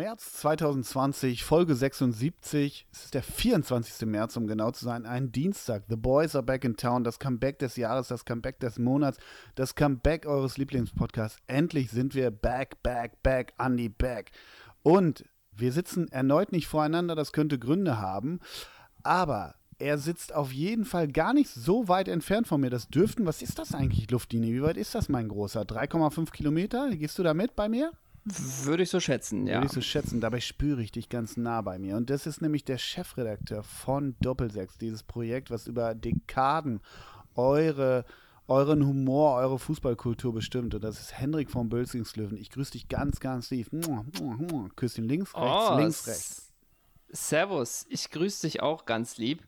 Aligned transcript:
März 0.00 0.32
2020, 0.32 1.44
Folge 1.44 1.74
76. 1.74 2.86
Es 2.90 3.04
ist 3.04 3.12
der 3.12 3.22
24. 3.22 4.08
März, 4.08 4.34
um 4.38 4.46
genau 4.46 4.70
zu 4.70 4.86
sein. 4.86 5.04
Ein 5.04 5.30
Dienstag. 5.30 5.82
The 5.90 5.96
Boys 5.96 6.34
are 6.34 6.42
back 6.42 6.64
in 6.64 6.78
town. 6.78 7.04
Das 7.04 7.18
Comeback 7.18 7.58
des 7.58 7.76
Jahres, 7.76 8.08
das 8.08 8.24
Comeback 8.24 8.60
des 8.60 8.78
Monats, 8.78 9.18
das 9.56 9.74
Comeback 9.74 10.24
eures 10.24 10.56
Lieblingspodcasts. 10.56 11.38
Endlich 11.48 11.90
sind 11.90 12.14
wir 12.14 12.30
back, 12.30 12.82
back, 12.82 13.22
back, 13.22 13.52
Andy 13.58 13.90
back. 13.90 14.30
Und 14.82 15.26
wir 15.54 15.70
sitzen 15.70 16.10
erneut 16.10 16.50
nicht 16.50 16.66
voreinander. 16.66 17.14
Das 17.14 17.32
könnte 17.32 17.58
Gründe 17.58 17.98
haben. 17.98 18.40
Aber 19.02 19.54
er 19.78 19.98
sitzt 19.98 20.34
auf 20.34 20.50
jeden 20.50 20.86
Fall 20.86 21.08
gar 21.08 21.34
nicht 21.34 21.50
so 21.50 21.88
weit 21.88 22.08
entfernt 22.08 22.48
von 22.48 22.62
mir. 22.62 22.70
Das 22.70 22.88
dürften, 22.88 23.26
was 23.26 23.42
ist 23.42 23.58
das 23.58 23.74
eigentlich, 23.74 24.10
Luftlinie? 24.10 24.54
Wie 24.54 24.62
weit 24.62 24.78
ist 24.78 24.94
das, 24.94 25.10
mein 25.10 25.28
Großer? 25.28 25.60
3,5 25.60 26.30
Kilometer? 26.30 26.88
Gehst 26.96 27.18
du 27.18 27.22
da 27.22 27.34
mit 27.34 27.54
bei 27.54 27.68
mir? 27.68 27.92
Würde 28.24 28.82
ich 28.82 28.90
so 28.90 29.00
schätzen, 29.00 29.46
ja. 29.46 29.54
Würde 29.56 29.66
ich 29.66 29.72
so 29.72 29.80
schätzen. 29.80 30.20
Dabei 30.20 30.40
spüre 30.40 30.82
ich 30.82 30.92
dich 30.92 31.08
ganz 31.08 31.36
nah 31.36 31.62
bei 31.62 31.78
mir. 31.78 31.96
Und 31.96 32.10
das 32.10 32.26
ist 32.26 32.42
nämlich 32.42 32.64
der 32.64 32.78
Chefredakteur 32.78 33.62
von 33.62 34.14
Doppelsechs, 34.20 34.76
dieses 34.78 35.02
Projekt, 35.02 35.50
was 35.50 35.66
über 35.66 35.94
Dekaden 35.94 36.80
eure, 37.34 38.04
euren 38.46 38.86
Humor, 38.86 39.36
eure 39.36 39.58
Fußballkultur 39.58 40.34
bestimmt. 40.34 40.74
Und 40.74 40.84
das 40.84 41.00
ist 41.00 41.18
Hendrik 41.18 41.50
von 41.50 41.70
Bölzingslöwen. 41.70 42.36
Ich 42.36 42.50
grüße 42.50 42.72
dich 42.72 42.88
ganz, 42.88 43.20
ganz 43.20 43.50
lieb. 43.50 43.70
Küsschen 44.76 45.04
links, 45.08 45.34
rechts, 45.34 45.70
oh, 45.70 45.76
links, 45.78 46.06
rechts. 46.06 46.52
Servus, 47.08 47.86
ich 47.88 48.10
grüße 48.10 48.46
dich 48.46 48.62
auch 48.62 48.84
ganz 48.84 49.16
lieb. 49.16 49.42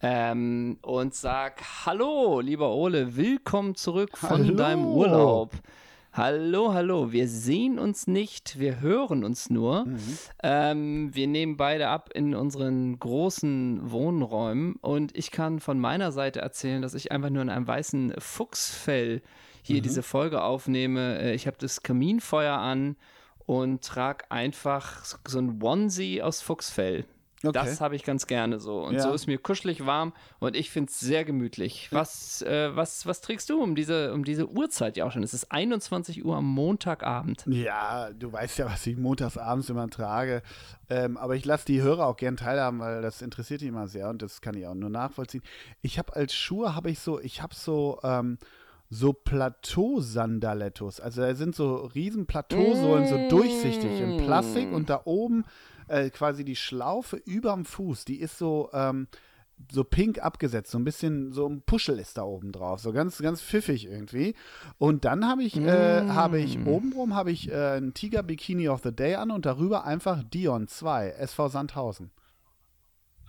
Ähm, 0.00 0.78
und 0.82 1.14
sag 1.14 1.62
Hallo, 1.86 2.40
lieber 2.40 2.74
Ole, 2.74 3.16
willkommen 3.16 3.74
zurück 3.74 4.18
von 4.18 4.44
Hallo. 4.44 4.54
deinem 4.54 4.84
Urlaub. 4.86 5.52
Hallo, 6.16 6.72
hallo. 6.72 7.10
Wir 7.10 7.26
sehen 7.26 7.76
uns 7.80 8.06
nicht, 8.06 8.60
wir 8.60 8.80
hören 8.80 9.24
uns 9.24 9.50
nur. 9.50 9.84
Mhm. 9.84 9.98
Ähm, 10.44 11.10
wir 11.14 11.26
nehmen 11.26 11.56
beide 11.56 11.88
ab 11.88 12.10
in 12.14 12.36
unseren 12.36 12.96
großen 13.00 13.90
Wohnräumen 13.90 14.76
und 14.76 15.16
ich 15.16 15.32
kann 15.32 15.58
von 15.58 15.80
meiner 15.80 16.12
Seite 16.12 16.40
erzählen, 16.40 16.82
dass 16.82 16.94
ich 16.94 17.10
einfach 17.10 17.30
nur 17.30 17.42
in 17.42 17.50
einem 17.50 17.66
weißen 17.66 18.14
Fuchsfell 18.18 19.22
hier 19.62 19.78
Mhm. 19.78 19.82
diese 19.82 20.04
Folge 20.04 20.42
aufnehme. 20.44 21.18
Äh, 21.18 21.34
Ich 21.34 21.48
habe 21.48 21.56
das 21.58 21.82
Kaminfeuer 21.82 22.58
an 22.58 22.94
und 23.46 23.82
trage 23.82 24.30
einfach 24.30 25.04
so 25.26 25.38
ein 25.40 25.60
Onesie 25.60 26.22
aus 26.22 26.42
Fuchsfell. 26.42 27.06
Okay. 27.46 27.52
Das 27.64 27.80
habe 27.80 27.96
ich 27.96 28.04
ganz 28.04 28.26
gerne 28.26 28.58
so. 28.60 28.82
Und 28.82 28.94
Ja. 28.94 29.00
so 29.02 29.12
ist 29.12 29.26
mir 29.26 29.38
kuschelig 29.38 29.86
warm 29.86 30.12
und 30.38 30.56
ich 30.56 30.70
finde 30.70 30.90
es 30.90 31.00
sehr 31.00 31.24
gemütlich. 31.24 31.88
Was, 31.92 32.42
äh, 32.42 32.74
was, 32.74 33.06
was 33.06 33.20
trägst 33.20 33.50
du 33.50 33.62
um 33.62 33.74
diese, 33.74 34.12
um 34.12 34.24
diese 34.24 34.48
Uhrzeit 34.48 34.96
ja 34.96 35.04
auch 35.04 35.12
schon? 35.12 35.22
Es 35.22 35.34
ist 35.34 35.50
21 35.52 36.24
Uhr 36.24 36.36
am 36.36 36.46
Montagabend. 36.46 37.44
Ja, 37.46 38.10
du 38.12 38.32
weißt 38.32 38.58
ja, 38.58 38.66
was 38.66 38.86
ich 38.86 38.96
montags 38.96 39.36
abends 39.38 39.68
immer 39.70 39.88
trage. 39.88 40.42
Ähm, 40.90 41.16
aber 41.16 41.34
ich 41.36 41.44
lasse 41.44 41.66
die 41.66 41.80
Hörer 41.82 42.06
auch 42.06 42.16
gern 42.16 42.36
teilhaben, 42.36 42.78
weil 42.80 43.00
das 43.02 43.22
interessiert 43.22 43.60
die 43.62 43.68
immer 43.68 43.88
sehr 43.88 44.08
und 44.10 44.22
das 44.22 44.40
kann 44.40 44.54
ich 44.56 44.66
auch 44.66 44.74
nur 44.74 44.90
nachvollziehen. 44.90 45.42
Ich 45.82 45.98
habe 45.98 46.14
als 46.14 46.34
Schuhe, 46.34 46.74
habe 46.74 46.90
ich 46.90 46.98
so, 46.98 47.20
ich 47.20 47.40
habe 47.42 47.54
so, 47.54 47.98
ähm, 48.02 48.38
so 48.90 49.12
Plateau-Sandalettos. 49.14 51.00
Also 51.00 51.22
da 51.22 51.34
sind 51.34 51.54
so 51.54 51.76
riesen 51.94 52.26
Plateausohlen, 52.26 53.06
so 53.06 53.28
durchsichtig 53.28 54.00
in 54.00 54.18
Plastik 54.18 54.72
und 54.72 54.90
da 54.90 55.00
oben 55.04 55.44
äh, 55.88 56.10
quasi 56.10 56.44
die 56.44 56.56
Schlaufe 56.56 57.16
überm 57.16 57.64
Fuß, 57.64 58.04
die 58.04 58.20
ist 58.20 58.38
so, 58.38 58.70
ähm, 58.72 59.08
so 59.70 59.84
pink 59.84 60.18
abgesetzt, 60.18 60.70
so 60.70 60.78
ein 60.78 60.84
bisschen, 60.84 61.32
so 61.32 61.46
ein 61.48 61.62
Puschel 61.62 61.98
ist 61.98 62.18
da 62.18 62.22
oben 62.22 62.52
drauf, 62.52 62.80
so 62.80 62.92
ganz, 62.92 63.18
ganz 63.18 63.40
pfiffig 63.40 63.86
irgendwie. 63.86 64.34
Und 64.78 65.04
dann 65.04 65.26
habe 65.26 65.42
ich, 65.42 65.56
äh, 65.56 66.08
habe 66.08 66.40
ich 66.40 66.58
obenrum 66.66 67.14
habe 67.14 67.30
ich 67.30 67.50
äh, 67.50 67.76
ein 67.76 67.94
Tiger 67.94 68.22
Bikini 68.22 68.68
of 68.68 68.82
the 68.82 68.92
Day 68.92 69.14
an 69.14 69.30
und 69.30 69.46
darüber 69.46 69.84
einfach 69.84 70.22
Dion 70.24 70.68
2, 70.68 71.10
SV 71.10 71.48
Sandhausen. 71.48 72.10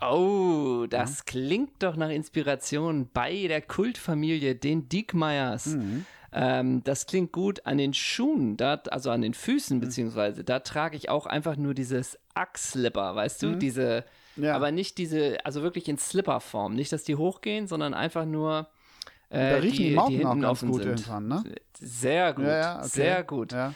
Oh, 0.01 0.87
das 0.89 1.23
klingt 1.23 1.81
doch 1.81 1.95
nach 1.95 2.09
Inspiration 2.09 3.09
bei 3.13 3.47
der 3.47 3.61
Kultfamilie, 3.61 4.55
den 4.55 4.89
Diekmeyers. 4.89 5.77
Ähm, 6.31 6.83
das 6.83 7.05
klingt 7.05 7.31
gut 7.31 7.65
an 7.65 7.77
den 7.77 7.93
Schuhen, 7.93 8.57
da, 8.57 8.81
also 8.89 9.11
an 9.11 9.21
den 9.21 9.33
Füßen, 9.33 9.79
beziehungsweise 9.79 10.43
da 10.43 10.59
trage 10.59 10.97
ich 10.97 11.09
auch 11.09 11.25
einfach 11.25 11.55
nur 11.55 11.73
dieses 11.73 12.17
Ack-Slipper, 12.33 13.15
weißt 13.15 13.43
du? 13.43 13.55
Diese, 13.55 14.03
Ja. 14.35 14.55
aber 14.55 14.71
nicht 14.71 14.97
diese, 14.97 15.37
also 15.45 15.61
wirklich 15.63 15.87
in 15.87 15.97
Slipper-Form. 15.97 16.73
Nicht, 16.73 16.91
dass 16.91 17.03
die 17.03 17.15
hochgehen, 17.15 17.67
sondern 17.67 17.93
einfach 17.93 18.25
nur. 18.25 18.67
Äh, 19.29 19.49
Da 19.49 19.55
riechen 19.57 19.77
die, 19.77 19.89
die, 19.89 19.95
Mountain 19.95 20.19
die 20.19 20.25
auch 20.25 20.39
ganz 20.41 20.61
gut 20.61 20.75
sind. 20.75 20.87
irgendwann, 20.87 21.27
ne? 21.27 21.43
Sehr 21.79 22.33
gut, 22.33 22.45
Ja, 22.45 22.57
ja, 22.57 22.77
okay. 22.79 22.87
sehr 22.89 23.23
gut. 23.23 23.51
Ja. 23.53 23.73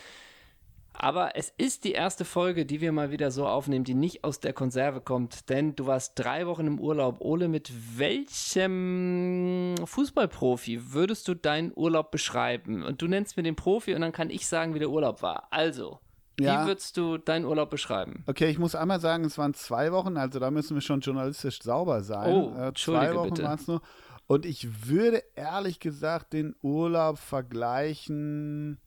Aber 1.02 1.38
es 1.38 1.54
ist 1.58 1.86
die 1.86 1.94
erste 1.94 2.26
Folge, 2.26 2.66
die 2.66 2.82
wir 2.82 2.92
mal 2.92 3.10
wieder 3.10 3.32
so 3.32 3.48
aufnehmen, 3.48 3.86
die 3.86 3.94
nicht 3.94 4.26
aus 4.26 4.42
der 4.42 4.52
Konserve 4.52 5.00
kommt. 5.00 5.50
Denn 5.50 5.74
du 5.76 5.88
warst 5.88 6.20
drei 6.20 6.46
Wochen 6.46 6.68
im 6.68 6.78
Urlaub. 6.78 7.22
Ole, 7.22 7.48
mit 7.48 7.72
welchem 7.98 9.76
Fußballprofi 9.86 10.92
würdest 10.92 11.28
du 11.30 11.36
deinen 11.36 11.72
Urlaub 11.74 12.12
beschreiben? 12.12 12.84
Und 12.84 13.02
du 13.02 13.08
nennst 13.08 13.38
mir 13.38 13.44
den 13.44 13.56
Profi 13.56 13.96
und 13.96 14.02
dann 14.02 14.12
kann 14.12 14.30
ich 14.30 14.46
sagen, 14.46 14.74
wie 14.74 14.80
der 14.80 14.90
Urlaub 14.90 15.22
war. 15.22 15.48
Also, 15.52 16.00
Ja. 16.38 16.64
wie 16.64 16.68
würdest 16.68 16.98
du 16.98 17.18
deinen 17.18 17.46
Urlaub 17.46 17.70
beschreiben? 17.70 18.26
Okay, 18.28 18.50
ich 18.50 18.60
muss 18.60 18.76
einmal 18.76 19.00
sagen, 19.00 19.24
es 19.24 19.38
waren 19.38 19.54
zwei 19.54 19.94
Wochen, 19.94 20.18
also 20.18 20.38
da 20.40 20.52
müssen 20.52 20.76
wir 20.76 20.81
schon 20.81 21.00
journalistisch 21.00 21.62
sauber 21.62 22.02
sein. 22.04 22.34
Oh, 22.34 22.54
äh, 22.58 22.74
zwei 22.74 23.16
Wochen 23.16 23.38
waren 23.38 23.56
es 23.58 23.68
nur. 23.68 23.81
Und 24.28 24.46
ich 24.46 24.88
würde 24.90 25.24
ehrlich 25.36 25.80
gesagt 25.80 26.34
den 26.34 26.56
Urlaub 26.62 27.18
vergleichen, 27.18 28.80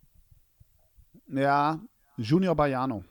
ja, 1.26 1.80
Junior 2.16 2.54
Baiano. 2.54 3.04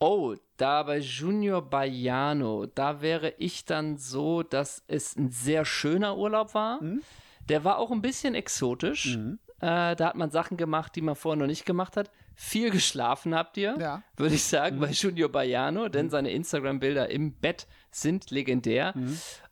Oh, 0.00 0.34
da 0.56 0.82
bei 0.82 0.98
Junior 0.98 1.62
Baiano, 1.62 2.66
da 2.66 3.00
wäre 3.02 3.34
ich 3.38 3.64
dann 3.64 3.96
so, 3.98 4.42
dass 4.42 4.82
es 4.88 5.16
ein 5.16 5.30
sehr 5.30 5.64
schöner 5.64 6.16
Urlaub 6.16 6.54
war. 6.54 6.82
Mhm. 6.82 7.02
Der 7.48 7.64
war 7.64 7.78
auch 7.78 7.90
ein 7.90 8.02
bisschen 8.02 8.34
exotisch. 8.34 9.16
Äh, 9.60 9.94
da 9.96 10.06
hat 10.06 10.16
man 10.16 10.30
Sachen 10.30 10.56
gemacht, 10.56 10.96
die 10.96 11.02
man 11.02 11.14
vorher 11.14 11.38
noch 11.38 11.46
nicht 11.46 11.64
gemacht 11.66 11.96
hat. 11.96 12.10
Viel 12.34 12.70
geschlafen 12.70 13.34
habt 13.34 13.56
ihr, 13.56 13.76
Ja. 13.78 13.96
Mhm. 13.98 14.02
würde 14.16 14.34
ich 14.34 14.44
sagen, 14.44 14.80
bei 14.80 14.90
Junior 14.90 15.28
Baiano, 15.28 15.88
denn 15.88 16.10
seine 16.10 16.32
Instagram-Bilder 16.32 17.08
im 17.10 17.32
Bett 17.34 17.66
sind 17.94 18.30
legendär. 18.30 18.94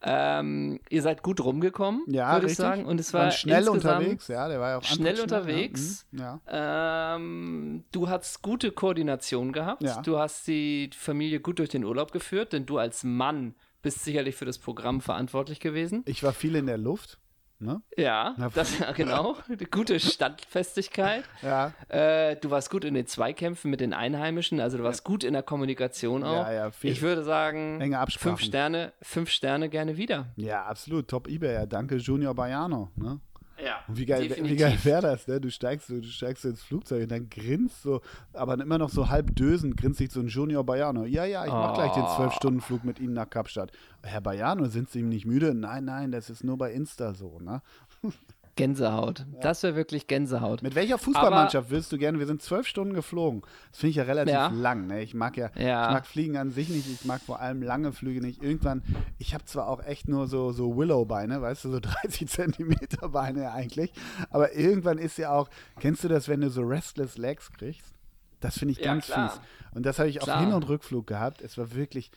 Ähm, 0.03 0.81
ihr 0.89 1.03
seid 1.03 1.23
gut 1.23 1.41
rumgekommen, 1.41 2.03
Mhm. 2.07 2.15
Ja, 2.15 2.33
würde 2.35 2.47
ich 2.47 2.57
sagen. 2.57 2.87
Und 2.87 2.99
es 3.01 3.13
Waren 3.13 3.25
war 3.25 3.31
schnell 3.31 3.59
insgesamt 3.59 4.01
unterwegs, 4.01 4.29
ja, 4.29 4.49
der 4.49 4.61
war 4.61 4.71
ja 4.71 4.79
auch 4.79 4.83
schnell 4.83 5.21
antwortschnell, 5.21 5.41
unterwegs. 5.41 6.07
Ja. 6.13 6.35
Mhm. 6.35 6.41
ja. 6.49 7.17
ähm, 7.17 7.85
du 7.93 8.09
hast 8.09 8.43
gute 8.43 8.73
Koordination 8.73 9.53
gehabt. 9.53 9.83
Du 10.05 10.19
hast 10.19 10.47
die 10.47 10.91
Familie 10.97 11.41
gut 11.41 11.59
durch 11.59 11.69
den 11.69 11.85
Urlaub 11.85 12.13
geführt, 12.13 12.53
denn 12.53 12.67
du 12.67 12.79
als 12.79 13.05
Mann 13.05 13.55
bist 13.83 14.05
sicherlich 14.05 14.37
für 14.37 14.45
das 14.45 14.59
Programm 14.59 15.01
verantwortlich 15.01 15.61
gewesen. 15.61 16.03
Ich 16.07 16.23
war 16.23 16.33
viel 16.33 16.55
in 16.57 16.67
der 16.67 16.79
Luft. 16.79 17.19
Ne? 17.61 17.83
Ja, 17.97 18.35
Ja. 18.39 18.49
das, 18.55 18.79
ja, 18.79 18.91
genau. 18.97 19.37
Gute 19.71 20.01
Standfestigkeit. 20.01 21.25
Ja, 21.43 21.73
Äh, 21.89 22.37
du 22.37 22.51
warst 22.51 22.71
gut 22.71 22.85
in 22.85 22.95
den 22.95 23.07
Zweikämpfen 23.07 23.71
mit 23.71 23.81
den 23.81 23.93
Einheimischen, 23.93 24.61
also 24.61 24.79
du 24.79 24.85
warst 24.85 25.05
gut 25.05 25.25
in 25.25 25.33
der 25.35 25.43
Kommunikation 25.43 26.25
auch. 26.25 26.33
Ja, 26.47 26.53
ja, 26.53 26.71
viel- 26.71 26.91
ich 26.93 27.03
würde 27.03 27.23
sagen, 27.23 27.81
enge 27.81 27.99
Absprachen. 27.99 28.37
fünf 28.39 28.47
Sterne, 28.49 28.93
fünf 29.03 29.31
Sterne 29.31 29.69
gerne 29.69 29.97
wieder. 29.97 30.27
ja, 30.37 30.65
absolut. 30.65 31.09
Top 31.09 31.29
eBay. 31.29 31.53
Ja, 31.55 31.67
danke 31.67 31.97
Junior 31.97 32.35
Baiano. 32.35 32.91
Ne? 32.97 33.21
Ja, 33.65 33.81
Und 33.89 33.99
wie 33.99 34.07
geil, 34.07 34.35
wie 34.43 34.57
geil 34.57 34.79
wäre 34.85 35.03
das, 35.03 35.27
ne? 35.27 35.41
Du 35.41 35.51
steigst, 35.51 35.89
du 35.91 36.03
steigst 36.03 36.45
ins 36.45 36.63
Flugzeug 36.63 37.03
und 37.03 37.11
dann 37.13 37.29
grinst 37.29 37.83
so, 37.83 38.01
aber 38.33 38.55
immer 38.55 38.79
noch 38.79 38.91
so 38.91 39.09
halb 39.09 39.35
dösend, 39.37 39.77
grinst 39.77 39.99
sich 39.99 40.11
so 40.11 40.21
ein 40.21 40.29
Junior 40.29 40.65
Baiano. 40.65 41.05
Ja, 41.05 41.25
ja, 41.25 41.45
ich 41.45 41.53
mach 41.53 41.75
gleich 41.75 41.93
den 41.93 42.03
Oh. 42.05 42.07
12-Stunden-Flug 42.07 42.85
mit 42.85 42.99
Ihnen 43.01 43.15
nach 43.15 43.29
Kapstadt. 43.29 43.73
Herr 44.03 44.21
Baiano, 44.21 44.67
sind 44.67 44.89
Sie 44.91 45.01
ihm 45.01 45.09
nicht 45.09 45.27
müde? 45.27 45.55
Nein, 45.55 45.85
nein, 45.85 46.11
das 46.13 46.31
ist 46.31 46.43
nur 46.45 46.57
bei 46.59 46.73
Insta 46.73 47.15
so, 47.15 47.39
ne? 47.41 47.63
Gänsehaut. 48.57 49.25
Das 49.41 49.63
wäre 49.63 49.75
wirklich 49.77 50.07
Gänsehaut. 50.07 50.63
Mit 50.63 50.75
welcher 50.75 50.99
Fußballmannschaft 50.99 51.71
willst 51.71 51.91
du 51.93 51.99
gerne? 51.99 52.19
Wir 52.19 52.27
sind 52.27 52.43
zwölf 52.43 52.67
Stunden 52.67 52.93
geflogen. 52.95 53.43
Das 53.71 53.81
finde 53.81 53.91
ich 53.91 53.97
ja 53.97 54.03
relativ 54.03 54.35
Ja. 54.35 54.49
lang. 54.49 54.87
Ne? 54.87 55.03
Ich 55.03 55.15
mag 55.15 55.37
ja, 55.37 55.51
Ja. 55.57 55.87
ich 55.89 55.95
mag 55.95 56.07
Fliegen 56.07 56.37
an 56.37 56.51
sich 56.51 56.69
nicht. 56.69 56.87
Ich 56.91 57.05
mag 57.05 57.23
vor 57.23 57.41
allem 57.41 57.63
lange 57.63 57.93
Flüge 57.93 58.21
nicht. 58.21 58.43
Irgendwann, 58.43 58.83
ich 59.19 59.33
habe 59.35 59.45
zwar 59.45 59.69
auch 59.69 59.83
echt 59.85 60.09
nur 60.09 60.27
so, 60.27 60.53
so 60.53 60.77
Willow-Beine, 60.77 61.41
weißt 61.41 61.65
du, 61.65 61.71
so 61.71 61.81
30 62.03 62.29
Zentimeter 62.29 63.09
Beine 63.09 63.53
eigentlich. 63.53 63.93
Aber 64.31 64.55
irgendwann 64.55 64.99
ist 64.99 65.17
ja 65.17 65.33
auch, 65.33 65.49
kennst 65.79 66.05
du 66.05 66.09
das, 66.09 66.29
wenn 66.29 66.41
du 66.43 66.51
so 66.51 66.63
Restless 66.63 67.17
Legs 67.19 67.51
kriegst? 67.53 67.95
Das 68.41 68.59
finde 68.59 68.73
ich 68.73 68.79
Ja, 68.79 68.87
ganz 68.95 69.07
fies. 69.07 69.41
Und 69.75 69.87
das 69.87 69.99
habe 69.99 70.09
ich 70.09 70.19
auf 70.21 70.25
Klar. 70.25 70.41
Hin- 70.41 70.53
und 70.53 70.69
Rückflug 70.69 71.07
gehabt. 71.07 71.41
Es 71.43 71.57
war 71.59 71.75
wirklich, 71.75 72.11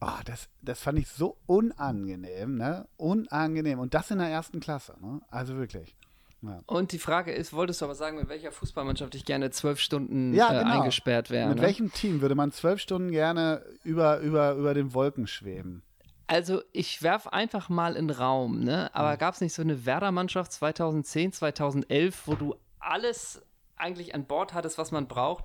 oh, 0.00 0.20
das, 0.24 0.48
das 0.62 0.80
fand 0.80 0.98
ich 0.98 1.08
so 1.08 1.36
unangenehm, 1.46 2.56
ne? 2.56 2.86
Unangenehm. 2.96 3.78
Und 3.78 3.94
das 3.94 4.10
in 4.10 4.18
der 4.18 4.28
ersten 4.28 4.60
Klasse, 4.60 4.94
ne? 5.00 5.20
Also 5.30 5.56
wirklich. 5.56 5.96
Ja. 6.42 6.60
Und 6.66 6.92
die 6.92 6.98
Frage 6.98 7.32
ist, 7.32 7.52
wolltest 7.52 7.80
du 7.80 7.86
aber 7.86 7.96
sagen, 7.96 8.16
mit 8.16 8.28
welcher 8.28 8.52
Fußballmannschaft 8.52 9.14
ich 9.16 9.24
gerne 9.24 9.50
zwölf 9.50 9.80
Stunden 9.80 10.32
Ja, 10.34 10.52
äh, 10.52 10.62
genau. 10.62 10.78
eingesperrt 10.78 11.30
wäre? 11.30 11.48
Mit 11.48 11.56
ne? 11.56 11.62
welchem 11.62 11.92
Team 11.92 12.20
würde 12.20 12.36
man 12.36 12.52
zwölf 12.52 12.80
Stunden 12.80 13.10
gerne 13.10 13.64
über, 13.82 14.20
über, 14.20 14.52
über 14.52 14.74
den 14.74 14.94
Wolken 14.94 15.26
schweben? 15.26 15.82
Also 16.28 16.62
ich 16.72 17.02
werf 17.02 17.26
einfach 17.26 17.70
mal 17.70 17.96
in 17.96 18.06
den 18.06 18.16
Raum, 18.16 18.60
ne? 18.60 18.94
Aber 18.94 19.16
gab 19.16 19.34
es 19.34 19.40
nicht 19.40 19.54
so 19.54 19.62
eine 19.62 19.86
Werder-Mannschaft 19.86 20.52
2010, 20.52 21.32
2011, 21.32 22.26
wo 22.26 22.34
du 22.34 22.54
alles 22.78 23.42
eigentlich 23.76 24.14
an 24.14 24.26
Bord 24.26 24.52
hattest, 24.54 24.78
was 24.78 24.92
man 24.92 25.08
braucht? 25.08 25.44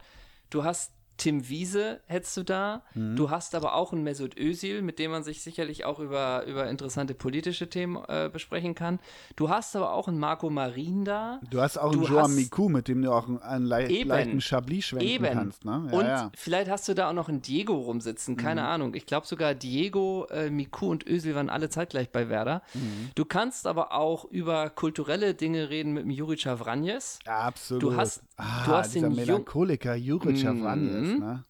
Du 0.50 0.64
hast 0.64 0.92
Tim 1.18 1.48
Wiese 1.48 2.02
hättest 2.08 2.36
du 2.38 2.44
da. 2.44 2.82
Mhm. 2.96 3.16
Du 3.16 3.30
hast 3.30 3.54
aber 3.56 3.76
auch 3.76 3.94
einen 3.94 4.04
Mesut 4.04 4.38
Özil, 4.38 4.82
mit 4.82 4.98
dem 5.00 5.12
man 5.12 5.24
sich 5.24 5.44
sicherlich 5.44 5.86
auch 5.86 6.00
über, 6.00 6.44
über 6.46 6.70
interessante 6.70 7.14
politische 7.14 7.70
Themen 7.70 7.98
äh, 8.08 8.30
besprechen 8.34 8.74
kann. 8.76 9.00
Du 9.36 9.50
hast 9.50 9.76
aber 9.76 9.94
auch 9.94 10.08
einen 10.08 10.18
Marco 10.20 10.50
Marin 10.50 11.06
da. 11.06 11.40
Du 11.52 11.62
hast 11.62 11.78
auch 11.78 11.92
Du 11.92 12.00
einen 12.06 12.08
Joam 12.14 12.36
Miku, 12.36 12.68
mit 12.70 12.88
dem 12.88 13.02
du 13.02 13.12
auch 13.12 13.28
einen, 13.28 13.40
einen 13.40 13.66
le 13.66 13.90
Eben. 13.90 14.10
leichten 14.10 14.42
Chablis 14.42 14.86
schwenken 14.86 15.08
Eben. 15.08 15.26
kannst. 15.34 15.66
Ne? 15.66 15.88
Ja, 15.92 15.98
und 16.00 16.06
ja. 16.06 16.32
vielleicht 16.36 16.70
hast 16.70 16.88
du 16.88 16.94
da 16.96 17.10
auch 17.10 17.14
noch 17.14 17.30
einen 17.30 17.42
Diego 17.42 17.74
rumsitzen, 17.76 18.36
keine 18.36 18.62
Mhm. 18.62 18.68
Ahnung. 18.68 18.94
Ich 18.96 19.06
glaube 19.06 19.28
sogar 19.28 19.54
Diego, 19.54 20.26
äh, 20.32 20.50
Miku 20.50 20.88
und 20.90 21.06
Özil 21.08 21.36
waren 21.36 21.50
alle 21.50 21.70
zeitgleich 21.70 22.10
bei 22.12 22.28
Werder. 22.30 22.64
Mhm. 22.74 23.10
Du 23.16 23.26
kannst 23.26 23.68
aber 23.68 23.94
auch 23.94 24.26
über 24.26 24.70
kulturelle 24.72 25.34
Dinge 25.36 25.70
reden 25.70 25.94
mit 25.94 26.04
dem 26.04 26.10
Juri 26.12 26.38
Chavranjes. 26.38 27.20
Ja, 27.26 27.40
absolut. 27.42 27.84
Du 27.84 27.96
hast- 27.96 28.24
ah, 28.38 28.66
du 28.66 28.72
hast 28.72 28.96
den 28.96 29.14
Melancholiker 29.16 29.96
Juric 29.96 30.44
Mhm. 30.44 31.03
Chavranjes, 31.04 31.20
ne? 31.20 31.44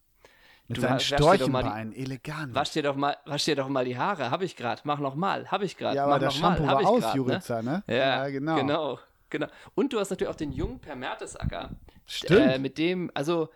Mit 0.66 0.78
Du 0.78 0.80
seinen 0.80 0.92
mal 0.92 1.00
Storchenbeinen, 1.00 1.92
elegant. 1.92 2.54
Wasch 2.54 2.70
dir 2.70 2.82
doch 2.82 2.96
mal, 2.96 3.16
wasch 3.26 3.44
dir 3.44 3.54
doch 3.56 3.68
mal 3.68 3.84
die 3.84 3.98
Haare. 3.98 4.30
Hab 4.30 4.40
ich 4.40 4.56
gerade. 4.56 4.80
Mach 4.84 4.98
noch 4.98 5.14
mal. 5.14 5.50
Hab 5.50 5.62
ich 5.62 5.76
gerade. 5.76 5.96
ja, 5.96 6.04
aber 6.06 6.18
das 6.18 6.40
mal. 6.40 6.56
Shampoo 6.56 6.66
Hab 6.66 6.74
war 6.76 6.80
ich 6.80 6.86
aus, 6.86 7.02
grad, 7.02 7.14
ne? 7.14 7.18
Jurica, 7.18 7.62
ne? 7.62 7.82
Ja, 7.86 8.28
genau. 8.28 8.56
genau. 8.56 8.98
Genau. 9.30 9.46
Und 9.74 9.92
du 9.92 9.98
hast 9.98 10.10
natürlich 10.10 10.30
auch 10.32 10.36
den 10.36 10.52
jungen 10.52 10.78
Per 10.78 10.94
Mertesacker. 10.96 11.70
Stimmt. 12.06 12.40
Äh, 12.54 12.58
mit 12.58 12.78
dem, 12.78 13.10
also, 13.14 13.48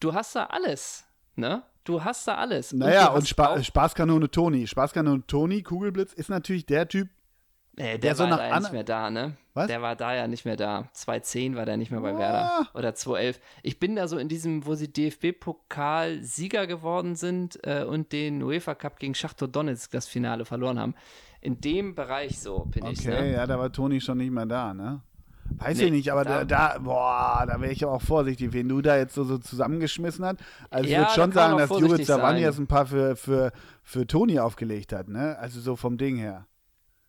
du 0.00 0.14
hast 0.14 0.34
da 0.34 0.46
alles, 0.46 1.04
ne? 1.36 1.62
Du 1.84 2.02
hast 2.02 2.26
da 2.26 2.34
alles. 2.36 2.72
naja, 2.72 3.08
und 3.08 3.16
hast 3.16 3.28
Spa 3.28 3.62
Spaßkanone 3.62 4.30
Toni. 4.30 4.66
Spaßkanone 4.66 5.24
Toni, 5.26 5.62
Kugelblitz, 5.62 6.14
ist 6.14 6.30
natürlich 6.30 6.66
der 6.66 6.88
Typ, 6.88 7.08
Äh, 7.76 7.82
der, 7.82 7.98
der 7.98 8.14
so 8.16 8.26
nach 8.26 8.40
ja 8.40 8.58
nicht 8.58 8.72
mehr 8.72 8.82
da, 8.84 9.10
ne? 9.10 9.36
Was? 9.56 9.66
Der 9.68 9.80
war 9.82 9.96
da 9.96 10.14
ja 10.14 10.28
nicht 10.28 10.44
mehr 10.44 10.56
da. 10.56 10.88
2010 10.92 11.56
war 11.56 11.64
der 11.66 11.76
nicht 11.78 11.90
mehr 11.90 12.00
bei 12.00 12.12
Ah. 12.12 12.18
Werder. 12.18 12.68
Oder 12.74 12.94
2011. 12.94 13.40
Ich 13.62 13.78
bin 13.80 13.96
da 13.96 14.06
so 14.06 14.18
in 14.18 14.28
diesem, 14.28 14.66
wo 14.66 14.74
sie 14.74 14.92
DFB-Pokal 14.92 16.22
Sieger 16.22 16.66
geworden 16.66 17.16
sind 17.16 17.58
äh, 17.66 17.84
und 17.84 18.12
den 18.12 18.42
UEFA 18.42 18.74
Cup 18.74 18.98
gegen 18.98 19.14
Schachtor 19.14 19.48
Donetsk 19.48 19.90
das 19.90 20.06
Finale 20.06 20.44
verloren 20.44 20.78
haben. 20.78 20.94
In 21.40 21.60
dem 21.60 21.94
Bereich 21.94 22.38
so 22.40 22.64
bin 22.66 22.86
ich, 22.86 23.00
Okay, 23.00 23.22
ne? 23.22 23.32
ja, 23.32 23.46
da 23.46 23.58
war 23.58 23.70
Toni 23.72 24.00
schon 24.00 24.18
nicht 24.18 24.30
mehr 24.32 24.46
da, 24.46 24.74
ne? 24.74 25.00
Weiß 25.58 25.78
Nee, 25.78 25.84
ich 25.84 25.90
nicht, 25.92 26.10
aber 26.12 26.24
da, 26.24 26.44
da- 26.44 26.78
boah, 26.78 27.44
da 27.46 27.60
wäre 27.60 27.70
ich 27.70 27.84
auch 27.84 28.02
vorsichtig, 28.02 28.52
wen 28.52 28.68
du 28.68 28.82
da 28.82 28.96
jetzt 28.96 29.14
so, 29.14 29.22
so 29.22 29.38
zusammengeschmissen 29.38 30.24
hast. 30.24 30.38
Also 30.70 30.86
ich 30.86 30.90
Ja, 30.92 31.00
würde 31.00 31.12
schon 31.12 31.30
sagen, 31.32 31.56
dass 31.56 31.68
Savani 31.68 32.38
sein. 32.38 32.42
jetzt 32.42 32.58
ein 32.58 32.66
paar 32.66 32.84
für, 32.86 33.14
für, 33.14 33.52
für 33.84 34.06
Toni 34.08 34.40
aufgelegt 34.40 34.92
hat, 34.92 35.08
ne? 35.08 35.38
Also 35.38 35.60
so 35.60 35.76
vom 35.76 35.98
Ding 35.98 36.16
her. 36.16 36.46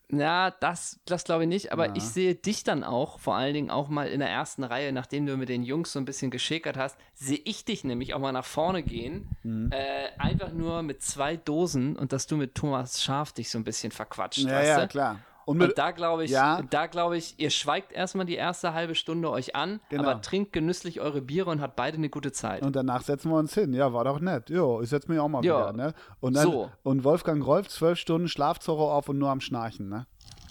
Ja, 0.09 0.51
das, 0.51 1.01
das 1.06 1.25
glaube 1.25 1.44
ich 1.44 1.50
nicht, 1.50 1.71
aber 1.74 1.88
Ja. 1.88 1.95
ich 1.95 2.04
sehe 2.04 2.33
dich 2.33 2.63
dann 2.63 2.86
auch, 2.86 3.19
vor 3.19 3.36
allen 3.36 3.54
Dingen 3.54 3.69
auch 3.69 3.89
mal 3.89 4.07
in 4.07 4.19
der 4.21 4.30
ersten 4.30 4.63
Reihe, 4.63 4.94
nachdem 4.94 5.25
du 5.25 5.36
mit 5.36 5.50
den 5.50 5.63
Jungs 5.63 5.92
so 5.92 6.00
ein 6.00 6.06
bisschen 6.06 6.31
geschäkert 6.31 6.77
hast, 6.77 6.98
sehe 7.13 7.42
ich 7.44 7.65
dich 7.65 7.83
nämlich 7.83 8.13
auch 8.13 8.19
mal 8.19 8.31
nach 8.31 8.45
vorne 8.45 8.83
gehen, 8.83 9.27
Mhm. 9.44 9.69
äh, 9.71 10.07
einfach 10.18 10.51
nur 10.54 10.81
mit 10.81 11.01
zwei 11.04 11.36
Dosen 11.36 11.98
und 11.98 12.13
dass 12.13 12.25
du 12.25 12.38
mit 12.38 12.56
Thomas 12.56 13.04
Schaf 13.04 13.33
dich 13.33 13.50
so 13.50 13.57
ein 13.57 13.65
bisschen 13.65 13.92
verquatscht, 13.92 14.39
Ja, 14.39 14.62
ja, 14.62 14.88
klar. 14.88 15.19
Und 15.47 15.57
mit, 15.59 15.69
Und 15.69 15.77
da 15.77 15.91
glaube 15.91 16.25
ich, 16.25 16.31
Ja. 16.31 16.61
da 16.69 16.88
glaube 16.88 17.15
ich, 17.15 17.35
ihr 17.39 17.51
schweigt 17.51 17.94
erstmal 17.94 18.25
die 18.25 18.35
erste 18.35 18.73
halbe 18.73 18.95
Stunde 18.95 19.29
euch 19.31 19.55
an, 19.55 19.79
Genau. 19.88 20.03
aber 20.03 20.21
trinkt 20.21 20.51
genüsslich 20.51 20.99
eure 20.99 21.21
Biere 21.21 21.49
und 21.49 21.61
habt 21.61 21.77
beide 21.77 21.95
eine 21.97 22.09
gute 22.09 22.33
Zeit. 22.33 22.63
und 22.63 22.75
danach 22.75 23.01
setzen 23.01 23.31
wir 23.31 23.38
uns 23.38 23.53
hin. 23.53 23.73
Ja, 23.73 23.94
war 23.94 24.03
doch 24.03 24.19
nett. 24.19 24.49
Jo, 24.49 24.81
ich 24.81 24.89
setze 24.89 25.09
mich 25.09 25.19
auch 25.21 25.29
mal 25.29 25.41
wieder, 25.41 25.71
ne? 25.71 25.94
Und 26.19 26.35
dann, 26.35 26.44
So. 26.51 26.69
und 26.83 27.05
Wolfgang 27.05 27.45
Rolf, 27.45 27.69
zwölf 27.69 27.97
Stunden 27.97 28.27
Schlafzorro 28.27 28.91
auf 28.94 29.07
und 29.07 29.17
nur 29.19 29.29
am 29.29 29.39
Schnarchen, 29.39 29.88
ne? 29.88 30.05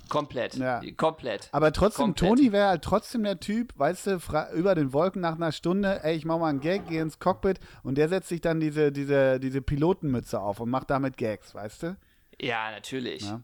komplett. 0.08 0.54
Ja. 0.54 0.81
Komplett. 0.96 1.48
Aber 1.52 1.72
trotzdem, 1.72 2.14
Komplett. 2.14 2.31
Toni 2.31 2.52
wäre 2.52 2.69
halt 2.69 2.82
trotzdem 2.82 3.25
der 3.25 3.40
Typ, 3.40 3.72
weißt 3.76 4.06
du, 4.06 4.19
über 4.54 4.75
den 4.76 4.93
Wolken 4.93 5.20
nach 5.20 5.34
einer 5.34 5.50
Stunde, 5.52 6.00
ey, 6.04 6.14
ich 6.16 6.25
mach 6.25 6.38
mal 6.38 6.46
einen 6.46 6.60
Gag, 6.60 6.87
geh 6.88 6.98
ins 7.00 7.19
Cockpit 7.19 7.58
und 7.82 7.98
der 7.98 8.08
setzt 8.08 8.28
sich 8.28 8.40
dann 8.40 8.60
diese, 8.60 8.93
diese, 8.93 9.40
diese 9.40 9.60
Pilotenmütze 9.60 10.40
auf 10.40 10.60
und 10.60 10.70
macht 10.70 10.90
damit 10.90 11.16
Gags, 11.16 11.54
weißt 11.56 11.82
du? 11.82 11.96
Ja, 12.40 12.70
natürlich. 12.70 13.22
Ja. 13.28 13.40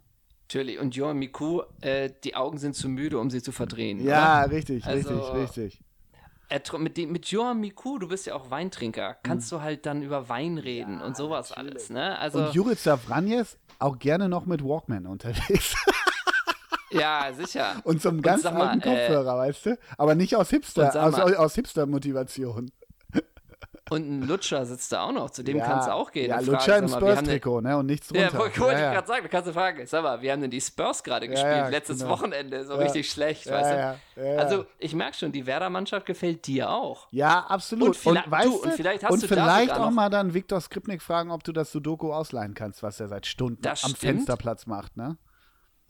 Natürlich. 0.54 0.78
Und 0.78 0.94
Johan 0.94 1.16
Miku, 1.16 1.62
äh, 1.81 2.10
die 2.25 2.37
Augen 2.37 2.58
sind 2.58 2.75
zu 2.76 2.90
müde, 2.90 3.19
um 3.19 3.31
sie 3.31 3.43
zu 3.43 3.52
verdrehen. 3.52 4.04
Ja, 4.04 4.44
oder? 4.44 4.52
richtig, 4.52 4.84
Also- 4.84 5.08
richtig, 5.32 5.34
richtig. 5.34 5.81
Tr- 6.50 6.76
mit, 6.76 6.99
dem, 6.99 7.10
mit 7.10 7.25
Johan 7.28 7.58
Miku, 7.60 7.99
du 7.99 8.06
bist 8.08 8.26
ja 8.26 8.34
auch 8.34 8.50
Weintrinker, 8.50 9.16
kannst 9.22 9.50
Mhm. 9.50 9.56
du 9.56 9.62
halt 9.62 9.87
dann 9.87 10.02
über 10.02 10.28
Wein 10.28 10.58
reden 10.58 11.00
und 11.00 11.16
sowas 11.16 11.52
alles, 11.52 11.88
ne? 11.88 12.19
Also, 12.19 12.40
Und 12.40 12.52
Juric 12.54 12.78
Savranjes 12.78 13.56
auch 13.78 13.99
gerne 13.99 14.28
noch 14.28 14.44
mit 14.44 14.62
Walkman 14.62 15.06
unterwegs. 15.06 15.75
ja, 16.90 17.32
sicher. 17.32 17.76
und 17.84 18.02
so 18.02 18.10
einem 18.10 18.20
ganz 18.20 18.44
mal, 18.44 18.52
alten 18.69 18.81
äh, 18.82 18.84
Kopfhörer, 18.84 19.38
weißt 19.38 19.64
du? 19.66 19.78
Aber 19.96 20.14
nicht 20.14 20.37
aus 20.37 20.50
Hipster, 20.50 21.02
aus, 21.02 21.14
aus 21.14 21.54
Hipster-Motivation. 21.54 22.70
Und 23.90 24.08
ein 24.08 24.23
Lutscher 24.23 24.64
sitzt 24.64 24.93
da 24.93 25.02
auch 25.02 25.12
noch, 25.12 25.31
zu 25.31 25.43
dem 25.43 25.58
ja, 25.58 25.67
kannst 25.67 25.88
du 25.88 25.93
auch 25.93 26.12
gehen. 26.12 26.31
Ja, 26.31 26.38
und 26.38 26.46
Lutscher 26.46 26.79
im 26.79 26.88
Spurs-Trikot, 26.88 27.61
ne? 27.62 27.76
Und 27.76 27.87
nichts 27.87 28.08
drunter. 28.08 28.32
Ja, 28.32 28.38
wollte 28.38 28.61
ja, 28.61 28.73
ich 28.73 28.79
ja. 28.79 28.93
gerade 28.93 29.06
sagen, 29.08 29.23
da 29.25 29.29
kannst 29.29 29.49
du 29.49 29.52
fragen, 29.52 29.87
sag 29.87 30.02
mal, 30.02 30.23
wir 30.23 30.32
haben 30.32 30.40
denn 30.40 30.50
die 30.50 30.61
Spurs 30.61 31.02
gerade 31.02 31.29
gespielt, 31.29 31.52
ja, 31.56 31.69
letztes 31.69 31.99
genau. 31.99 32.11
Wochenende, 32.11 32.64
so 32.64 32.76
richtig 32.76 33.11
schlecht, 33.11 33.50
weißt 33.50 33.99
du? 34.17 34.38
Also, 34.38 34.67
ich 34.79 34.94
merke 34.94 35.17
schon, 35.17 35.32
die 35.32 35.46
Werder-Mannschaft 35.46 36.06
gefällt 36.06 36.46
dir 36.46 36.70
auch. 36.70 37.08
Ja, 37.11 37.40
absolut. 37.49 37.88
Und 37.88 37.96
vielleicht- 37.96 38.31
weißt 38.31 38.46
du, 38.46 38.62
und 38.62 38.73
vielleicht 38.75 39.05
hast 39.05 39.11
und 39.12 39.23
du 39.23 39.29
vielleicht 39.29 39.73
auch 39.73 39.90
mal 39.90 40.08
dann 40.08 40.32
Viktor 40.32 40.61
Skripnik 40.61 41.02
fragen, 41.02 41.31
ob 41.31 41.43
du 41.43 41.52
das 41.52 41.73
Sudoku 41.73 42.12
ausleihen 42.12 42.55
kannst, 42.55 42.82
was 42.82 43.00
er 43.00 43.08
seit 43.08 43.26
Stunden 43.26 43.61
Das 43.62 43.85
am 43.85 43.90
stimmt. 43.90 44.00
Fensterplatz 44.00 44.67
macht, 44.67 44.96
ne? 44.96 45.17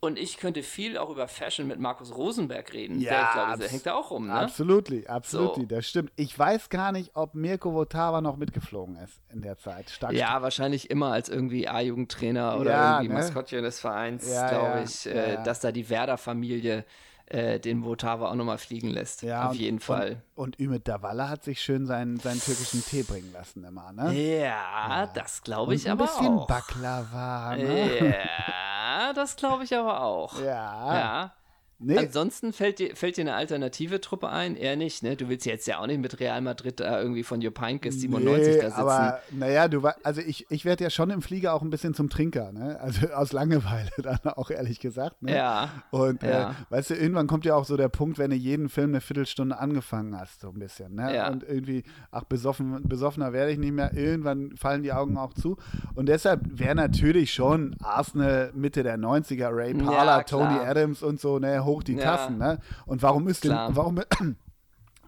Und 0.04 0.19
ich 0.19 0.38
könnte 0.38 0.64
viel 0.64 0.99
auch 0.99 1.10
über 1.10 1.28
Fashion 1.28 1.69
mit 1.69 1.78
Markus 1.78 2.12
Rosenberg 2.16 2.72
reden. 2.72 2.99
Ja, 3.00 3.10
der, 3.10 3.22
ich 3.22 3.31
glaube, 3.34 3.58
der 3.58 3.69
hängt 3.69 3.87
da 3.87 3.94
auch 3.94 4.10
rum, 4.10 4.26
ne? 4.26 4.32
Absolutely, 4.32 5.06
absolutely, 5.06 5.62
So. 5.62 5.66
das 5.69 5.87
stimmt. 5.87 6.10
Ich 6.16 6.37
weiß 6.37 6.70
gar 6.70 6.90
nicht, 6.90 7.12
ob 7.14 7.37
Mirko 7.37 7.72
Votava 7.72 8.20
noch 8.20 8.37
mitgeflogen 8.37 8.96
ist 8.96 9.20
in 9.32 9.43
der 9.43 9.58
Zeit. 9.58 9.90
Stark 9.90 10.12
Ja, 10.14 10.43
wahrscheinlich 10.43 10.90
immer 10.90 11.12
als 11.12 11.28
irgendwie 11.28 11.69
A-Jugendtrainer 11.69 12.58
oder 12.58 12.70
Ja, 12.72 12.90
irgendwie 12.94 13.14
ne? 13.14 13.20
Maskottchen 13.20 13.62
des 13.62 13.78
Vereins, 13.78 14.28
Ja, 14.28 14.49
glaube 14.49 14.81
ich, 14.81 15.06
äh, 15.06 15.40
dass 15.44 15.60
da 15.60 15.70
die 15.70 15.88
Werder-Familie 15.88 16.84
äh, 17.26 17.58
den 17.60 17.84
Votava 17.84 18.30
auch 18.30 18.34
nochmal 18.34 18.58
fliegen 18.58 18.88
lässt. 18.90 19.22
Ja, 19.22 19.46
Auf 19.46 19.52
und- 19.52 19.58
jeden 19.58 19.80
Fall. 19.80 20.22
Und, 20.34 20.58
und 20.58 20.60
Ümit 20.60 20.88
Davala 20.88 21.28
hat 21.28 21.44
sich 21.44 21.60
schön 21.60 21.86
seinen, 21.86 22.19
seinen 22.19 22.40
türkischen 22.40 22.84
Tee 22.84 23.02
bringen 23.02 23.32
lassen 23.32 23.64
immer, 23.64 23.92
ne? 23.92 24.12
Ja, 24.12 25.06
das 25.14 25.43
glaube 25.43 25.74
ich 25.74 25.86
ein 25.86 25.93
aber 25.93 26.05
bisschen 26.06 26.38
auch. 26.38 26.46
Baklava, 26.46 27.56
ne? 27.56 28.14
Ja, 28.14 29.12
das 29.14 29.36
glaube 29.36 29.64
ich 29.64 29.74
aber 29.76 30.02
auch. 30.02 30.38
Ja. 30.41 30.94
Ja. 30.98 31.32
Nee, 31.82 31.98
Ansonsten 31.98 32.53
fällt 32.53 32.79
dir, 32.79 32.94
fällt 32.96 33.17
dir 33.17 33.22
eine 33.22 33.34
alternative 33.34 34.01
Truppe 34.01 34.29
ein? 34.29 34.56
Eher 34.56 34.77
nicht, 34.77 35.03
ne? 35.03 35.17
Du 35.17 35.29
willst 35.29 35.46
jetzt 35.46 35.67
ja 35.67 35.79
auch 35.79 35.86
nicht 35.86 36.01
mit 36.01 36.20
Real 36.20 36.41
Madrid 36.41 36.81
da 36.81 37.01
irgendwie 37.01 37.22
von 37.22 37.41
Jupp 37.41 37.60
Heynckes 37.60 38.01
97 38.01 38.46
nee, 38.46 38.60
da 38.60 38.67
sitzen. 38.69 38.81
aber 38.81 39.20
naja, 39.31 39.69
du 39.69 39.82
also 40.03 40.20
ich, 40.20 40.46
ich 40.51 40.65
werde 40.65 40.84
ja 40.84 40.91
schon 40.91 41.10
im 41.10 41.22
Flieger 41.22 41.55
auch 41.55 41.62
ein 41.62 41.70
bisschen 41.70 41.94
zum 41.94 42.08
Trinker, 42.08 42.53
ne? 42.53 42.79
Also 42.81 43.06
aus 43.15 43.32
Langeweile 43.32 43.91
dann 44.03 44.19
auch 44.34 44.51
ehrlich 44.51 44.81
gesagt. 44.81 45.22
Ne? 45.22 45.34
ja. 45.34 45.70
Und 45.91 46.22
Ja. 46.22 46.51
Äh, 46.51 46.55
weißt 46.70 46.91
du, 46.91 46.94
irgendwann 46.94 47.27
kommt 47.27 47.44
ja 47.44 47.55
auch 47.55 47.65
so 47.65 47.77
der 47.77 47.89
Punkt, 47.89 48.19
wenn 48.19 48.31
du 48.31 48.36
jeden 48.36 48.69
Film 48.69 48.91
eine 48.91 49.01
Viertelstunde 49.01 49.58
angefangen 49.58 50.19
hast, 50.19 50.41
so 50.41 50.48
ein 50.48 50.58
bisschen. 50.58 50.94
Ne? 50.94 51.15
Ja. 51.15 51.31
Und 51.31 51.43
irgendwie, 51.43 51.82
ach, 52.10 52.24
besoffen, 52.24 52.89
besoffener 52.89 53.32
werde 53.32 53.53
ich 53.53 53.58
nicht 53.58 53.72
mehr. 53.72 53.93
Irgendwann 53.94 54.56
fallen 54.56 54.82
die 54.82 54.93
Augen 54.93 55.17
auch 55.17 55.34
zu. 55.34 55.56
Und 55.94 56.06
deshalb 56.06 56.41
wäre 56.44 56.74
natürlich 56.74 57.32
schon 57.32 57.77
Arsenal 57.82 58.53
Mitte 58.55 58.82
der 58.82 58.98
90er, 58.98 59.48
Ray 59.51 59.77
Ja, 59.77 59.84
Parler, 59.84 60.24
klar. 60.24 60.24
Tony 60.24 60.67
Adams 60.67 61.03
und 61.03 61.20
so, 61.20 61.39
ne, 61.39 61.65
hoch 61.72 61.82
die 61.82 61.94
Ja. 61.94 62.17
Tassen. 62.17 62.38
Ne? 62.38 62.58
Und 62.86 63.02
warum 63.02 63.24
müsst 63.24 63.44
ihr, 63.44 63.50
Klar. 63.50 63.74
warum, 63.74 64.00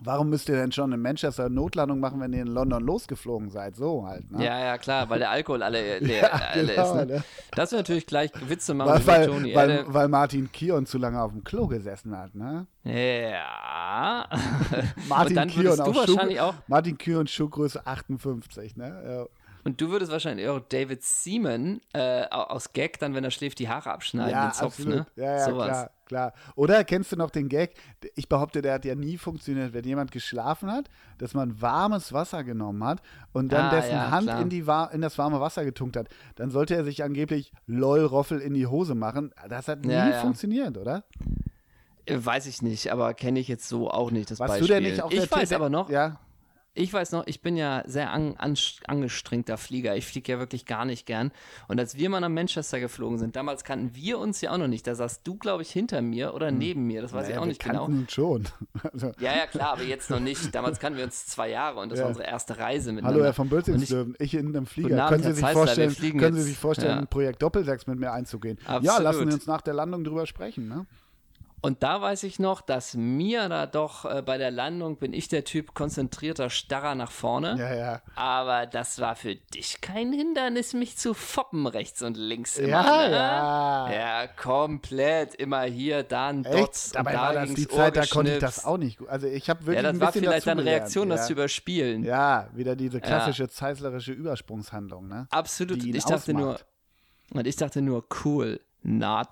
warum 0.00 0.30
müsst 0.30 0.48
ihr 0.48 0.56
denn 0.56 0.72
schon 0.72 0.92
in 0.92 1.00
Manchester 1.00 1.48
Notlandung 1.48 2.00
machen, 2.00 2.20
wenn 2.20 2.32
ihr 2.32 2.42
in 2.42 2.48
London 2.48 2.82
losgeflogen 2.82 3.50
seid? 3.50 3.76
So 3.76 4.06
halt. 4.06 4.30
Ne? 4.30 4.44
Ja, 4.44 4.58
ja, 4.58 4.78
klar, 4.78 5.08
weil 5.08 5.18
der 5.18 5.30
Alkohol 5.30 5.62
alle, 5.62 5.98
leer, 6.00 6.32
alle 6.52 6.66
genau, 6.66 6.82
ist. 6.82 6.94
Ne? 6.94 7.06
ne? 7.16 7.24
Das 7.52 7.72
wäre 7.72 7.80
natürlich 7.80 8.06
gleich 8.06 8.30
Witze 8.48 8.74
machen 8.74 8.90
Weil, 8.90 9.06
weil, 9.06 9.26
Tony 9.26 9.54
weil, 9.54 9.70
Adams. 9.70 9.94
weil 9.94 10.08
Martin 10.08 10.50
Kion 10.52 10.86
zu 10.86 10.98
lange 10.98 11.20
auf 11.22 11.32
dem 11.32 11.44
Klo 11.44 11.66
gesessen 11.66 12.16
hat, 12.16 12.34
ne? 12.34 12.66
Ja. 12.84 14.28
Martin 15.08 15.46
Kion 15.48 15.80
auch 15.80 16.54
Martin 16.66 16.98
Kion 16.98 17.26
Schuhgröße 17.26 17.86
58, 17.86 18.76
ne? 18.76 19.26
Und 19.64 19.80
du 19.80 19.88
würdest 19.90 20.12
wahrscheinlich 20.12 20.46
auch 20.48 20.60
David 20.60 21.02
Seaman 21.02 21.80
äh, 21.92 22.24
au- 22.30 22.44
aus 22.50 22.72
Gag 22.72 22.98
dann, 22.98 23.14
wenn 23.14 23.24
er 23.24 23.30
schläft, 23.30 23.58
die 23.58 23.68
Haare 23.68 23.90
abschneiden, 23.90 24.30
Ja, 24.30 24.46
den 24.48 24.52
Zopf, 24.54 24.78
absolut. 24.78 24.94
ne? 24.94 25.06
Ja, 25.16 25.24
ja, 25.38 25.44
Sowas. 25.44 25.66
klar, 25.66 25.90
klar. 26.06 26.32
Oder 26.54 26.84
kennst 26.84 27.12
du 27.12 27.16
noch 27.16 27.30
den 27.30 27.48
Gag? 27.48 27.74
Ich 28.14 28.28
behaupte, 28.28 28.62
der 28.62 28.74
hat 28.74 28.84
ja 28.84 28.94
nie 28.94 29.16
funktioniert, 29.18 29.72
wenn 29.72 29.84
jemand 29.84 30.12
geschlafen 30.12 30.70
hat, 30.70 30.90
dass 31.18 31.34
man 31.34 31.60
warmes 31.60 32.12
Wasser 32.12 32.44
genommen 32.44 32.84
hat 32.84 33.00
und 33.32 33.52
dann 33.52 33.66
Ah, 33.66 33.70
dessen 33.70 33.92
ja, 33.94 34.10
Hand 34.10 34.24
klar. 34.28 34.40
in, 34.42 34.48
die, 34.50 34.64
in 34.92 35.00
das 35.00 35.18
warme 35.18 35.40
Wasser 35.40 35.64
getunkt 35.64 35.96
hat. 35.96 36.08
Dann 36.36 36.50
sollte 36.50 36.74
er 36.74 36.84
sich 36.84 37.02
angeblich 37.02 37.52
lol 37.66 38.04
Roffel 38.04 38.40
in 38.40 38.54
die 38.54 38.66
Hose 38.66 38.94
machen. 38.94 39.32
Das 39.48 39.68
hat 39.68 39.84
nie 39.84 39.92
Ja, 39.92 40.10
ja. 40.10 40.20
funktioniert, 40.20 40.76
oder? 40.76 41.04
Äh, 42.06 42.18
Weiß 42.22 42.46
ich 42.46 42.60
nicht, 42.60 42.92
aber 42.92 43.14
kenne 43.14 43.40
ich 43.40 43.48
jetzt 43.48 43.68
so 43.68 43.90
auch 43.90 44.10
nicht 44.10 44.30
das 44.30 44.38
Warst 44.38 44.52
Beispiel. 44.54 44.68
du 44.68 44.74
denn 44.74 44.82
nicht 44.82 45.02
auch 45.02 45.10
ich 45.10 45.20
der 45.20 45.30
weiß 45.30 45.48
Typ, 45.48 45.56
aber 45.56 45.70
noch, 45.70 45.88
Ja, 45.88 46.20
ich 46.74 46.92
weiß 46.92 47.12
noch, 47.12 47.26
ich 47.26 47.40
bin 47.40 47.56
ja 47.56 47.84
sehr 47.86 48.10
an, 48.10 48.34
an, 48.36 48.56
angestrengter 48.88 49.56
Flieger. 49.56 49.96
Ich 49.96 50.06
fliege 50.06 50.32
ja 50.32 50.38
wirklich 50.40 50.66
gar 50.66 50.84
nicht 50.84 51.06
gern. 51.06 51.30
Und 51.68 51.78
als 51.78 51.96
wir 51.96 52.10
mal 52.10 52.18
nach 52.18 52.28
Manchester 52.28 52.80
geflogen 52.80 53.18
sind, 53.18 53.36
damals 53.36 53.62
kannten 53.62 53.94
wir 53.94 54.18
uns 54.18 54.40
ja 54.40 54.50
auch 54.50 54.58
noch 54.58 54.66
nicht. 54.66 54.86
Da 54.86 54.96
saßt 54.96 55.20
du, 55.24 55.36
glaube 55.36 55.62
ich, 55.62 55.70
hinter 55.70 56.02
mir 56.02 56.34
oder 56.34 56.48
hm. 56.48 56.58
neben 56.58 56.86
mir. 56.86 57.00
Das 57.00 57.12
weiß 57.12 57.24
naja, 57.24 57.36
ich 57.36 57.40
auch 57.40 57.46
nicht 57.46 57.62
genau. 57.62 57.86
Uns 57.86 58.12
schon. 58.12 58.44
Also. 58.92 59.12
Ja, 59.18 59.34
ja, 59.34 59.46
klar, 59.46 59.72
aber 59.72 59.82
jetzt 59.82 60.10
noch 60.10 60.20
nicht. 60.20 60.54
Damals 60.54 60.78
kannten 60.78 60.98
wir 60.98 61.04
uns 61.04 61.26
zwei 61.26 61.48
Jahre 61.48 61.80
und 61.80 61.90
das 61.90 61.98
ja. 61.98 62.04
war 62.04 62.10
unsere 62.10 62.26
erste 62.26 62.58
Reise 62.58 62.92
mit 62.92 63.04
Hallo, 63.04 63.24
Herr 63.24 63.32
von 63.32 63.48
Bölzingslöwen. 63.48 64.14
Ich, 64.18 64.34
ich 64.34 64.40
in 64.40 64.48
einem 64.48 64.66
Flieger. 64.66 65.04
Abend, 65.04 65.22
können 65.22 65.34
Sie 65.34 65.40
sich 65.40 65.50
vorstellen, 65.50 66.18
können 66.18 66.36
Sie 66.36 66.42
sich 66.42 66.58
vorstellen, 66.58 66.90
ja. 66.90 66.98
ein 66.98 67.06
Projekt 67.06 67.40
Doppelsechs 67.42 67.86
mit 67.86 67.98
mir 67.98 68.12
einzugehen? 68.12 68.58
Absolut. 68.66 68.84
Ja, 68.84 68.98
lassen 68.98 69.26
wir 69.26 69.34
uns 69.34 69.46
nach 69.46 69.62
der 69.62 69.74
Landung 69.74 70.04
drüber 70.04 70.26
sprechen. 70.26 70.68
Ne? 70.68 70.86
Und 71.64 71.82
da 71.82 72.02
weiß 72.02 72.24
ich 72.24 72.38
noch, 72.38 72.60
dass 72.60 72.92
mir 72.92 73.48
da 73.48 73.64
doch 73.64 74.04
äh, 74.04 74.20
bei 74.20 74.36
der 74.36 74.50
Landung 74.50 74.98
bin 74.98 75.14
ich 75.14 75.28
der 75.28 75.44
Typ 75.44 75.72
konzentrierter 75.72 76.50
Starrer 76.50 76.94
nach 76.94 77.10
vorne. 77.10 77.56
Ja, 77.58 77.74
ja. 77.74 78.02
Aber 78.16 78.66
das 78.66 79.00
war 79.00 79.16
für 79.16 79.34
dich 79.34 79.80
kein 79.80 80.12
Hindernis, 80.12 80.74
mich 80.74 80.98
zu 80.98 81.14
foppen 81.14 81.66
rechts 81.66 82.02
und 82.02 82.18
links 82.18 82.58
immer. 82.58 82.68
Ja, 82.68 83.08
ne? 83.08 83.14
ja. 83.16 83.92
Ja, 83.92 84.26
komplett. 84.26 85.34
Immer 85.36 85.62
hier, 85.62 86.02
da 86.02 86.28
ein. 86.28 86.42
Dabei 86.42 86.60
und 86.60 86.94
da 86.94 87.14
war 87.14 87.32
das 87.32 87.54
die 87.54 87.66
Zeit, 87.66 87.96
da 87.96 88.04
konnte 88.04 88.34
ich 88.34 88.38
das 88.40 88.66
auch 88.66 88.76
nicht 88.76 88.98
gut. 88.98 89.08
Also 89.08 89.26
ich 89.26 89.48
habe 89.48 89.60
wirklich 89.64 89.76
Ja, 89.76 89.82
das 89.84 89.94
ein 89.96 90.00
war 90.00 90.12
vielleicht 90.12 90.46
eine 90.48 90.64
Reaktion, 90.66 91.04
gelernt. 91.04 91.20
das 91.20 91.26
zu 91.28 91.32
überspielen. 91.32 92.04
Ja, 92.04 92.48
wieder 92.52 92.76
diese 92.76 93.00
klassische 93.00 93.48
zeislerische 93.48 94.12
Übersprungshandlung, 94.12 95.08
ne? 95.08 95.28
Absolut. 95.30 95.82
Die 95.82 95.88
ihn 95.88 95.96
Ich 95.96 96.04
dachte 96.04 96.34
nur, 96.34 96.56
ausmacht. 96.56 96.66
und 97.32 97.46
ich 97.46 97.56
dachte 97.56 97.80
nur, 97.80 98.04
cool, 98.24 98.60
not 98.82 99.28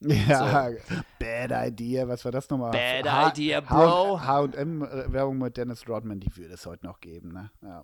Ja, 0.00 0.70
bad 1.18 1.68
idea. 1.68 2.06
Was 2.06 2.24
war 2.24 2.32
das 2.32 2.48
nochmal? 2.50 2.70
Bad 2.72 3.10
H- 3.10 3.28
idea, 3.30 3.60
bro. 3.60 4.20
H&M-Werbung 4.20 5.38
mit 5.38 5.56
Dennis 5.56 5.88
Rodman, 5.88 6.20
die 6.20 6.34
würde 6.36 6.54
es 6.54 6.66
heute 6.66 6.84
noch 6.86 7.00
geben, 7.00 7.32
ne? 7.32 7.50
Ja. 7.62 7.82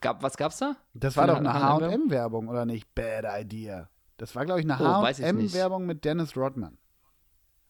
Gab, 0.00 0.22
was 0.22 0.36
gab's 0.36 0.58
da? 0.58 0.76
Das 0.94 1.16
war 1.16 1.26
doch 1.26 1.38
eine 1.38 1.52
H&M-Werbung? 1.52 2.48
Oder 2.48 2.66
nicht? 2.66 2.94
Bad 2.94 3.24
idea. 3.40 3.88
Das 4.18 4.34
war, 4.36 4.44
glaube 4.44 4.60
ich, 4.60 4.70
eine 4.70 4.78
Oh. 4.80 5.02
H&M-Werbung 5.02 5.86
mit 5.86 6.04
Dennis 6.04 6.36
Rodman. 6.36 6.76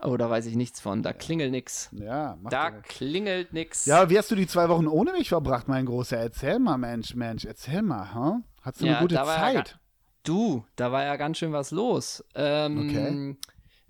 Oh, 0.00 0.16
da 0.16 0.30
weiß 0.30 0.46
ich 0.46 0.54
nichts 0.56 0.80
von. 0.80 1.02
Da 1.02 1.12
klingelt 1.12 1.50
nix. 1.50 1.88
Ja, 1.92 2.38
Da 2.50 2.70
direkt. 2.70 2.88
klingelt 2.88 3.52
nix. 3.52 3.84
Ja, 3.86 4.08
wie 4.10 4.16
hast 4.18 4.30
du 4.30 4.36
die 4.36 4.46
zwei 4.46 4.68
Wochen 4.68 4.86
ohne 4.86 5.12
mich 5.12 5.28
verbracht, 5.28 5.66
mein 5.68 5.86
Großer? 5.86 6.16
Erzähl 6.16 6.58
mal, 6.58 6.76
Mensch, 6.78 7.14
Mensch, 7.14 7.44
erzähl 7.44 7.82
mal, 7.82 8.14
hm? 8.14 8.44
Hattest 8.62 8.82
du 8.82 8.86
Ja, 8.86 8.92
eine 8.98 9.02
gute 9.02 9.14
ja 9.16 9.24
Zeit? 9.24 9.78
Du, 10.24 10.64
da 10.76 10.92
war 10.92 11.04
ja 11.04 11.16
ganz 11.16 11.38
schön 11.38 11.52
was 11.52 11.70
los. 11.70 12.24
Ähm, 12.34 12.78
Okay. 12.88 13.36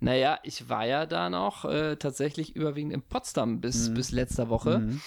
Naja, 0.01 0.39
ich 0.43 0.69
war 0.69 0.85
ja 0.85 1.05
da 1.05 1.29
noch 1.29 1.65
äh, 1.65 1.97
tatsächlich 1.97 2.55
überwiegend 2.55 2.93
in 2.93 3.01
Potsdam 3.01 3.59
bis, 3.59 3.89
Mhm. 3.89 3.93
bis 3.95 4.11
letzter 4.11 4.47
Woche. 4.47 4.79
Mhm. 4.79 5.01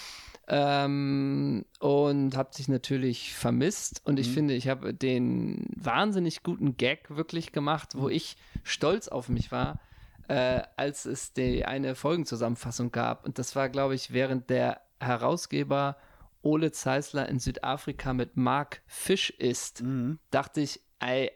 Ähm, 0.48 1.64
und 1.80 2.36
habe 2.36 2.50
dich 2.54 2.68
natürlich 2.68 3.32
vermisst. 3.34 4.02
Und 4.04 4.18
ich 4.20 4.28
Mhm. 4.28 4.32
finde, 4.34 4.54
ich 4.54 4.68
habe 4.68 4.92
den 4.92 5.66
wahnsinnig 5.76 6.42
guten 6.42 6.76
Gag 6.76 7.08
wirklich 7.16 7.52
gemacht, 7.52 7.94
Mhm. 7.94 8.00
wo 8.02 8.08
ich 8.10 8.36
stolz 8.64 9.08
auf 9.08 9.30
mich 9.30 9.50
war, 9.50 9.80
äh, 10.28 10.62
als 10.76 11.06
es 11.06 11.32
die 11.32 11.64
eine 11.64 11.94
Folgenzusammenfassung 11.94 12.92
gab. 12.92 13.24
Und 13.24 13.38
das 13.38 13.56
war, 13.56 13.70
glaube 13.70 13.94
ich, 13.94 14.12
während 14.12 14.50
der 14.50 14.82
Herausgeber 15.00 15.96
Ole 16.42 16.70
Zeisler 16.72 17.28
in 17.28 17.38
Südafrika 17.38 18.12
mit 18.12 18.36
Mark 18.36 18.82
Fisch 18.86 19.30
ist, 19.30 19.82
Mhm. 19.82 20.18
dachte 20.30 20.60
ich, 20.60 20.80
ey, 21.02 21.30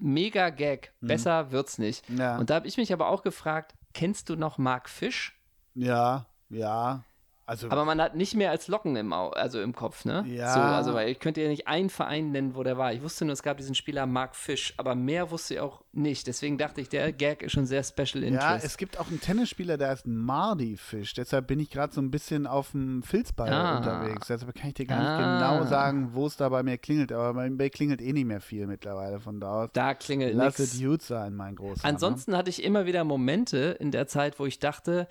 mega 0.00 0.50
Gag, 0.50 0.92
besser 1.00 1.50
wird's 1.50 1.78
nicht. 1.78 2.08
Ja. 2.10 2.38
Und 2.38 2.50
da 2.50 2.56
habe 2.56 2.68
ich 2.68 2.76
mich 2.76 2.92
aber 2.92 3.08
auch 3.08 3.22
gefragt, 3.22 3.74
kennst 3.92 4.28
du 4.28 4.36
noch 4.36 4.58
Mark 4.58 4.88
Fisch? 4.88 5.40
ja, 5.74 6.26
ja. 6.50 7.02
Also, 7.46 7.68
Aber 7.70 7.84
man 7.84 8.00
hat 8.00 8.14
nicht 8.16 8.34
mehr 8.34 8.50
als 8.50 8.68
Locken 8.68 8.96
im, 8.96 9.12
Au 9.12 9.28
also 9.28 9.60
im 9.60 9.74
Kopf, 9.74 10.04
ne? 10.06 10.24
Ja. 10.26 10.54
So, 10.54 10.60
also, 10.60 10.94
weil 10.94 11.10
ich 11.10 11.18
könnte 11.18 11.42
ja 11.42 11.48
nicht 11.48 11.68
einen 11.68 11.90
Verein 11.90 12.30
nennen, 12.30 12.54
wo 12.54 12.62
der 12.62 12.78
war. 12.78 12.92
Ich 12.94 13.02
wusste 13.02 13.26
nur, 13.26 13.34
es 13.34 13.42
gab 13.42 13.58
diesen 13.58 13.74
Spieler 13.74 14.06
Mark 14.06 14.34
Fisch, 14.34 14.72
aber 14.78 14.94
mehr 14.94 15.30
wusste 15.30 15.54
ich 15.54 15.60
auch 15.60 15.82
nicht. 15.92 16.26
Deswegen 16.26 16.56
dachte 16.56 16.80
ich, 16.80 16.88
der 16.88 17.12
Gag 17.12 17.42
ist 17.42 17.52
schon 17.52 17.66
sehr 17.66 17.84
Special 17.84 18.22
ja, 18.24 18.28
Interest. 18.28 18.64
es 18.64 18.76
gibt 18.78 18.98
auch 18.98 19.08
einen 19.08 19.20
Tennisspieler, 19.20 19.76
der 19.76 19.88
heißt 19.90 20.06
Mardi 20.06 20.76
Fisch. 20.78 21.12
Deshalb 21.12 21.46
bin 21.46 21.60
ich 21.60 21.68
gerade 21.70 21.92
so 21.92 22.00
ein 22.00 22.10
bisschen 22.10 22.46
auf 22.46 22.70
dem 22.70 23.02
Filzball 23.02 23.52
Ah. 23.52 23.76
unterwegs. 23.76 24.26
Deshalb 24.28 24.54
kann 24.54 24.68
ich 24.68 24.74
dir 24.74 24.86
gar 24.86 24.98
nicht 24.98 25.06
Ah. 25.08 25.56
genau 25.58 25.66
sagen, 25.68 26.10
wo 26.14 26.26
es 26.26 26.36
da 26.38 26.48
bei 26.48 26.62
mir 26.62 26.78
klingelt. 26.78 27.12
Aber 27.12 27.34
bei 27.34 27.50
mir 27.50 27.68
klingelt 27.68 28.00
eh 28.00 28.14
nicht 28.14 28.24
mehr 28.26 28.40
viel 28.40 28.66
mittlerweile 28.66 29.20
von 29.20 29.38
da 29.40 29.64
aus. 29.64 29.70
da 29.74 29.92
klingelt 29.92 30.34
Lass 30.34 30.58
nichts. 30.58 30.74
es 30.74 30.80
gut 30.82 31.02
sein, 31.02 31.34
mein 31.34 31.56
Großer. 31.56 31.84
Ansonsten 31.84 32.34
hatte 32.36 32.48
ich 32.48 32.64
immer 32.64 32.86
wieder 32.86 33.04
Momente 33.04 33.76
in 33.80 33.90
der 33.90 34.06
Zeit, 34.06 34.38
wo 34.38 34.46
ich 34.46 34.58
dachte, 34.60 35.06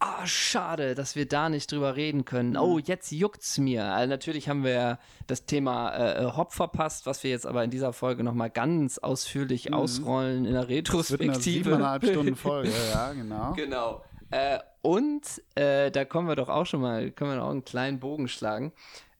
ah, 0.00 0.26
schade, 0.26 0.94
dass 0.94 1.16
wir 1.16 1.26
da 1.26 1.48
nicht 1.48 1.70
drüber 1.70 1.96
reden 1.96 2.24
können. 2.24 2.50
Mhm. 2.50 2.56
Oh, 2.56 2.78
jetzt 2.78 3.10
juckt's 3.10 3.58
mir. 3.58 3.84
Also 3.84 4.08
natürlich 4.08 4.48
haben 4.48 4.64
wir 4.64 4.98
das 5.26 5.46
Thema 5.46 5.94
äh, 5.94 6.24
Hop 6.36 6.52
verpasst, 6.52 7.06
was 7.06 7.22
wir 7.22 7.30
jetzt 7.30 7.46
aber 7.46 7.64
in 7.64 7.70
dieser 7.70 7.92
Folge 7.92 8.22
nochmal 8.24 8.50
ganz 8.50 8.98
ausführlich 8.98 9.72
ausrollen 9.72 10.44
in 10.44 10.52
der 10.52 10.68
Ne? 10.68 10.68
Es 10.68 11.10
wird 11.10 11.20
eine 11.22 11.32
Retrospektive. 11.32 11.98
Stunden 12.12 12.36
Folge, 12.36 12.72
ja, 12.92 13.12
genau. 13.12 13.52
Genau. 13.54 14.04
Äh, 14.30 14.58
und 14.82 15.22
äh, 15.54 15.90
da 15.90 16.04
kommen 16.04 16.28
wir 16.28 16.36
doch 16.36 16.48
auch 16.48 16.66
schon 16.66 16.80
mal, 16.80 17.10
können 17.10 17.32
wir 17.32 17.42
auch 17.42 17.50
einen 17.50 17.64
kleinen 17.64 17.98
Bogen 17.98 18.28
schlagen. 18.28 18.72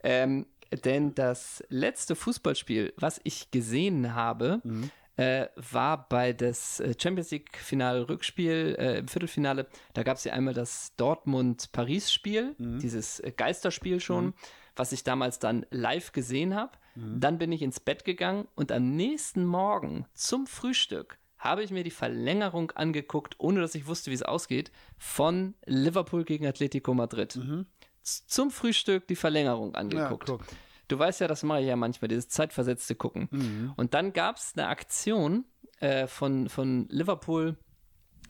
Ähm, 0.02 0.47
denn 0.85 1.14
das 1.14 1.64
letzte 1.70 2.14
Fußballspiel, 2.14 2.92
was 2.97 3.20
ich 3.25 3.50
gesehen 3.50 4.14
habe, 4.14 4.61
Mhm. 4.64 4.90
Äh, 5.18 5.48
war 5.56 6.08
bei 6.08 6.32
das 6.32 6.80
äh, 6.80 6.94
Champions 6.98 7.30
League-Finale 7.32 8.08
Rückspiel 8.08 8.76
äh, 8.78 8.98
im 9.00 9.08
Viertelfinale. 9.08 9.66
Da 9.92 10.02
gab 10.04 10.16
es 10.16 10.25
ja 10.25 10.32
einmal 10.32 10.54
das 10.54 10.94
Dortmund-Paris-Spiel, 10.96 12.54
Mhm. 12.58 12.78
dieses 12.78 13.20
äh, 13.20 13.32
Geisterspiel 13.32 14.00
schon, 14.00 14.34
was 14.76 14.92
ich 14.92 15.04
damals 15.04 15.38
dann 15.38 15.66
live 15.70 16.12
gesehen 16.12 16.54
habe. 16.54 16.72
Mhm. 16.94 17.20
Dann 17.20 17.38
bin 17.38 17.52
ich 17.52 17.62
ins 17.62 17.80
Bett 17.80 18.04
gegangen 18.04 18.46
und 18.54 18.70
am 18.72 18.96
nächsten 18.96 19.44
Morgen 19.44 20.06
zum 20.14 20.46
Frühstück 20.46 21.18
habe 21.38 21.62
ich 21.62 21.70
mir 21.70 21.84
die 21.84 21.90
Verlängerung 21.90 22.70
angeguckt, 22.72 23.37
ohne 23.38 23.60
dass 23.60 23.75
ich 23.75 23.87
wusste, 23.87 24.10
wie 24.10 24.14
es 24.14 24.22
ausgeht, 24.22 24.72
von 24.96 25.54
Liverpool 25.66 26.25
gegen 26.25 26.46
Atletico 26.46 26.94
Madrid. 26.94 27.37
Mhm. 27.37 27.66
Zum 28.02 28.50
Frühstück 28.50 29.06
die 29.06 29.16
Verlängerung 29.16 29.72
Ja, 29.75 29.80
angeguckt. 29.80 30.26
guck. 30.28 30.44
Du 30.88 30.99
weißt 30.99 31.21
ja, 31.21 31.28
das 31.28 31.42
mache 31.42 31.61
ich 31.61 31.66
ja 31.66 31.76
manchmal, 31.76 32.09
dieses 32.09 32.28
zeitversetzte 32.28 32.95
Gucken. 32.95 33.28
Mhm. 33.30 33.73
Und 33.76 33.95
dann 33.95 34.12
gab 34.12 34.37
es 34.37 34.54
eine 34.57 34.68
Aktion 34.68 35.45
äh, 35.80 36.07
von, 36.07 36.49
von 36.49 36.88
Liverpool, 36.88 37.57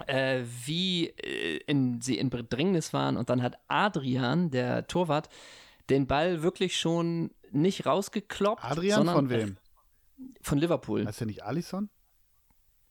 äh, 0.07 0.43
wie 0.67 1.07
äh, 1.09 1.59
in, 1.67 2.01
sie 2.01 2.19
in 2.19 2.31
Bedrängnis 2.31 2.93
waren. 2.93 3.17
Und 3.17 3.31
dann 3.31 3.43
hat 3.43 3.59
Adrian, 3.69 4.51
der 4.51 4.87
Torwart, 4.87 5.29
den 5.89 6.07
Ball 6.07 6.43
wirklich 6.43 6.79
schon 6.79 7.31
nicht 7.51 7.87
rausgekloppt. 7.87 8.65
Adrian 8.65 8.99
sondern 8.99 9.15
von 9.15 9.31
wem? 9.31 9.57
Von 10.43 10.59
Liverpool. 10.59 11.07
Heißt 11.07 11.21
der 11.21 11.27
nicht 11.29 11.45
Alisson? 11.45 11.89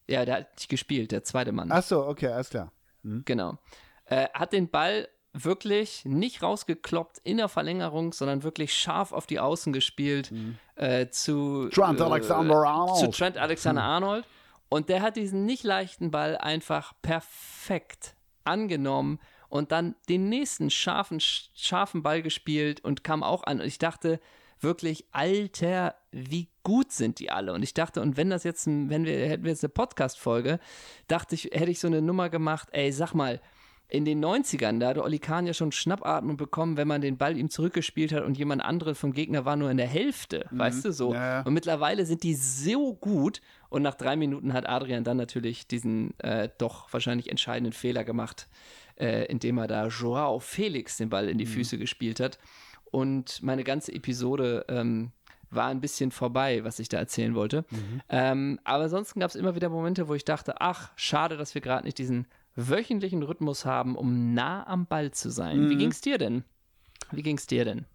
Ja, 0.10 0.24
der 0.24 0.36
hat 0.38 0.56
nicht 0.56 0.70
gespielt, 0.70 1.12
der 1.12 1.24
zweite 1.24 1.52
Mann. 1.52 1.72
Ach 1.72 1.84
so, 1.84 2.06
okay, 2.06 2.28
alles 2.28 2.50
klar. 2.50 2.72
Genau. 3.04 3.58
Äh, 4.06 4.28
hat 4.34 4.54
den 4.54 4.70
Ball 4.70 5.08
wirklich 5.44 6.06
nicht 6.06 6.42
rausgekloppt 6.42 7.20
in 7.24 7.38
der 7.38 7.50
Verlängerung, 7.50 8.14
sondern 8.14 8.44
wirklich 8.44 8.74
scharf 8.74 9.12
auf 9.12 9.26
die 9.26 9.40
Außen 9.40 9.74
gespielt 9.74 10.32
äh, 10.76 11.08
zu 11.10 11.70
Trent 11.70 12.00
äh, 12.00 12.04
Alexander-Arnold. 12.04 12.98
Zu 12.98 13.08
Trent 13.12 13.38
Alexander-Arnold. 13.38 14.26
Und 14.70 14.90
der 14.90 15.02
hat 15.02 15.16
diesen 15.16 15.46
nicht 15.46 15.64
leichten 15.64 16.12
Ball 16.12 16.38
einfach 16.38 16.94
perfekt 17.02 18.16
angenommen 18.44 19.20
und 19.50 19.72
dann 19.72 19.96
den 20.10 20.30
nächsten 20.30 20.70
scharfen, 20.70 21.20
scharfen 21.20 22.04
Ball 22.04 22.22
gespielt 22.22 22.84
und 22.84 23.04
kam 23.04 23.24
auch 23.24 23.44
an. 23.44 23.62
Und 23.62 23.68
ich 23.68 23.80
dachte 23.80 24.20
wirklich, 24.60 25.06
Alter, 25.12 25.96
wie 26.12 26.50
gut 26.64 26.92
sind 26.92 27.20
die 27.20 27.32
alle? 27.32 27.54
Und 27.54 27.64
ich 27.64 27.74
dachte, 27.74 28.02
und 28.02 28.18
wenn 28.18 28.30
das 28.30 28.44
jetzt, 28.44 28.68
wenn 28.68 29.06
wir, 29.06 29.28
hätten 29.28 29.44
wir 29.44 29.52
jetzt 29.52 29.64
eine 29.64 29.70
Podcast-Folge, 29.70 30.60
dachte 31.08 31.36
ich, 31.36 31.46
hätte 31.46 31.72
ich 31.72 31.80
so 31.80 31.88
eine 31.88 32.02
Nummer 32.02 32.30
gemacht, 32.30 32.70
ey, 32.72 32.92
sag 32.92 33.14
mal, 33.14 33.40
in 33.90 34.04
den 34.04 34.24
90ern, 34.24 34.80
da 34.80 34.90
hatte 34.90 35.04
Oli 35.04 35.20
Kahn 35.20 35.48
ja 35.48 35.54
schon 35.54 35.72
Schnappatmung 35.72 36.36
bekommen, 36.36 36.76
wenn 36.76 36.90
man 36.90 37.00
den 37.00 37.18
Ball 37.18 37.38
ihm 37.38 37.50
zurückgespielt 37.50 38.12
hat 38.12 38.24
und 38.24 38.38
jemand 38.38 38.62
anderen 38.62 38.96
vom 38.96 39.14
Gegner 39.14 39.46
war 39.46 39.56
nur 39.56 39.72
in 39.72 39.78
der 39.78 39.88
Hälfte, 39.88 40.46
weißt 40.52 40.86
du 40.86 40.92
so. 40.92 41.14
Ja, 41.14 41.40
ja. 41.40 41.42
Und 41.44 41.54
mittlerweile 41.54 42.06
sind 42.06 42.24
die 42.24 42.36
so 42.36 42.94
gut 42.96 43.40
und 43.70 43.84
nach 43.84 43.96
drei 43.96 44.18
Minuten 44.18 44.52
hat 44.52 44.68
Adrian 44.68 45.06
dann 45.06 45.16
natürlich 45.16 45.68
diesen 45.68 46.20
äh, 46.20 46.50
doch 46.58 46.92
wahrscheinlich 46.92 47.30
entscheidenden 47.30 47.72
Fehler 47.72 48.04
gemacht, 48.04 48.50
äh, 48.98 49.26
indem 49.28 49.58
er 49.58 49.68
da 49.68 49.88
Joao 49.88 50.40
Felix 50.40 50.98
den 50.98 51.10
Ball 51.10 51.30
in 51.30 51.38
die 51.38 51.46
Füße 51.46 51.78
gespielt 51.78 52.20
hat. 52.20 52.40
Und 52.92 53.42
meine 53.42 53.64
ganze 53.64 53.94
Episode 53.94 54.66
ähm, 54.68 55.12
war 55.50 55.68
ein 55.68 55.80
bisschen 55.80 56.12
vorbei, 56.12 56.64
was 56.66 56.80
ich 56.80 56.90
da 56.90 56.98
erzählen 56.98 57.36
wollte. 57.36 57.64
Ähm, 58.10 58.60
aber 58.66 58.84
ansonsten 58.86 59.22
gab 59.22 59.30
es 59.30 59.36
immer 59.36 59.56
wieder 59.56 59.70
Momente, 59.70 60.10
wo 60.10 60.14
ich 60.14 60.26
dachte, 60.26 60.60
ach, 60.60 60.92
schade, 60.96 61.38
dass 61.38 61.54
wir 61.54 61.62
gerade 61.62 61.86
nicht 61.86 61.98
diesen 61.98 62.28
wöchentlichen 62.58 63.24
Rhythmus 63.24 63.66
haben, 63.66 63.96
um 63.96 64.34
nah 64.34 64.68
am 64.68 64.88
Ball 64.88 65.12
zu 65.12 65.30
sein. 65.30 65.70
Wie 65.70 65.78
ging's 65.78 66.02
dir 66.02 66.18
denn? 66.18 66.44
Wie 67.12 67.24
ging's 67.24 67.48
dir 67.48 67.64
denn? 67.64 67.86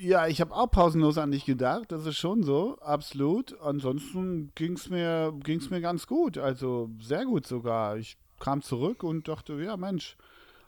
Ja, 0.00 0.26
ich 0.26 0.40
habe 0.40 0.54
auch 0.54 0.70
pausenlos 0.70 1.18
an 1.18 1.30
dich 1.30 1.44
gedacht, 1.44 1.92
das 1.92 2.06
ist 2.06 2.16
schon 2.16 2.42
so, 2.42 2.78
absolut. 2.80 3.60
Ansonsten 3.60 4.50
ging 4.54 4.74
es 4.74 4.88
mir, 4.88 5.34
ging's 5.42 5.68
mir 5.68 5.80
ganz 5.80 6.06
gut, 6.06 6.38
also 6.38 6.90
sehr 7.00 7.26
gut 7.26 7.46
sogar. 7.46 7.98
Ich 7.98 8.16
kam 8.40 8.62
zurück 8.62 9.02
und 9.02 9.28
dachte, 9.28 9.54
ja 9.54 9.76
Mensch, 9.76 10.16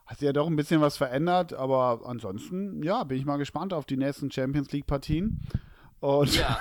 hat 0.05 0.19
sich 0.19 0.27
ja 0.27 0.33
doch 0.33 0.47
ein 0.47 0.57
bisschen 0.57 0.81
was 0.81 0.97
verändert, 0.97 1.53
aber 1.55 2.03
ansonsten, 2.05 2.83
ja, 2.83 3.05
bin 3.05 3.19
ich 3.19 3.25
mal 3.25 3.39
gespannt 3.39 3.73
auf 3.73 3.87
die 3.87 3.97
nächsten 3.97 4.31
Champions 4.31 4.71
League-Partien. 4.73 5.41
Und, 6.01 6.37
ja. 6.37 6.59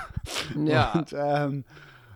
ja. 0.66 0.94
und 0.94 1.14
ähm, 1.18 1.66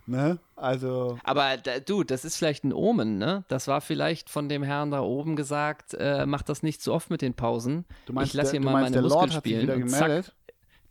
ne, 0.09 0.39
also. 0.55 1.17
Aber 1.23 1.57
da, 1.57 1.79
du, 1.79 2.03
das 2.03 2.25
ist 2.25 2.35
vielleicht 2.37 2.63
ein 2.63 2.73
Omen, 2.73 3.17
ne? 3.17 3.43
Das 3.47 3.67
war 3.67 3.79
vielleicht 3.81 4.29
von 4.29 4.49
dem 4.49 4.63
Herrn 4.63 4.91
da 4.91 5.01
oben 5.01 5.35
gesagt, 5.35 5.93
äh, 5.93 6.25
mach 6.25 6.41
das 6.41 6.63
nicht 6.63 6.81
zu 6.81 6.93
oft 6.93 7.09
mit 7.09 7.21
den 7.21 7.33
Pausen. 7.33 7.85
Du 8.05 8.13
meinst, 8.13 8.31
ich 8.31 8.33
lasse 8.33 8.51
hier 8.51 8.59
mal 8.61 8.71
meinst, 8.73 8.83
meine 8.91 8.93
der 8.93 9.01
Muskeln 9.03 9.19
Lord 9.21 9.35
hat 9.35 9.43
sich 9.43 9.51
spielen. 9.53 9.61
wieder 9.63 9.73
und 9.75 9.85
gemeldet. 9.85 10.25
zack, 10.25 10.33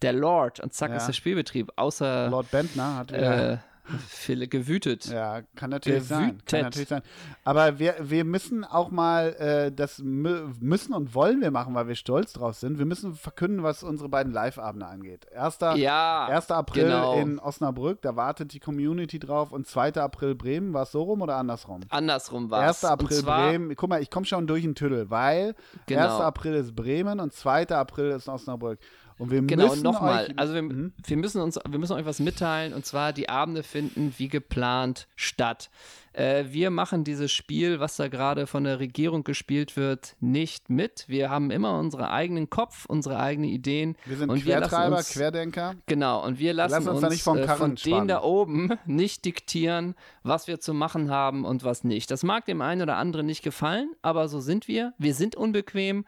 der 0.03 0.13
Lord 0.13 0.61
und 0.61 0.73
zack 0.73 0.91
Ja. 0.91 0.97
ist 0.97 1.07
der 1.07 1.13
Spielbetrieb. 1.13 1.73
Außer 1.77 2.29
Lord 2.31 2.51
Bentner 2.51 2.97
hat 2.97 3.13
wieder. 3.13 3.63
Viele 4.09 4.49
gewütet. 4.49 5.07
Ja, 5.07 5.43
kann 5.57 5.71
natürlich 5.71 6.05
sein. 6.05 6.21
Kann 6.21 6.39
Gewütet. 6.39 6.63
natürlich 6.63 6.89
sein. 6.89 7.03
Aber 7.45 7.79
wir, 7.79 7.97
wir 8.01 8.25
müssen 8.25 8.65
auch 8.65 8.91
mal, 8.91 9.35
äh, 9.35 9.73
das 9.73 9.99
mü 9.99 10.53
müssen 10.61 10.93
und 10.95 11.15
wollen 11.15 11.41
wir 11.41 11.51
machen, 11.51 11.75
weil 11.75 11.89
wir 11.89 11.95
stolz 11.95 12.33
drauf 12.33 12.57
sind. 12.57 12.79
Wir 12.79 12.87
müssen 12.87 13.15
verkünden, 13.15 13.63
was 13.63 13.83
unsere 13.83 14.09
beiden 14.09 14.33
Live-Abende 14.33 14.87
angeht. 14.87 15.27
1. 15.35 15.59
Ja, 15.77 16.27
1. 16.27 16.51
April 16.51 16.85
genau. 16.85 17.15
in 17.15 17.39
Osnabrück, 17.39 18.03
da 18.03 18.17
wartet 18.17 18.53
die 18.53 18.61
Community 18.61 19.19
drauf. 19.19 19.53
Und 19.53 19.67
2. 19.67 19.95
April 19.95 20.35
Bremen, 20.35 20.73
war 20.73 20.83
es 20.83 20.93
so 20.93 21.03
rum 21.03 21.23
oder 21.23 21.37
andersrum? 21.37 21.81
andersrum 21.89 22.51
war 22.51 22.63
1. 22.63 22.85
April 22.85 23.23
Bremen, 23.23 23.75
guck 23.77 23.89
mal, 23.89 24.03
ich 24.03 24.11
komme 24.11 24.27
schon 24.27 24.47
durch 24.47 24.63
den 24.63 24.75
Tüdel, 24.75 25.11
weil 25.11 25.55
Genau. 25.87 26.17
1. 26.17 26.21
April 26.21 26.55
ist 26.55 26.75
Bremen 26.75 27.21
und 27.21 27.33
2. 27.33 27.69
April 27.69 28.11
ist 28.11 28.29
Osnabrück. 28.29 28.79
Und 29.19 29.31
wir 29.31 29.43
Genau, 29.43 29.69
müssen 29.69 29.83
nochmal, 29.83 30.33
also 30.37 30.55
wir, 30.55 30.63
Mhm. 30.63 30.93
wir 31.05 31.17
müssen 31.17 31.41
uns, 31.41 31.59
wir 31.69 31.79
müssen 31.79 31.95
euch 31.95 32.07
was 32.07 32.21
mitteilen 32.21 32.73
und 32.73 32.87
zwar 32.87 33.13
die 33.13 33.29
Abende 33.29 33.63
finden 33.63 34.15
wie 34.17 34.29
geplant 34.29 35.09
statt. 35.17 35.71
Äh, 36.13 36.47
wir 36.51 36.71
machen 36.71 37.05
dieses 37.05 37.31
Spiel, 37.31 37.81
was 37.81 37.97
da 37.97 38.09
gerade 38.09 38.47
von 38.47 38.65
der 38.65 38.79
Regierung 38.81 39.25
gespielt 39.25 39.77
wird, 39.77 40.17
nicht 40.21 40.71
mit. 40.71 41.05
Wir 41.09 41.31
haben 41.31 41.51
immer 41.51 41.79
unseren 41.79 42.05
eigenen 42.07 42.49
Kopf, 42.51 42.87
unsere 42.87 43.19
eigenen 43.21 43.51
Ideen. 43.51 43.97
wir 44.05 44.17
sind 44.17 44.31
und 44.31 44.45
wir 44.45 44.57
Quertreiber, 44.59 44.97
uns, 44.99 45.11
Querdenker. 45.11 45.75
Genau, 45.87 46.25
und 46.25 46.39
wir 46.39 46.55
lassen, 46.55 46.73
lassen 46.73 46.89
uns 46.89 46.97
uns, 46.97 47.03
da 47.03 47.09
nicht 47.11 47.23
vom 47.23 47.39
äh, 47.39 47.47
von 47.49 47.77
spannen. 47.77 47.97
denen 47.99 48.09
da 48.09 48.23
oben 48.23 48.71
nicht 48.87 49.25
diktieren, 49.25 49.95
was 50.23 50.47
wir 50.49 50.61
zu 50.61 50.75
machen 50.75 51.11
haben 51.11 51.45
und 51.45 51.63
was 51.65 51.85
nicht. 51.85 52.11
Das 52.11 52.23
mag 52.23 52.47
dem 52.47 52.63
einen 52.63 52.83
oder 52.83 52.97
anderen 52.97 53.27
nicht 53.27 53.43
gefallen, 53.43 53.91
aber 54.03 54.29
so 54.29 54.41
sind 54.41 54.67
wir. 54.69 54.95
Wir 54.99 55.15
sind 55.15 55.37
unbequem. 55.37 56.05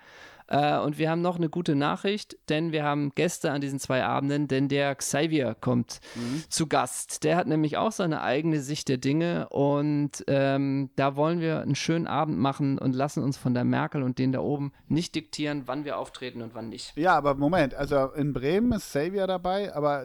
Äh, 0.51 0.79
und 0.79 0.99
wir 0.99 1.09
haben 1.11 1.23
noch 1.23 1.37
eine 1.37 1.49
gute 1.49 1.75
Nachricht, 1.75 2.37
denn 2.49 2.73
wir 2.73 2.85
haben 2.85 3.13
Gäste 3.15 3.51
an 3.53 3.61
diesen 3.61 3.79
zwei 3.79 4.05
Abenden, 4.05 4.49
denn 4.49 4.69
der 4.69 4.95
Xavier 4.97 5.57
kommt 5.61 6.01
Mhm. 6.17 6.43
zu 6.49 6.67
Gast. 6.67 7.25
Der 7.25 7.37
hat 7.37 7.47
nämlich 7.47 7.77
auch 7.77 7.93
seine 7.93 8.21
eigene 8.21 8.61
Sicht 8.61 8.89
der 8.89 8.99
Dinge 8.99 9.49
und 9.51 10.25
ähm, 10.27 10.91
da 10.97 11.17
wollen 11.17 11.41
wir 11.41 11.61
einen 11.61 11.75
schönen 11.77 12.07
Abend 12.07 12.39
machen 12.39 12.79
und 12.79 12.95
lassen 12.95 13.23
uns 13.23 13.37
von 13.39 13.55
der 13.55 13.65
Merkel 13.65 14.03
und 14.03 14.19
denen 14.19 14.33
da 14.33 14.41
oben 14.41 14.73
nicht 14.89 15.15
diktieren, 15.15 15.63
wann 15.67 15.85
wir 15.85 15.99
auftreten 15.99 16.43
und 16.43 16.55
wann 16.55 16.69
nicht. 16.69 16.97
Ja, 16.97 17.17
aber 17.17 17.35
Moment, 17.37 17.75
also 17.75 18.07
in 18.13 18.33
Bremen 18.33 18.73
ist 18.73 18.89
Xavier 18.89 19.27
dabei, 19.29 19.75
aber 19.75 20.05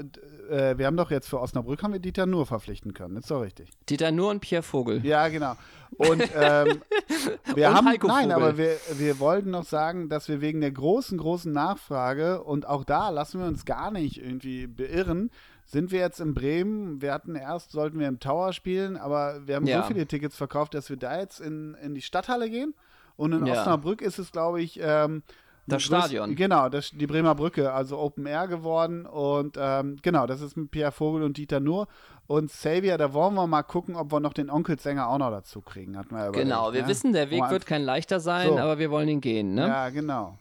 äh, 0.49 0.77
wir 0.77 0.85
haben 0.85 0.97
doch 0.97 1.09
jetzt 1.11 1.27
für 1.27 1.39
Osnabrück 1.41 1.81
haben 1.81 1.93
wir 1.93 1.99
Dieter 1.99 2.25
nur 2.27 2.45
verpflichten 2.45 2.93
können, 2.93 3.17
ist 3.17 3.31
doch 3.31 3.41
richtig. 3.41 3.71
Dieter 3.89 4.11
Nur 4.11 4.29
und 4.29 4.41
Pierre 4.41 4.61
Vogel. 4.63 5.03
Ja, 5.05 5.27
genau. 5.27 5.55
Und 5.97 6.21
ähm, 6.35 6.81
wir 7.55 7.69
Und 7.69 7.75
haben, 7.75 7.87
Heiko 7.87 8.07
nein, 8.07 8.29
Vogel. 8.29 8.33
aber 8.35 8.57
wir, 8.57 8.77
wir 8.97 9.19
wollten 9.19 9.51
noch 9.51 9.65
sagen, 9.65 10.09
dass 10.09 10.27
wir 10.27 10.41
wegen 10.41 10.61
der 10.61 10.71
großen, 10.71 11.17
großen 11.17 11.51
Nachfrage 11.51 12.43
und 12.43 12.67
auch 12.67 12.83
da 12.83 13.09
lassen 13.09 13.39
wir 13.39 13.47
uns 13.47 13.65
gar 13.65 13.91
nicht 13.91 14.21
irgendwie 14.21 14.67
beirren, 14.67 15.31
sind 15.65 15.91
wir 15.91 15.99
jetzt 15.99 16.19
in 16.19 16.33
Bremen. 16.33 17.01
Wir 17.01 17.11
hatten 17.13 17.35
erst, 17.35 17.71
sollten 17.71 17.99
wir 17.99 18.07
im 18.07 18.19
Tower 18.19 18.53
spielen, 18.53 18.97
aber 18.97 19.41
wir 19.47 19.55
haben 19.55 19.65
Ja. 19.65 19.81
so 19.81 19.87
viele 19.87 20.05
Tickets 20.05 20.35
verkauft, 20.35 20.73
dass 20.75 20.89
wir 20.89 20.97
da 20.97 21.19
jetzt 21.19 21.39
in, 21.41 21.75
in 21.81 21.95
die 21.95 22.01
Stadthalle 22.01 22.49
gehen. 22.49 22.75
Und 23.17 23.31
in 23.33 23.45
Ja. 23.45 23.61
Osnabrück 23.61 24.01
ist 24.01 24.19
es, 24.19 24.31
glaube 24.31 24.61
ich, 24.61 24.79
ähm, 24.83 25.23
Das 25.67 25.81
Stadion. 25.81 26.35
Genau, 26.35 26.69
das, 26.69 26.91
die 26.91 27.07
Bremer 27.07 27.33
Brücke, 27.33 27.73
also 27.73 27.97
Open 27.97 28.27
Air 28.27 28.47
geworden. 28.47 29.07
Und 29.07 29.57
ähm, 29.59 29.97
genau, 30.03 30.27
das 30.27 30.41
ist 30.41 30.55
mit 30.55 30.69
Pierre 30.69 30.91
Vogel 30.91 31.23
und 31.23 31.37
Dieter 31.37 31.59
Nur. 31.59 31.87
Und 32.27 32.49
Xavier, 32.49 32.97
da 32.97 33.13
wollen 33.13 33.35
wir 33.35 33.45
mal 33.45 33.63
gucken, 33.63 33.95
ob 33.95 34.11
wir 34.11 34.19
noch 34.19 34.33
den 34.33 34.49
Onkelsänger 34.49 35.07
auch 35.07 35.17
noch 35.19 35.29
dazu 35.29 35.61
kriegen. 35.61 35.93
Wir 35.93 36.01
überlegt, 36.09 36.33
Genau, 36.33 36.73
wir 36.73 36.83
ne? 36.83 36.87
wissen, 36.87 37.13
der 37.13 37.29
Weg 37.29 37.49
wird 37.49 37.65
kein 37.65 37.83
leichter 37.83 38.19
sein, 38.19 38.49
So. 38.49 38.57
aber 38.57 38.79
wir 38.79 38.89
wollen 38.89 39.07
ihn 39.07 39.21
gehen, 39.21 39.53
ne? 39.53 39.67
Ja, 39.67 39.89
genau. 39.89 40.37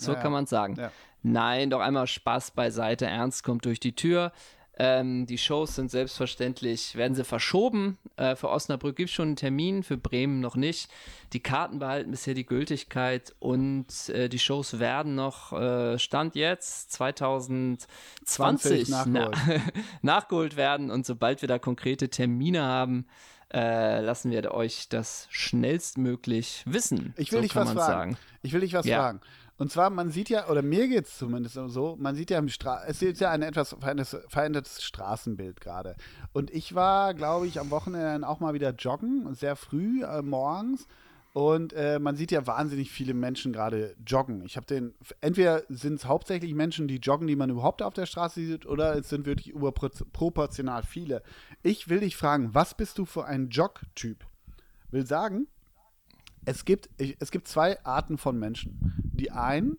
so 0.00 0.12
ja, 0.14 0.20
kann 0.20 0.32
man 0.32 0.46
sagen. 0.46 0.76
ja. 0.78 0.90
Nein, 1.22 1.68
doch 1.70 1.80
einmal 1.80 2.06
Spaß 2.06 2.52
beiseite, 2.52 3.04
Ernst 3.06 3.42
kommt 3.42 3.64
durch 3.64 3.80
die 3.80 3.94
Tür. 3.94 4.32
Ähm, 4.80 5.26
die 5.26 5.38
Shows 5.38 5.74
sind 5.74 5.90
selbstverständlich, 5.90 6.94
werden 6.94 7.14
sie 7.16 7.24
verschoben. 7.24 7.98
Äh, 8.16 8.36
für 8.36 8.48
Osnabrück 8.48 8.94
gibt 8.94 9.08
es 9.10 9.14
schon 9.14 9.28
einen 9.30 9.36
Termin, 9.36 9.82
für 9.82 9.96
Bremen 9.96 10.38
noch 10.38 10.54
nicht. 10.54 10.88
Die 11.32 11.40
Karten 11.40 11.80
behalten 11.80 12.12
bisher 12.12 12.34
die 12.34 12.46
Gültigkeit 12.46 13.34
und 13.40 13.86
äh, 14.10 14.28
die 14.28 14.38
Shows 14.38 14.78
werden 14.78 15.16
noch, 15.16 15.52
äh, 15.52 15.98
Stand 15.98 16.36
jetzt, 16.36 16.92
2020 16.92 17.88
20 18.24 18.88
nachgeholt. 18.88 19.36
nachgeholt 20.02 20.56
werden. 20.56 20.92
Und 20.92 21.04
sobald 21.06 21.42
wir 21.42 21.48
da 21.48 21.58
konkrete 21.58 22.08
Termine 22.08 22.62
haben, 22.62 23.06
äh, 23.52 24.00
lassen 24.00 24.30
wir 24.30 24.52
euch 24.52 24.88
das 24.88 25.26
schnellstmöglich 25.30 26.62
wissen. 26.66 27.14
Ich 27.16 27.32
will 27.32 27.38
so 27.38 27.42
dich 27.42 27.56
was 27.56 27.72
fragen. 27.72 27.78
sagen. 27.78 28.18
Ich 28.42 28.52
will 28.52 28.60
dich 28.60 28.74
was 28.74 28.86
Ja. 28.86 28.98
fragen. 28.98 29.20
Und 29.58 29.72
zwar, 29.72 29.90
man 29.90 30.10
sieht 30.10 30.30
ja, 30.30 30.48
oder 30.48 30.62
mir 30.62 30.86
geht 30.86 31.06
es 31.06 31.18
zumindest 31.18 31.58
so, 31.66 31.96
man 31.98 32.14
sieht 32.14 32.30
ja 32.30 32.38
im 32.38 32.48
Stra 32.48 32.84
es 32.86 33.02
ist 33.02 33.20
ja 33.20 33.30
ein 33.30 33.42
etwas 33.42 33.70
verändertes, 33.78 34.16
verändertes 34.28 34.82
Straßenbild 34.84 35.60
gerade. 35.60 35.96
Und 36.32 36.50
ich 36.52 36.76
war, 36.76 37.12
glaube 37.12 37.48
ich, 37.48 37.58
am 37.58 37.70
Wochenende 37.70 38.26
auch 38.26 38.38
mal 38.38 38.54
wieder 38.54 38.70
joggen, 38.70 39.34
sehr 39.34 39.56
früh 39.56 40.04
äh, 40.04 40.22
morgens. 40.22 40.86
Und 41.34 41.72
äh, 41.72 41.98
man 41.98 42.16
sieht 42.16 42.30
ja 42.30 42.46
wahnsinnig 42.46 42.90
viele 42.90 43.14
Menschen 43.14 43.52
gerade 43.52 43.94
joggen. 44.06 44.42
Ich 44.44 44.56
habe 44.56 44.66
den, 44.66 44.94
entweder 45.20 45.62
sind 45.68 45.94
es 45.94 46.06
hauptsächlich 46.06 46.54
Menschen, 46.54 46.88
die 46.88 46.96
joggen, 46.96 47.26
die 47.26 47.36
man 47.36 47.50
überhaupt 47.50 47.82
auf 47.82 47.94
der 47.94 48.06
Straße 48.06 48.40
sieht, 48.40 48.66
oder 48.66 48.96
es 48.96 49.08
sind 49.08 49.26
wirklich 49.26 49.48
überproportional 49.48 50.84
viele. 50.84 51.22
Ich 51.62 51.88
will 51.88 52.00
dich 52.00 52.16
fragen, 52.16 52.54
was 52.54 52.74
bist 52.74 52.98
du 52.98 53.04
für 53.04 53.24
ein 53.24 53.50
Jog-Typ? 53.50 54.24
Will 54.90 55.06
sagen, 55.06 55.48
es 56.44 56.64
gibt, 56.64 56.88
es 57.18 57.30
gibt 57.30 57.48
zwei 57.48 57.82
Arten 57.84 58.18
von 58.18 58.38
Menschen. 58.38 58.94
Die 59.12 59.30
einen, 59.30 59.76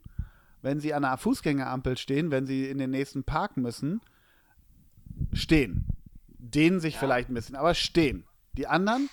wenn 0.62 0.80
sie 0.80 0.94
an 0.94 1.06
einer 1.06 1.18
Fußgängerampel 1.18 1.98
stehen, 1.98 2.32
wenn 2.32 2.46
sie 2.46 2.70
in 2.70 2.78
den 2.78 2.92
nächsten 2.92 3.24
Park 3.24 3.58
müssen, 3.58 4.02
stehen. 5.34 5.86
Dehnen 6.28 6.80
sich 6.80 6.98
vielleicht 6.98 7.30
ein 7.30 7.34
bisschen, 7.34 7.56
aber 7.56 7.74
stehen. 7.74 8.26
Die 8.54 8.68
anderen 8.68 9.10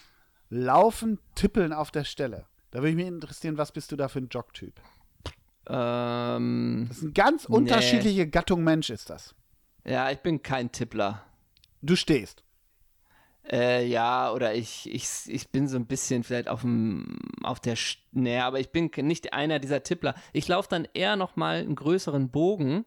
laufen, 0.50 1.18
tippeln 1.34 1.72
auf 1.72 1.90
der 1.90 2.04
Stelle. 2.04 2.46
Da 2.70 2.80
würde 2.80 2.90
ich 2.90 2.96
mich 2.96 3.06
interessieren, 3.06 3.58
was 3.58 3.72
bist 3.72 3.90
du 3.92 3.96
da 3.96 4.08
für 4.08 4.18
ein 4.20 4.28
Jogtyp? 4.28 4.74
Ähm, 5.68 6.86
Das 6.88 6.98
ist 6.98 7.02
eine 7.04 7.12
ganz 7.12 7.48
Nee. 7.48 7.56
unterschiedliche 7.56 8.28
Gattung 8.28 8.62
Mensch 8.64 8.90
ist 8.90 9.10
das. 9.10 9.34
ja, 9.84 10.10
ich 10.10 10.18
bin 10.18 10.42
kein 10.42 10.70
Tippler. 10.72 11.22
Du 11.82 11.96
stehst. 11.96 12.42
Äh, 13.50 13.86
ja, 13.86 14.32
oder 14.32 14.54
ich, 14.54 14.92
ich, 14.92 15.06
ich 15.28 15.48
bin 15.50 15.68
so 15.68 15.76
ein 15.76 15.86
bisschen 15.86 16.24
vielleicht 16.24 16.48
auf 16.48 16.62
dem, 16.62 17.16
auf 17.44 17.60
der, 17.60 17.76
Sch- 17.76 17.98
nee, 18.10 18.40
aber 18.40 18.58
ich 18.58 18.70
bin 18.70 18.90
nicht 19.02 19.34
einer 19.34 19.60
dieser 19.60 19.84
Tippler. 19.84 20.16
Ich 20.32 20.48
laufe 20.48 20.68
dann 20.68 20.88
eher 20.94 21.14
nochmal 21.14 21.58
einen 21.58 21.76
größeren 21.76 22.28
Bogen 22.30 22.84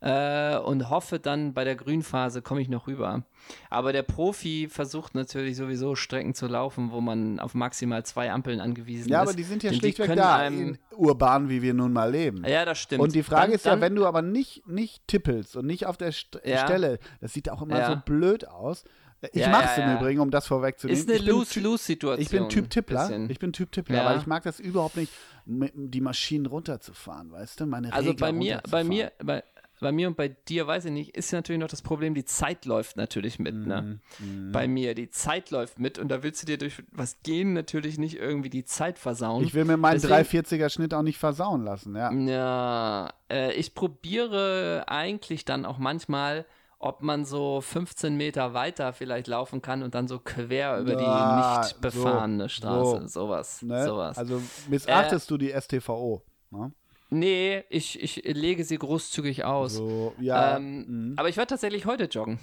äh, 0.00 0.56
und 0.56 0.88
hoffe 0.88 1.18
dann 1.18 1.52
bei 1.52 1.64
der 1.64 1.76
Grünphase 1.76 2.40
komme 2.40 2.62
ich 2.62 2.70
noch 2.70 2.86
rüber. 2.86 3.24
Aber 3.68 3.92
der 3.92 4.02
Profi 4.02 4.68
versucht 4.70 5.14
natürlich 5.14 5.56
sowieso 5.56 5.94
Strecken 5.94 6.32
zu 6.34 6.46
laufen, 6.46 6.90
wo 6.90 7.02
man 7.02 7.38
auf 7.38 7.52
maximal 7.54 8.02
zwei 8.06 8.32
Ampeln 8.32 8.60
angewiesen 8.60 9.10
Ja, 9.10 9.22
ist. 9.22 9.28
aber 9.28 9.36
die 9.36 9.42
sind 9.42 9.62
ja 9.62 9.74
schlichtweg 9.74 10.16
da, 10.16 10.48
urban, 10.96 11.50
wie 11.50 11.60
wir 11.60 11.74
nun 11.74 11.92
mal 11.92 12.10
leben. 12.10 12.44
ja, 12.46 12.64
das 12.64 12.78
stimmt. 12.78 13.02
Und 13.02 13.14
die 13.14 13.22
Frage 13.22 13.48
Dann- 13.48 13.52
ist 13.52 13.64
ja, 13.66 13.72
dann- 13.72 13.82
wenn 13.82 13.94
du 13.94 14.06
aber 14.06 14.22
nicht, 14.22 14.66
nicht 14.66 15.06
tippelst 15.06 15.54
und 15.54 15.66
nicht 15.66 15.84
auf 15.84 15.98
der 15.98 16.12
St 16.12 16.40
Ja. 16.44 16.64
Stelle, 16.64 16.98
das 17.20 17.34
sieht 17.34 17.50
auch 17.50 17.60
immer 17.60 17.78
Ja. 17.78 17.90
so 17.90 17.96
blöd 18.04 18.48
aus. 18.48 18.84
Ich 19.32 19.40
Ja, 19.40 19.48
mach's 19.48 19.76
ja, 19.76 19.82
im 19.84 19.90
ja. 19.90 20.00
Übrigen, 20.00 20.20
um 20.20 20.30
das 20.30 20.46
vorwegzunehmen. 20.46 21.00
ist 21.00 21.08
eine 21.10 21.18
Lose-Lose-Situation. 21.18 22.22
Ich 22.22 22.30
bin 22.30 22.48
Typ 22.48 22.70
Tippler. 22.70 23.08
bisschen. 23.08 23.28
Ich 23.30 23.38
bin 23.38 23.52
Typ 23.52 23.72
Tippler, 23.72 23.96
Ja. 23.96 24.06
aber 24.08 24.18
ich 24.20 24.26
mag 24.26 24.44
das 24.44 24.60
überhaupt 24.60 24.96
nicht, 24.96 25.12
die 25.46 26.00
Maschinen 26.00 26.46
runterzufahren, 26.46 27.32
weißt 27.32 27.60
du? 27.60 27.66
Meine 27.66 27.92
Also 27.92 28.10
Regler 28.10 28.26
bei 28.26 28.32
mir, 28.32 28.62
bei 28.70 28.84
mir, 28.84 29.12
bei, 29.18 29.42
bei 29.80 29.92
mir 29.92 30.08
und 30.08 30.16
bei 30.16 30.28
dir, 30.28 30.66
weiß 30.66 30.84
ich 30.86 30.92
nicht, 30.92 31.16
ist 31.16 31.32
natürlich 31.32 31.60
noch 31.60 31.68
das 31.68 31.82
Problem, 31.82 32.14
die 32.14 32.24
Zeit 32.24 32.64
läuft 32.64 32.96
natürlich 32.96 33.38
mit, 33.38 33.54
ne? 33.54 33.98
Mhm, 34.18 34.52
Bei 34.52 34.68
mir, 34.68 34.94
die 34.94 35.08
Zeit 35.10 35.50
läuft 35.50 35.78
mit 35.80 35.98
und 35.98 36.08
da 36.08 36.22
willst 36.22 36.42
du 36.42 36.46
dir 36.46 36.58
durch 36.58 36.82
was 36.92 37.16
gehen 37.22 37.52
natürlich 37.54 37.96
nicht 37.98 38.16
irgendwie 38.16 38.50
die 38.50 38.64
Zeit 38.64 38.98
versauen. 38.98 39.42
Ich 39.44 39.54
will 39.54 39.64
mir 39.64 39.76
meinen 39.76 39.94
Deswegen- 40.00 40.14
340er 40.14 40.68
Schnitt 40.68 40.94
auch 40.94 41.02
nicht 41.02 41.18
versauen 41.18 41.64
lassen, 41.64 41.96
ja. 41.96 42.12
ja, 42.12 43.12
äh, 43.30 43.52
ich 43.54 43.74
probiere 43.74 44.84
eigentlich 44.88 45.44
dann 45.44 45.64
auch 45.64 45.78
manchmal, 45.78 46.44
ob 46.80 47.02
man 47.02 47.24
so 47.24 47.60
15 47.60 48.16
Meter 48.16 48.54
weiter 48.54 48.92
vielleicht 48.92 49.26
laufen 49.26 49.60
kann 49.62 49.82
und 49.82 49.94
dann 49.94 50.06
so 50.08 50.18
quer 50.20 50.78
über 50.78 50.92
Ja, 51.00 51.60
die 51.60 51.64
nicht 51.66 51.80
befahrene 51.80 52.44
so, 52.44 52.48
Straße, 52.48 53.00
so, 53.08 53.20
sowas, 53.26 53.62
Ne? 53.62 53.84
sowas. 53.84 54.18
Also 54.18 54.40
missachtest 54.68 55.30
du 55.30 55.38
die 55.38 55.50
STVO. 55.52 56.22
Ne? 56.50 56.72
nee, 57.10 57.64
ich, 57.68 58.00
ich 58.00 58.22
lege 58.24 58.64
sie 58.64 58.78
großzügig 58.78 59.44
aus. 59.44 59.74
So, 59.74 60.14
ja. 60.20 60.56
Ähm, 60.56 61.10
mhm. 61.10 61.14
Aber 61.18 61.28
ich 61.28 61.36
werde 61.36 61.48
tatsächlich 61.50 61.84
heute 61.86 62.04
joggen. 62.04 62.38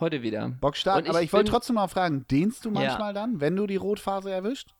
Heute 0.00 0.22
wieder. 0.22 0.48
Bockstark, 0.60 0.98
und 0.98 1.04
ich 1.04 1.10
aber 1.10 1.22
ich 1.22 1.32
wollte 1.32 1.50
trotzdem 1.50 1.74
mal 1.76 1.86
fragen, 1.88 2.24
dehnst 2.30 2.64
du 2.64 2.70
Ja. 2.70 2.74
manchmal 2.74 3.12
dann, 3.14 3.40
wenn 3.40 3.54
du 3.54 3.66
die 3.66 3.76
Rotphase 3.76 4.30
erwischt? 4.30 4.74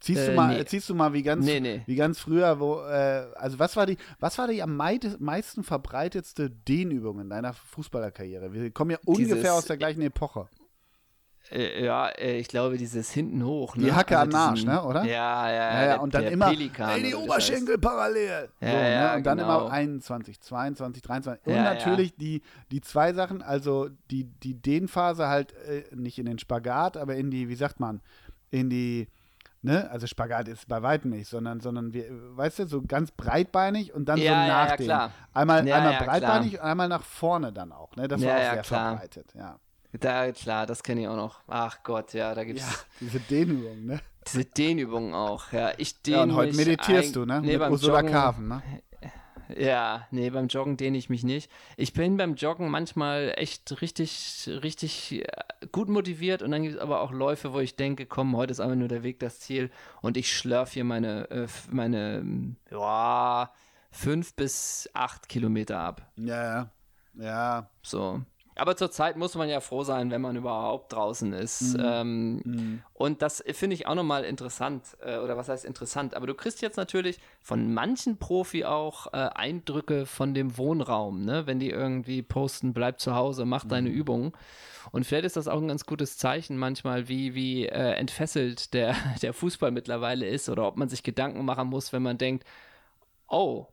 Ziehst, 0.00 0.20
Äh, 0.22 0.26
du 0.30 0.32
mal, 0.36 0.56
nee. 0.58 0.64
ziehst 0.66 0.88
du 0.88 0.94
mal 0.94 1.12
wie 1.14 1.22
ganz, 1.22 1.44
Nee, 1.44 1.58
nee. 1.60 1.82
wie 1.86 1.96
ganz 1.96 2.18
früher, 2.20 2.60
wo, 2.60 2.80
äh, 2.82 3.26
also 3.36 3.58
was 3.58 3.76
war 3.76 3.86
die, 3.86 3.96
was 4.20 4.36
war 4.38 4.46
die 4.48 4.62
am 4.62 4.76
meisten 4.76 5.64
verbreitetste 5.64 6.50
Dehnübung 6.50 7.20
in 7.20 7.30
deiner 7.30 7.52
Fußballerkarriere? 7.54 8.52
Wir 8.52 8.70
kommen 8.70 8.90
ja 8.90 8.98
ungefähr 9.06 9.34
Dieses- 9.36 9.50
aus 9.50 9.64
der 9.64 9.76
gleichen 9.78 10.02
Epoche. 10.02 10.48
Äh, 11.52 11.84
ja, 11.84 12.08
äh, 12.08 12.38
ich 12.38 12.48
glaube, 12.48 12.76
dieses 12.76 13.12
hinten 13.12 13.44
hoch. 13.44 13.76
Ne? 13.76 13.84
Die 13.84 13.92
Hacke 13.92 14.18
am 14.18 14.34
Arsch, 14.34 14.64
ne, 14.64 14.82
oder? 14.82 15.04
Ja, 15.04 15.48
ja, 15.48 15.54
Ja, 15.54 15.72
ja, 15.80 15.86
der- 15.86 16.02
und 16.02 16.12
dann 16.12 16.24
immer, 16.24 16.48
Pelikan, 16.50 16.90
ey, 16.90 17.04
die 17.04 17.10
das 17.12 17.20
Oberschenkel 17.20 17.78
parallel. 17.78 18.48
Ja, 18.60 18.68
so, 18.68 18.76
ja, 18.76 19.10
ne? 19.12 19.16
Und 19.18 19.26
dann 19.26 19.38
genau. 19.38 19.60
immer 19.66 19.70
21, 19.72 20.40
22, 20.40 21.02
23. 21.02 21.46
Und 21.46 21.54
natürlich 21.62 22.16
Die, 22.16 22.42
die 22.72 22.80
zwei 22.80 23.12
Sachen, 23.12 23.42
also 23.42 23.88
die, 24.10 24.24
die 24.24 24.54
Dehnphase 24.60 25.28
halt 25.28 25.52
äh, 25.68 25.84
nicht 25.94 26.18
in 26.18 26.26
den 26.26 26.40
Spagat, 26.40 26.96
aber 26.96 27.14
in 27.14 27.30
die, 27.30 27.48
wie 27.48 27.54
sagt 27.54 27.78
man, 27.78 28.00
in 28.50 28.68
die, 28.68 29.06
ne, 29.66 29.90
also 29.90 30.06
Spagat 30.06 30.48
ist 30.48 30.66
bei 30.68 30.82
weitem 30.82 31.10
nicht, 31.10 31.28
sondern, 31.28 31.60
sondern 31.60 31.92
wir, 31.92 32.06
weißt 32.36 32.60
du, 32.60 32.66
so 32.66 32.82
ganz 32.82 33.10
breitbeinig 33.10 33.92
und 33.92 34.06
dann 34.08 34.18
Ja, 34.18 34.24
so 34.24 34.38
ja, 34.40 34.46
ja, 34.46 34.64
nachdehnen. 34.64 34.88
klar. 34.88 35.10
Einmal, 35.34 35.66
Ja, 35.68 35.76
einmal 35.76 35.92
breitbeinig 36.04 36.52
klar. 36.52 36.62
und 36.64 36.70
einmal 36.70 36.88
nach 36.88 37.02
vorne 37.02 37.52
dann 37.52 37.72
auch, 37.72 37.94
ne? 37.96 38.08
Das 38.08 38.22
war 38.22 38.28
auch 38.34 38.38
ja, 38.38 38.52
sehr 38.54 38.62
klar. 38.62 38.90
verbreitet, 38.92 39.34
ja. 39.34 39.58
Da, 39.98 40.30
klar, 40.32 40.66
das 40.66 40.82
kenne 40.82 41.02
ich 41.02 41.08
auch 41.08 41.16
noch. 41.16 41.40
Ach 41.48 41.78
Gott, 41.82 42.12
ja, 42.12 42.34
da 42.34 42.44
gibt 42.44 42.60
es 42.60 42.66
Ja, 42.66 42.74
diese 43.00 43.20
Dehnübung, 43.20 43.86
ne? 43.86 44.00
diese 44.26 44.44
Dehnübungen 44.44 45.14
auch. 45.14 45.52
Ja, 45.52 45.70
ich 45.78 46.02
dehne 46.02 46.16
Ja, 46.16 46.22
und 46.24 46.34
heute 46.34 46.56
meditierst 46.56 47.14
du, 47.16 47.24
ne? 47.24 47.40
Nee, 47.40 47.56
Mit 47.56 47.70
Ursula 47.70 48.00
Joggen- 48.00 48.10
Carven, 48.12 48.48
ne? 48.48 48.62
Ja, 49.56 50.06
nee, 50.10 50.30
beim 50.30 50.48
Joggen 50.48 50.76
dehne 50.76 50.98
ich 50.98 51.08
mich 51.08 51.22
nicht. 51.24 51.50
Ich 51.76 51.92
bin 51.92 52.16
beim 52.16 52.34
Joggen 52.34 52.70
manchmal 52.70 53.32
echt 53.36 53.80
richtig, 53.80 54.48
richtig 54.62 55.22
äh, 55.22 55.66
gut 55.72 55.88
motiviert 55.88 56.42
und 56.42 56.50
dann 56.50 56.62
gibt 56.62 56.74
es 56.74 56.80
aber 56.80 57.00
auch 57.00 57.12
Läufe, 57.12 57.52
wo 57.52 57.60
ich 57.60 57.76
denke, 57.76 58.06
komm, 58.06 58.36
heute 58.36 58.52
ist 58.52 58.60
einfach 58.60 58.76
nur 58.76 58.88
der 58.88 59.02
Weg 59.02 59.20
das 59.20 59.40
Ziel 59.40 59.70
und 60.02 60.16
ich 60.16 60.36
schlürf 60.36 60.72
hier 60.72 60.84
meine, 60.84 61.30
äh, 61.30 61.46
meine, 61.70 62.56
ja, 62.70 63.52
fünf 63.90 64.34
bis 64.34 64.90
acht 64.94 65.28
Kilometer 65.28 65.78
ab. 65.78 66.10
Ja, 66.16 66.42
ja. 66.42 66.70
Ja, 67.18 67.70
So. 67.82 68.22
Aber 68.58 68.74
zurzeit 68.74 69.16
muss 69.16 69.34
man 69.34 69.48
ja 69.48 69.60
froh 69.60 69.84
sein, 69.84 70.10
wenn 70.10 70.22
man 70.22 70.34
überhaupt 70.34 70.92
draußen 70.92 71.32
ist. 71.34 71.76
Ähm, 71.78 72.82
Und 72.94 73.20
das 73.20 73.44
finde 73.52 73.74
ich 73.74 73.86
auch 73.86 73.94
nochmal 73.94 74.24
interessant. 74.24 74.96
Äh, 75.04 75.18
oder 75.18 75.36
was 75.36 75.48
heißt 75.50 75.64
interessant? 75.66 76.14
Aber 76.14 76.26
du 76.26 76.34
kriegst 76.34 76.62
jetzt 76.62 76.76
natürlich 76.76 77.18
von 77.42 77.74
manchen 77.74 78.16
Profi 78.18 78.64
auch 78.64 79.08
äh, 79.12 79.16
Eindrücke 79.16 80.06
von 80.06 80.32
dem 80.32 80.56
Wohnraum, 80.56 81.22
ne? 81.22 81.46
Wenn 81.46 81.58
die 81.58 81.68
irgendwie 81.70 82.22
posten, 82.22 82.72
bleib 82.72 82.98
zu 82.98 83.14
Hause, 83.14 83.44
mach 83.44 83.64
deine 83.66 83.90
Übungen. 83.90 84.32
Und 84.90 85.04
vielleicht 85.04 85.26
ist 85.26 85.36
das 85.36 85.48
auch 85.48 85.60
ein 85.60 85.68
ganz 85.68 85.84
gutes 85.84 86.16
Zeichen 86.16 86.56
manchmal, 86.56 87.08
wie, 87.08 87.34
wie 87.34 87.66
äh, 87.66 87.92
entfesselt 87.92 88.72
der, 88.72 88.94
der 89.22 89.34
Fußball 89.34 89.70
mittlerweile 89.70 90.26
ist 90.26 90.48
oder 90.48 90.66
ob 90.66 90.76
man 90.76 90.88
sich 90.88 91.02
Gedanken 91.02 91.44
machen 91.44 91.68
muss, 91.68 91.92
wenn 91.92 92.02
man 92.02 92.16
denkt, 92.16 92.44
oh, 93.28 93.66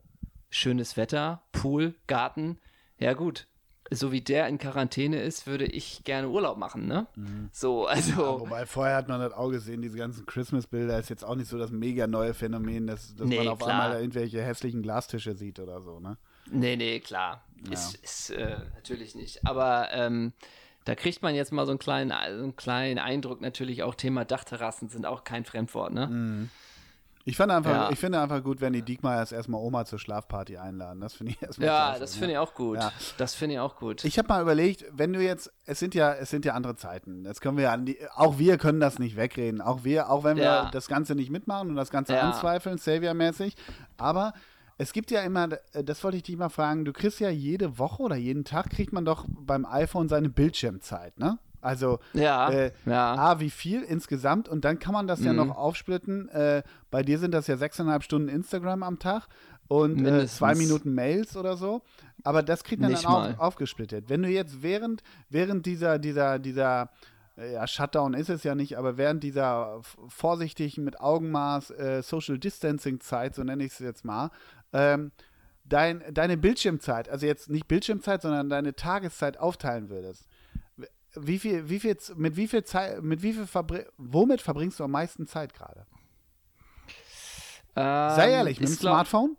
schönes 0.50 0.96
Wetter, 0.96 1.42
Pool, 1.52 1.94
Garten, 2.06 2.58
ja 2.98 3.14
gut. 3.14 3.46
So 3.90 4.12
wie 4.12 4.22
der 4.22 4.48
in 4.48 4.58
Quarantäne 4.58 5.20
ist, 5.22 5.46
würde 5.46 5.66
ich 5.66 6.04
gerne 6.04 6.28
Urlaub 6.28 6.56
machen, 6.56 6.86
ne? 6.86 7.06
So, 7.52 7.86
also. 7.86 8.40
Wobei 8.40 8.64
vorher 8.66 8.96
hat 8.96 9.08
man 9.08 9.20
das 9.20 9.32
auch 9.34 9.50
gesehen, 9.50 9.82
diese 9.82 9.98
ganzen 9.98 10.24
Christmas-Bilder 10.24 10.98
ist 10.98 11.10
jetzt 11.10 11.24
auch 11.24 11.34
nicht 11.34 11.48
so 11.48 11.58
das 11.58 11.70
mega 11.70 12.06
neue 12.06 12.32
Phänomen, 12.32 12.86
dass, 12.86 13.14
dass 13.14 13.26
Nee, 13.28 13.36
man 13.38 13.48
auf 13.48 13.58
klar. 13.58 13.70
einmal 13.82 14.00
irgendwelche 14.00 14.42
hässlichen 14.42 14.82
Glastische 14.82 15.34
sieht 15.34 15.58
oder 15.60 15.82
so, 15.82 16.00
ne? 16.00 16.16
Nee, 16.50 16.76
nee, 16.76 17.00
klar. 17.00 17.44
Ist, 17.70 17.96
ist 17.96 18.30
äh, 18.30 18.56
natürlich 18.74 19.14
nicht. 19.14 19.46
Aber 19.46 19.88
ähm, 19.92 20.32
da 20.84 20.94
kriegt 20.94 21.22
man 21.22 21.34
jetzt 21.34 21.52
mal 21.52 21.64
so 21.64 21.72
einen 21.72 21.78
kleinen, 21.78 22.10
so 22.10 22.42
einen 22.44 22.56
kleinen 22.56 22.98
Eindruck. 22.98 23.40
Natürlich 23.40 23.82
auch 23.82 23.94
Thema 23.94 24.24
Dachterrassen 24.24 24.88
sind 24.88 25.06
auch 25.06 25.24
kein 25.24 25.44
Fremdwort, 25.44 25.92
ne? 25.94 26.48
Ich, 27.26 27.36
fand 27.38 27.50
einfach, 27.50 27.70
Ja. 27.70 27.90
ich 27.90 27.98
finde 27.98 28.20
einfach 28.20 28.42
gut, 28.44 28.60
wenn 28.60 28.74
die 28.74 28.82
Diekmeyers 28.82 29.32
erstmal 29.32 29.60
Oma 29.62 29.86
zur 29.86 29.98
Schlafparty 29.98 30.58
einladen. 30.58 31.00
Das 31.00 31.14
finde 31.14 31.32
ich 31.32 31.42
erstmal 31.42 31.66
Ja, 31.68 31.84
klasse, 31.86 32.00
das 32.00 32.12
ne? 32.14 32.18
finde 32.18 32.32
ich 32.34 32.38
auch 32.38 32.54
gut. 32.54 32.76
Ja. 32.78 32.92
Das 33.16 33.34
finde 33.34 33.54
ich 33.54 33.60
auch 33.60 33.76
gut. 33.76 34.04
Ich 34.04 34.18
habe 34.18 34.28
mal 34.28 34.42
überlegt, 34.42 34.84
wenn 34.92 35.12
du 35.14 35.22
jetzt, 35.22 35.50
es 35.64 35.78
sind 35.78 35.94
ja, 35.94 36.12
es 36.12 36.28
sind 36.30 36.44
ja 36.44 36.52
andere 36.52 36.76
Zeiten. 36.76 37.24
Das 37.24 37.40
können 37.40 37.56
wir 37.56 37.64
ja, 37.64 37.78
auch 38.14 38.38
wir 38.38 38.58
können 38.58 38.78
das 38.80 38.98
nicht 38.98 39.16
wegreden. 39.16 39.62
Auch 39.62 39.84
wir, 39.84 40.10
auch 40.10 40.22
wenn 40.24 40.36
wir 40.36 40.44
Ja. 40.44 40.70
das 40.70 40.86
Ganze 40.86 41.14
nicht 41.14 41.30
mitmachen 41.30 41.70
und 41.70 41.76
das 41.76 41.90
Ganze 41.90 42.20
anzweifeln, 42.20 42.76
Savior-mäßig. 42.76 43.54
Aber 43.96 44.34
es 44.76 44.92
gibt 44.92 45.10
ja 45.10 45.22
immer, 45.22 45.48
das 45.72 46.04
wollte 46.04 46.18
ich 46.18 46.24
dich 46.24 46.36
mal 46.36 46.48
fragen, 46.50 46.84
du 46.84 46.92
kriegst 46.92 47.20
ja 47.20 47.30
jede 47.30 47.78
Woche 47.78 48.02
oder 48.02 48.16
jeden 48.16 48.44
Tag 48.44 48.68
kriegt 48.70 48.92
man 48.92 49.04
doch 49.04 49.24
beim 49.28 49.64
iPhone 49.64 50.08
seine 50.08 50.28
Bildschirmzeit, 50.28 51.18
ne? 51.18 51.38
Also 51.64 51.98
Ja, 52.12 52.50
äh, 52.50 52.72
ja. 52.86 53.14
A, 53.14 53.40
wie 53.40 53.50
viel 53.50 53.82
insgesamt 53.82 54.48
und 54.48 54.64
dann 54.64 54.78
kann 54.78 54.92
man 54.92 55.06
das 55.06 55.24
ja 55.24 55.32
Mhm. 55.32 55.38
noch 55.38 55.56
aufsplitten. 55.56 56.28
Äh, 56.28 56.62
bei 56.90 57.02
dir 57.02 57.18
sind 57.18 57.32
das 57.32 57.46
ja 57.46 57.56
sechseinhalb 57.56 58.02
Stunden 58.04 58.28
Instagram 58.28 58.82
am 58.82 58.98
Tag 58.98 59.26
und 59.68 60.04
äh, 60.06 60.26
zwei 60.26 60.54
Minuten 60.54 60.94
Mails 60.94 61.36
oder 61.36 61.56
so. 61.56 61.82
Aber 62.22 62.42
das 62.42 62.64
kriegt 62.64 62.80
man 62.82 62.90
Nicht 62.90 63.04
dann 63.04 63.12
auch 63.12 63.18
mal. 63.20 63.34
aufgesplittet. 63.38 64.08
Wenn 64.08 64.22
du 64.22 64.28
jetzt 64.28 64.62
während, 64.62 65.02
während 65.30 65.66
dieser, 65.66 65.98
dieser, 65.98 66.38
dieser, 66.38 66.90
äh, 67.36 67.54
ja, 67.54 67.66
Shutdown 67.66 68.14
ist 68.14 68.28
es 68.30 68.44
ja 68.44 68.54
nicht, 68.54 68.76
aber 68.78 68.96
während 68.96 69.22
dieser 69.22 69.80
vorsichtigen, 70.08 70.84
mit 70.84 71.00
Augenmaß 71.00 71.70
äh, 71.70 72.02
Social 72.02 72.38
Distancing 72.38 73.00
Zeit, 73.00 73.34
so 73.34 73.42
nenne 73.42 73.64
ich 73.64 73.72
es 73.72 73.78
jetzt 73.78 74.04
mal, 74.04 74.30
ähm, 74.72 75.12
dein, 75.64 76.02
deine 76.12 76.36
Bildschirmzeit, 76.36 77.08
also 77.08 77.26
jetzt 77.26 77.48
nicht 77.50 77.66
Bildschirmzeit, 77.68 78.22
sondern 78.22 78.48
deine 78.50 78.74
Tageszeit 78.74 79.38
aufteilen 79.38 79.88
würdest. 79.88 80.26
Wie 81.16 81.38
viel, 81.38 81.68
wie 81.68 81.80
viel, 81.80 81.96
mit 82.16 82.36
wie 82.36 82.48
viel 82.48 82.64
Zeit, 82.64 83.02
mit 83.02 83.22
wie 83.22 83.32
viel 83.32 83.46
verbri 83.46 83.84
womit 83.96 84.40
verbringst 84.40 84.80
du 84.80 84.84
am 84.84 84.90
meisten 84.90 85.26
Zeit 85.26 85.54
gerade? 85.54 85.86
Sei 87.74 88.26
Ähm, 88.26 88.32
ehrlich, 88.32 88.60
mit 88.60 88.68
dem 88.68 88.74
Smartphone? 88.74 89.36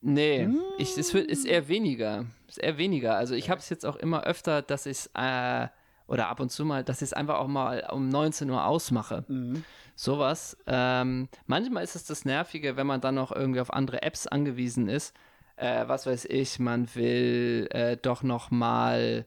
Nee, 0.00 0.48
ich, 0.78 0.96
es 0.96 1.12
wird, 1.14 1.26
ist 1.26 1.46
eher 1.46 1.68
weniger. 1.68 2.26
Ist 2.46 2.58
eher 2.58 2.78
weniger. 2.78 3.16
Also 3.16 3.34
ich 3.34 3.50
habe 3.50 3.60
es 3.60 3.68
jetzt 3.68 3.84
auch 3.84 3.96
immer 3.96 4.24
öfter, 4.24 4.62
dass 4.62 4.86
ich 4.86 4.98
es, 4.98 5.10
äh, 5.14 5.68
oder 6.06 6.28
ab 6.28 6.38
und 6.40 6.50
zu 6.50 6.64
mal, 6.64 6.84
dass 6.84 6.98
ich 6.98 7.08
es 7.08 7.12
einfach 7.12 7.38
auch 7.38 7.48
mal 7.48 7.88
um 7.90 8.08
19 8.08 8.48
Uhr 8.50 8.64
ausmache. 8.64 9.24
Sowas. 9.96 10.56
Ähm, 10.66 11.28
manchmal 11.46 11.82
ist 11.82 11.96
es 11.96 12.04
das 12.04 12.24
Nervige, 12.24 12.76
wenn 12.76 12.86
man 12.86 13.00
dann 13.00 13.16
noch 13.16 13.32
irgendwie 13.32 13.60
auf 13.60 13.72
andere 13.72 14.02
Apps 14.02 14.26
angewiesen 14.26 14.88
ist. 14.88 15.14
Äh, 15.56 15.88
was 15.88 16.06
weiß 16.06 16.26
ich, 16.26 16.58
man 16.58 16.94
will 16.94 17.66
äh, 17.70 17.96
doch 17.96 18.22
noch 18.22 18.50
mal 18.50 19.24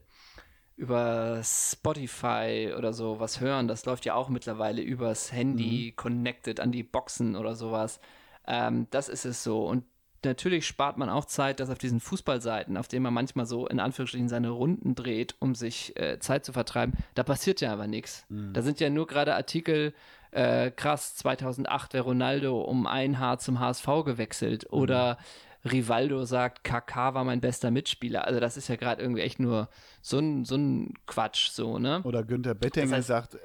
über 0.80 1.42
Spotify 1.44 2.74
oder 2.78 2.94
so 2.94 3.20
was 3.20 3.42
hören. 3.42 3.68
Das 3.68 3.86
läuft 3.86 4.06
ja 4.06 4.15
auch 4.15 4.30
mittlerweile 4.30 4.82
übers 4.82 5.34
Handy, 5.34 5.92
connected 5.92 6.62
an 6.62 6.72
die 6.72 6.84
Boxen 6.84 7.36
oder 7.36 7.54
sowas. 7.56 8.00
Ähm, 8.48 8.88
das 8.89 9.10
ist 9.10 9.26
es 9.26 9.44
so. 9.44 9.65
Und 9.65 9.84
natürlich 10.24 10.65
spart 10.65 10.98
man 10.98 11.10
auch 11.10 11.26
Zeit, 11.26 11.60
dass 11.60 11.70
auf 11.70 11.80
diesen 11.80 12.00
Fußballseiten, 12.00 12.78
auf 12.78 12.88
denen 12.88 13.04
man 13.04 13.13
manchmal 13.13 13.46
so 13.46 13.68
in 13.68 13.82
Anführungsstrichen 13.82 14.30
seine 14.30 14.52
Runden 14.52 14.96
dreht, 14.96 15.36
um 15.39 15.54
sich 15.54 16.00
äh, 16.00 16.18
Zeit 16.20 16.46
zu 16.46 16.54
vertreiben, 16.54 16.94
da 17.13 17.24
passiert 17.24 17.60
ja 17.60 17.74
aber 17.74 17.88
nichts. 17.88 18.26
Da 18.54 18.62
sind 18.62 18.80
ja 18.80 18.89
nur 18.89 19.06
gerade 19.06 19.36
Artikel, 19.36 19.94
äh, 20.32 20.72
krass, 20.72 21.15
2008 21.15 21.94
wäre 21.94 22.06
Ronaldo 22.06 22.62
um 22.62 22.88
ein 22.88 23.20
Haar 23.20 23.39
zum 23.39 23.60
HSV 23.60 23.86
gewechselt 24.06 24.72
oder 24.72 25.18
Rivaldo 25.65 26.24
sagt, 26.26 26.63
KK 26.63 27.13
war 27.13 27.24
mein 27.24 27.41
bester 27.41 27.69
Mitspieler. 27.72 28.26
Also 28.26 28.39
das 28.39 28.56
ist 28.58 28.67
ja 28.69 28.76
gerade 28.78 29.02
irgendwie 29.02 29.22
echt 29.22 29.39
nur 29.39 29.67
so 30.02 30.17
ein, 30.19 30.45
so 30.45 30.56
ein 30.56 30.93
Quatsch, 31.06 31.50
so, 31.52 31.80
ne? 31.80 32.02
Oder 32.04 32.24
Günther 32.24 32.56
Bettinger 32.56 32.95
Das 32.98 33.06
heißt- 33.06 33.08
sagt, 33.08 33.38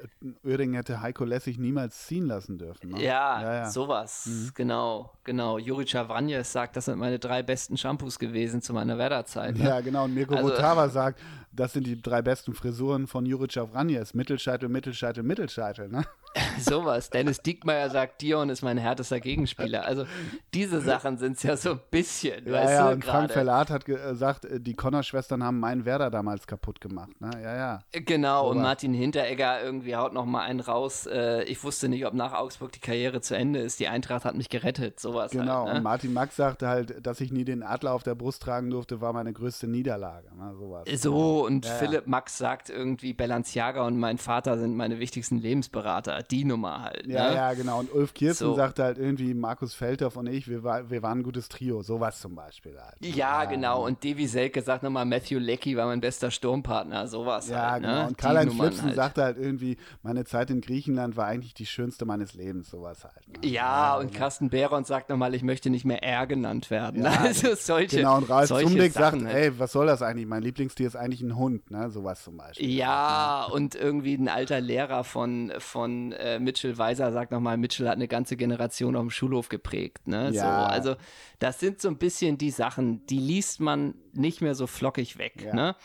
Oerding 0.44 0.74
hätte 0.74 1.00
Heiko 1.00 1.24
Lessig 1.24 1.58
niemals 1.58 2.06
ziehen 2.06 2.26
lassen 2.26 2.58
dürfen. 2.58 2.90
Ne? 2.90 3.02
Ja, 3.02 3.42
ja, 3.42 3.54
ja. 3.54 3.70
sowas. 3.70 4.52
Genau, 4.54 5.12
genau. 5.24 5.58
Juri 5.58 5.86
Chavranjes 5.86 6.52
sagt, 6.52 6.76
das 6.76 6.84
sind 6.84 6.98
meine 6.98 7.18
drei 7.18 7.42
besten 7.42 7.76
Shampoos 7.76 8.18
gewesen 8.20 8.62
zu 8.62 8.72
meiner 8.72 8.96
Werderzeit. 8.98 9.56
Ne? 9.58 9.64
Ja, 9.64 9.80
genau. 9.80 10.04
Und 10.04 10.14
Mirko 10.14 10.34
Also- 10.36 10.50
Rotava 10.50 10.88
sagt, 10.88 11.20
das 11.50 11.72
sind 11.72 11.86
die 11.86 12.00
drei 12.00 12.20
besten 12.22 12.52
Frisuren 12.54 13.06
von 13.06 13.26
Juric 13.26 13.56
Avranjes. 13.56 14.12
Mittelscheitel, 14.14 14.68
Mittelscheitel, 14.68 15.22
Mittelscheitel. 15.22 15.88
Ne? 15.88 16.04
Sowas. 16.58 17.10
Dennis 17.10 17.38
Diekmeyer 17.42 17.90
sagt, 17.90 18.22
Dion 18.22 18.48
ist 18.50 18.62
mein 18.62 18.76
härtester 18.78 19.20
Gegenspieler. 19.20 19.84
Also 19.84 20.04
diese 20.52 20.80
Sachen 20.80 21.16
sind 21.16 21.36
es 21.36 21.42
ja 21.44 21.56
so 21.56 21.72
ein 21.72 21.80
bisschen, 21.92 22.03
Ja, 22.22 22.52
weißt 22.52 22.72
ja, 22.72 22.86
du, 22.88 22.94
und 22.94 23.04
Frank 23.04 23.28
gerade. 23.28 23.32
Verlat 23.32 23.70
hat 23.70 23.84
gesagt, 23.84 24.44
äh, 24.44 24.60
die 24.60 24.74
Conner-Schwestern 24.74 25.42
haben 25.42 25.60
meinen 25.60 25.84
Werder 25.84 26.10
damals 26.10 26.46
kaputt 26.46 26.80
gemacht. 26.80 27.20
Ne? 27.20 27.30
Ja, 27.42 27.56
ja. 27.56 27.82
Genau, 27.92 28.48
und 28.48 28.54
Sowas. 28.56 28.62
Martin 28.62 28.94
Hinteregger 28.94 29.62
irgendwie 29.62 29.96
haut 29.96 30.12
noch 30.12 30.24
mal 30.26 30.42
einen 30.42 30.60
raus. 30.60 31.06
Äh, 31.06 31.44
ich 31.44 31.62
wusste 31.64 31.88
nicht, 31.88 32.06
ob 32.06 32.14
nach 32.14 32.32
Augsburg 32.32 32.72
die 32.72 32.80
Karriere 32.80 33.20
zu 33.20 33.36
Ende 33.36 33.60
ist. 33.60 33.80
Die 33.80 33.88
Eintracht 33.88 34.24
hat 34.24 34.34
mich 34.36 34.48
gerettet. 34.48 35.00
Sowas 35.00 35.32
Genau. 35.32 35.60
halt, 35.60 35.68
Und 35.68 35.74
ne? 35.74 35.80
Martin 35.80 36.12
Max 36.12 36.36
sagte 36.36 36.68
halt, 36.68 37.06
dass 37.06 37.20
ich 37.20 37.32
nie 37.32 37.44
den 37.44 37.62
Adler 37.62 37.92
auf 37.92 38.02
der 38.02 38.14
Brust 38.14 38.42
tragen 38.42 38.70
durfte, 38.70 39.00
war 39.00 39.12
meine 39.12 39.32
größte 39.32 39.66
Niederlage. 39.66 40.28
Ne? 40.36 40.54
Sowas. 40.58 40.84
So, 41.00 41.44
und 41.46 41.64
Ja, 41.64 41.70
ja. 41.72 41.76
Philipp 41.78 42.06
Max 42.06 42.38
sagt 42.38 42.70
irgendwie, 42.70 43.12
Balenciaga 43.12 43.86
und 43.86 43.98
mein 43.98 44.18
Vater 44.18 44.58
sind 44.58 44.76
meine 44.76 44.98
wichtigsten 44.98 45.38
Lebensberater. 45.38 46.22
die 46.30 46.44
Nummer 46.44 46.82
halt. 46.82 47.06
Ja, 47.06 47.28
ne? 47.30 47.34
ja, 47.36 47.52
genau. 47.54 47.78
Und 47.80 47.92
Ulf 47.94 48.14
Kirsten 48.14 48.44
So. 48.46 48.54
sagt 48.54 48.78
halt 48.78 48.98
irgendwie, 48.98 49.34
Markus 49.34 49.74
Feldhoff 49.74 50.16
und 50.16 50.26
ich, 50.28 50.48
wir, 50.48 50.62
war, 50.62 50.90
wir 50.90 51.02
waren 51.02 51.18
ein 51.20 51.22
gutes 51.22 51.48
Trio. 51.48 51.82
Sowas 51.94 52.20
zum 52.20 52.34
Beispiel 52.34 52.76
halt. 52.80 52.96
Ja, 53.00 53.44
genau. 53.44 53.84
Und 53.84 54.02
Devi 54.02 54.26
Selke 54.26 54.62
sagt 54.62 54.82
nochmal, 54.82 55.04
Matthew 55.04 55.38
Leckie 55.38 55.76
war 55.76 55.86
mein 55.86 56.00
bester 56.00 56.30
Sturmpartner. 56.30 57.06
Sowas 57.06 57.48
Ja, 57.48 57.72
halt. 57.72 57.82
genau. 57.82 57.94
Ne? 57.94 58.02
Und 58.08 58.10
Die 58.10 58.14
Karl-Heinz 58.22 58.54
Flipsen 58.54 58.84
halt. 58.86 58.96
sagte 58.96 59.22
halt 59.22 59.36
irgendwie, 59.38 59.76
meine 60.02 60.24
Zeit 60.24 60.50
in 60.50 60.60
Griechenland 60.60 61.16
war 61.16 61.26
eigentlich 61.26 61.54
die 61.54 61.66
schönste 61.66 62.04
meines 62.04 62.34
Lebens. 62.34 62.70
Sowas 62.70 63.04
halt. 63.04 63.28
Ne? 63.42 63.48
Ja, 63.48 63.96
und 63.96 64.08
genau. 64.08 64.18
Carsten 64.18 64.50
Behron 64.50 64.84
sagt 64.84 65.08
nochmal, 65.10 65.34
ich 65.34 65.42
möchte 65.42 65.70
nicht 65.70 65.84
mehr 65.84 66.02
R 66.02 66.26
genannt 66.26 66.70
werden. 66.70 67.02
Ja, 67.04 67.12
also 67.22 67.54
solche, 67.54 67.98
Genau, 67.98 68.16
und 68.16 68.28
Ralf 68.28 68.48
Zumdick 68.48 68.92
sagt, 68.92 69.22
halt. 69.24 69.34
ey, 69.34 69.58
was 69.58 69.72
soll 69.72 69.86
das 69.86 70.02
eigentlich? 70.02 70.26
Mein 70.26 70.42
Lieblingstier 70.42 70.86
ist 70.88 70.96
eigentlich 70.96 71.20
ein 71.22 71.36
Hund, 71.36 71.70
ne? 71.70 71.90
Sowas 71.90 72.24
zum 72.24 72.36
Beispiel. 72.36 72.68
Ja, 72.70 73.44
und 73.52 73.74
irgendwie 73.74 74.14
ein 74.14 74.28
alter 74.28 74.60
Lehrer 74.60 75.04
von, 75.04 75.52
von 75.58 76.12
äh, 76.12 76.38
Mitchell 76.40 76.76
Weiser 76.78 77.12
sagt 77.12 77.30
nochmal, 77.30 77.56
Mitchell 77.56 77.86
hat 77.86 77.94
eine 77.94 78.08
ganze 78.08 78.36
Generation 78.36 78.96
auf 78.96 79.02
dem 79.02 79.10
Schulhof 79.10 79.48
geprägt. 79.48 80.08
Ne? 80.08 80.30
So, 80.30 80.36
Ja. 80.38 80.66
also 80.66 80.96
das 81.38 81.60
sind 81.60 81.80
so 81.84 81.88
ein 81.88 81.96
bisschen 81.98 82.36
die 82.36 82.50
Sachen, 82.50 83.06
die 83.06 83.18
liest 83.18 83.60
man 83.60 83.94
nicht 84.12 84.40
mehr 84.40 84.54
so 84.54 84.66
flockig 84.66 85.16
weg. 85.18 85.40
Ja. 85.42 85.54
Ne? 85.54 85.76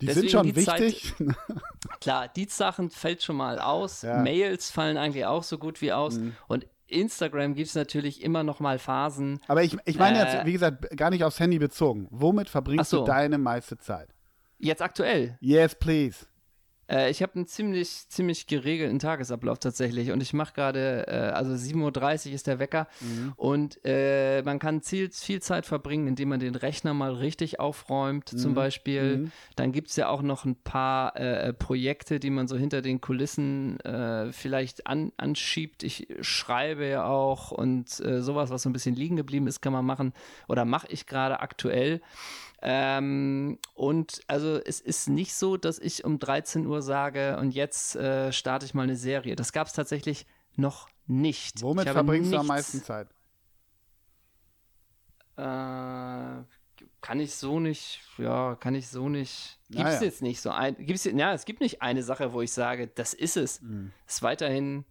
Die 0.00 0.06
Deswegen 0.06 0.28
sind 0.28 0.30
schon 0.30 0.52
die 0.54 0.64
Zeit- 0.64 0.80
wichtig. 0.80 1.14
Klar, 2.00 2.28
die 2.28 2.44
Sachen 2.44 2.88
fällt 2.90 3.22
schon 3.22 3.36
mal 3.36 3.58
aus. 3.58 4.02
Ja. 4.02 4.18
Mhm. 4.18 4.22
Mails 4.24 4.70
fallen 4.70 4.96
eigentlich 4.96 5.26
auch 5.26 5.42
so 5.42 5.58
gut 5.58 5.80
wie 5.82 5.92
aus. 5.92 6.20
Und 6.46 6.66
Instagram 6.86 7.54
gibt 7.54 7.68
es 7.68 7.74
natürlich 7.74 8.22
immer 8.22 8.44
noch 8.44 8.60
mal 8.60 8.78
Phasen. 8.78 9.40
Aber 9.48 9.62
ich, 9.62 9.76
ich 9.84 9.98
meine 9.98 10.18
Äh. 10.18 10.22
jetzt, 10.36 10.46
wie 10.46 10.52
gesagt, 10.52 10.96
gar 10.96 11.10
nicht 11.10 11.24
aufs 11.24 11.40
Handy 11.40 11.58
bezogen. 11.58 12.06
Womit 12.10 12.48
verbringst 12.48 12.90
so. 12.90 13.00
du 13.00 13.04
deine 13.06 13.38
meiste 13.38 13.76
Zeit? 13.78 14.08
Jetzt 14.58 14.82
aktuell. 14.82 15.36
Yes, 15.40 15.74
please. 15.74 16.26
Äh, 16.88 17.10
ich 17.10 17.22
habe 17.22 17.34
einen 17.36 17.46
ziemlich, 17.46 18.08
ziemlich 18.08 18.46
geregelten 18.46 18.98
Tagesablauf 18.98 19.58
tatsächlich 19.58 20.10
und 20.12 20.22
ich 20.22 20.32
mache 20.32 20.54
gerade, 20.54 21.06
äh, 21.06 21.10
also 21.34 21.52
7.30 21.52 22.28
Uhr 22.28 22.34
ist 22.34 22.46
der 22.46 22.58
Wecker 22.58 22.86
Mhm. 23.00 23.32
und 23.36 23.78
äh, 23.84 24.42
man 24.42 24.58
kann 24.58 24.80
viel, 24.82 25.10
viel 25.10 25.40
Zeit 25.42 25.66
verbringen, 25.66 26.06
indem 26.08 26.30
man 26.30 26.40
den 26.40 26.54
Rechner 26.54 26.94
mal 26.94 27.12
richtig 27.14 27.60
aufräumt 27.60 28.32
Mhm. 28.32 28.38
zum 28.38 28.54
Beispiel. 28.54 29.30
Dann 29.56 29.72
gibt 29.72 29.88
es 29.90 29.96
ja 29.96 30.08
auch 30.08 30.22
noch 30.22 30.44
ein 30.44 30.56
paar 30.56 31.16
äh, 31.16 31.52
Projekte, 31.52 32.20
die 32.20 32.30
man 32.30 32.48
so 32.48 32.56
hinter 32.56 32.82
den 32.82 33.00
Kulissen 33.00 33.78
äh, 33.80 34.32
vielleicht 34.32 34.86
an, 34.86 35.12
anschiebt. 35.16 35.82
Ich 35.82 36.08
schreibe 36.20 36.86
ja 36.86 37.04
auch 37.04 37.50
und 37.50 38.00
äh, 38.00 38.22
sowas, 38.22 38.50
was 38.50 38.62
so 38.62 38.68
ein 38.70 38.72
bisschen 38.72 38.94
liegen 38.94 39.16
geblieben 39.16 39.46
ist, 39.46 39.60
kann 39.60 39.72
man 39.72 39.84
machen 39.84 40.12
oder 40.48 40.64
mache 40.64 40.86
ich 40.90 41.06
gerade 41.06 41.40
aktuell. 41.40 42.00
Ähm, 42.60 43.58
und 43.74 44.20
also 44.26 44.56
es 44.56 44.80
ist 44.80 45.08
nicht 45.08 45.34
so, 45.34 45.56
dass 45.56 45.78
ich 45.78 46.04
um 46.04 46.18
13 46.18 46.66
Uhr 46.66 46.82
sage 46.82 47.36
und 47.38 47.52
jetzt 47.52 47.94
äh, 47.96 48.32
starte 48.32 48.66
ich 48.66 48.74
mal 48.74 48.82
eine 48.82 48.96
Serie. 48.96 49.36
Das 49.36 49.52
gab 49.52 49.68
es 49.68 49.72
tatsächlich 49.74 50.26
noch 50.56 50.88
nicht. 51.06 51.62
Womit 51.62 51.88
verbringst 51.88 52.32
du 52.32 52.36
am 52.36 52.46
nichts- 52.46 52.48
meisten 52.48 52.82
Zeit? 52.82 53.08
Äh, 55.36 56.42
kann 57.00 57.20
ich 57.20 57.34
so 57.36 57.60
nicht, 57.60 58.00
ja, 58.18 58.56
kann 58.56 58.74
ich 58.74 58.88
so 58.88 59.08
nicht. 59.08 59.58
Gibt 59.68 59.78
es 59.86 59.94
Naja. 59.94 60.02
jetzt 60.02 60.22
nicht 60.22 60.40
so 60.40 60.50
ein. 60.50 60.74
Gibt's, 60.84 61.04
ja, 61.04 61.32
es 61.32 61.44
gibt 61.44 61.60
nicht 61.60 61.80
eine 61.80 62.02
Sache, 62.02 62.32
wo 62.32 62.42
ich 62.42 62.52
sage, 62.52 62.88
das 62.88 63.14
ist 63.14 63.36
es. 63.36 63.60
Es 64.06 64.14
ist 64.14 64.22
weiterhin 64.22 64.84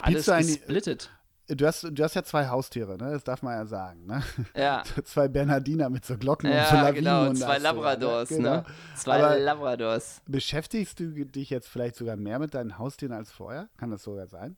alles 0.00 0.24
Spielst 0.24 0.28
du 0.28 0.32
eigentlich, 0.32 0.58
gesplittet. 0.58 1.10
Du, 1.54 1.66
hast, 1.66 1.82
du 1.90 2.02
hast 2.02 2.14
ja 2.14 2.22
zwei 2.22 2.48
Haustiere, 2.48 2.96
ne? 2.98 3.10
Das 3.12 3.24
darf 3.24 3.42
man 3.42 3.54
ja 3.54 3.66
sagen, 3.66 4.06
ne? 4.06 4.22
Ja. 4.56 4.82
zwei 5.04 5.28
Bernardiner 5.28 5.90
mit 5.90 6.04
so 6.04 6.16
Glocken 6.16 6.50
und 6.50 6.56
so 6.66 6.74
Ja, 6.76 6.82
Lawinen 6.82 6.94
genau, 7.04 7.28
und 7.28 7.36
zwei 7.36 7.56
so, 7.58 7.62
Labradors, 7.64 8.28
Genau. 8.28 8.50
ne? 8.56 8.64
Zwei 8.96 9.22
Aber- 9.22 9.38
Labradors. 9.38 10.20
Beschäftigst 10.26 11.00
du 11.00 11.24
dich 11.24 11.50
jetzt 11.50 11.68
vielleicht 11.68 11.96
sogar 11.96 12.16
mehr 12.16 12.38
mit 12.38 12.54
deinen 12.54 12.78
Haustieren 12.78 13.14
als 13.14 13.30
vorher? 13.32 13.68
Kann 13.78 13.90
das 13.90 14.02
sogar 14.02 14.26
sein? 14.26 14.56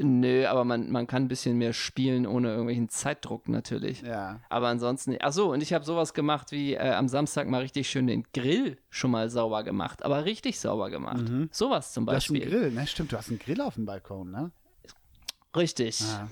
Nö, 0.00 0.46
aber 0.46 0.64
man, 0.64 0.92
man 0.92 1.08
kann 1.08 1.24
ein 1.24 1.28
bisschen 1.28 1.58
mehr 1.58 1.72
spielen 1.72 2.24
ohne 2.24 2.50
irgendwelchen 2.50 2.88
Zeitdruck 2.88 3.48
natürlich. 3.48 4.02
Ja. 4.02 4.40
Aber 4.48 4.68
ansonsten, 4.68 5.16
ach 5.20 5.32
so, 5.32 5.50
und 5.50 5.60
ich 5.60 5.72
habe 5.72 5.84
sowas 5.84 6.14
gemacht 6.14 6.52
wie 6.52 6.74
äh, 6.74 6.90
am 6.92 7.08
Samstag 7.08 7.48
mal 7.48 7.62
richtig 7.62 7.90
schön 7.90 8.06
den 8.06 8.22
Grill 8.32 8.78
schon 8.90 9.10
mal 9.10 9.28
sauber 9.28 9.64
gemacht, 9.64 10.04
aber 10.04 10.24
richtig 10.24 10.60
sauber 10.60 10.88
gemacht. 10.90 11.24
Sowas 11.50 11.92
zum 11.92 12.06
Du 12.06 12.12
hast 12.12 12.30
einen 12.30 12.38
Beispiel. 12.38 12.48
Grill, 12.60 12.70
ne? 12.70 12.86
Stimmt, 12.86 13.10
du 13.10 13.16
hast 13.16 13.28
einen 13.30 13.40
Grill 13.40 13.60
auf 13.60 13.74
dem 13.74 13.86
Balkon, 13.86 14.30
ne? 14.30 14.52
Richtig. 15.58 16.00
Ja. 16.00 16.28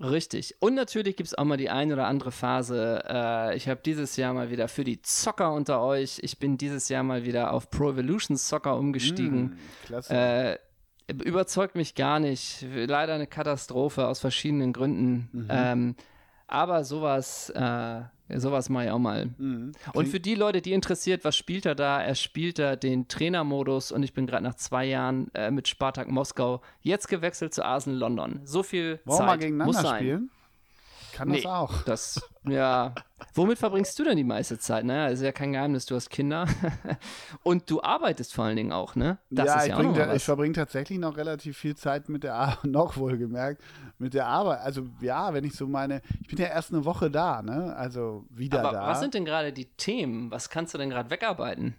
Richtig. 0.00 0.56
Und 0.60 0.74
natürlich 0.74 1.16
gibt 1.16 1.26
es 1.26 1.34
auch 1.36 1.44
mal 1.44 1.58
die 1.58 1.68
ein 1.68 1.92
oder 1.92 2.06
andere 2.06 2.32
Phase. 2.32 3.02
Äh, 3.06 3.56
ich 3.56 3.68
habe 3.68 3.80
dieses 3.84 4.16
Jahr 4.16 4.32
mal 4.32 4.50
wieder 4.50 4.66
für 4.68 4.82
die 4.82 5.02
Zocker 5.02 5.52
unter 5.52 5.82
euch, 5.82 6.20
ich 6.22 6.38
bin 6.38 6.56
dieses 6.56 6.88
Jahr 6.88 7.02
mal 7.02 7.26
wieder 7.26 7.52
auf 7.52 7.68
Pro 7.68 7.90
Evolution 7.90 8.36
Soccer 8.38 8.78
umgestiegen. 8.78 9.50
Hm, 9.50 9.58
klasse. 9.84 10.14
Äh, 10.14 10.58
überzeugt 11.12 11.74
mich 11.74 11.94
gar 11.94 12.18
nicht. 12.18 12.64
Leider 12.72 13.14
eine 13.14 13.26
Katastrophe 13.26 14.06
aus 14.06 14.20
verschiedenen 14.20 14.72
Gründen. 14.72 15.28
Mhm. 15.32 15.48
Ähm, 15.50 15.96
aber 16.46 16.84
sowas, 16.84 17.50
äh, 17.50 18.00
sowas 18.38 18.68
mache 18.68 18.86
ich 18.86 18.90
auch 18.90 18.98
mal. 18.98 19.30
Mhm. 19.38 19.72
Und 19.92 20.08
für 20.08 20.20
die 20.20 20.34
Leute, 20.34 20.60
die 20.62 20.72
interessiert, 20.72 21.24
was 21.24 21.36
spielt 21.36 21.66
er 21.66 21.74
da? 21.74 22.02
Er 22.02 22.14
spielt 22.14 22.58
da 22.58 22.76
den 22.76 23.08
Trainermodus 23.08 23.92
und 23.92 24.02
ich 24.02 24.12
bin 24.12 24.26
gerade 24.26 24.44
nach 24.44 24.54
zwei 24.54 24.84
Jahren 24.84 25.30
äh, 25.34 25.50
mit 25.50 25.68
Spartak 25.68 26.08
Moskau 26.08 26.60
jetzt 26.82 27.08
gewechselt 27.08 27.54
zu 27.54 27.64
Arsenal 27.64 27.98
London. 27.98 28.40
So 28.44 28.62
viel 28.62 29.00
Wollen 29.04 29.18
Zeit 29.18 29.26
mal 29.26 29.36
muss 29.36 29.44
gegeneinander 29.44 29.82
sein. 29.82 29.98
spielen? 29.98 30.30
Kann 31.20 31.28
Nee, 31.28 31.42
das 31.42 31.52
auch. 31.52 31.82
Das, 31.82 32.30
ja. 32.44 32.94
Womit 33.34 33.58
verbringst 33.58 33.98
du 33.98 34.04
denn 34.04 34.16
die 34.16 34.24
meiste 34.24 34.58
Zeit? 34.58 34.86
Naja, 34.86 35.08
ist 35.08 35.20
ja 35.20 35.32
kein 35.32 35.52
Geheimnis, 35.52 35.84
du 35.84 35.94
hast 35.94 36.08
Kinder. 36.08 36.46
Und 37.42 37.70
du 37.70 37.82
arbeitest 37.82 38.32
vor 38.32 38.46
allen 38.46 38.56
Dingen 38.56 38.72
auch, 38.72 38.96
ne? 38.96 39.18
Das 39.28 39.46
ja, 39.46 39.56
ist 39.56 39.62
ich, 39.64 39.68
ja 39.68 39.76
auch 39.76 39.82
bring, 39.82 40.16
ich 40.16 40.24
verbringe 40.24 40.54
tatsächlich 40.54 40.98
noch 40.98 41.18
relativ 41.18 41.58
viel 41.58 41.76
Zeit 41.76 42.08
mit 42.08 42.24
der 42.24 42.36
Arbeit, 42.36 42.64
noch 42.64 42.96
wohlgemerkt, 42.96 43.60
mit 43.98 44.14
der 44.14 44.28
Arbeit. 44.28 44.60
Also 44.60 44.86
ja, 45.02 45.34
wenn 45.34 45.44
ich 45.44 45.52
so 45.52 45.66
meine, 45.66 46.00
ich 46.22 46.28
bin 46.28 46.38
ja 46.38 46.46
erst 46.46 46.72
eine 46.72 46.86
Woche 46.86 47.10
da, 47.10 47.42
ne? 47.42 47.76
Also 47.76 48.24
wieder 48.30 48.60
Aber 48.60 48.72
da. 48.72 48.86
was 48.86 49.00
sind 49.00 49.12
denn 49.12 49.26
gerade 49.26 49.52
die 49.52 49.66
Themen? 49.66 50.30
Was 50.30 50.48
kannst 50.48 50.72
du 50.72 50.78
denn 50.78 50.88
gerade 50.88 51.10
wegarbeiten? 51.10 51.76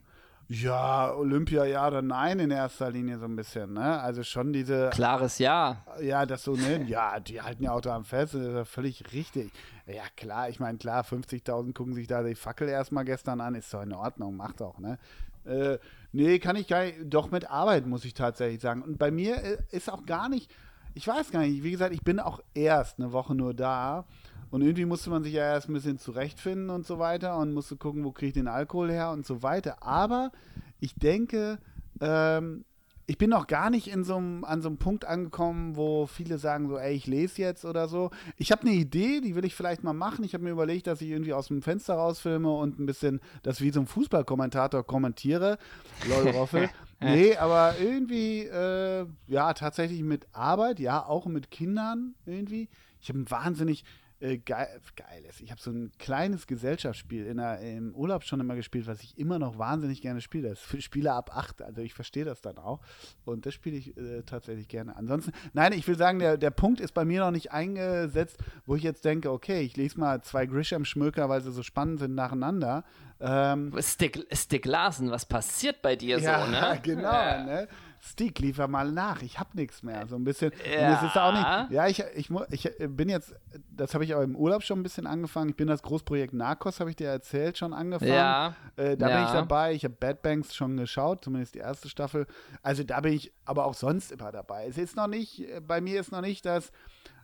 Ja, 0.51 1.13
Olympia 1.13 1.63
ja 1.63 1.87
oder 1.87 2.01
nein 2.01 2.39
in 2.39 2.51
erster 2.51 2.91
Linie 2.91 3.17
so 3.19 3.25
ein 3.25 3.37
bisschen, 3.37 3.73
ne? 3.73 4.01
Also 4.01 4.21
schon 4.23 4.51
diese, 4.51 4.89
Klares 4.89 5.37
Ja. 5.37 5.85
ja, 6.01 6.25
das 6.25 6.43
so, 6.43 6.55
ne? 6.55 6.83
Ja, 6.87 7.21
die 7.21 7.41
halten 7.41 7.63
ja 7.63 7.71
auch 7.71 7.79
daran 7.79 8.03
fest, 8.03 8.33
das 8.33 8.41
ist 8.41 8.53
ja 8.53 8.65
völlig 8.65 9.13
richtig. 9.13 9.51
Ja, 9.87 10.03
klar, 10.17 10.49
ich 10.49 10.59
meine, 10.59 10.77
klar, 10.77 11.05
50.000 11.05 11.73
gucken 11.73 11.93
sich 11.93 12.07
da 12.07 12.21
die 12.21 12.35
Fackel 12.35 12.67
erstmal 12.67 13.05
gestern 13.05 13.39
an, 13.39 13.55
ist 13.55 13.73
doch 13.73 13.81
in 13.81 13.93
Ordnung, 13.93 14.35
macht 14.35 14.61
auch, 14.61 14.77
ne? 14.79 14.97
Äh, 15.45 15.77
nee, 16.11 16.37
kann 16.39 16.57
ich 16.57 16.67
gar 16.67 16.83
nicht, 16.83 16.97
doch 17.05 17.31
mit 17.31 17.49
Arbeit, 17.49 17.87
muss 17.87 18.03
ich 18.03 18.13
tatsächlich 18.13 18.61
sagen. 18.61 18.81
Und 18.81 18.99
bei 18.99 19.09
mir 19.09 19.37
äh, 19.37 19.57
ist 19.71 19.89
auch 19.89 20.05
gar 20.05 20.27
nicht, 20.27 20.51
ich 20.95 21.07
weiß 21.07 21.31
gar 21.31 21.43
nicht, 21.43 21.63
wie 21.63 21.71
gesagt, 21.71 21.93
ich 21.93 22.03
bin 22.03 22.19
auch 22.19 22.41
erst 22.53 22.99
eine 22.99 23.13
Woche 23.13 23.35
nur 23.35 23.53
da. 23.53 24.05
Und 24.51 24.61
irgendwie 24.61 24.85
musste 24.85 25.09
man 25.09 25.23
sich 25.23 25.33
ja 25.33 25.43
erst 25.43 25.69
ein 25.69 25.73
bisschen 25.73 25.97
zurechtfinden 25.97 26.69
und 26.69 26.85
so 26.85 26.99
weiter 26.99 27.37
und 27.37 27.53
musste 27.53 27.77
gucken, 27.77 28.03
wo 28.03 28.11
kriege 28.11 28.27
ich 28.27 28.33
den 28.33 28.47
Alkohol 28.47 28.91
her 28.91 29.11
und 29.11 29.25
so 29.25 29.41
weiter. 29.41 29.81
Aber 29.81 30.31
ich 30.81 30.93
denke, 30.95 31.57
ähm, 32.01 32.65
ich 33.07 33.17
bin 33.17 33.29
noch 33.29 33.47
gar 33.47 33.69
nicht 33.69 33.87
in 33.87 34.03
so 34.03 34.15
einem, 34.15 34.45
an 34.45 34.61
so 34.61 34.69
einem 34.69 34.77
Punkt 34.77 35.05
angekommen, 35.05 35.75
wo 35.75 36.05
viele 36.05 36.37
sagen 36.37 36.69
so, 36.69 36.77
ey, 36.77 36.93
ich 36.93 37.07
lese 37.07 37.41
jetzt 37.41 37.65
oder 37.65 37.87
so. 37.87 38.09
Ich 38.37 38.51
habe 38.51 38.61
eine 38.61 38.71
Idee, 38.71 39.21
die 39.21 39.35
will 39.35 39.43
ich 39.43 39.55
vielleicht 39.55 39.83
mal 39.83 39.93
machen. 39.93 40.23
Ich 40.23 40.33
habe 40.33 40.43
mir 40.43 40.51
überlegt, 40.51 40.87
dass 40.87 41.01
ich 41.01 41.09
irgendwie 41.09 41.33
aus 41.33 41.47
dem 41.47 41.61
Fenster 41.61 41.95
rausfilme 41.95 42.49
und 42.49 42.79
ein 42.79 42.85
bisschen 42.85 43.19
das 43.43 43.59
wie 43.59 43.71
so 43.71 43.81
ein 43.81 43.87
Fußballkommentator 43.87 44.85
kommentiere. 44.85 45.57
Lol, 46.07 46.29
Roffel. 46.29 46.69
nee, 47.01 47.35
aber 47.35 47.75
irgendwie, 47.81 48.43
äh, 48.43 49.05
ja, 49.27 49.53
tatsächlich 49.53 50.03
mit 50.03 50.27
Arbeit, 50.31 50.79
ja, 50.79 51.05
auch 51.05 51.25
mit 51.25 51.51
Kindern 51.51 52.15
irgendwie. 52.25 52.69
Ich 53.01 53.09
habe 53.09 53.19
ein 53.19 53.29
wahnsinnig 53.29 53.83
äh, 54.21 54.37
geil, 54.37 54.79
geiles. 54.95 55.41
Ich 55.41 55.51
habe 55.51 55.59
so 55.61 55.71
ein 55.71 55.91
kleines 55.99 56.47
Gesellschaftsspiel 56.47 57.25
in 57.25 57.37
der, 57.37 57.59
im 57.59 57.93
Urlaub 57.95 58.23
schon 58.23 58.39
immer 58.39 58.55
gespielt, 58.55 58.87
was 58.87 59.01
ich 59.01 59.17
immer 59.17 59.39
noch 59.39 59.57
wahnsinnig 59.57 60.01
gerne 60.01 60.21
spiele. 60.21 60.49
Das 60.49 60.59
ist 60.59 60.65
für 60.65 60.81
Spieler 60.81 61.15
ab 61.15 61.35
8, 61.35 61.61
also 61.63 61.81
ich 61.81 61.93
verstehe 61.93 62.23
das 62.25 62.41
dann 62.41 62.57
auch. 62.57 62.79
Und 63.25 63.45
das 63.45 63.53
spiele 63.53 63.77
ich 63.77 63.97
äh, 63.97 64.21
tatsächlich 64.23 64.67
gerne. 64.67 64.95
Ansonsten, 64.95 65.31
nein, 65.53 65.73
ich 65.73 65.87
will 65.87 65.97
sagen, 65.97 66.19
der, 66.19 66.37
der 66.37 66.51
Punkt 66.51 66.79
ist 66.79 66.93
bei 66.93 67.03
mir 67.05 67.21
noch 67.21 67.31
nicht 67.31 67.51
eingesetzt, 67.51 68.37
wo 68.65 68.75
ich 68.75 68.83
jetzt 68.83 69.03
denke, 69.05 69.31
okay, 69.31 69.61
ich 69.61 69.75
lese 69.75 69.99
mal 69.99 70.21
zwei 70.21 70.45
Grisham-Schmöker, 70.45 71.27
weil 71.29 71.41
sie 71.41 71.51
so 71.51 71.63
spannend 71.63 71.99
sind 71.99 72.15
nacheinander. 72.15 72.83
Ähm, 73.19 73.71
Stick, 73.79 74.25
Stick 74.31 74.65
Larsen, 74.65 75.11
was 75.11 75.25
passiert 75.25 75.81
bei 75.81 75.95
dir 75.95 76.19
ja, 76.19 76.45
so, 76.45 76.51
ne? 76.51 76.79
genau, 76.83 77.11
Ja. 77.11 77.43
ne? 77.43 77.67
Stick, 78.03 78.39
liefer 78.39 78.67
mal 78.67 78.91
nach. 78.91 79.21
Ich 79.21 79.39
hab 79.39 79.53
nichts 79.53 79.83
mehr. 79.83 80.07
So 80.07 80.15
ein 80.15 80.23
bisschen. 80.23 80.51
Und 80.51 80.59
Ja. 80.73 80.95
es 80.97 81.03
ist 81.03 81.17
auch 81.17 81.33
nicht. 81.33 81.71
Ja, 81.71 81.87
ich, 81.87 82.03
ich, 82.15 82.29
ich 82.65 82.71
bin 82.89 83.09
jetzt, 83.09 83.35
das 83.69 83.93
habe 83.93 84.03
ich 84.03 84.15
auch 84.15 84.21
im 84.21 84.35
Urlaub 84.35 84.63
schon 84.63 84.79
ein 84.79 84.83
bisschen 84.83 85.05
angefangen. 85.05 85.49
Ich 85.51 85.55
bin 85.55 85.67
das 85.67 85.83
Großprojekt 85.83 86.33
Narcos, 86.33 86.79
habe 86.79 86.89
ich 86.89 86.95
dir 86.95 87.09
erzählt, 87.09 87.59
schon 87.59 87.73
angefangen. 87.73 88.11
Ja. 88.11 88.55
Äh, 88.75 88.97
da 88.97 89.05
bin 89.05 89.15
Ja. 89.17 89.25
ich 89.25 89.31
dabei. 89.31 89.73
Ich 89.73 89.83
habe 89.85 89.93
Bad 89.99 90.23
Banks 90.23 90.55
schon 90.55 90.77
geschaut, 90.77 91.23
zumindest 91.23 91.53
die 91.53 91.59
erste 91.59 91.89
Staffel. 91.89 92.25
Also 92.63 92.83
da 92.83 92.99
bin 93.01 93.13
ich 93.13 93.31
aber 93.45 93.65
auch 93.65 93.75
sonst 93.75 94.11
immer 94.11 94.31
dabei. 94.31 94.65
Es 94.67 94.79
ist 94.79 94.95
noch 94.95 95.07
nicht, 95.07 95.45
bei 95.67 95.79
mir 95.79 95.99
ist 95.99 96.11
noch 96.11 96.21
nicht 96.21 96.43
das. 96.45 96.71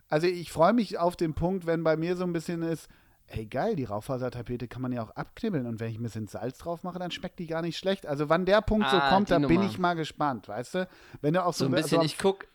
Also 0.08 0.28
ich 0.28 0.52
freue 0.52 0.72
mich 0.74 0.96
auf 0.98 1.16
den 1.16 1.34
Punkt, 1.34 1.66
wenn 1.66 1.82
bei 1.82 1.96
mir 1.96 2.16
so 2.16 2.22
ein 2.24 2.32
bisschen 2.32 2.62
ist, 2.62 2.88
ey 3.28 3.46
geil, 3.46 3.76
die 3.76 3.84
Raufasertapete 3.84 4.68
kann 4.68 4.82
man 4.82 4.92
ja 4.92 5.02
auch 5.02 5.10
abknibbeln 5.10 5.66
und 5.66 5.80
wenn 5.80 5.90
ich 5.90 5.98
ein 5.98 6.02
bisschen 6.02 6.26
Salz 6.28 6.58
drauf 6.58 6.82
mache, 6.82 6.98
dann 6.98 7.10
schmeckt 7.10 7.38
die 7.38 7.46
gar 7.46 7.62
nicht 7.62 7.78
schlecht. 7.78 8.06
Also 8.06 8.28
wann 8.28 8.44
der 8.46 8.60
Punkt 8.62 8.88
so 8.90 8.96
Ah, 8.96 9.10
kommt, 9.10 9.28
die 9.28 9.32
da 9.34 9.38
bin 9.38 9.56
Nummer. 9.56 9.66
ich 9.70 9.78
mal 9.78 9.94
gespannt, 9.94 10.48
weißt 10.48 10.74
du? 10.74 10.88
Wenn 11.20 11.34
du 11.34 11.44
auch 11.44 11.52
so, 11.54 11.64
So 11.64 11.70
ein 11.70 11.74
bisschen, 11.74 12.00
am- 12.00 12.06
ich 12.06 12.18
guck, 12.18 12.46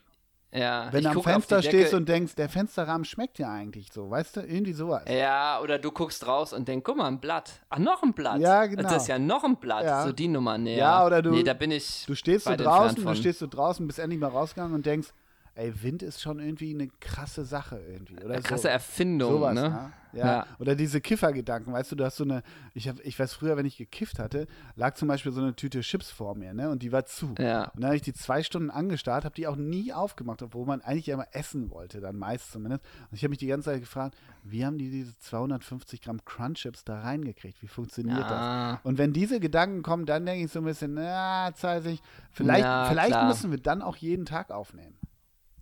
Ja, 0.56 0.90
Wenn 0.92 1.04
du 1.04 1.10
am 1.10 1.24
Fenster 1.24 1.64
stehst 1.64 1.96
und 1.96 2.08
denkst, 2.08 2.36
der 2.36 2.48
Fensterrahmen 2.48 3.06
schmeckt 3.06 3.40
ja 3.40 3.52
eigentlich 3.52 3.92
so, 3.92 4.12
weißt 4.12 4.36
du? 4.38 4.42
Irgendwie 4.42 4.74
sowas. 4.74 5.02
Ja, 5.10 5.60
oder 5.64 5.80
du 5.80 5.92
guckst 5.92 6.28
raus 6.28 6.54
und 6.54 6.68
denkst, 6.68 6.84
guck 6.86 6.96
mal, 6.98 7.08
ein 7.08 7.20
Blatt. 7.20 7.54
Ach, 7.70 7.80
noch 7.80 8.04
ein 8.04 8.14
Blatt. 8.14 8.40
Ja, 8.40 8.68
genau. 8.68 8.84
Das 8.84 9.02
ist 9.02 9.08
ja 9.08 9.18
noch 9.18 9.44
ein 9.44 9.56
Blatt. 9.56 9.84
Ja. 9.84 10.06
So 10.06 10.12
die 10.12 10.28
Nummer 10.28 10.60
näher. 10.60 10.78
Ja, 10.78 11.06
oder 11.08 11.24
du- 11.24 11.32
Nee, 11.32 11.42
da 11.42 11.56
bin 11.56 11.72
ich. 11.72 12.04
Du 12.06 12.14
stehst 12.14 12.46
so 12.46 12.56
draußen, 12.56 13.04
du 13.04 13.16
stehst 13.16 13.40
so 13.40 13.48
draußen, 13.48 13.88
bist 13.88 13.98
endlich 13.98 14.20
mal 14.22 14.28
rausgegangen 14.30 14.76
und 14.76 14.86
denkst, 14.86 15.08
ey, 15.56 15.84
Wind 15.84 16.02
ist 16.04 16.22
schon 16.22 16.40
irgendwie 16.40 16.74
eine 16.74 16.88
krasse 17.00 17.46
Sache 17.46 17.80
irgendwie. 17.80 18.16
Oder 18.18 18.34
Eine 18.36 18.42
so. 18.42 18.48
krasse 18.48 18.70
Erfindung, 18.70 19.32
Sowas, 19.34 19.54
ne? 19.56 19.62
ne? 19.70 19.92
Ja. 20.14 20.26
Ja. 20.26 20.48
Oder 20.60 20.76
diese 20.76 21.02
Kiffergedanken, 21.02 21.74
weißt 21.74 21.92
du, 21.92 21.96
du 21.96 22.06
hast 22.06 22.18
so 22.18 22.24
eine, 22.24 22.44
ich, 22.76 22.88
hab, 22.88 23.00
ich 23.04 23.18
weiß 23.18 23.34
früher, 23.34 23.58
wenn 23.58 23.66
ich 23.66 23.78
gekifft 23.78 24.20
hatte, 24.20 24.46
lag 24.76 24.94
zum 24.94 25.08
Beispiel 25.08 25.32
so 25.32 25.42
eine 25.42 25.56
Tüte 25.56 25.82
Chips 25.82 26.12
vor 26.12 26.36
mir, 26.36 26.54
ne? 26.54 26.70
Und 26.70 26.84
die 26.84 26.92
war 26.92 27.06
zu. 27.06 27.34
Ja. 27.40 27.66
Und 27.70 27.78
dann 27.82 27.86
habe 27.86 27.96
ich 27.96 28.04
die 28.04 28.14
zwei 28.14 28.44
Stunden 28.44 28.70
angestarrt, 28.70 29.26
habe 29.26 29.34
die 29.34 29.48
auch 29.48 29.56
nie 29.56 29.92
aufgemacht, 29.92 30.44
obwohl 30.44 30.68
man 30.68 30.82
eigentlich 30.82 31.10
immer 31.10 31.26
essen 31.32 31.72
wollte, 31.72 32.00
dann 32.00 32.16
meist 32.18 32.52
zumindest. 32.52 32.84
Und 33.10 33.18
ich 33.18 33.24
habe 33.24 33.30
mich 33.30 33.40
die 33.40 33.48
ganze 33.48 33.72
Zeit 33.72 33.80
gefragt, 33.80 34.16
wie 34.44 34.64
haben 34.66 34.78
die 34.78 34.92
diese 34.92 35.18
250 35.18 36.02
Gramm 36.02 36.24
Crunch-Chips 36.26 36.84
da 36.84 37.02
reingekriegt? 37.02 37.62
Wie 37.64 37.68
funktioniert 37.68 38.20
Ja. 38.20 38.74
das? 38.74 38.80
Und 38.86 39.00
wenn 39.00 39.14
diese 39.14 39.40
Gedanken 39.40 39.82
kommen, 39.82 40.06
dann 40.06 40.26
denke 40.28 40.46
ich 40.46 40.52
so 40.52 40.60
ein 40.60 40.66
bisschen, 40.66 40.94
na, 40.94 41.52
zeig 41.56 41.86
ich, 41.86 42.02
vielleicht, 42.32 42.64
vielleicht 42.90 43.08
klar. 43.10 43.28
müssen 43.28 43.50
wir 43.50 43.58
dann 43.60 43.82
auch 43.82 43.96
jeden 43.96 44.26
Tag 44.26 44.52
aufnehmen. 44.52 44.96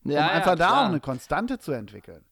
Um 0.04 0.12
Ja, 0.12 0.28
einfach 0.28 0.52
ja, 0.52 0.56
da 0.56 0.68
klar. 0.68 0.82
auch 0.84 0.90
eine 0.90 1.00
Konstante 1.00 1.60
zu 1.60 1.72
entwickeln. 1.72 2.24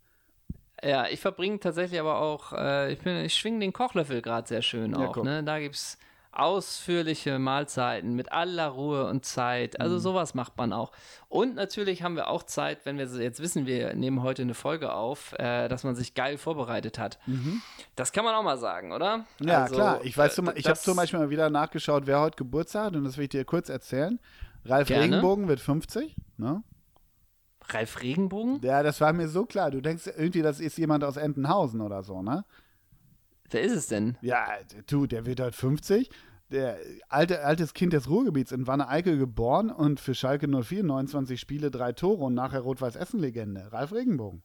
Ja, 0.83 1.07
ich 1.07 1.19
verbringe 1.19 1.59
tatsächlich 1.59 1.99
aber 1.99 2.19
auch, 2.21 2.53
äh, 2.53 2.93
ich, 2.93 2.99
bin- 2.99 3.17
ich 3.25 3.35
schwinge 3.35 3.59
den 3.59 3.73
Kochlöffel 3.73 4.21
gerade 4.21 4.47
sehr 4.47 4.61
schön 4.61 4.91
Ja, 4.93 5.07
auch. 5.07 5.13
guck. 5.13 5.25
Ne? 5.25 5.43
Da 5.43 5.59
gibt 5.59 5.75
es 5.75 5.97
ausführliche 6.31 7.37
Mahlzeiten 7.37 8.15
mit 8.15 8.31
aller 8.31 8.67
Ruhe 8.67 9.05
und 9.07 9.25
Zeit. 9.25 9.81
Also 9.81 9.95
Mhm. 9.95 9.99
sowas 9.99 10.33
macht 10.35 10.57
man 10.57 10.71
auch. 10.73 10.91
Und 11.27 11.55
natürlich 11.55 12.01
haben 12.01 12.15
wir 12.15 12.29
auch 12.29 12.43
Zeit, 12.43 12.85
wenn 12.85 12.97
wir 12.97 13.07
so- 13.07 13.19
jetzt 13.19 13.41
wissen, 13.41 13.65
wir 13.65 13.93
nehmen 13.93 14.23
heute 14.23 14.43
eine 14.43 14.53
Folge 14.53 14.93
auf, 14.93 15.33
äh, 15.37 15.67
dass 15.67 15.83
man 15.83 15.95
sich 15.95 16.13
geil 16.13 16.37
vorbereitet 16.37 16.97
hat. 16.97 17.19
Das 17.95 18.11
kann 18.13 18.23
man 18.23 18.33
auch 18.35 18.43
mal 18.43 18.57
sagen, 18.57 18.91
oder? 18.93 19.17
Mhm. 19.39 19.47
Ja, 19.47 19.63
Also, 19.63 19.75
klar. 19.75 19.99
Ich 20.03 20.17
weiß, 20.17 20.37
äh, 20.37 20.43
ich 20.55 20.67
habe 20.67 20.79
zum 20.79 20.95
Beispiel 20.95 21.19
mal 21.19 21.29
wieder 21.29 21.49
nachgeschaut, 21.49 22.03
wer 22.05 22.21
heute 22.21 22.37
Geburtstag 22.37 22.85
hat 22.87 22.95
und 22.95 23.03
das 23.03 23.17
will 23.17 23.23
ich 23.23 23.29
dir 23.29 23.43
kurz 23.45 23.69
erzählen. 23.69 24.19
Ralf 24.65 24.87
Gerne. 24.87 25.03
Regenbogen 25.05 25.47
wird 25.47 25.59
50. 25.59 26.15
Ne? 26.37 26.63
Ralf 27.73 28.01
Regenbogen? 28.01 28.59
Ja, 28.63 28.83
das 28.83 29.01
war 29.01 29.13
mir 29.13 29.27
so 29.27 29.45
klar. 29.45 29.71
Du 29.71 29.81
denkst 29.81 30.07
irgendwie, 30.17 30.41
das 30.41 30.59
ist 30.59 30.77
jemand 30.77 31.03
aus 31.03 31.17
Entenhausen 31.17 31.81
oder 31.81 32.03
so, 32.03 32.21
ne? 32.21 32.45
Wer 33.49 33.61
ist 33.61 33.73
es 33.73 33.87
denn? 33.87 34.17
Ja, 34.21 34.45
du, 34.87 35.07
der 35.07 35.25
wird 35.25 35.39
heute 35.39 35.57
50. 35.57 36.09
Der 36.51 36.77
alte, 37.09 37.43
altes 37.43 37.73
Kind 37.73 37.93
des 37.93 38.09
Ruhrgebiets 38.09 38.51
in 38.51 38.65
Wanne-Eickel 38.65 39.17
geboren 39.17 39.69
und 39.69 39.99
für 39.99 40.15
Schalke 40.15 40.47
04 40.47 40.83
29 40.83 41.39
Spiele, 41.39 41.69
drei 41.69 41.93
Tore 41.93 42.23
und 42.23 42.33
nachher 42.33 42.61
Rot-Weiß-Essen-Legende. 42.61 43.71
Ralf 43.71 43.93
Regenbogen. 43.93 44.41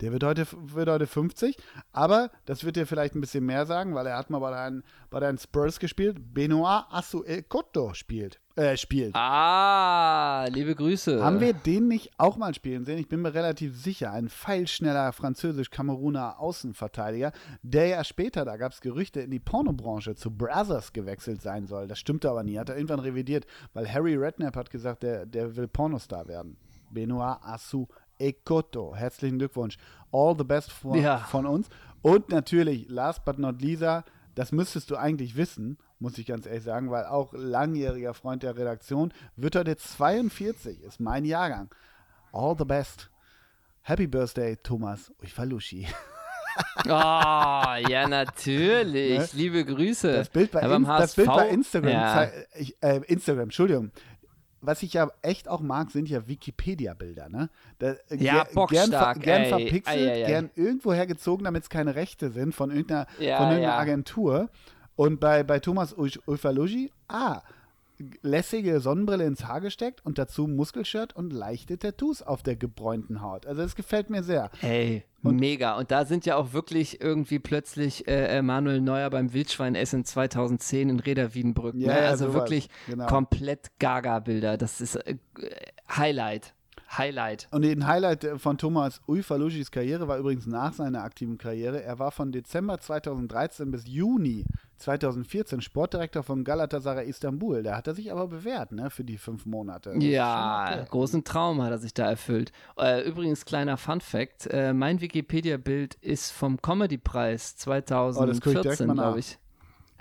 Der 0.00 0.12
wird 0.12 0.24
heute, 0.24 0.46
wird 0.50 0.88
heute 0.88 1.06
50, 1.06 1.56
aber 1.92 2.30
das 2.46 2.64
wird 2.64 2.76
dir 2.76 2.86
vielleicht 2.86 3.14
ein 3.14 3.20
bisschen 3.20 3.44
mehr 3.44 3.66
sagen, 3.66 3.94
weil 3.94 4.06
er 4.06 4.16
hat 4.16 4.30
mal 4.30 4.38
bei 4.38 4.50
deinen, 4.50 4.82
bei 5.10 5.20
deinen 5.20 5.38
Spurs 5.38 5.78
gespielt. 5.78 6.16
Benoit 6.32 6.84
Asuekoto 6.90 7.92
spielt. 7.92 8.40
Äh, 8.56 8.76
spielt. 8.76 9.14
Ah, 9.14 10.46
liebe 10.50 10.74
Grüße. 10.74 11.22
Haben 11.22 11.40
wir 11.40 11.52
den 11.52 11.88
nicht 11.88 12.10
auch 12.18 12.36
mal 12.36 12.54
spielen 12.54 12.84
sehen? 12.84 12.98
Ich 12.98 13.08
bin 13.08 13.20
mir 13.20 13.34
relativ 13.34 13.76
sicher. 13.76 14.12
Ein 14.12 14.28
feilschneller 14.28 15.12
französisch-Kameruner 15.12 16.40
Außenverteidiger, 16.40 17.32
der 17.62 17.86
ja 17.86 18.04
später, 18.04 18.44
da 18.44 18.56
gab 18.56 18.72
es 18.72 18.80
Gerüchte, 18.80 19.20
in 19.20 19.30
die 19.30 19.38
Pornobranche 19.38 20.14
zu 20.14 20.30
Brothers 20.30 20.92
gewechselt 20.92 21.42
sein 21.42 21.66
soll. 21.66 21.88
Das 21.88 21.98
stimmte 21.98 22.30
aber 22.30 22.42
nie. 22.42 22.58
Hat 22.58 22.70
er 22.70 22.76
irgendwann 22.76 23.00
revidiert, 23.00 23.46
weil 23.74 23.90
Harry 23.92 24.16
Redknapp 24.16 24.56
hat 24.56 24.70
gesagt, 24.70 25.02
der, 25.02 25.26
der 25.26 25.56
will 25.56 25.68
Pornostar 25.68 26.26
werden. 26.26 26.56
Benoit 26.90 27.38
Asu 27.42 27.86
Ekoto. 28.20 28.94
Herzlichen 28.94 29.38
Glückwunsch. 29.38 29.76
All 30.12 30.34
the 30.36 30.44
best 30.44 30.70
von, 30.72 30.94
Ja. 31.00 31.18
von 31.18 31.46
uns. 31.46 31.68
Und 32.02 32.28
natürlich, 32.30 32.88
last 32.88 33.24
but 33.24 33.38
not 33.38 33.60
Lisa, 33.60 34.04
das 34.34 34.52
müsstest 34.52 34.90
du 34.90 34.96
eigentlich 34.96 35.36
wissen, 35.36 35.76
muss 35.98 36.16
ich 36.18 36.26
ganz 36.26 36.46
ehrlich 36.46 36.62
sagen, 36.64 36.90
weil 36.90 37.04
auch 37.04 37.32
langjähriger 37.32 38.14
Freund 38.14 38.42
der 38.42 38.56
Redaktion, 38.56 39.12
wird 39.36 39.56
heute 39.56 39.76
42, 39.76 40.82
ist 40.82 41.00
mein 41.00 41.24
Jahrgang. 41.24 41.68
All 42.32 42.54
the 42.58 42.64
best. 42.64 43.10
Happy 43.82 44.06
Birthday, 44.06 44.56
Thomas 44.56 45.12
Uifalushi. 45.22 45.86
Ah, 46.88 47.76
ja, 47.88 48.08
natürlich. 48.08 49.32
Liebe 49.32 49.64
Grüße. 49.64 50.08
Ne? 50.08 50.12
Das 50.14 50.28
Bild 50.28 50.50
bei, 50.50 50.60
In, 50.60 50.84
das 50.84 51.14
Bild 51.14 51.28
bei 51.28 51.48
Instagram, 51.48 51.90
Ja. 51.90 52.28
ich, 52.54 52.76
äh, 52.82 53.00
Instagram, 53.06 53.44
Entschuldigung. 53.44 53.92
Was 54.62 54.82
ich 54.82 54.92
ja 54.92 55.10
echt 55.22 55.48
auch 55.48 55.60
mag, 55.60 55.90
sind 55.90 56.08
ja 56.08 56.28
Wikipedia-Bilder, 56.28 57.28
ne? 57.30 57.48
Da, 57.78 57.92
äh, 57.92 58.16
Ja, 58.18 58.42
ger- 58.44 58.68
gern, 58.68 58.90
ver 58.90 59.14
gern 59.14 59.42
ey. 59.42 59.48
verpixelt, 59.48 59.86
ei, 60.10 60.24
ei. 60.24 60.26
gern 60.26 60.50
irgendwo 60.54 60.92
hergezogen, 60.92 61.44
damit 61.44 61.62
es 61.62 61.70
keine 61.70 61.94
Rechte 61.94 62.30
sind 62.30 62.54
von 62.54 62.70
irgendeiner, 62.70 63.06
Ja, 63.18 63.38
von 63.38 63.46
irgendeiner 63.46 63.74
ja. 63.74 63.78
Agentur. 63.78 64.50
Und 64.96 65.18
bei, 65.18 65.42
bei 65.44 65.60
Thomas 65.60 65.94
Ulfalugi, 65.94 66.92
ah, 67.08 67.40
lässige 68.22 68.80
Sonnenbrille 68.80 69.24
ins 69.24 69.44
Haar 69.46 69.60
gesteckt 69.60 70.04
und 70.04 70.18
dazu 70.18 70.46
Muskelshirt 70.46 71.14
und 71.14 71.32
leichte 71.32 71.78
Tattoos 71.78 72.22
auf 72.22 72.42
der 72.42 72.56
gebräunten 72.56 73.20
Haut. 73.22 73.46
Also 73.46 73.62
es 73.62 73.74
gefällt 73.76 74.10
mir 74.10 74.22
sehr. 74.22 74.50
Ey, 74.62 75.04
mega. 75.22 75.76
Und 75.76 75.90
da 75.90 76.04
sind 76.04 76.26
ja 76.26 76.36
auch 76.36 76.52
wirklich 76.52 77.00
irgendwie 77.00 77.38
plötzlich 77.38 78.08
äh, 78.08 78.40
Manuel 78.42 78.80
Neuer 78.80 79.10
beim 79.10 79.32
Wildschweinessen 79.32 80.04
2010 80.04 80.88
in 80.88 81.00
Reda 81.00 81.34
Wiedenbrück. 81.34 81.74
Ja, 81.76 81.92
ne? 81.94 82.00
Also 82.00 82.26
sowas. 82.26 82.34
wirklich 82.42 82.68
Genau. 82.86 83.06
komplett 83.06 83.68
Gaga-Bilder. 83.78 84.56
Das 84.56 84.80
ist 84.80 84.96
äh, 84.96 85.16
Highlight. 85.94 86.54
Highlight. 86.96 87.48
Und 87.52 87.64
ein 87.64 87.86
Highlight 87.86 88.26
von 88.38 88.58
Thomas 88.58 89.00
Uifaluschis 89.06 89.70
Karriere 89.70 90.08
war 90.08 90.18
übrigens 90.18 90.46
nach 90.46 90.72
seiner 90.72 91.04
aktiven 91.04 91.38
Karriere. 91.38 91.82
Er 91.82 91.98
war 91.98 92.10
von 92.10 92.32
Dezember 92.32 92.80
2013 92.80 93.70
bis 93.70 93.86
Juni 93.86 94.44
2014 94.78 95.60
Sportdirektor 95.60 96.22
von 96.22 96.42
Galatasaray 96.42 97.08
Istanbul. 97.08 97.62
Da 97.62 97.76
hat 97.76 97.86
er 97.86 97.94
sich 97.94 98.10
aber 98.10 98.26
bewährt, 98.26 98.72
ne, 98.72 98.90
für 98.90 99.04
die 99.04 99.18
fünf 99.18 99.46
Monate. 99.46 99.92
Das 99.94 100.02
Ja, 100.02 100.68
okay. 100.72 100.86
großen 100.90 101.22
Traum 101.22 101.62
hat 101.62 101.70
er 101.70 101.78
sich 101.78 101.94
da 101.94 102.08
erfüllt. 102.08 102.50
Äh, 102.78 103.06
übrigens, 103.08 103.44
kleiner 103.44 103.76
Fun-Fact: 103.76 104.48
äh, 104.50 104.72
Mein 104.72 105.00
Wikipedia-Bild 105.00 105.94
ist 105.96 106.32
vom 106.32 106.60
Comedy-Preis 106.60 107.54
Oh, 107.66 107.70
das 107.70 108.40
guck 108.40 108.54
ich 108.54 108.60
direkt 108.62 108.78
2014, 108.78 108.86
mal 108.86 108.94
nach. 108.94 109.02
glaube 109.04 109.20
ich. 109.20 109.38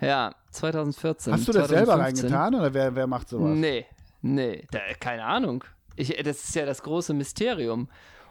Ja, 0.01 0.33
2014. 0.51 1.33
Hast 1.33 1.47
du 1.47 1.51
das 1.51 1.67
selber 1.67 1.93
2015. 1.93 2.33
reingetan 2.33 2.55
oder 2.59 2.73
wer, 2.73 2.95
wer 2.95 3.05
macht 3.05 3.29
sowas? 3.29 3.51
Nee, 3.55 3.85
nee, 4.21 4.65
da, 4.71 4.79
keine 4.99 5.25
Ahnung. 5.25 5.63
Ich, 5.99 6.15
das 6.23 6.43
ist 6.45 6.55
ja 6.55 6.65
das 6.65 6.81
große 6.83 7.13
Mysterium. 7.13 7.89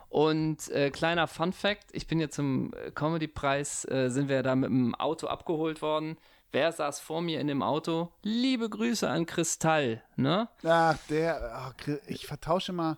Und 0.08 0.68
äh, 0.70 0.90
kleiner 0.90 1.26
Fun 1.26 1.52
Fact: 1.52 1.88
Ich 1.92 2.06
bin 2.06 2.18
ja 2.18 2.28
zum 2.30 2.72
äh, 2.72 2.90
Comedy-Preis, 2.90 3.84
äh, 3.90 4.08
sind 4.08 4.28
wir 4.28 4.42
da 4.42 4.56
mit 4.56 4.70
dem 4.70 4.94
Auto 4.94 5.26
abgeholt 5.26 5.82
worden. 5.82 6.16
Wer 6.50 6.72
saß 6.72 6.98
vor 7.00 7.20
mir 7.20 7.40
in 7.42 7.46
dem 7.46 7.62
Auto? 7.62 8.10
Liebe 8.22 8.70
Grüße 8.70 9.06
an 9.08 9.26
Kristall, 9.26 10.02
ne? 10.16 10.48
Ach, 10.64 10.96
der, 11.10 11.74
Chri- 11.78 12.00
ich 12.06 12.26
vertausche 12.26 12.72
mal, 12.72 12.96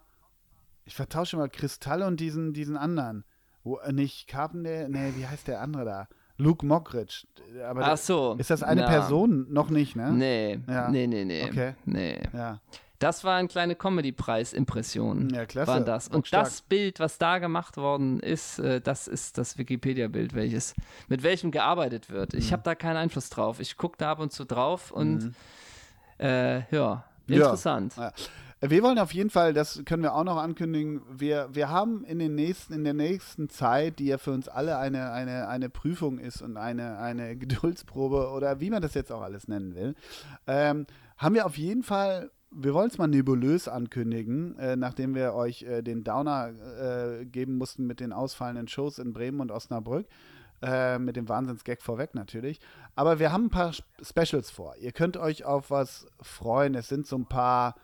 ich 0.84 0.94
vertausche 0.94 1.36
mal 1.36 1.48
Kristall 1.48 2.02
und 2.02 2.20
diesen, 2.20 2.52
diesen 2.52 2.76
anderen. 2.76 3.24
Wo, 3.64 3.78
äh, 3.78 3.92
nicht 3.92 4.28
Carpenter, 4.28 4.88
nee, 4.88 5.12
wie 5.16 5.26
heißt 5.26 5.48
der 5.48 5.60
andere 5.62 5.84
da? 5.84 6.08
Luke 6.36 6.64
Mockridge. 6.64 7.26
Aber 7.68 7.84
Ach 7.86 7.96
so. 7.98 8.36
ist 8.38 8.50
das 8.50 8.62
eine 8.62 8.82
na, 8.82 8.86
Person? 8.88 9.46
Noch 9.50 9.68
nicht, 9.68 9.96
ne? 9.96 10.12
Nee, 10.12 10.60
Ja. 10.68 10.88
nee, 10.88 11.08
nee, 11.08 11.24
nee. 11.24 11.44
Okay. 11.44 11.74
Nee. 11.84 12.20
Ja. 12.32 12.60
Das 13.00 13.24
war 13.24 13.36
ein 13.36 13.48
kleine 13.48 13.74
Comedy-Preis-Impression. 13.74 15.30
Ja, 15.34 15.46
klasse. 15.46 15.72
Waren 15.72 15.84
das. 15.84 16.08
Und 16.08 16.32
das 16.32 16.60
Bild, 16.62 17.00
was 17.00 17.18
da 17.18 17.38
gemacht 17.38 17.76
worden 17.76 18.20
ist, 18.20 18.58
äh, 18.60 18.80
das 18.80 19.08
ist 19.08 19.38
das 19.38 19.58
Wikipedia-Bild, 19.58 20.34
welches, 20.34 20.74
mit 21.08 21.22
welchem 21.22 21.50
gearbeitet 21.50 22.10
wird. 22.10 22.34
Mhm. 22.34 22.38
Ich 22.38 22.52
habe 22.52 22.62
da 22.62 22.74
keinen 22.74 22.96
Einfluss 22.98 23.28
drauf. 23.30 23.58
Ich 23.58 23.76
gucke 23.76 23.96
da 23.98 24.12
ab 24.12 24.20
und 24.20 24.32
zu 24.32 24.44
drauf 24.44 24.92
und 24.92 25.34
äh, 26.18 26.58
ja, 26.58 26.64
Ja. 26.70 27.04
interessant. 27.26 27.96
Ja. 27.96 28.12
Wir 28.62 28.82
wollen 28.82 28.98
auf 28.98 29.14
jeden 29.14 29.30
Fall, 29.30 29.54
das 29.54 29.82
können 29.86 30.02
wir 30.02 30.14
auch 30.14 30.24
noch 30.24 30.36
ankündigen, 30.36 31.00
wir, 31.10 31.48
wir 31.50 31.70
haben 31.70 32.04
in, 32.04 32.18
den 32.18 32.34
nächsten, 32.34 32.74
in 32.74 32.84
der 32.84 32.92
nächsten 32.92 33.48
Zeit, 33.48 33.98
die 33.98 34.04
ja 34.08 34.18
für 34.18 34.32
uns 34.32 34.48
alle 34.48 34.76
eine, 34.76 35.12
eine, 35.12 35.48
eine 35.48 35.70
Prüfung 35.70 36.18
ist 36.18 36.42
und 36.42 36.58
eine, 36.58 36.98
eine 36.98 37.36
Geduldsprobe 37.38 38.28
oder 38.28 38.60
wie 38.60 38.68
man 38.68 38.82
das 38.82 38.92
jetzt 38.92 39.10
auch 39.10 39.22
alles 39.22 39.48
nennen 39.48 39.74
will, 39.74 39.94
ähm, 40.46 40.86
haben 41.16 41.34
wir 41.34 41.46
auf 41.46 41.56
jeden 41.56 41.82
Fall, 41.82 42.30
wir 42.50 42.74
wollen 42.74 42.88
es 42.88 42.98
mal 42.98 43.06
nebulös 43.06 43.68
ankündigen, 43.68 44.58
äh, 44.58 44.76
nachdem 44.76 45.14
wir 45.14 45.34
euch 45.34 45.62
äh, 45.62 45.82
den 45.82 46.02
Downer 46.04 46.50
äh, 47.20 47.24
geben 47.24 47.56
mussten 47.58 47.86
mit 47.86 48.00
den 48.00 48.12
ausfallenden 48.12 48.68
Shows 48.68 48.98
in 48.98 49.12
Bremen 49.12 49.40
und 49.40 49.50
Osnabrück. 49.50 50.06
Äh, 50.62 50.98
mit 50.98 51.16
dem 51.16 51.26
Wahnsinnsgag 51.26 51.80
vorweg 51.80 52.14
natürlich. 52.14 52.60
Aber 52.94 53.18
wir 53.18 53.32
haben 53.32 53.46
ein 53.46 53.50
paar 53.50 53.70
Sp- 53.72 53.88
Specials 54.02 54.50
vor. 54.50 54.74
Ihr 54.78 54.92
könnt 54.92 55.16
euch 55.16 55.46
auf 55.46 55.70
was 55.70 56.06
freuen. 56.20 56.74
Es 56.74 56.88
sind 56.88 57.06
so 57.06 57.16
ein 57.16 57.24
paar, 57.24 57.76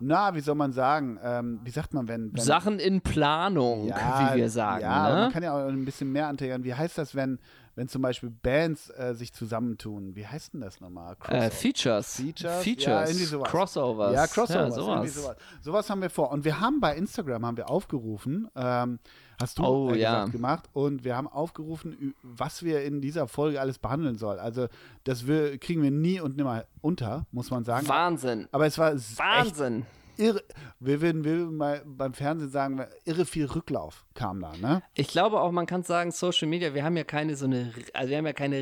na, 0.00 0.34
wie 0.34 0.40
soll 0.40 0.54
man 0.54 0.72
sagen, 0.72 1.18
ähm, 1.22 1.60
wie 1.64 1.70
sagt 1.70 1.92
man, 1.92 2.08
wenn. 2.08 2.32
wenn 2.32 2.40
Sachen 2.42 2.78
in 2.78 3.02
Planung, 3.02 3.88
wie 4.32 4.36
wir 4.38 4.48
sagen. 4.48 4.80
Ja, 4.80 5.08
ne? 5.10 5.20
man 5.24 5.32
kann 5.32 5.42
ja 5.42 5.52
auch 5.52 5.68
ein 5.68 5.84
bisschen 5.84 6.12
mehr 6.12 6.28
antegern. 6.28 6.64
Wie 6.64 6.72
heißt 6.72 6.96
das, 6.96 7.14
wenn, 7.14 7.40
wenn 7.76 7.88
zum 7.88 8.02
Beispiel 8.02 8.30
Bands 8.30 8.90
äh, 8.90 9.14
sich 9.14 9.32
zusammentun. 9.32 10.14
Wie 10.16 10.26
heißt 10.26 10.54
denn 10.54 10.60
das 10.60 10.80
nochmal? 10.80 11.16
Äh, 11.28 11.50
Features. 11.50 12.16
Features? 12.16 12.62
Features. 12.62 12.84
Ja, 12.86 13.00
irgendwie 13.06 13.24
sowas. 13.24 13.50
Crossovers. 13.50 14.14
Ja, 14.14 14.26
Crossovers. 14.26 14.76
Ja, 14.76 14.82
sowas. 14.82 15.14
sowas. 15.14 15.36
sowas 15.60 15.90
haben 15.90 16.02
wir 16.02 16.10
vor. 16.10 16.30
Und 16.30 16.44
wir 16.44 16.60
haben 16.60 16.80
bei 16.80 16.96
Instagram 16.96 17.44
haben 17.46 17.56
wir 17.56 17.68
aufgerufen, 17.70 18.48
ähm, 18.54 18.98
hast 19.40 19.58
du 19.58 19.64
Oh, 19.64 19.90
äh, 19.92 19.98
ja. 19.98 20.14
gesagt, 20.20 20.32
gemacht, 20.32 20.64
und 20.72 21.04
wir 21.04 21.16
haben 21.16 21.26
aufgerufen, 21.28 22.14
was 22.22 22.62
wir 22.62 22.84
in 22.84 23.00
dieser 23.00 23.26
Folge 23.26 23.60
alles 23.60 23.78
behandeln 23.78 24.16
sollen. 24.16 24.38
Also 24.38 24.68
das 25.04 25.26
wir, 25.26 25.58
kriegen 25.58 25.82
wir 25.82 25.90
nie 25.90 26.20
und 26.20 26.36
nimmer 26.36 26.64
unter, 26.80 27.26
muss 27.32 27.50
man 27.50 27.64
sagen. 27.64 27.88
Wahnsinn. 27.88 28.46
Aber 28.52 28.66
es 28.66 28.78
war 28.78 28.92
s- 28.92 29.10
echt 29.12 29.18
Wahnsinn. 29.18 29.86
Irre. 30.16 30.42
Wir 30.80 31.00
würden, 31.00 31.24
wir 31.24 31.32
würden 31.38 31.56
mal 31.56 31.82
beim 31.84 32.14
Fernsehen 32.14 32.50
sagen, 32.50 32.84
irre 33.04 33.24
viel 33.26 33.46
Rücklauf 33.46 34.04
kam 34.14 34.40
da, 34.40 34.52
ne? 34.60 34.82
Ich 34.94 35.08
glaube 35.08 35.40
auch, 35.40 35.50
man 35.52 35.66
kann 35.66 35.82
sagen, 35.82 36.10
Social 36.12 36.48
Media, 36.48 36.74
wir 36.74 36.84
haben 36.84 36.96
ja 36.96 37.04
keine 37.04 37.36
so 37.36 37.46
eine, 37.46 37.72
also 37.92 38.10
wir 38.10 38.18
haben 38.18 38.26
ja 38.26 38.32
keine 38.32 38.60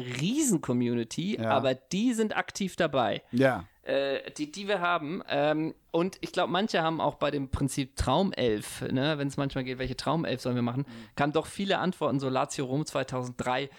Riesen-Community, 0.52 1.38
Ja. 1.40 1.50
aber 1.50 1.74
die 1.74 2.12
sind 2.14 2.36
aktiv 2.36 2.76
dabei. 2.76 3.22
Ja. 3.32 3.64
äh, 3.84 4.30
die, 4.36 4.50
die 4.52 4.68
wir 4.68 4.80
haben. 4.80 5.22
Ähm, 5.28 5.74
und 5.90 6.16
ich 6.20 6.32
glaube, 6.32 6.52
manche 6.52 6.82
haben 6.82 7.00
auch 7.00 7.16
bei 7.16 7.30
dem 7.30 7.48
Prinzip 7.50 7.96
Traumelf, 7.96 8.82
ne, 8.82 9.18
wenn 9.18 9.28
es 9.28 9.36
manchmal 9.36 9.64
geht, 9.64 9.78
welche 9.78 9.96
Traumelf 9.96 10.40
sollen 10.40 10.54
wir 10.54 10.62
machen, 10.62 10.86
kamen 11.16 11.32
doch 11.32 11.46
viele 11.46 11.78
Antworten, 11.78 12.20
so 12.20 12.28
Lazio 12.28 12.64
Rom 12.64 12.86
2003. 12.86 13.70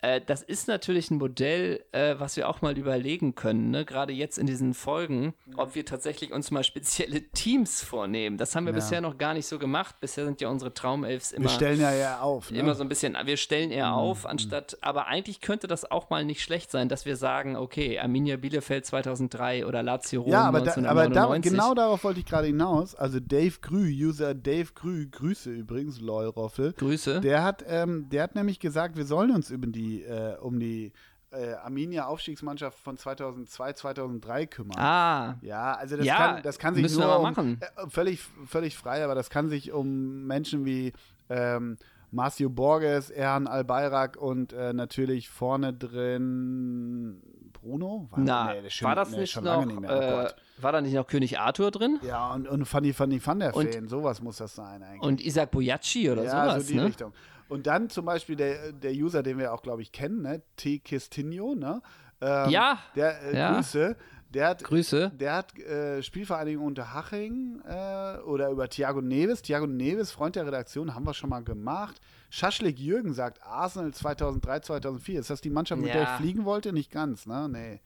Äh, 0.00 0.20
das 0.24 0.42
ist 0.42 0.68
natürlich 0.68 1.10
ein 1.10 1.18
Modell, 1.18 1.84
äh, 1.92 2.14
was 2.18 2.36
wir 2.36 2.48
auch 2.48 2.62
mal 2.62 2.78
überlegen 2.78 3.34
können, 3.34 3.70
ne? 3.70 3.84
gerade 3.84 4.12
jetzt 4.12 4.38
in 4.38 4.46
diesen 4.46 4.74
Folgen, 4.74 5.34
ob 5.56 5.74
wir 5.74 5.84
tatsächlich 5.84 6.32
uns 6.32 6.50
mal 6.52 6.62
spezielle 6.62 7.22
Teams 7.30 7.82
vornehmen. 7.82 8.36
Das 8.38 8.54
haben 8.54 8.64
wir 8.66 8.72
Ja. 8.72 8.76
bisher 8.76 9.00
noch 9.00 9.18
gar 9.18 9.34
nicht 9.34 9.46
so 9.46 9.58
gemacht. 9.58 9.96
Bisher 10.00 10.24
sind 10.24 10.40
ja 10.40 10.48
unsere 10.48 10.72
Traumelfs 10.72 11.32
immer 11.32 11.46
Wir 11.46 11.50
stellen 11.50 11.80
ja 11.80 11.92
ja 11.92 12.20
auf. 12.20 12.50
Ne? 12.52 12.58
immer 12.58 12.74
so 12.76 12.82
ein 12.82 12.88
bisschen, 12.88 13.16
wir 13.24 13.36
stellen 13.36 13.70
eher 13.72 13.88
Mhm. 13.88 13.94
auf, 13.94 14.26
anstatt, 14.26 14.78
aber 14.82 15.06
eigentlich 15.08 15.40
könnte 15.40 15.66
das 15.66 15.90
auch 15.90 16.10
mal 16.10 16.24
nicht 16.24 16.42
schlecht 16.42 16.70
sein, 16.70 16.88
dass 16.88 17.04
wir 17.04 17.16
sagen, 17.16 17.56
okay, 17.56 17.98
Arminia 17.98 18.36
Bielefeld 18.36 18.86
2003 18.86 19.66
oder 19.66 19.82
Lazio 19.82 20.22
Rom 20.22 20.30
Ja, 20.32 20.42
aber, 20.42 20.60
da, 20.60 20.72
aber 20.72 21.08
da, 21.08 21.24
1999. 21.26 21.50
genau 21.52 21.74
darauf 21.74 22.04
wollte 22.04 22.20
ich 22.20 22.26
gerade 22.26 22.46
hinaus. 22.46 22.94
Also 22.94 23.18
Dave 23.20 23.54
Grü, 23.60 23.88
User 23.90 24.34
Dave 24.34 24.68
Grü, 24.74 25.08
Grüße 25.10 25.50
übrigens, 25.50 26.00
lol 26.00 26.26
Roffel. 26.26 26.72
Grüße. 26.74 27.20
Der 27.20 27.42
hat, 27.42 27.64
ähm, 27.66 28.08
der 28.10 28.22
hat 28.22 28.36
nämlich 28.36 28.60
gesagt, 28.60 28.96
wir 28.96 29.04
sollen 29.04 29.30
uns 29.32 29.50
über 29.50 29.66
die, 29.66 29.87
äh, 30.02 30.36
um 30.40 30.58
die 30.58 30.92
äh, 31.30 31.52
Arminia 31.54 32.06
Aufstiegsmannschaft 32.06 32.78
von 32.78 32.96
2002, 32.96 33.72
2003 33.74 34.46
kümmern. 34.46 34.78
ah, 34.78 35.36
Ja, 35.42 35.74
also 35.74 35.96
das, 35.96 36.06
Ja, 36.06 36.16
kann, 36.16 36.42
das 36.42 36.58
kann 36.58 36.74
sich 36.74 36.96
nur 36.96 37.16
um, 37.16 37.22
machen. 37.22 37.60
Äh, 37.60 37.88
völlig, 37.88 38.22
völlig 38.46 38.76
frei, 38.76 39.04
aber 39.04 39.14
das 39.14 39.28
kann 39.28 39.48
sich 39.48 39.72
um 39.72 40.26
Menschen 40.26 40.64
wie 40.64 40.92
ähm, 41.28 41.76
Marcio 42.10 42.48
Borges, 42.48 43.10
Erhan 43.10 43.46
Albayrak 43.46 44.16
und 44.16 44.54
äh, 44.54 44.72
natürlich 44.72 45.28
vorne 45.28 45.74
drin 45.74 47.20
Bruno? 47.52 48.08
War, 48.10 48.18
na, 48.20 48.52
nee, 48.54 48.66
ist 48.66 48.74
schon- 48.74 48.88
war 48.88 48.94
das 48.94 49.10
nee, 49.10 49.18
nicht 49.18 49.30
schon 49.32 49.44
noch, 49.44 49.60
lange 49.60 49.66
nicht 49.66 49.80
mehr. 49.80 49.90
Oh 49.90 50.26
äh, 50.26 50.62
war 50.62 50.72
da 50.72 50.80
nicht 50.80 50.94
noch 50.94 51.06
König 51.06 51.38
Arthur 51.38 51.70
drin? 51.70 51.98
Ja, 52.02 52.32
und, 52.32 52.48
und 52.48 52.64
Fanny, 52.64 52.92
Fanny 52.92 53.24
van 53.24 53.40
der 53.40 53.52
Feen, 53.52 53.88
sowas 53.88 54.22
muss 54.22 54.38
das 54.38 54.54
sein 54.54 54.82
eigentlich. 54.82 55.02
Und 55.02 55.20
Isaac 55.20 55.50
Boyacci 55.50 56.10
oder 56.10 56.24
ja, 56.24 56.30
sowas, 56.30 56.66
so 56.66 56.72
die 56.72 56.78
ne? 56.78 56.84
Richtung. 56.86 57.12
Und 57.48 57.66
dann 57.66 57.88
zum 57.90 58.04
Beispiel 58.04 58.36
der, 58.36 58.72
der 58.72 58.92
User, 58.92 59.22
den 59.22 59.38
wir 59.38 59.52
auch, 59.54 59.62
glaube 59.62 59.82
ich, 59.82 59.90
kennen, 59.92 60.22
ne? 60.22 60.42
T. 60.56 60.78
Kistinho, 60.80 61.54
ne? 61.54 61.80
Ähm, 62.20 62.50
Ja, 62.50 62.78
Der, 62.94 63.22
äh, 63.22 63.36
ja. 63.36 63.54
Grüße. 63.54 63.96
Der 64.30 64.48
hat, 64.48 64.62
Grüße. 64.64 65.10
der 65.14 65.34
hat 65.36 65.58
äh, 65.58 66.02
Spielvereinigung 66.02 66.66
Unterhaching 66.66 67.62
äh, 67.66 68.18
oder 68.26 68.50
über 68.50 68.68
Thiago 68.68 69.00
Neves. 69.00 69.40
Thiago 69.40 69.66
Neves, 69.66 70.12
Freund 70.12 70.36
der 70.36 70.44
Redaktion, 70.46 70.94
haben 70.94 71.06
wir 71.06 71.14
schon 71.14 71.30
mal 71.30 71.42
gemacht. 71.42 71.98
Schaschlik 72.28 72.78
Jürgen 72.78 73.14
sagt 73.14 73.42
Arsenal 73.42 73.94
2003, 73.94 74.60
2004. 74.60 75.20
Ist 75.20 75.30
das 75.30 75.40
die 75.40 75.48
Mannschaft, 75.48 75.80
mit 75.80 75.94
der 75.94 76.02
Ja. 76.02 76.14
ich 76.14 76.20
fliegen 76.20 76.44
wollte? 76.44 76.74
Nicht 76.74 76.90
ganz, 76.92 77.24
ne? 77.24 77.48
Nee. 77.48 77.80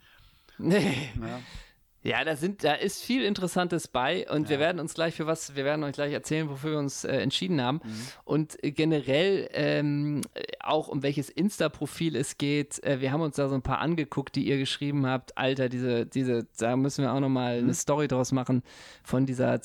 Nee. 0.58 1.10
Ja. 1.20 1.38
Ja, 2.04 2.24
da 2.24 2.34
sind, 2.36 2.64
da 2.64 2.74
ist 2.74 3.02
viel 3.02 3.22
Interessantes 3.24 3.86
bei 3.88 4.28
und 4.30 4.48
wir 4.48 4.58
werden 4.58 4.80
uns 4.80 4.94
gleich 4.94 5.14
für 5.14 5.26
was, 5.26 5.54
wir 5.54 5.64
werden 5.64 5.84
euch 5.84 5.92
gleich 5.92 6.12
erzählen, 6.12 6.48
wofür 6.50 6.72
wir 6.72 6.78
uns 6.78 7.04
äh, 7.04 7.12
entschieden 7.18 7.60
haben. 7.62 7.80
Mhm. 7.84 7.90
Und 8.24 8.64
äh, 8.64 8.72
generell 8.72 9.48
ähm, 9.52 10.20
äh, 10.34 10.42
auch 10.60 10.88
um 10.88 11.02
welches 11.02 11.30
Insta-Profil 11.30 12.16
es 12.16 12.38
geht. 12.38 12.82
Äh, 12.84 13.00
wir 13.00 13.12
haben 13.12 13.20
uns 13.20 13.36
da 13.36 13.48
so 13.48 13.54
ein 13.54 13.62
paar 13.62 13.78
angeguckt, 13.78 14.34
die 14.34 14.44
ihr 14.48 14.58
geschrieben 14.58 15.06
habt. 15.06 15.38
Alter, 15.38 15.68
diese, 15.68 16.04
diese, 16.06 16.46
da 16.58 16.76
müssen 16.76 17.02
wir 17.04 17.12
auch 17.12 17.20
nochmal 17.20 17.58
Mhm. 17.58 17.64
eine 17.64 17.74
Story 17.74 18.08
draus 18.08 18.32
machen 18.32 18.62
von 19.04 19.24
dieser 19.26 19.60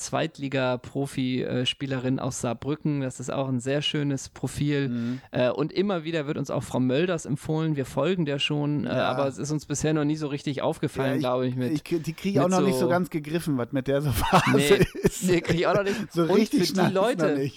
Zweitliga-Profi-Spielerin 0.98 2.20
aus 2.20 2.42
Saarbrücken. 2.42 3.02
Das 3.02 3.20
ist 3.20 3.32
auch 3.32 3.48
ein 3.48 3.60
sehr 3.60 3.82
schönes 3.82 4.30
Profil. 4.30 4.90
Mhm. 4.90 5.22
Äh, 5.32 5.50
und 5.50 5.72
immer 5.74 6.04
wieder 6.04 6.28
wird 6.28 6.38
uns 6.38 6.50
auch 6.52 6.64
Frau 6.64 6.80
Mölders 6.80 7.26
empfohlen. 7.26 7.76
Wir 7.76 7.86
folgen 7.86 8.26
der 8.26 8.40
schon, 8.40 8.86
äh, 8.86 8.90
Ja. 8.90 9.10
aber 9.10 9.28
es 9.28 9.38
ist 9.38 9.52
uns 9.52 9.66
bisher 9.66 9.94
noch 9.94 10.06
nie 10.06 10.16
so 10.16 10.28
richtig 10.28 10.62
aufgefallen, 10.62 11.16
Ja, 11.16 11.20
glaube 11.20 11.48
ich, 11.48 11.56
mit. 11.56 11.72
ich, 11.72 11.84
die 11.84 12.14
kriege 12.34 12.40
ich 12.40 12.46
auch 12.46 12.50
noch 12.50 12.62
nicht 12.66 12.74
so- 12.76 12.82
so 12.82 12.90
ganz 12.90 13.10
gegriffen, 13.10 13.58
was 13.58 13.72
mit 13.72 13.88
der 13.88 14.02
so 14.02 14.12
Phase 14.14 14.56
Nee, 14.56 14.86
ist. 15.04 15.24
nee, 15.24 15.42
krieg 15.42 15.60
ich 15.60 15.68
auch 15.68 15.76
noch 15.76 15.84
nicht. 15.84 15.96
So 16.14 16.24
Und 16.24 16.32
richtig 16.32 16.68
für 16.70 16.74
die 16.84 16.94
Leute, 16.94 17.52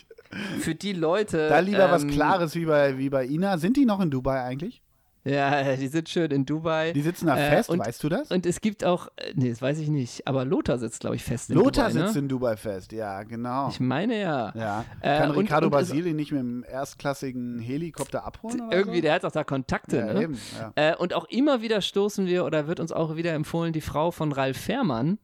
für 0.61 0.75
die 0.75 0.93
Leute. 0.93 1.49
Da 1.49 1.59
lieber 1.61 1.91
was 1.91 2.03
ähm, 2.03 2.11
Klares 2.11 2.55
wie 2.55 2.64
bei, 2.66 2.99
wie 2.99 3.11
bei 3.11 3.27
Ina. 3.27 3.59
Sind 3.59 3.77
die 3.77 3.85
noch 3.85 4.01
in 4.01 4.11
Dubai 4.11 4.43
eigentlich? 4.43 4.83
Ja, 5.23 5.77
die 5.77 5.89
sind 5.89 6.09
schön 6.09 6.31
in 6.31 6.47
Dubai. 6.47 6.93
Die 6.93 7.03
sitzen 7.03 7.27
da 7.27 7.37
Äh, 7.37 7.51
fest, 7.51 7.68
und- 7.68 7.79
weißt 7.81 8.03
du 8.03 8.09
das? 8.09 8.31
Und 8.31 8.47
es 8.47 8.61
gibt 8.62 8.85
auch, 8.85 9.09
äh, 9.16 9.33
nee, 9.35 9.51
das 9.51 9.61
weiß 9.61 9.79
ich 9.79 9.89
nicht, 9.89 10.27
aber 10.27 10.47
Lothar 10.47 10.79
sitzt, 10.79 11.01
glaube 11.01 11.16
ich, 11.16 11.23
fest 11.25 11.51
in 11.51 11.57
Lothar 11.57 11.89
Dubai. 11.91 12.03
sitzt 12.05 12.14
ne? 12.14 12.21
in 12.21 12.29
Dubai 12.29 12.57
fest, 12.57 12.93
ja, 12.93 13.23
genau. 13.25 13.68
Ich 13.68 13.81
meine 13.81 14.18
ja. 14.18 14.53
Ja. 14.55 14.85
Äh, 15.03 15.18
Kann 15.18 15.31
und- 15.33 15.37
Ricardo 15.39 15.66
und 15.66 15.75
es- 15.75 15.89
Basili 15.91 16.14
nicht 16.14 16.33
mit 16.33 16.41
dem 16.41 16.64
erstklassigen 16.64 17.59
Helikopter 17.59 18.25
abholen? 18.25 18.62
Irgendwie, 18.71 18.97
so? 18.99 19.03
der 19.03 19.12
hat 19.14 19.25
auch 19.27 19.33
da 19.33 19.45
Kontakte. 19.45 19.99
ja, 19.99 20.12
ne? 20.14 20.23
eben, 20.23 20.39
ja. 20.59 20.73
Äh, 20.93 20.97
und 20.97 21.12
auch 21.12 21.27
immer 21.27 21.61
wieder 21.61 21.83
stoßen 21.83 22.27
wir 22.27 22.45
oder 22.47 22.66
wird 22.66 22.81
uns 22.81 22.91
auch 22.91 23.16
wieder 23.16 23.35
empfohlen, 23.35 23.73
die 23.75 23.83
Frau 23.83 24.11
von 24.11 24.33
Ralf 24.33 24.57
Fährmann. 24.57 25.18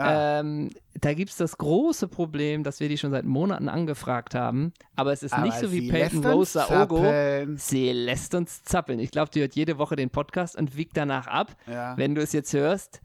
Ah. 0.00 0.40
Ähm, 0.40 0.70
da 1.00 1.14
gibt 1.14 1.30
es 1.30 1.36
das 1.36 1.58
große 1.58 2.08
Problem, 2.08 2.62
dass 2.62 2.80
wir 2.80 2.88
die 2.88 2.98
schon 2.98 3.10
seit 3.10 3.24
Monaten 3.24 3.68
angefragt 3.68 4.34
haben. 4.34 4.72
Aber 4.96 5.12
es 5.12 5.22
ist 5.22 5.36
nicht 5.38 5.56
Aber 5.56 5.66
so 5.66 5.72
wie 5.72 5.90
Peyton 5.90 6.24
Rose 6.24 6.52
Saogo. 6.52 7.04
Sie 7.56 7.92
lässt 7.92 8.34
uns 8.34 8.64
zappeln. 8.64 8.98
Ich 8.98 9.10
glaube, 9.10 9.30
die 9.30 9.40
hört 9.40 9.54
jede 9.54 9.78
Woche 9.78 9.96
den 9.96 10.10
Podcast 10.10 10.56
und 10.56 10.76
wiegt 10.76 10.96
danach 10.96 11.26
ab. 11.26 11.54
Ja. 11.66 11.96
Wenn 11.96 12.14
du 12.14 12.22
es 12.22 12.32
jetzt 12.32 12.52
hörst, 12.52 13.00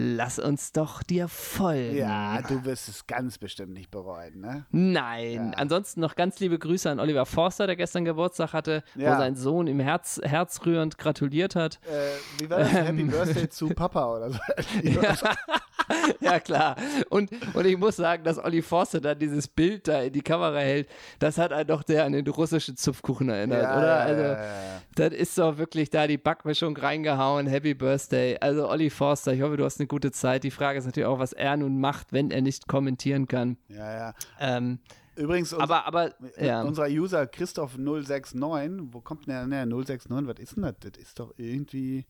lass 0.00 0.38
uns 0.38 0.70
doch 0.70 1.02
dir 1.02 1.26
folgen. 1.26 1.96
Ja, 1.96 2.40
du 2.42 2.64
wirst 2.64 2.88
es 2.88 3.08
ganz 3.08 3.36
bestimmt 3.36 3.72
nicht 3.72 3.90
bereuen, 3.90 4.40
ne? 4.40 4.64
Nein. 4.70 5.54
Ansonsten 5.56 6.00
noch 6.00 6.14
ganz 6.14 6.38
liebe 6.38 6.56
Grüße 6.56 6.88
an 6.88 7.00
Oliver 7.00 7.26
Forster, 7.26 7.66
der 7.66 7.74
gestern 7.74 8.04
Geburtstag 8.04 8.52
hatte, 8.52 8.84
Ja. 8.94 9.12
wo 9.14 9.18
sein 9.18 9.34
Sohn 9.34 9.66
ihm 9.66 9.80
Herz, 9.80 10.20
herzrührend 10.22 10.98
gratuliert 10.98 11.56
hat. 11.56 11.80
Äh, 11.84 12.40
wie 12.42 12.48
war 12.48 12.60
das? 12.60 12.72
Happy 12.72 13.00
Ähm. 13.00 13.08
Birthday 13.08 13.48
zu 13.48 13.68
Papa 13.70 14.14
oder 14.16 14.30
so? 14.30 14.38
ja, 16.20 16.38
klar. 16.40 16.76
Und, 17.08 17.30
und 17.54 17.66
ich 17.66 17.76
muss 17.76 17.96
sagen, 17.96 18.22
dass 18.24 18.38
Olli 18.38 18.62
Forster 18.62 19.00
dann 19.00 19.18
dieses 19.18 19.48
Bild 19.48 19.88
da 19.88 20.02
in 20.02 20.12
die 20.12 20.20
Kamera 20.22 20.58
hält, 20.58 20.88
das 21.18 21.38
hat 21.38 21.52
einen 21.52 21.66
doch 21.66 21.82
sehr 21.86 22.04
an 22.04 22.12
den 22.12 22.26
russischen 22.28 22.76
Zupfkuchen 22.76 23.28
erinnert, 23.30 23.62
Ja, 23.62 23.76
oder? 23.78 23.86
ja, 23.86 23.98
Also, 24.04 24.22
ja, 24.22 24.32
ja. 24.32 24.82
das 24.94 25.12
ist 25.12 25.38
doch 25.38 25.58
wirklich 25.58 25.90
da 25.90 26.06
die 26.06 26.18
Backmischung 26.18 26.76
reingehauen. 26.76 27.46
Happy 27.46 27.74
Birthday. 27.74 28.36
Also, 28.40 28.68
Olli 28.68 28.90
Forster, 28.90 29.32
ich 29.32 29.42
hoffe, 29.42 29.56
du 29.56 29.64
hast 29.64 29.80
eine 29.80 29.86
gute 29.88 30.12
Zeit. 30.12 30.44
Die 30.44 30.50
Frage 30.50 30.78
ist 30.78 30.84
natürlich 30.84 31.06
auch, 31.06 31.18
was 31.18 31.32
er 31.32 31.56
nun 31.56 31.80
macht, 31.80 32.12
wenn 32.12 32.30
er 32.30 32.42
nicht 32.42 32.68
kommentieren 32.68 33.26
kann. 33.26 33.56
ja, 33.68 33.92
ja. 33.92 34.14
Ähm, 34.38 34.78
Übrigens, 35.18 35.52
uns, 35.52 35.62
aber, 35.62 35.84
aber, 35.84 36.14
ja. 36.38 36.62
unser 36.62 36.86
User 36.86 37.22
Christoph069, 37.22 38.92
wo 38.92 39.00
kommt 39.00 39.26
denn 39.26 39.50
der? 39.50 39.66
Ne, 39.66 39.66
069, 39.66 40.28
was 40.28 40.38
ist 40.38 40.56
denn 40.56 40.62
das? 40.62 40.74
Das 40.78 40.92
ist 40.96 41.18
doch 41.18 41.34
irgendwie. 41.36 42.06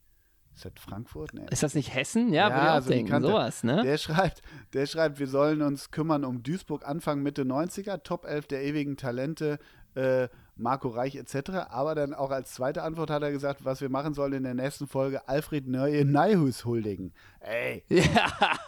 Ist 0.54 0.64
das 0.64 0.72
Frankfurt? 0.76 1.32
Nee. 1.32 1.46
Ist 1.50 1.62
das 1.62 1.74
nicht 1.74 1.94
Hessen? 1.94 2.32
Ja, 2.32 2.50
würde 2.50 2.64
ich 2.64 2.70
auch 2.70 2.82
so 2.82 2.90
die 2.90 3.04
denken. 3.04 3.22
Sowas, 3.22 3.64
ne? 3.64 3.82
Der 3.82 3.96
schreibt, 3.96 4.42
der 4.72 4.86
schreibt, 4.86 5.20
wir 5.20 5.28
sollen 5.28 5.62
uns 5.62 5.90
kümmern 5.90 6.24
um 6.24 6.42
Duisburg 6.42 6.86
Anfang 6.86 7.22
Mitte 7.22 7.42
90er, 7.42 8.02
Top 8.02 8.26
11 8.26 8.48
der 8.48 8.64
ewigen 8.64 8.96
Talente, 8.96 9.58
äh, 9.94 10.28
Marco 10.58 10.88
Reich 10.88 11.14
etc. 11.16 11.50
Aber 11.70 11.94
dann 11.94 12.12
auch 12.14 12.30
als 12.30 12.52
zweite 12.52 12.82
Antwort 12.82 13.10
hat 13.10 13.22
er 13.22 13.30
gesagt, 13.30 13.64
was 13.64 13.80
wir 13.80 13.88
machen 13.88 14.14
sollen 14.14 14.32
in 14.34 14.42
der 14.42 14.54
nächsten 14.54 14.86
Folge, 14.86 15.26
Alfred 15.28 15.66
Neue 15.68 16.04
Neihus 16.04 16.64
huldigen. 16.64 17.12
Ey, 17.40 17.84
ja, 17.88 18.04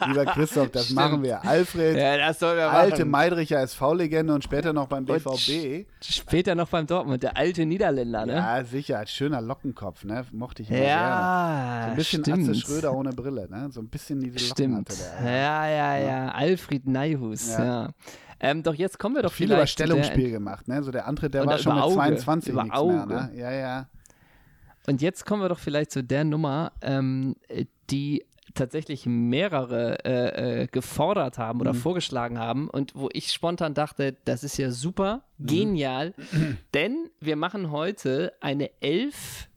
lieber 0.07 0.25
Christoph, 0.27 0.71
das 0.71 0.85
Stimmt. 0.85 0.97
machen 1.01 1.23
wir. 1.25 1.45
Alfred, 1.45 1.97
ja, 1.97 2.17
das 2.17 2.39
sollen 2.39 2.57
wir 2.57 2.71
alte. 2.71 3.05
Meidricher 3.05 3.61
SV-Legende 3.61 4.33
und 4.33 4.45
später 4.45 4.73
noch 4.73 4.87
beim 4.87 5.05
BVB. 5.05 5.87
Später 6.01 6.55
noch 6.55 6.69
beim 6.69 6.87
Dortmund, 6.87 7.23
der 7.23 7.37
alte 7.37 7.67
Niederländer, 7.67 8.27
ne? 8.27 8.35
Ja, 8.35 8.65
sicher, 8.65 8.99
als 8.99 9.11
schöner 9.13 9.41
Lockenkopf, 9.41 10.05
ne? 10.05 10.25
Mochte 10.33 10.63
ich 10.63 10.71
immer 10.71 10.79
gerne. 10.79 10.91
Ja, 10.91 11.83
So 11.85 11.91
ein 11.91 11.97
bisschen 11.97 12.23
stimmt. 12.25 12.49
Atze 12.49 12.55
Schröder 12.55 12.95
ohne 12.95 13.11
Brille, 13.13 13.49
ne? 13.51 13.69
So 13.73 13.81
ein 13.81 13.89
bisschen 13.89 14.21
diese 14.21 14.39
Stimmt. 14.39 14.89
hatte 14.89 14.95
der. 15.25 15.31
Ja, 15.33 15.69
ja, 15.69 15.99
ja. 15.99 16.29
Alfred 16.31 16.87
Neihus, 16.87 17.49
Ja. 17.51 17.65
ja. 17.65 17.89
Ähm, 18.43 18.63
doch 18.63 18.73
jetzt 18.75 18.99
kommen 18.99 19.17
wir 19.17 19.23
doch 19.23 19.33
viel 19.33 19.49
vielleicht 19.49 19.79
über 19.79 19.87
zu 19.89 19.97
der- 19.97 20.01
Stellungsspiel 20.07 20.31
gemacht, 20.31 20.67
ne? 20.67 20.83
So 20.83 20.91
der 20.91 21.07
andere, 21.07 21.29
der 21.29 21.45
war 21.45 21.59
schon 21.59 21.77
mit 21.81 21.97
Auge, 21.97 22.17
22 22.17 22.53
über 22.53 22.63
nichts 22.65 22.79
mehr, 22.83 23.03
Auge. 23.03 23.15
ne? 23.15 23.31
Ja, 23.35 23.51
ja. 23.53 23.89
Und 24.87 25.03
jetzt 25.03 25.27
kommen 25.27 25.43
wir 25.43 25.49
doch 25.49 25.59
vielleicht 25.59 25.91
zu 25.93 26.03
der 26.03 26.25
Nummer, 26.25 26.73
ähm, 26.83 27.37
die 27.91 28.25
tatsächlich 28.55 29.07
mehrere 29.07 30.05
äh, 30.05 30.63
äh, 30.63 30.67
gefordert 30.67 31.39
haben 31.39 31.59
Mhm. 31.59 31.61
oder 31.61 31.75
vorgeschlagen 31.75 32.39
haben 32.39 32.69
und 32.69 32.95
wo 32.97 33.09
ich 33.13 33.31
spontan 33.31 33.75
dachte, 33.75 34.17
das 34.25 34.43
ist 34.43 34.57
ja 34.57 34.71
super, 34.73 35.23
Mhm. 35.39 35.47
genial, 35.47 36.15
denn 36.75 37.11
wir 37.21 37.37
machen 37.37 37.71
heute 37.71 38.33
eine 38.41 38.71
elf 38.81 39.49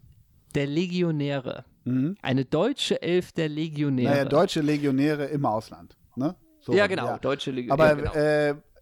der 0.53 0.67
Legionäre. 0.67 1.65
Mhm. 1.86 2.15
Eine 2.21 2.45
deutsche 2.45 3.01
Elf 3.01 3.32
der 3.32 3.49
Legionäre. 3.49 4.11
Naja, 4.11 4.26
deutsche 4.26 4.61
Legionäre 4.61 5.26
im 5.26 5.45
Ausland. 5.45 5.97
Ne? 6.15 6.36
So, 6.61 6.74
ja, 6.74 6.86
genau, 6.88 7.17
deutsche 7.17 7.49
Legionäre. 7.51 7.89
Aber 7.91 7.95
genau. 8.01 8.13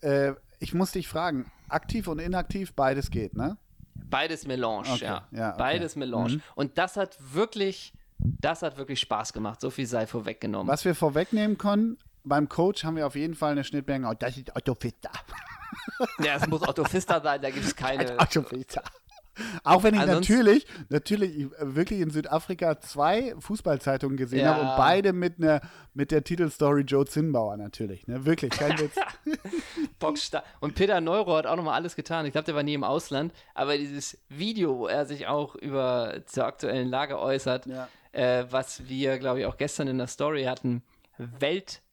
äh, 0.04 0.28
äh, 0.30 0.36
ich 0.60 0.74
muss 0.74 0.92
dich 0.92 1.08
fragen, 1.08 1.46
aktiv 1.72 2.08
und 2.08 2.20
inaktiv, 2.20 2.74
beides 2.74 3.10
geht, 3.10 3.36
ne? 3.36 3.58
Beides 3.96 4.48
Melange, 4.48 4.90
Okay, 4.90 5.04
ja. 5.04 5.28
ja, 5.32 5.50
okay. 5.50 5.58
Beides 5.58 5.96
Melange. 5.96 6.34
Mhm. 6.36 6.42
Und 6.56 6.78
das 6.78 6.98
hat 6.98 7.18
wirklich, 7.34 7.94
das 8.18 8.62
hat 8.62 8.78
wirklich 8.78 9.00
Spaß 9.00 9.34
gemacht. 9.34 9.62
So 9.62 9.70
viel 9.70 9.86
sei 9.86 10.08
vorweggenommen. 10.08 10.68
Was 10.68 10.86
wir 10.86 10.96
vorwegnehmen 10.96 11.58
können, 11.58 11.98
beim 12.24 12.50
Coach 12.50 12.84
haben 12.84 12.96
wir 12.96 13.08
auf 13.08 13.16
jeden 13.16 13.36
Fall 13.36 13.52
eine 13.54 13.64
Schnittmenge. 13.64 14.08
Oh, 14.10 14.14
das 14.18 14.38
ist 14.38 14.56
Otto 14.56 14.76
Fister. 14.76 15.12
Ja, 16.20 16.36
es 16.36 16.48
muss 16.48 16.68
Otto 16.68 16.84
Pfister 16.84 17.22
sein, 17.22 17.42
da 17.42 17.50
gibt 17.50 17.66
es 17.66 17.76
keine. 17.76 18.18
Otto 18.20 18.42
Fister. 18.44 18.84
Auch 19.64 19.84
wenn 19.84 19.94
ich 19.94 20.02
Ansonsten- 20.02 20.34
natürlich, 20.34 20.66
natürlich 20.90 21.38
ich, 21.38 21.46
äh, 21.46 21.76
wirklich 21.76 22.00
in 22.02 22.10
Südafrika 22.10 22.80
zwei 22.82 23.34
Fußballzeitungen 23.40 24.18
gesehen 24.18 24.40
Ja. 24.42 24.56
habe 24.56 24.62
und 24.62 24.76
beide 24.78 25.14
mit, 25.14 25.40
ne, 25.40 25.62
mit 25.94 26.12
der 26.12 26.24
Titelstory 26.24 26.82
Joe 26.82 27.06
Zinnbauer 27.06 27.58
natürlich. 27.58 28.08
Ne? 28.08 28.26
Wirklich, 28.26 28.52
kein 28.52 28.78
Witz. 28.80 28.96
Und 30.60 30.76
Peter 30.76 31.00
Neuro 31.02 31.36
hat 31.38 31.46
auch 31.46 31.56
nochmal 31.56 31.76
alles 31.76 31.96
getan. 31.96 32.26
Ich 32.26 32.32
glaube, 32.32 32.46
der 32.46 32.56
war 32.56 32.64
nie 32.64 32.74
im 32.74 32.84
Ausland, 32.84 33.34
aber 33.54 33.78
dieses 33.78 34.18
Video, 34.30 34.78
wo 34.80 34.88
er 34.88 35.06
sich 35.06 35.28
auch 35.28 35.56
über 35.56 36.22
zur 36.26 36.46
aktuellen 36.46 36.90
Lage 36.90 37.20
äußert, 37.20 37.68
Ja. 37.68 37.88
äh, 38.12 38.46
was 38.50 38.88
wir, 38.90 39.20
glaube 39.20 39.40
ich, 39.42 39.46
auch 39.46 39.58
gestern 39.58 39.88
in 39.88 39.98
der 39.98 40.08
Story 40.08 40.44
hatten, 40.46 40.82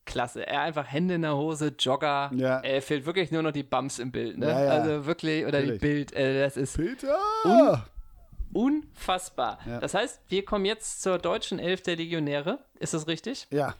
Weltklasse. 0.08 0.46
Er 0.46 0.62
einfach 0.62 0.86
Hände 0.90 1.14
in 1.14 1.22
der 1.22 1.36
Hose, 1.36 1.74
Jogger. 1.78 2.30
Ja. 2.34 2.60
Er 2.60 2.82
fehlt 2.82 3.06
wirklich 3.06 3.30
nur 3.30 3.42
noch 3.42 3.52
die 3.52 3.62
Bums 3.62 3.98
im 3.98 4.10
Bild. 4.10 4.38
Ne? 4.38 4.48
Ja, 4.48 4.64
ja. 4.64 4.70
Also 4.70 5.06
wirklich, 5.06 5.44
oder 5.44 5.60
Natürlich. 5.60 5.80
die 5.80 5.86
Bild. 5.86 6.12
Äh, 6.12 6.40
das 6.40 6.56
ist 6.56 6.76
Peter! 6.76 7.18
unfassbar. 8.52 9.58
Ja. 9.66 9.78
Das 9.80 9.92
heißt, 9.94 10.20
wir 10.28 10.44
kommen 10.44 10.64
jetzt 10.64 11.02
zur 11.02 11.18
deutschen 11.18 11.58
Elf 11.58 11.82
der 11.82 11.96
Legionäre. 11.96 12.58
Ist 12.78 12.94
das 12.94 13.06
richtig? 13.06 13.46
ja, 13.50 13.74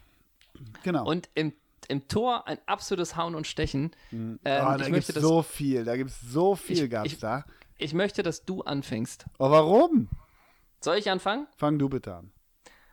genau. 0.83 1.07
Und 1.09 1.29
im, 1.35 1.55
im 1.89 2.07
Tor 2.09 2.47
ein 2.47 2.59
absolutes 2.67 3.17
Hauen 3.17 3.35
und 3.35 3.47
Stechen. 3.47 3.93
Ähm, 4.13 4.39
oh, 4.43 4.45
da 4.45 4.77
gibt 4.77 5.09
es 5.09 5.15
so 5.15 5.43
viel, 5.43 5.85
da 5.85 5.97
gibt 5.97 6.11
es 6.11 6.21
so 6.21 6.55
viel 6.55 6.85
Ich- 6.85 6.91
gab's 6.91 7.13
ich- 7.13 7.19
da. 7.19 7.45
ich 7.79 7.95
möchte, 7.95 8.23
dass 8.23 8.45
du 8.45 8.61
anfängst. 8.63 9.25
Oh, 9.39 9.51
warum? 9.51 10.09
Soll 10.81 10.97
ich 10.99 11.11
anfangen? 11.11 11.47
Fang 11.57 11.79
du 11.79 11.89
bitte 11.89 12.15
an. 12.15 12.31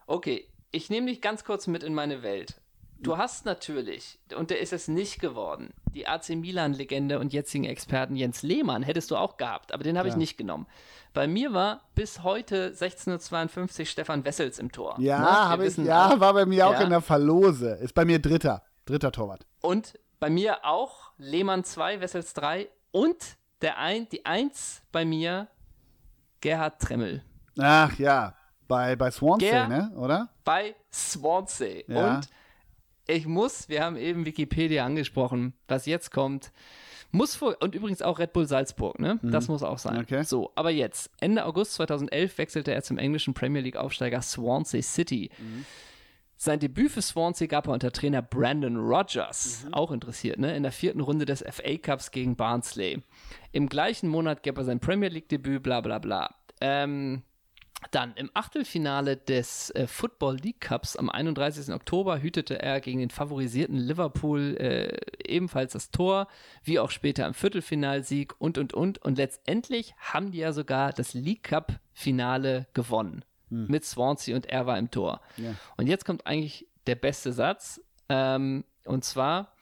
Okay, 0.08 0.48
ich 0.72 0.90
nehme 0.90 1.08
dich 1.08 1.20
ganz 1.22 1.44
kurz 1.44 1.68
mit 1.68 1.84
in 1.84 1.94
meine 1.94 2.24
Welt. 2.24 2.62
Du 3.06 3.18
hast 3.18 3.46
natürlich, 3.46 4.20
und 4.36 4.50
der 4.50 4.60
ist 4.60 4.74
es 4.74 4.88
nicht 4.88 5.20
geworden, 5.20 5.74
die 5.94 6.08
AC 6.08 6.30
Milan-Legende 6.30 7.20
und 7.20 7.32
jetzigen 7.34 7.64
Experten 7.66 8.16
Jens 8.16 8.42
Lehmann 8.42 8.84
hättest 8.84 9.12
du 9.12 9.16
auch 9.16 9.38
gehabt, 9.38 9.74
aber 9.74 9.84
den 9.84 9.98
habe 9.98 10.10
ich 10.10 10.16
nicht 10.16 10.38
genommen. 10.38 10.68
Bei 11.14 11.28
mir 11.28 11.54
war 11.54 11.82
bis 11.96 12.24
heute 12.24 12.74
1652 12.78 13.90
Stefan 13.90 14.26
Wessels 14.26 14.60
im 14.60 14.72
Tor. 14.72 14.96
Ja, 15.00 15.56
Ne? 15.56 15.66
Ich, 15.66 15.78
ja, 15.78 16.20
war 16.20 16.34
bei 16.34 16.46
mir 16.46 16.68
auch 16.68 16.74
Ja. 16.74 16.82
in 16.82 16.90
der 16.90 17.02
Verlose. 17.02 17.72
Ist 17.76 17.94
bei 17.94 18.04
mir 18.06 18.20
dritter. 18.20 18.64
Dritter 18.86 19.12
Torwart. 19.12 19.46
Und 19.62 19.98
bei 20.20 20.30
mir 20.30 20.66
auch 20.66 21.12
Lehmann 21.18 21.64
2, 21.64 22.02
Wessels 22.02 22.34
3 22.34 22.68
und 22.92 23.16
der 23.62 23.78
ein, 23.78 24.08
die 24.10 24.26
1 24.26 24.82
bei 24.92 25.06
mir 25.06 25.48
Gerhard 26.42 26.82
Tremmel. 26.82 27.24
Ach 27.58 27.98
ja, 27.98 28.36
bei, 28.68 28.96
bei 28.96 29.10
Swansea, 29.12 29.66
Ger- 29.66 29.68
ne? 29.68 29.92
Oder? 29.96 30.30
bei 30.44 30.76
Swansea. 30.94 31.84
Ja. 31.88 32.16
Und 32.18 32.28
ich 33.08 33.26
muss, 33.28 33.70
wir 33.70 33.84
haben 33.84 33.96
eben 33.98 34.26
Wikipedia 34.26 34.86
angesprochen, 34.86 35.54
was 35.68 35.86
jetzt 35.86 36.12
kommt. 36.12 36.52
Muss 37.12 37.36
vor, 37.36 37.56
und 37.62 37.76
übrigens 37.76 38.02
auch 38.02 38.20
Red 38.20 38.34
Bull 38.34 38.46
Salzburg, 38.48 39.00
ne? 39.00 39.20
Das 39.24 39.48
muss 39.48 39.64
auch 39.64 39.78
sein. 39.78 39.96
Mhm. 39.96 40.02
Okay. 40.02 40.24
So, 40.24 40.52
aber 40.56 40.70
jetzt, 40.72 41.10
Ende 41.22 41.46
August 41.46 41.74
2011 41.76 42.38
wechselte 42.38 42.74
er 42.74 42.82
zum 42.84 42.98
englischen 42.98 43.34
Premier 43.34 43.62
League 43.62 43.78
Aufsteiger 43.78 44.22
Swansea 44.22 44.82
City. 44.82 45.30
Mhm. 45.38 45.66
Sein 46.38 46.60
Debüt 46.60 46.92
für 46.92 47.02
Swansea 47.02 47.48
gab 47.48 47.68
er 47.68 47.74
unter 47.74 47.92
Trainer 47.94 48.22
Brandon 48.22 48.76
Rogers, 48.76 49.64
Mhm. 49.66 49.74
auch 49.74 49.92
interessiert, 49.92 50.40
ne? 50.40 50.56
in 50.58 50.64
der 50.64 50.74
vierten 50.74 51.00
Runde 51.00 51.26
des 51.26 51.42
FA 51.42 51.78
Cups 51.78 52.12
gegen 52.12 52.36
Barnsley. 52.36 53.02
Im 53.54 53.70
gleichen 53.70 54.10
Monat 54.10 54.44
gab 54.44 54.58
er 54.58 54.66
sein 54.66 54.82
Premier 54.82 55.08
League 55.10 55.30
Debüt, 55.30 55.64
bla 55.64 55.80
bla 55.80 56.00
bla. 56.00 56.36
Ähm, 56.60 57.22
dann 57.92 58.14
im 58.16 58.32
Achtelfinale 58.34 59.18
des 59.18 59.70
äh, 59.72 59.88
Football 59.88 60.38
League 60.38 60.62
Cups 60.62 60.96
am 60.96 61.10
31. 61.10 61.74
Oktober 61.74 62.22
hütete 62.22 62.62
er 62.62 62.82
gegen 62.82 63.00
den 63.00 63.10
favorisierten 63.10 63.78
Liverpool 63.78 64.58
äh, 64.58 64.98
ebenfalls 65.26 65.74
das 65.74 65.92
Tor, 65.92 66.28
wie 66.64 66.80
auch 66.80 66.92
später 66.92 67.28
im 67.28 67.34
Viertelfinalsieg 67.34 68.34
und 68.40 68.58
und 68.58 68.74
und. 68.74 69.00
Und 69.00 69.18
letztendlich 69.18 69.94
haben 70.00 70.32
die 70.32 70.40
ja 70.40 70.52
sogar 70.52 70.94
das 70.94 71.14
League 71.14 71.44
Cup 71.44 71.80
Finale 71.94 72.68
gewonnen 72.74 73.24
mit 73.50 73.86
Swansea 73.86 74.36
und 74.36 74.48
er 74.48 74.66
war 74.66 74.78
im 74.78 74.92
Tor. 74.92 75.22
Ja. 75.38 75.54
Und 75.78 75.88
jetzt 75.88 76.06
kommt 76.06 76.26
eigentlich 76.26 76.68
der 76.88 76.96
beste 76.96 77.32
Satz. 77.32 77.82
Ähm, 78.10 78.66
und 78.86 79.04
zwar, 79.04 79.54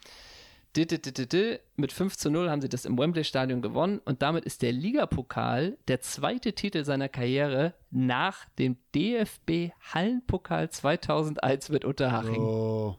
mit 1.75 1.91
5 1.91 2.17
zu 2.17 2.31
0 2.31 2.49
haben 2.49 2.61
sie 2.61 2.69
das 2.69 2.85
im 2.85 2.97
Wembley-Stadion 2.97 3.61
gewonnen 3.61 3.99
und 4.05 4.21
damit 4.21 4.45
ist 4.45 4.61
der 4.61 4.71
Ligapokal 4.71 5.77
der 5.87 6.01
zweite 6.01 6.53
Titel 6.53 6.83
seiner 6.83 7.09
Karriere 7.09 7.73
nach 7.91 8.45
dem 8.57 8.77
DFB 8.95 9.71
Hallenpokal 9.93 10.69
2001 10.69 11.69
mit 11.69 11.85
Unterhaching. 11.85 12.41
Oh. 12.41 12.95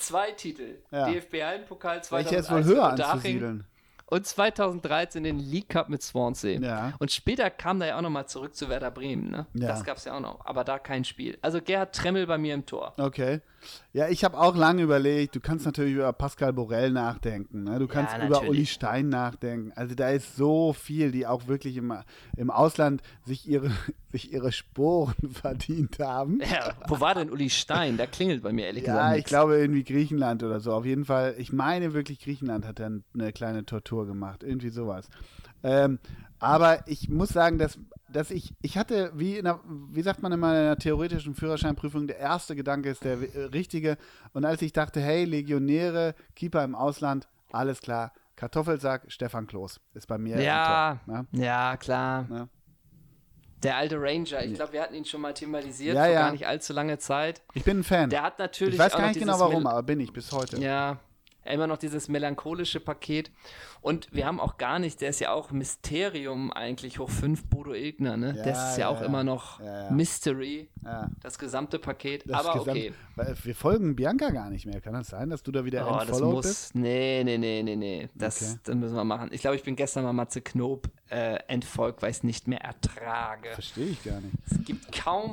Zwei 0.00 0.32
Titel. 0.32 0.82
Ja. 0.90 1.08
DFB 1.08 1.42
Hallenpokal 1.42 2.02
Welcher 2.10 2.42
2001 2.42 2.46
ist 2.46 2.50
wohl 2.50 2.58
mit 2.58 2.66
höher 2.66 2.90
Unterhaching 2.90 3.14
anzusiedeln? 3.14 3.64
Und 4.10 4.26
2013 4.26 5.22
den 5.22 5.38
League 5.38 5.68
Cup 5.68 5.88
mit 5.88 6.02
Swansea. 6.02 6.60
Ja. 6.60 6.92
Und 6.98 7.12
später 7.12 7.50
kam 7.50 7.78
da 7.78 7.86
ja 7.86 7.98
auch 7.98 8.02
nochmal 8.02 8.26
zurück 8.26 8.54
zu 8.54 8.68
Werder 8.68 8.90
Bremen. 8.90 9.30
Ne? 9.30 9.46
Ja. 9.54 9.68
Das 9.68 9.84
gab 9.84 9.98
es 9.98 10.04
ja 10.04 10.16
auch 10.16 10.20
noch, 10.20 10.44
aber 10.46 10.64
da 10.64 10.78
kein 10.78 11.04
Spiel. 11.04 11.38
Also 11.42 11.60
Gerhard 11.60 11.94
Tremmel 11.94 12.26
bei 12.26 12.38
mir 12.38 12.54
im 12.54 12.64
Tor. 12.64 12.94
Okay. 12.96 13.40
Ja, 13.92 14.08
ich 14.08 14.22
habe 14.22 14.38
auch 14.38 14.54
lange 14.54 14.82
überlegt, 14.82 15.34
du 15.34 15.40
kannst 15.40 15.66
natürlich 15.66 15.94
über 15.94 16.12
Pascal 16.12 16.52
Borel 16.52 16.90
nachdenken, 16.90 17.64
ne? 17.64 17.78
du 17.78 17.88
kannst 17.88 18.14
über 18.16 18.28
natürlich. 18.28 18.50
Uli 18.50 18.66
Stein 18.66 19.08
nachdenken. 19.08 19.72
Also 19.74 19.94
da 19.94 20.10
ist 20.10 20.36
so 20.36 20.72
viel, 20.72 21.10
die 21.10 21.26
auch 21.26 21.48
wirklich 21.48 21.76
im, 21.76 21.92
im 22.36 22.50
Ausland 22.50 23.02
sich 23.24 23.48
ihre, 23.48 23.70
sich 24.12 24.32
ihre 24.32 24.52
Sporen 24.52 25.14
verdient 25.32 25.98
haben. 25.98 26.40
Ja, 26.40 26.74
wo 26.86 27.00
war 27.00 27.14
denn 27.14 27.30
Uli 27.30 27.50
Stein? 27.50 27.96
Der 27.96 28.06
klingelt 28.06 28.42
bei 28.42 28.52
mir 28.52 28.66
ehrlich 28.66 28.84
gesagt. 28.84 29.12
Ja, 29.12 29.16
ich 29.16 29.24
glaube 29.24 29.58
irgendwie 29.58 29.84
Griechenland 29.84 30.42
oder 30.42 30.60
so. 30.60 30.72
Auf 30.72 30.84
jeden 30.84 31.04
Fall, 31.04 31.34
ich 31.38 31.52
meine 31.52 31.94
wirklich 31.94 32.20
Griechenland 32.20 32.64
hat 32.64 32.78
dann 32.78 33.04
eine 33.14 33.32
kleine 33.32 33.64
Tortur 33.64 33.97
gemacht. 34.06 34.42
Irgendwie 34.42 34.70
sowas. 34.70 35.08
Ähm, 35.62 35.98
aber 36.38 36.86
ich 36.86 37.08
muss 37.08 37.30
sagen, 37.30 37.58
dass, 37.58 37.78
dass 38.08 38.30
ich, 38.30 38.54
ich 38.62 38.78
hatte, 38.78 39.10
wie, 39.14 39.38
in 39.38 39.46
einer, 39.46 39.60
wie 39.90 40.02
sagt 40.02 40.22
man 40.22 40.30
immer 40.32 40.52
in 40.52 40.58
einer 40.58 40.78
theoretischen 40.78 41.34
Führerscheinprüfung, 41.34 42.06
der 42.06 42.18
erste 42.18 42.54
Gedanke 42.54 42.90
ist 42.90 43.04
der 43.04 43.18
äh, 43.34 43.44
richtige. 43.46 43.96
Und 44.32 44.44
als 44.44 44.62
ich 44.62 44.72
dachte, 44.72 45.00
hey, 45.00 45.24
Legionäre, 45.24 46.14
Keeper 46.36 46.62
im 46.62 46.74
Ausland, 46.74 47.26
alles 47.50 47.80
klar. 47.80 48.12
Kartoffelsack, 48.36 49.06
Stefan 49.08 49.48
Kloß 49.48 49.80
ist 49.94 50.06
bei 50.06 50.16
mir. 50.16 50.40
Ja, 50.40 51.00
Tor, 51.04 51.14
ne? 51.14 51.26
ja, 51.32 51.76
klar. 51.76 52.26
Ne? 52.28 52.48
Der 53.64 53.76
alte 53.76 53.96
Ranger, 54.00 54.44
ich 54.44 54.54
glaube, 54.54 54.72
wir 54.74 54.82
hatten 54.82 54.94
ihn 54.94 55.04
schon 55.04 55.20
mal 55.20 55.34
thematisiert 55.34 55.96
Ja, 55.96 56.04
vor 56.04 56.12
ja. 56.12 56.20
gar 56.20 56.30
nicht 56.32 56.46
allzu 56.46 56.72
lange 56.72 56.98
Zeit. 56.98 57.42
Ich 57.54 57.64
bin 57.64 57.80
ein 57.80 57.84
Fan. 57.84 58.10
Der 58.10 58.22
hat 58.22 58.38
natürlich 58.38 58.74
ich 58.74 58.78
weiß 58.80 58.92
gar 58.92 59.08
nicht 59.08 59.18
genau 59.18 59.40
warum, 59.40 59.64
Mel- 59.64 59.72
aber 59.72 59.82
bin 59.82 59.98
ich 59.98 60.12
bis 60.12 60.30
heute. 60.30 60.60
Ja, 60.60 61.00
immer 61.52 61.66
noch 61.66 61.78
dieses 61.78 62.08
melancholische 62.08 62.80
Paket. 62.80 63.30
Und 63.80 64.08
wir 64.12 64.26
haben 64.26 64.40
auch 64.40 64.56
gar 64.58 64.78
nicht, 64.78 65.00
der 65.00 65.10
ist 65.10 65.20
ja 65.20 65.32
auch 65.32 65.50
Mysterium 65.50 66.52
eigentlich 66.52 66.98
hoch 66.98 67.10
5, 67.10 67.44
Bodo 67.44 67.72
Ilgner, 67.74 68.16
ne? 68.16 68.34
Ja, 68.36 68.42
das 68.44 68.70
ist 68.72 68.78
ja, 68.78 68.82
ja, 68.84 68.88
auch 68.88 69.00
ja. 69.00 69.06
immer 69.06 69.22
noch. 69.24 69.60
Mystery, 69.90 70.68
das 71.22 71.38
gesamte 71.38 71.78
Paket. 71.78 72.24
Das 72.28 72.46
Aber 72.46 72.58
Gesamt- 72.60 72.68
okay. 72.70 72.92
Wir 73.42 73.54
folgen 73.54 73.96
Bianca 73.96 74.30
gar 74.30 74.50
nicht 74.50 74.66
mehr. 74.66 74.80
Kann 74.80 74.94
das 74.94 75.08
sein, 75.08 75.30
dass 75.30 75.42
du 75.42 75.52
da 75.52 75.64
wieder 75.64 75.86
Oh, 75.90 76.04
das 76.04 76.20
muss. 76.20 76.46
bist? 76.46 76.74
Nee, 76.74 77.22
nee, 77.24 77.38
nee, 77.38 77.62
nee, 77.62 77.76
nee. 77.76 78.08
Das, 78.14 78.42
Okay. 78.42 78.60
das 78.64 78.74
müssen 78.76 78.94
wir 78.96 79.04
machen. 79.04 79.28
Ich 79.32 79.40
glaube, 79.40 79.56
ich 79.56 79.62
bin 79.62 79.76
gestern 79.76 80.04
mal 80.04 80.12
Matze 80.12 80.40
Knob 80.40 80.88
äh, 81.10 81.36
entfolgt, 81.48 82.02
weil 82.02 82.10
ich 82.10 82.18
es 82.18 82.22
nicht 82.24 82.48
mehr 82.48 82.60
ertrage. 82.60 83.50
Verstehe 83.52 83.86
ich 83.86 84.02
gar 84.04 84.20
nicht. 84.20 84.34
Es 84.50 84.64
gibt 84.64 84.92
kaum, 84.92 85.30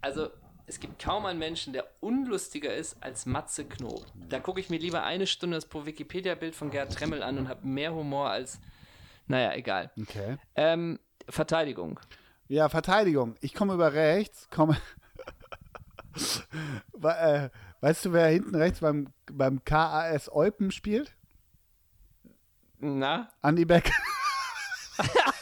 also 0.00 0.28
es 0.66 0.80
gibt 0.80 1.00
kaum 1.02 1.26
einen 1.26 1.38
Menschen, 1.38 1.72
der 1.72 1.86
unlustiger 2.00 2.74
ist 2.74 2.96
als 3.00 3.24
Matze 3.26 3.64
Knob. 3.64 4.04
Da 4.28 4.40
gucke 4.40 4.60
ich 4.60 4.68
mir 4.70 4.78
lieber 4.78 5.04
eine 5.04 5.26
Stunde 5.26 5.56
das 5.56 5.66
pro 5.66 5.86
Wikipedia-Bild 5.86 6.54
von 6.54 6.70
Gerd 6.70 6.92
Tremmel 6.92 7.22
an 7.22 7.38
und 7.38 7.48
habe 7.48 7.66
mehr 7.66 7.94
Humor 7.94 8.30
als, 8.30 8.60
naja, 9.28 9.52
egal. 9.54 9.90
Okay. 10.00 10.36
Ähm, 10.56 10.98
Verteidigung. 11.28 12.00
Ja, 12.48 12.68
Verteidigung. 12.68 13.36
Ich 13.40 13.54
komme 13.54 13.74
über 13.74 13.92
rechts, 13.92 14.48
komme. 14.50 14.76
We- 16.92 17.08
äh, 17.16 17.50
weißt 17.80 18.06
du, 18.06 18.12
wer 18.12 18.28
hinten 18.28 18.54
rechts 18.54 18.80
beim, 18.80 19.12
beim 19.30 19.64
KAS 19.64 20.30
Eupen 20.32 20.70
spielt? 20.70 21.14
Na? 22.78 23.28
Andi 23.42 23.64
Beck. 23.64 23.90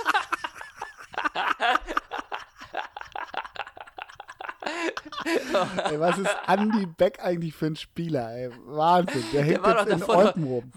ey, 5.91 6.01
was 6.01 6.19
ist 6.19 6.31
Andi 6.47 6.87
Beck 6.87 7.19
eigentlich 7.23 7.55
für 7.55 7.67
ein 7.67 7.77
Spieler? 7.77 8.35
Ey? 8.35 8.51
Wahnsinn. 8.67 9.25
Der 9.33 9.43
hängt 9.43 9.63
war 9.63 9.89
jetzt 9.89 10.03
in 10.03 10.11
Eupen 10.11 10.45
rum. 10.45 10.73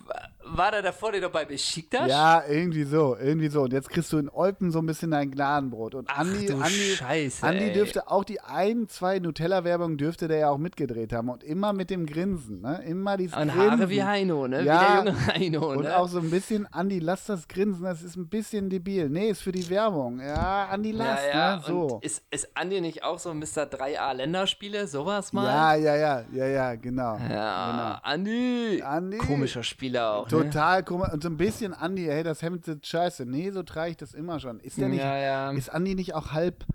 War 0.57 0.71
der 0.71 0.81
davor 0.81 1.11
dir 1.11 1.21
doch 1.21 1.31
bei 1.31 1.45
Besiktas? 1.45 2.09
Ja, 2.09 2.43
irgendwie 2.47 2.83
so, 2.83 3.15
irgendwie 3.17 3.47
so. 3.49 3.61
Und 3.61 3.73
jetzt 3.73 3.89
kriegst 3.89 4.11
du 4.11 4.17
in 4.17 4.29
Olpen 4.29 4.71
so 4.71 4.79
ein 4.79 4.85
bisschen 4.85 5.11
dein 5.11 5.31
Gnadenbrot. 5.31 5.95
Und 5.95 6.09
Ach 6.09 6.19
Andi, 6.19 6.47
du 6.47 6.55
Andi, 6.55 6.95
Scheiße, 6.95 7.45
Andi 7.45 7.65
ey. 7.65 7.73
dürfte 7.73 8.09
auch 8.09 8.23
die 8.23 8.41
ein, 8.41 8.87
zwei 8.87 9.19
Nutella-Werbungen 9.19 9.97
dürfte 9.97 10.27
der 10.27 10.37
ja 10.37 10.49
auch 10.49 10.57
mitgedreht 10.57 11.13
haben. 11.13 11.29
Und 11.29 11.43
immer 11.43 11.73
mit 11.73 11.89
dem 11.89 12.05
Grinsen, 12.05 12.61
ne? 12.61 12.83
Immer 12.87 13.17
dieses 13.17 13.35
Und 13.35 13.51
Grinsen. 13.51 13.71
Haare 13.71 13.89
wie 13.89 14.03
Heino, 14.03 14.47
ne? 14.47 14.63
Ja. 14.63 14.81
Wie 14.81 14.85
der 15.05 15.13
junge 15.13 15.27
Heino, 15.27 15.71
Und 15.71 15.83
ne? 15.83 15.97
auch 15.97 16.07
so 16.07 16.19
ein 16.19 16.29
bisschen, 16.29 16.65
Andi, 16.73 16.99
lass 16.99 17.25
das 17.25 17.47
Grinsen, 17.47 17.83
das 17.83 18.01
ist 18.01 18.15
ein 18.15 18.27
bisschen 18.27 18.69
debil. 18.69 19.09
Nee, 19.09 19.29
ist 19.29 19.41
für 19.41 19.51
die 19.51 19.69
Werbung. 19.69 20.19
Ja, 20.19 20.67
Andi, 20.71 20.91
lass, 20.91 21.19
ja, 21.31 21.37
ja. 21.37 21.55
ne? 21.57 21.63
So. 21.65 21.81
Und 21.87 22.03
ist, 22.05 22.23
ist 22.31 22.49
Andi 22.55 22.81
nicht 22.81 23.03
auch 23.03 23.19
so 23.19 23.33
Mr. 23.33 23.63
3A 23.69 24.13
Länderspiele, 24.13 24.87
sowas 24.87 25.33
mal? 25.33 25.45
Ja, 25.45 25.75
ja, 25.75 25.95
ja, 25.95 26.23
ja, 26.31 26.47
ja, 26.47 26.75
genau. 26.75 27.17
Ja, 27.29 27.99
Andi. 28.03 28.81
Andi. 28.83 29.17
Komischer 29.17 29.63
Spieler 29.63 30.13
auch, 30.15 30.25
ne? 30.25 30.29
Total 30.51 30.83
komisch. 30.83 31.09
Und 31.13 31.23
so 31.23 31.29
ein 31.29 31.37
bisschen 31.37 31.73
Andi, 31.73 32.05
hey, 32.05 32.23
das 32.23 32.41
Hemd 32.41 32.65
sitzt 32.65 32.87
scheiße. 32.87 33.25
Nee, 33.25 33.51
so 33.51 33.63
trage 33.63 33.91
ich 33.91 33.97
das 33.97 34.13
immer 34.13 34.39
schon. 34.39 34.59
Ist 34.59 34.77
der 34.77 34.89
nicht, 34.89 34.99
Ja, 35.01 35.17
ja. 35.17 35.51
ist 35.51 35.69
Andi 35.69 35.95
nicht 35.95 36.13
auch 36.15 36.31
halb, 36.31 36.65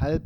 halb, 0.00 0.24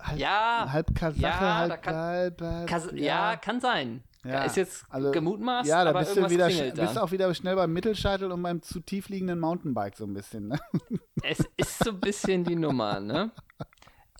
halb, 0.00 0.18
Ja, 0.18 0.66
halb 0.70 0.94
Kasache, 0.94 1.20
ja, 1.22 1.56
halb, 1.58 1.82
kann- 1.82 1.94
halb, 1.94 2.40
halb, 2.40 2.66
Kas 2.68 2.88
ja. 2.94 3.36
kann 3.36 3.60
sein. 3.60 4.02
Ja, 4.24 4.44
Ist 4.44 4.56
jetzt 4.56 4.86
also- 4.88 5.10
gemutmaßt, 5.10 5.68
Ja, 5.68 5.84
da 5.84 5.90
aber 5.90 5.98
bist 6.00 6.16
du 6.16 6.30
wieder, 6.30 6.48
bist 6.48 6.98
auch 6.98 7.12
wieder 7.12 7.32
schnell 7.34 7.56
beim 7.56 7.70
Mittelscheitel 7.74 8.32
und 8.32 8.42
beim 8.42 8.62
zu 8.62 8.80
tief 8.80 9.10
liegenden 9.10 9.38
Mountainbike 9.38 9.96
so 9.96 10.04
ein 10.04 10.14
bisschen, 10.14 10.48
ne? 10.48 10.58
Es 11.22 11.40
ist 11.58 11.78
so 11.84 11.90
ein 11.90 12.00
bisschen 12.00 12.42
die 12.42 12.56
Nummer, 12.56 13.00
ne? 13.00 13.30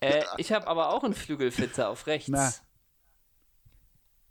Äh, 0.00 0.22
ich 0.36 0.52
habe 0.52 0.66
aber 0.68 0.90
auch 0.92 1.04
einen 1.04 1.14
Flügelfitzer 1.14 1.88
auf 1.88 2.06
rechts. 2.06 2.28
Na. 2.28 2.50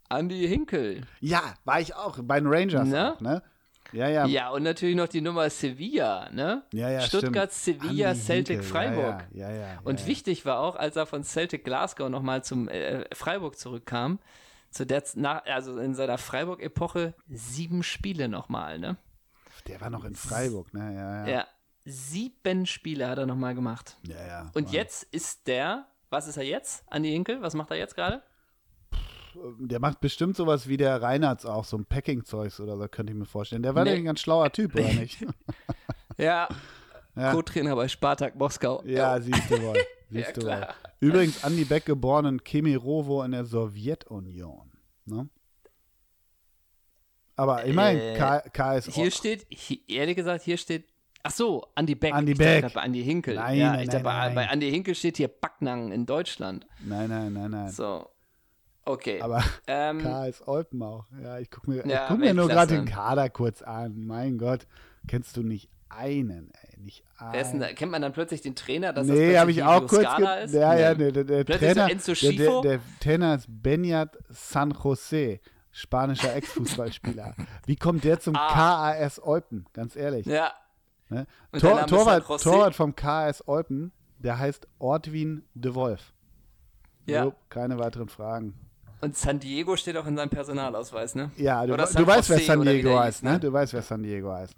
Andi 0.08 0.46
Hinkel. 0.46 1.00
Ja, 1.20 1.42
war 1.64 1.80
ich 1.80 1.94
auch, 1.96 2.18
bei 2.22 2.38
den 2.38 2.46
Rangers 2.52 2.86
Ne? 2.88 3.14
auch, 3.14 3.20
ne? 3.20 3.42
Ja, 3.94 4.08
ja. 4.08 4.26
Ja, 4.26 4.50
und 4.50 4.64
natürlich 4.64 4.96
noch 4.96 5.08
die 5.08 5.20
Nummer 5.20 5.48
Sevilla, 5.48 6.28
ne? 6.30 6.64
Ja, 6.72 6.90
ja, 6.90 7.00
Stuttgart, 7.00 7.52
stimmt. 7.52 7.82
Sevilla, 7.82 8.10
Andi 8.10 8.20
Celtic, 8.20 8.56
Hinkel, 8.56 8.70
Freiburg. 8.70 9.26
Ja, 9.32 9.48
ja, 9.48 9.54
ja, 9.54 9.72
ja 9.74 9.80
Und 9.84 10.00
ja. 10.00 10.06
wichtig 10.06 10.44
war 10.44 10.58
auch, 10.58 10.76
als 10.76 10.96
er 10.96 11.06
von 11.06 11.22
Celtic 11.22 11.64
Glasgow 11.64 12.08
nochmal 12.08 12.42
zum 12.42 12.68
äh, 12.68 13.04
Freiburg 13.14 13.56
zurückkam, 13.56 14.18
zu 14.70 14.84
der, 14.84 15.04
nach, 15.14 15.44
also 15.46 15.78
in 15.78 15.94
seiner 15.94 16.18
Freiburg-Epoche, 16.18 17.14
sieben 17.28 17.82
Spiele 17.84 18.28
nochmal, 18.28 18.78
ne? 18.78 18.96
Der 19.68 19.80
war 19.80 19.90
noch 19.90 20.04
in 20.04 20.16
Freiburg, 20.16 20.74
ne? 20.74 20.94
Ja, 20.94 21.26
ja. 21.26 21.32
Ja, 21.36 21.46
sieben 21.84 22.66
Spiele 22.66 23.08
hat 23.08 23.18
er 23.18 23.26
nochmal 23.26 23.54
gemacht. 23.54 23.96
ja, 24.02 24.26
ja. 24.26 24.50
Und 24.54 24.64
Mann. 24.64 24.72
jetzt 24.72 25.04
ist 25.04 25.46
der, 25.46 25.86
was 26.10 26.26
ist 26.26 26.36
er 26.36 26.44
jetzt? 26.44 26.84
Andi 26.90 27.10
Hinkel, 27.10 27.40
was 27.42 27.54
macht 27.54 27.70
er 27.70 27.76
jetzt 27.76 27.94
gerade? 27.94 28.22
Der 29.58 29.80
macht 29.80 30.00
bestimmt 30.00 30.36
sowas 30.36 30.68
wie 30.68 30.76
der 30.76 31.00
Reinhardt 31.02 31.44
auch, 31.46 31.64
so 31.64 31.76
ein 31.76 31.84
Packing-Zeugs 31.84 32.60
oder 32.60 32.76
so, 32.76 32.86
könnte 32.88 33.12
ich 33.12 33.18
mir 33.18 33.24
vorstellen. 33.26 33.62
Der 33.62 33.74
war 33.74 33.84
Nee. 33.84 33.94
ein 33.94 34.04
ganz 34.04 34.20
schlauer 34.20 34.50
Typ, 34.52 34.74
oder 34.74 34.92
nicht? 34.92 35.24
Ja, 36.18 36.48
Ja. 37.16 37.32
Co-Trainer 37.32 37.74
bei 37.76 37.88
Spartak 37.88 38.36
Moskau. 38.36 38.82
Ja, 38.86 39.20
siehst 39.20 39.50
du 39.50 39.60
wohl. 39.62 39.74
Siehst 40.10 40.28
Ja, 40.28 40.32
du 40.34 40.46
wohl. 40.46 40.68
Übrigens, 41.00 41.42
Andi 41.42 41.64
Beck 41.64 41.84
geboren 41.86 42.24
in 42.26 42.44
Kemirovo 42.44 43.22
in 43.24 43.32
der 43.32 43.44
Sowjetunion. 43.44 44.70
Ne? 45.06 45.28
Aber 47.36 47.64
immerhin, 47.64 47.98
Äh, 47.98 48.42
K. 48.52 48.80
Hier 48.80 49.10
steht, 49.10 49.46
hier, 49.48 49.78
ehrlich 49.88 50.14
gesagt, 50.16 50.44
hier 50.44 50.56
steht, 50.56 50.88
ach 51.24 51.32
so, 51.32 51.66
Andi 51.74 51.94
Beck. 51.96 52.14
Andi 52.14 52.32
ich 52.32 52.38
dachte 52.38 52.50
Beck. 52.52 52.62
grad 52.62 52.74
bei 52.74 52.80
Andi 52.82 53.02
Hinkel. 53.02 53.34
Nein, 53.34 53.58
ja, 53.58 53.72
nein, 53.72 53.80
ich 53.80 53.86
nein, 53.88 53.92
dachte, 53.92 54.04
bei, 54.04 54.18
nein. 54.26 54.34
bei 54.36 54.48
Andi 54.50 54.70
Hinkel 54.70 54.94
steht 54.94 55.16
hier 55.16 55.28
Backnang 55.28 55.90
in 55.90 56.06
Deutschland. 56.06 56.66
Nein, 56.84 57.08
nein, 57.08 57.32
nein, 57.32 57.50
nein. 57.50 57.70
So, 57.70 58.08
okay. 58.84 59.20
Aber 59.20 59.42
ähm, 59.66 59.98
KS 59.98 60.46
Olpen 60.46 60.82
auch. 60.82 61.06
Ja, 61.22 61.38
ich 61.38 61.50
gucke 61.50 61.70
mir, 61.70 61.86
Ja, 61.86 62.06
guck 62.08 62.18
mir 62.18 62.34
nur 62.34 62.48
gerade 62.48 62.74
den 62.74 62.84
Kader 62.86 63.28
kurz 63.30 63.62
an. 63.62 64.06
Mein 64.06 64.38
Gott, 64.38 64.66
kennst 65.06 65.36
du 65.36 65.42
nicht 65.42 65.68
einen, 65.88 66.50
ey, 66.62 66.80
nicht 66.80 67.04
einen. 67.18 67.50
denn 67.52 67.60
da, 67.60 67.72
kennt 67.72 67.92
man 67.92 68.02
dann 68.02 68.12
plötzlich 68.12 68.40
den 68.40 68.56
Trainer, 68.56 68.92
dass 68.92 69.06
das 69.06 69.16
Nee, 69.16 69.36
habe 69.38 69.52
plötzlich 69.52 69.56
ich 69.58 69.62
auch 69.64 69.86
kurz. 69.86 70.44
Ist? 70.44 70.54
Ja, 70.54 70.74
ja, 70.76 70.94
Nee. 70.94 71.12
der, 71.12 71.24
der, 71.24 71.38
so 71.38 71.44
Trainer. 71.58 71.90
Enzo 71.90 72.12
der, 72.14 72.32
der, 72.32 72.60
der 72.62 72.80
Trainer 73.00 73.34
ist 73.36 73.46
Benyat 73.48 74.18
San 74.28 74.72
Jose, 74.82 75.38
spanischer 75.70 76.34
Ex-Fußballspieler. 76.34 77.34
Wie 77.66 77.76
kommt 77.76 78.02
der 78.04 78.18
zum 78.18 78.34
Ah. 78.34 78.48
KAS 78.92 79.22
Eupen? 79.22 79.66
Ganz 79.72 79.94
ehrlich. 79.96 80.26
Ja, 80.26 80.52
Ne? 81.10 81.26
Tor, 81.60 81.86
Torwart? 81.86 82.26
Torwart 82.42 82.74
vom 82.74 82.96
KAS 82.96 83.46
Eupen, 83.46 83.92
der 84.18 84.38
heißt 84.38 84.66
Ortwin 84.78 85.44
de 85.54 85.74
Wolf. 85.74 86.12
ja. 87.06 87.24
Jo, 87.24 87.34
keine 87.50 87.78
weiteren 87.78 88.08
Fragen. 88.08 88.54
Und 89.04 89.14
San 89.16 89.38
Diego 89.38 89.76
steht 89.76 89.98
auch 89.98 90.06
in 90.06 90.16
seinem 90.16 90.30
Personalausweis, 90.30 91.14
ne? 91.14 91.30
Ja, 91.36 91.66
du, 91.66 91.76
du 91.76 92.06
weißt, 92.06 92.30
wer 92.30 92.38
San 92.40 92.62
Diego 92.62 92.98
heißt, 92.98 93.22
ne? 93.22 93.32
ne? 93.32 93.40
Du 93.40 93.52
weißt, 93.52 93.74
wer 93.74 93.82
San 93.82 94.02
Diego 94.02 94.32
heißt. 94.32 94.54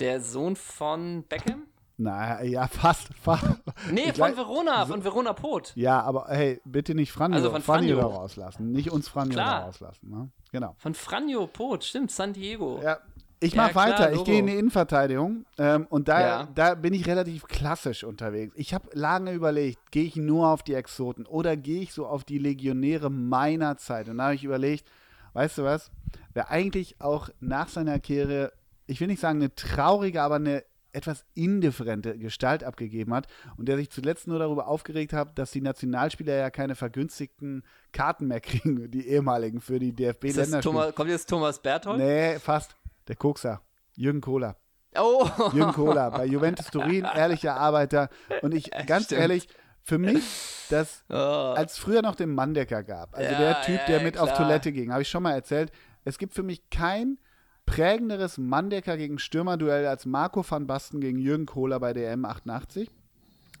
Der 0.00 0.20
Sohn 0.20 0.56
von 0.56 1.22
Beckham? 1.28 1.68
Na, 1.96 2.42
ja, 2.42 2.66
fast. 2.66 3.10
fast. 3.22 3.46
Nee, 3.92 4.10
Ich 4.10 4.18
von 4.18 4.36
Verona, 4.36 4.84
von 4.86 5.04
Verona 5.04 5.32
Pot. 5.34 5.70
Ja, 5.76 6.00
aber 6.02 6.26
hey, 6.30 6.60
bitte 6.64 6.96
nicht 6.96 7.12
Franjo, 7.12 7.36
Also 7.36 7.52
von 7.52 7.62
Franjo 7.62 7.94
Franjo. 7.96 8.08
da 8.10 8.16
rauslassen. 8.16 8.72
Nicht 8.72 8.90
uns 8.90 9.06
Franjo 9.08 9.34
Klar. 9.34 9.60
da 9.60 9.64
rauslassen. 9.66 10.10
Ne? 10.10 10.30
Genau. 10.50 10.74
Von 10.78 10.94
Franjo 10.94 11.46
Pot, 11.46 11.84
stimmt, 11.84 12.10
San 12.10 12.32
Diego. 12.32 12.80
Ja, 12.82 12.98
ich 13.44 13.54
Ja, 13.54 13.62
mach 13.62 13.70
klar, 13.70 13.86
weiter. 13.88 14.12
Ich 14.12 14.24
gehe 14.24 14.38
in 14.38 14.46
die 14.46 14.56
Innenverteidigung 14.56 15.44
ähm, 15.58 15.86
und 15.90 16.08
da, 16.08 16.20
Ja. 16.20 16.48
da 16.54 16.74
bin 16.74 16.94
ich 16.94 17.06
relativ 17.06 17.46
klassisch 17.46 18.04
unterwegs. 18.04 18.54
Ich 18.56 18.72
habe 18.74 18.88
lange 18.92 19.32
überlegt, 19.32 19.92
gehe 19.92 20.04
ich 20.04 20.16
nur 20.16 20.48
auf 20.48 20.62
die 20.62 20.74
Exoten 20.74 21.26
oder 21.26 21.56
gehe 21.56 21.82
ich 21.82 21.92
so 21.92 22.06
auf 22.06 22.24
die 22.24 22.38
Legionäre 22.38 23.10
meiner 23.10 23.76
Zeit? 23.76 24.08
Und 24.08 24.18
da 24.18 24.24
habe 24.24 24.34
ich 24.34 24.44
überlegt, 24.44 24.86
weißt 25.34 25.58
du 25.58 25.64
was, 25.64 25.90
wer 26.32 26.50
eigentlich 26.50 27.00
auch 27.00 27.28
nach 27.40 27.68
seiner 27.68 27.98
Karriere, 28.00 28.52
ich 28.86 29.00
will 29.00 29.08
nicht 29.08 29.20
sagen 29.20 29.38
eine 29.40 29.54
traurige, 29.54 30.22
aber 30.22 30.36
eine 30.36 30.64
etwas 30.92 31.24
indifferente 31.34 32.16
Gestalt 32.16 32.62
abgegeben 32.62 33.12
hat 33.12 33.26
und 33.56 33.66
der 33.68 33.76
sich 33.76 33.90
zuletzt 33.90 34.28
nur 34.28 34.38
darüber 34.38 34.68
aufgeregt 34.68 35.12
hat, 35.12 35.36
dass 35.38 35.50
die 35.50 35.60
Nationalspieler 35.60 36.34
ja 36.36 36.50
keine 36.50 36.76
vergünstigten 36.76 37.64
Karten 37.92 38.28
mehr 38.28 38.40
kriegen, 38.40 38.90
die 38.90 39.08
ehemaligen 39.08 39.60
für 39.60 39.80
die. 39.80 39.92
Thomas, 39.92 40.94
kommt 40.94 41.10
jetzt 41.10 41.28
Thomas 41.28 41.58
Berthold? 41.58 41.98
Nee, 41.98 42.38
fast. 42.38 42.76
Der 43.08 43.16
Kokser. 43.16 43.60
Jürgen 43.94 44.20
Kohler. 44.20 44.56
Oh! 44.96 45.28
Jürgen 45.52 45.72
Kohler 45.72 46.10
bei 46.10 46.24
Juventus 46.26 46.66
Turin, 46.66 47.04
ehrlicher 47.04 47.56
Arbeiter. 47.56 48.08
Und 48.42 48.54
ich, 48.54 48.70
ganz 48.86 49.06
Stimmt. 49.06 49.20
ehrlich, 49.20 49.48
für 49.82 49.98
mich, 49.98 50.24
das, 50.70 51.04
Oh. 51.10 51.14
als 51.14 51.76
früher 51.78 52.00
noch 52.02 52.14
den 52.14 52.30
Manndecker 52.34 52.82
gab, 52.82 53.14
also 53.14 53.30
Ja, 53.30 53.38
der 53.38 53.62
Typ, 53.62 53.80
ja, 53.80 53.86
der 53.86 54.00
mit 54.02 54.16
auf 54.18 54.28
klar. 54.32 54.38
Toilette 54.46 54.72
ging, 54.72 54.90
habe 54.92 55.02
ich 55.02 55.08
schon 55.08 55.22
mal 55.22 55.32
erzählt, 55.32 55.70
es 56.04 56.16
gibt 56.16 56.32
für 56.34 56.42
mich 56.42 56.70
kein 56.70 57.18
prägenderes 57.66 58.38
Manndecker 58.38 58.96
gegen 58.96 59.18
Stürmerduell 59.18 59.86
als 59.86 60.06
Marco 60.06 60.44
van 60.48 60.66
Basten 60.66 61.00
gegen 61.00 61.18
Jürgen 61.18 61.46
Kohler 61.46 61.80
bei 61.80 61.92
der 61.92 62.16
M88. 62.16 62.88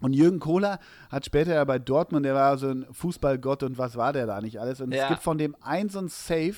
Und 0.00 0.12
Jürgen 0.12 0.40
Kohler 0.40 0.78
hat 1.10 1.24
später 1.24 1.54
ja 1.54 1.64
bei 1.64 1.78
Dortmund, 1.78 2.26
der 2.26 2.34
war 2.34 2.58
so 2.58 2.68
ein 2.68 2.86
Fußballgott 2.92 3.62
und 3.62 3.78
was 3.78 3.96
war 3.96 4.12
der 4.12 4.26
da 4.26 4.40
nicht 4.40 4.58
alles. 4.60 4.80
Und 4.80 4.92
es 4.92 4.98
Ja. 4.98 5.08
gibt 5.08 5.22
von 5.22 5.38
dem 5.38 5.56
ein 5.62 5.88
so 5.88 5.98
ein 6.00 6.08
Safe 6.08 6.54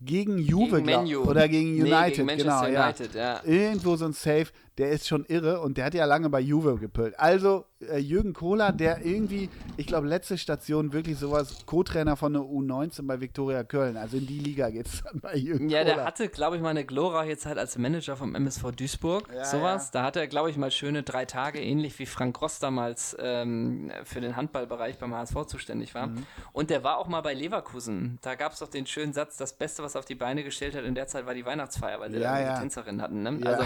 gegen 0.00 0.38
Juve 0.38 0.82
Gegen 0.82 1.04
glaub- 1.06 1.26
oder 1.28 1.48
gegen 1.48 1.74
Nee, 1.74 1.82
United, 1.92 2.14
gegen 2.14 2.26
Manchester 2.26 2.66
genau, 2.66 2.82
United, 2.84 3.14
ja. 3.14 3.40
Irgendwo 3.44 3.96
so 3.96 4.04
ein 4.06 4.12
Safe, 4.12 4.46
der 4.78 4.90
ist 4.90 5.06
schon 5.06 5.24
irre 5.26 5.60
und 5.60 5.76
der 5.78 5.84
hat 5.84 5.94
ja 5.94 6.04
lange 6.04 6.28
bei 6.30 6.40
Juve 6.40 6.78
gepölt. 6.78 7.14
Also 7.18 7.64
äh, 7.80 7.98
Jürgen 7.98 8.32
Kohler, 8.32 8.72
der 8.72 9.04
irgendwie, 9.06 9.48
ich 9.76 9.86
glaube, 9.86 10.08
letzte 10.08 10.36
Station 10.36 10.92
wirklich 10.92 11.16
sowas, 11.16 11.64
Co-Trainer 11.66 12.16
von 12.16 12.32
der 12.32 12.42
U19 12.42 13.06
bei 13.06 13.20
Viktoria 13.20 13.62
Köln. 13.62 13.96
Also 13.96 14.16
in 14.16 14.26
die 14.26 14.40
Liga 14.40 14.70
geht 14.70 14.86
es 14.86 15.02
dann 15.04 15.20
bei 15.20 15.36
Jürgen 15.36 15.68
Ja, 15.68 15.82
Kohler. 15.82 15.94
der 15.94 16.04
hatte, 16.06 16.28
glaube 16.28 16.56
ich, 16.56 16.62
mal 16.62 16.70
eine 16.70 16.84
glorreiche 16.84 17.36
Zeit 17.36 17.56
als 17.56 17.78
Manager 17.78 18.16
vom 18.16 18.34
MSV 18.34 18.72
Duisburg. 18.72 19.28
sowas. 19.44 19.92
Da 19.92 20.02
hatte 20.02 20.18
er, 20.20 20.26
glaube 20.26 20.50
ich, 20.50 20.56
mal 20.56 20.72
schöne 20.72 21.04
drei 21.04 21.24
Tage, 21.24 21.60
ähnlich 21.60 21.96
wie 22.00 22.06
Frank 22.06 22.40
Ross 22.42 22.58
damals 22.58 23.16
ähm, 23.20 23.92
für 24.02 24.20
den 24.20 24.34
Handballbereich 24.34 24.98
beim 24.98 25.14
HSV 25.14 25.46
zuständig 25.46 25.94
war. 25.94 26.08
Mhm. 26.08 26.26
Und 26.52 26.70
der 26.70 26.82
war 26.82 26.98
auch 26.98 27.06
mal 27.06 27.20
bei 27.20 27.34
Leverkusen. 27.34 28.18
Da 28.22 28.34
gab 28.34 28.52
es 28.52 28.58
doch 28.58 28.68
den 28.68 28.86
schönen 28.86 29.12
Satz: 29.12 29.36
Das 29.36 29.52
Beste, 29.52 29.82
was 29.84 29.94
er 29.94 30.00
auf 30.00 30.04
die 30.04 30.14
Beine 30.16 30.42
gestellt 30.42 30.74
hat 30.74 30.84
in 30.84 30.94
der 30.96 31.06
Zeit, 31.06 31.26
war 31.26 31.34
die 31.34 31.46
Weihnachtsfeier, 31.46 32.00
weil 32.00 32.10
sie 32.10 32.18
Ja, 32.18 32.32
da 32.34 32.40
ja. 32.42 32.58
Tänzerin 32.58 33.00
hatten. 33.00 33.22
Ne? 33.22 33.38
Ja. 33.44 33.50
Also 33.52 33.64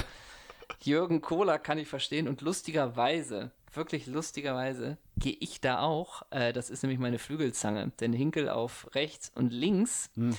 Jürgen 0.83 1.21
Kohler 1.21 1.59
kann 1.59 1.79
ich 1.79 1.89
verstehen 1.89 2.29
und 2.29 2.41
lustigerweise, 2.41 3.51
wirklich 3.73 4.07
lustigerweise, 4.07 4.99
gehe 5.16 5.37
ich 5.41 5.61
da 5.61 5.81
auch. 5.81 6.23
Äh, 6.31 6.53
das 6.53 6.71
ist 6.71 6.83
nämlich 6.83 6.99
meine 6.99 7.19
Flügelzange. 7.19 7.93
Denn 8.01 8.12
Hinkel 8.12 8.49
auf 8.49 8.89
rechts 8.95 9.31
und 9.35 9.53
links 9.53 10.11
Hm. 10.14 10.37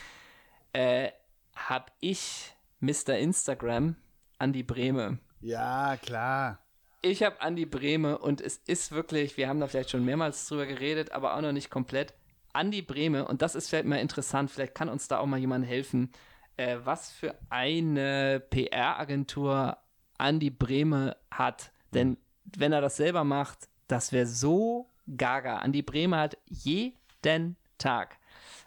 äh, 0.74 1.10
habe 1.56 1.92
ich 2.00 2.54
Mr. 2.80 3.18
Instagram 3.18 3.96
Andi 4.38 4.64
Breme. 4.64 5.20
Ja, 5.42 5.98
klar. 5.98 6.60
Ich 7.02 7.24
habe 7.24 7.42
Andi 7.42 7.66
Breme 7.66 8.18
und 8.18 8.42
es 8.42 8.58
ist 8.58 8.92
wirklich, 8.92 9.38
wir 9.38 9.48
haben 9.48 9.60
da 9.60 9.68
vielleicht 9.68 9.90
schon 9.90 10.04
mehrmals 10.06 10.48
drüber 10.48 10.66
geredet, 10.66 11.12
aber 11.12 11.36
auch 11.36 11.42
noch 11.42 11.52
nicht 11.54 11.70
komplett. 11.70 12.14
Andi 12.52 12.82
Breme, 12.82 13.26
und 13.28 13.42
das 13.42 13.56
ist 13.56 13.70
vielleicht 13.70 13.86
mal 13.86 13.98
interessant, 14.00 14.50
vielleicht 14.52 14.76
kann 14.76 14.90
uns 14.90 15.08
da 15.08 15.20
auch 15.20 15.26
mal 15.26 15.40
jemand 15.40 15.66
helfen, 15.66 16.12
äh, 16.58 16.78
was 16.84 17.12
für 17.12 17.36
eine 17.50 18.42
PR-Agentur 18.50 19.78
Andi 20.20 20.50
Breme 20.50 21.16
hat. 21.32 21.72
Denn 21.94 22.18
wenn 22.58 22.72
er 22.72 22.82
das 22.82 22.98
selber 22.98 23.24
macht, 23.24 23.68
das 23.88 24.12
wäre 24.12 24.26
so 24.28 24.88
gaga. 25.18 25.58
Andi 25.58 25.82
Breme 25.82 26.18
hat 26.18 26.38
jeden 26.46 27.56
Tag 27.78 28.18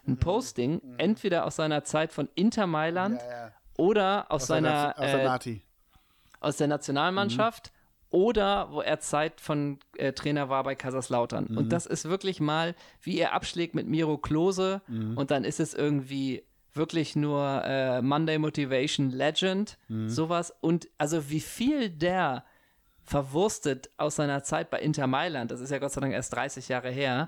Mhm. 0.05 0.13
ein 0.13 0.17
Posting, 0.17 0.81
entweder 0.97 1.45
aus 1.45 1.55
seiner 1.55 1.83
Zeit 1.85 2.11
von 2.11 2.27
Inter 2.35 2.67
Mailand 2.67 3.21
Ja, 3.21 3.29
ja. 3.47 3.51
oder 3.77 4.25
aus, 4.29 4.41
Aus 4.43 4.47
seiner 4.47 4.69
der, 4.93 4.99
aus 4.99 5.11
der 5.11 5.21
äh, 5.21 5.23
Nati. 5.23 5.61
aus 6.41 6.57
der 6.57 6.67
Nationalmannschaft 6.67 7.71
oder 8.09 8.69
wo 8.71 8.81
er 8.81 8.99
Zeit 8.99 9.39
von 9.39 9.79
äh, 9.97 10.11
Trainer 10.11 10.49
war 10.49 10.63
bei 10.63 10.75
Kaiserslautern. 10.75 11.47
Und 11.57 11.71
das 11.71 11.85
ist 11.85 12.05
wirklich 12.09 12.41
mal, 12.41 12.75
wie 13.01 13.17
er 13.17 13.31
abschlägt 13.33 13.75
mit 13.75 13.87
Miro 13.87 14.17
Klose 14.17 14.81
und 15.15 15.31
dann 15.31 15.45
ist 15.45 15.59
es 15.61 15.73
irgendwie 15.73 16.43
wirklich 16.73 17.15
nur 17.15 17.63
äh, 17.65 18.01
Monday 18.01 18.37
Motivation 18.37 19.09
Legend, 19.11 19.77
sowas. 20.07 20.53
Und 20.61 20.87
also 20.97 21.29
wie 21.29 21.39
viel 21.39 21.89
der 21.89 22.43
verwurstet 23.03 23.89
aus 23.97 24.15
seiner 24.15 24.43
Zeit 24.43 24.69
bei 24.69 24.79
Inter 24.79 25.07
Mailand, 25.07 25.51
das 25.51 25.59
ist 25.59 25.69
ja 25.71 25.79
Gott 25.79 25.91
sei 25.91 26.01
Dank 26.01 26.13
erst 26.13 26.33
30 26.33 26.69
Jahre 26.69 26.89
her. 26.89 27.27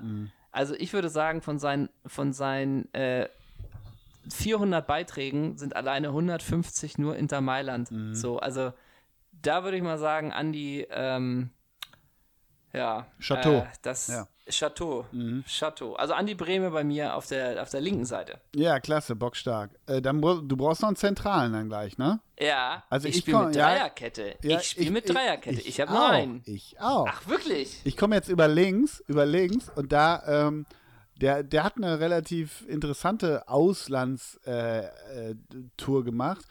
Also 0.50 0.74
ich 0.74 0.92
würde 0.92 1.10
sagen, 1.10 1.42
von 1.42 1.58
seinen, 1.58 1.90
von 2.06 2.32
seinen 2.32 2.92
äh, 2.94 3.28
400 4.30 4.86
Beiträgen 4.86 5.58
sind 5.58 5.76
alleine 5.76 6.08
150 6.08 6.98
nur 6.98 7.16
Inter 7.16 7.40
Mailand. 7.40 7.88
So, 8.12 8.38
also 8.38 8.72
da 9.42 9.64
würde 9.64 9.76
ich 9.76 9.82
mal 9.82 9.98
sagen, 9.98 10.32
Andi, 10.32 10.86
ähm, 10.90 11.50
ja. 12.72 13.06
Chateau. 13.20 13.60
Äh, 13.60 13.66
das 13.82 14.08
Ja. 14.08 14.26
Chateau. 14.48 15.06
Chateau. 15.46 15.94
Also 15.94 16.14
Andi 16.14 16.34
Breme 16.34 16.70
bei 16.70 16.84
mir 16.84 17.14
auf 17.14 17.26
der, 17.26 17.60
auf 17.62 17.70
der 17.70 17.80
linken 17.80 18.04
Seite. 18.04 18.40
Ja, 18.54 18.78
klasse, 18.78 19.16
bockstark. 19.16 19.70
Äh, 19.86 20.00
dann, 20.00 20.20
du 20.20 20.56
brauchst 20.56 20.82
noch 20.82 20.88
einen 20.88 20.96
Zentralen 20.96 21.52
dann 21.52 21.68
gleich, 21.68 21.98
ne? 21.98 22.20
Ja, 22.38 22.84
Also 22.88 23.08
ich 23.08 23.16
ich 23.16 23.20
spiele 23.22 23.46
mit 23.46 23.56
Dreierkette. 23.56 24.36
Ja, 24.42 24.60
ich 24.60 24.68
spiele 24.68 24.90
mit 24.90 25.08
Dreierkette. 25.08 25.60
Ich, 25.60 25.80
habe 25.80 25.92
nur 25.92 26.04
auch, 26.04 26.10
einen. 26.10 26.42
Ich 26.44 26.76
auch. 26.78 27.06
Ach, 27.08 27.26
wirklich? 27.26 27.80
Ich 27.84 27.96
komme 27.96 28.14
jetzt 28.14 28.28
über 28.28 28.46
links, 28.46 29.02
über 29.08 29.26
links 29.26 29.68
und 29.74 29.90
da, 29.92 30.22
ähm, 30.26 30.66
der, 31.20 31.42
der 31.42 31.64
hat 31.64 31.76
eine 31.76 31.98
relativ 31.98 32.64
interessante 32.68 33.48
Auslandstour 33.48 34.40
äh, 34.46 34.88
äh, 34.88 36.02
gemacht. 36.04 36.44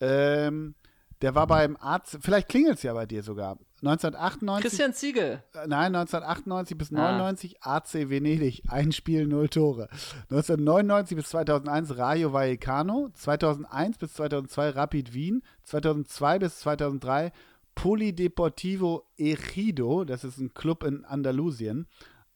Ähm, 0.00 0.74
der 1.22 1.34
war 1.34 1.46
beim 1.46 1.76
Arzt, 1.76 2.18
vielleicht 2.20 2.48
klingelt 2.48 2.76
es 2.76 2.82
ja 2.82 2.92
bei 2.92 3.06
dir 3.06 3.22
sogar. 3.22 3.58
1998, 3.82 4.62
Christian 4.68 4.92
Ziege. 4.94 5.42
äh, 5.54 5.66
nein, 5.66 5.94
1998 5.94 6.76
bis 6.78 6.92
Ah. 6.92 7.12
99 7.18 7.62
AC 7.62 8.10
Venedig, 8.10 8.62
ein 8.68 8.92
Spiel, 8.92 9.26
null 9.26 9.48
Tore. 9.48 9.88
1999 10.30 11.16
bis 11.16 11.28
2001 11.28 11.96
Rayo 11.96 12.32
Vallecano, 12.32 13.10
2001 13.14 13.98
bis 13.98 14.14
2002 14.14 14.70
Rapid 14.70 15.14
Wien, 15.14 15.42
2002 15.64 16.38
bis 16.40 16.58
2003 16.60 17.32
Polideportivo 17.74 19.04
Ejido, 19.16 20.04
das 20.04 20.24
ist 20.24 20.38
ein 20.38 20.52
Club 20.54 20.82
in 20.82 21.04
Andalusien. 21.04 21.86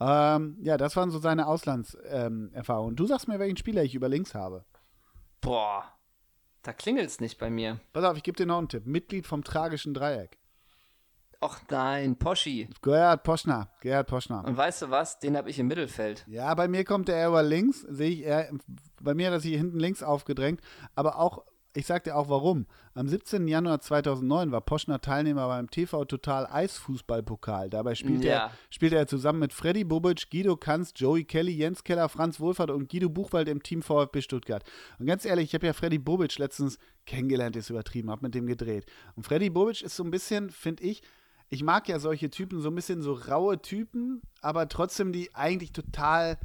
Ähm, 0.00 0.56
ja, 0.60 0.76
das 0.76 0.94
waren 0.96 1.10
so 1.10 1.18
seine 1.18 1.46
Auslandserfahrungen. 1.46 2.92
Ähm, 2.92 2.96
du 2.96 3.06
sagst 3.06 3.28
mir, 3.28 3.38
welchen 3.38 3.56
Spieler 3.56 3.82
ich 3.82 3.94
über 3.94 4.08
links 4.08 4.34
habe. 4.34 4.64
Boah, 5.40 5.84
da 6.62 6.72
klingelt 6.72 7.08
es 7.08 7.20
nicht 7.20 7.38
bei 7.38 7.50
mir. 7.50 7.80
Pass 7.92 8.04
auf, 8.04 8.16
ich 8.16 8.22
gebe 8.22 8.36
dir 8.36 8.46
noch 8.46 8.58
einen 8.58 8.68
Tipp. 8.68 8.86
Mitglied 8.86 9.26
vom 9.26 9.42
tragischen 9.44 9.94
Dreieck. 9.94 10.38
Och 11.42 11.58
nein, 11.70 12.14
Poschi. 12.16 12.68
Gerhard 12.82 13.24
Poschner. 13.24 13.68
Gerhard 13.80 14.06
Poschner. 14.06 14.44
Und 14.44 14.56
weißt 14.56 14.82
du 14.82 14.90
was? 14.90 15.18
Den 15.18 15.36
habe 15.36 15.50
ich 15.50 15.58
im 15.58 15.66
Mittelfeld. 15.66 16.24
Ja, 16.28 16.54
bei 16.54 16.68
mir 16.68 16.84
kommt 16.84 17.08
er 17.08 17.26
über 17.28 17.42
links, 17.42 17.80
sehe 17.80 18.10
ich 18.10 18.22
eher, 18.22 18.48
bei 19.00 19.12
mir 19.14 19.26
hat 19.26 19.34
er 19.34 19.40
sich 19.40 19.56
hinten 19.56 19.80
links 19.80 20.04
aufgedrängt, 20.04 20.60
aber 20.94 21.18
auch, 21.18 21.42
ich 21.74 21.86
sag 21.86 22.04
dir 22.04 22.14
auch 22.16 22.28
warum. 22.28 22.66
Am 22.94 23.08
17. 23.08 23.48
Januar 23.48 23.80
2009 23.80 24.52
war 24.52 24.60
Poschner 24.60 25.00
Teilnehmer 25.00 25.48
beim 25.48 25.68
TV 25.68 26.04
Total 26.04 26.46
Eisfußballpokal. 26.46 27.70
Dabei 27.70 27.96
spielte, 27.96 28.26
Ja. 28.28 28.34
er, 28.46 28.50
spielte 28.70 28.96
er 28.96 29.08
zusammen 29.08 29.40
mit 29.40 29.52
Freddy 29.52 29.82
Bobic, 29.82 30.30
Guido 30.30 30.56
Kanz, 30.56 30.92
Joey 30.94 31.24
Kelly, 31.24 31.52
Jens 31.56 31.82
Keller, 31.82 32.08
Franz 32.08 32.38
Wohlfahrt 32.38 32.70
und 32.70 32.88
Guido 32.88 33.08
Buchwald 33.08 33.48
im 33.48 33.62
Team 33.64 33.82
VfB 33.82 34.20
Stuttgart. 34.20 34.62
Und 35.00 35.06
ganz 35.06 35.24
ehrlich, 35.24 35.46
ich 35.46 35.54
habe 35.54 35.66
ja 35.66 35.72
Freddy 35.72 35.98
Bobic 35.98 36.38
letztens 36.38 36.78
kennengelernt, 37.06 37.56
ist 37.56 37.70
übertrieben, 37.70 38.10
habe 38.10 38.26
mit 38.26 38.34
dem 38.36 38.46
gedreht. 38.46 38.86
Und 39.16 39.24
Freddy 39.24 39.50
Bobic 39.50 39.82
ist 39.82 39.96
so 39.96 40.04
ein 40.04 40.10
bisschen, 40.12 40.50
finde 40.50 40.84
ich, 40.84 41.02
ich 41.52 41.62
mag 41.62 41.86
ja 41.86 41.98
solche 41.98 42.30
Typen, 42.30 42.62
so 42.62 42.70
ein 42.70 42.74
bisschen 42.74 43.02
so 43.02 43.12
raue 43.12 43.60
Typen, 43.60 44.22
aber 44.40 44.70
trotzdem 44.70 45.12
die 45.12 45.34
eigentlich 45.34 45.72
total 45.72 46.38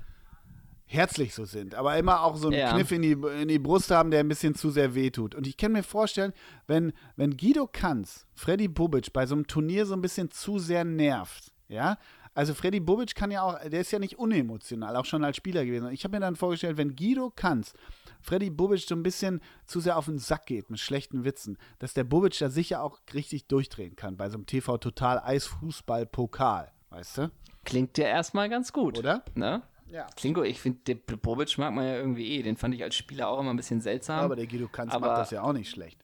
herzlich 0.85 1.33
so 1.33 1.45
sind, 1.45 1.75
aber 1.75 1.97
immer 1.97 2.23
auch 2.23 2.35
so 2.35 2.49
einen 2.49 2.57
Ja. 2.57 2.73
Kniff 2.73 2.91
in 2.91 3.01
die, 3.01 3.13
in 3.13 3.47
die 3.47 3.57
Brust 3.57 3.89
haben, 3.89 4.11
der 4.11 4.19
ein 4.19 4.27
bisschen 4.27 4.53
zu 4.53 4.69
sehr 4.69 4.95
wehtut. 4.95 5.33
Und 5.33 5.47
ich 5.47 5.55
kann 5.55 5.71
mir 5.71 5.83
vorstellen, 5.83 6.33
wenn, 6.67 6.91
wenn 7.15 7.37
Guido 7.37 7.67
Kanz 7.71 8.27
Freddy 8.33 8.67
Bubic 8.67 9.13
bei 9.13 9.25
so 9.25 9.35
einem 9.35 9.47
Turnier 9.47 9.85
so 9.85 9.93
ein 9.93 10.01
bisschen 10.01 10.29
zu 10.29 10.59
sehr 10.59 10.83
nervt, 10.83 11.53
ja, 11.69 11.97
also 12.37 12.53
Freddy 12.53 12.79
Bubic 12.79 13.15
kann 13.15 13.31
ja 13.31 13.41
auch, 13.41 13.59
der 13.59 13.81
ist 13.81 13.91
ja 13.91 13.97
nicht 13.97 14.19
unemotional, 14.19 14.95
auch 14.95 15.05
schon 15.05 15.23
als 15.23 15.37
Spieler 15.37 15.65
gewesen. 15.65 15.91
Ich 15.91 16.03
habe 16.03 16.15
mir 16.15 16.19
dann 16.19 16.35
vorgestellt, 16.35 16.77
wenn 16.77 16.95
Guido 16.95 17.31
Kanz 17.35 17.73
Freddy 18.21 18.51
Bubic 18.51 18.81
so 18.81 18.93
ein 18.93 19.01
bisschen 19.01 19.41
zu 19.65 19.79
sehr 19.79 19.97
auf 19.97 20.05
den 20.05 20.19
Sack 20.19 20.45
geht 20.45 20.69
mit 20.69 20.79
schlechten 20.79 21.23
Witzen, 21.23 21.57
dass 21.79 21.95
der 21.95 22.03
Bubic 22.03 22.37
da 22.37 22.51
sicher 22.51 22.83
auch 22.83 22.99
richtig 23.15 23.47
durchdrehen 23.47 23.95
kann 23.95 24.17
bei 24.17 24.29
so 24.29 24.35
einem 24.35 24.45
TV 24.45 24.77
Total 24.77 25.19
Eisfußball-Pokal, 25.19 26.71
weißt 26.91 27.17
du? 27.17 27.31
Klingt 27.65 27.97
ja 27.97 28.05
erstmal 28.05 28.49
ganz 28.49 28.71
gut. 28.71 28.99
Oder? 28.99 29.25
Ne? 29.33 29.63
Ja. 29.87 30.05
Klingt 30.15 30.37
gut. 30.37 30.45
Ich 30.45 30.61
finde, 30.61 30.79
den 30.85 30.99
Bobic 31.19 31.57
mag 31.57 31.73
man 31.73 31.85
ja 31.85 31.95
irgendwie 31.95 32.37
eh. 32.37 32.43
Den 32.43 32.55
fand 32.55 32.75
ich 32.75 32.83
als 32.83 32.95
Spieler 32.95 33.29
auch 33.29 33.39
immer 33.39 33.49
ein 33.49 33.57
bisschen 33.57 33.81
seltsam. 33.81 34.19
Aber 34.19 34.35
der 34.35 34.45
Guido 34.45 34.67
Kanz 34.67 34.93
macht 34.93 35.03
das 35.03 35.31
ja 35.31 35.41
auch 35.41 35.53
nicht 35.53 35.71
schlecht. 35.71 35.99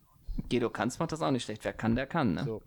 Guido 0.50 0.72
Kanz 0.72 0.98
macht 0.98 1.12
das 1.12 1.22
auch 1.22 1.30
nicht 1.30 1.44
schlecht. 1.44 1.64
Wer 1.64 1.74
kann, 1.74 1.96
der 1.96 2.08
kann. 2.08 2.34
Ne? 2.34 2.44
So. 2.44 2.64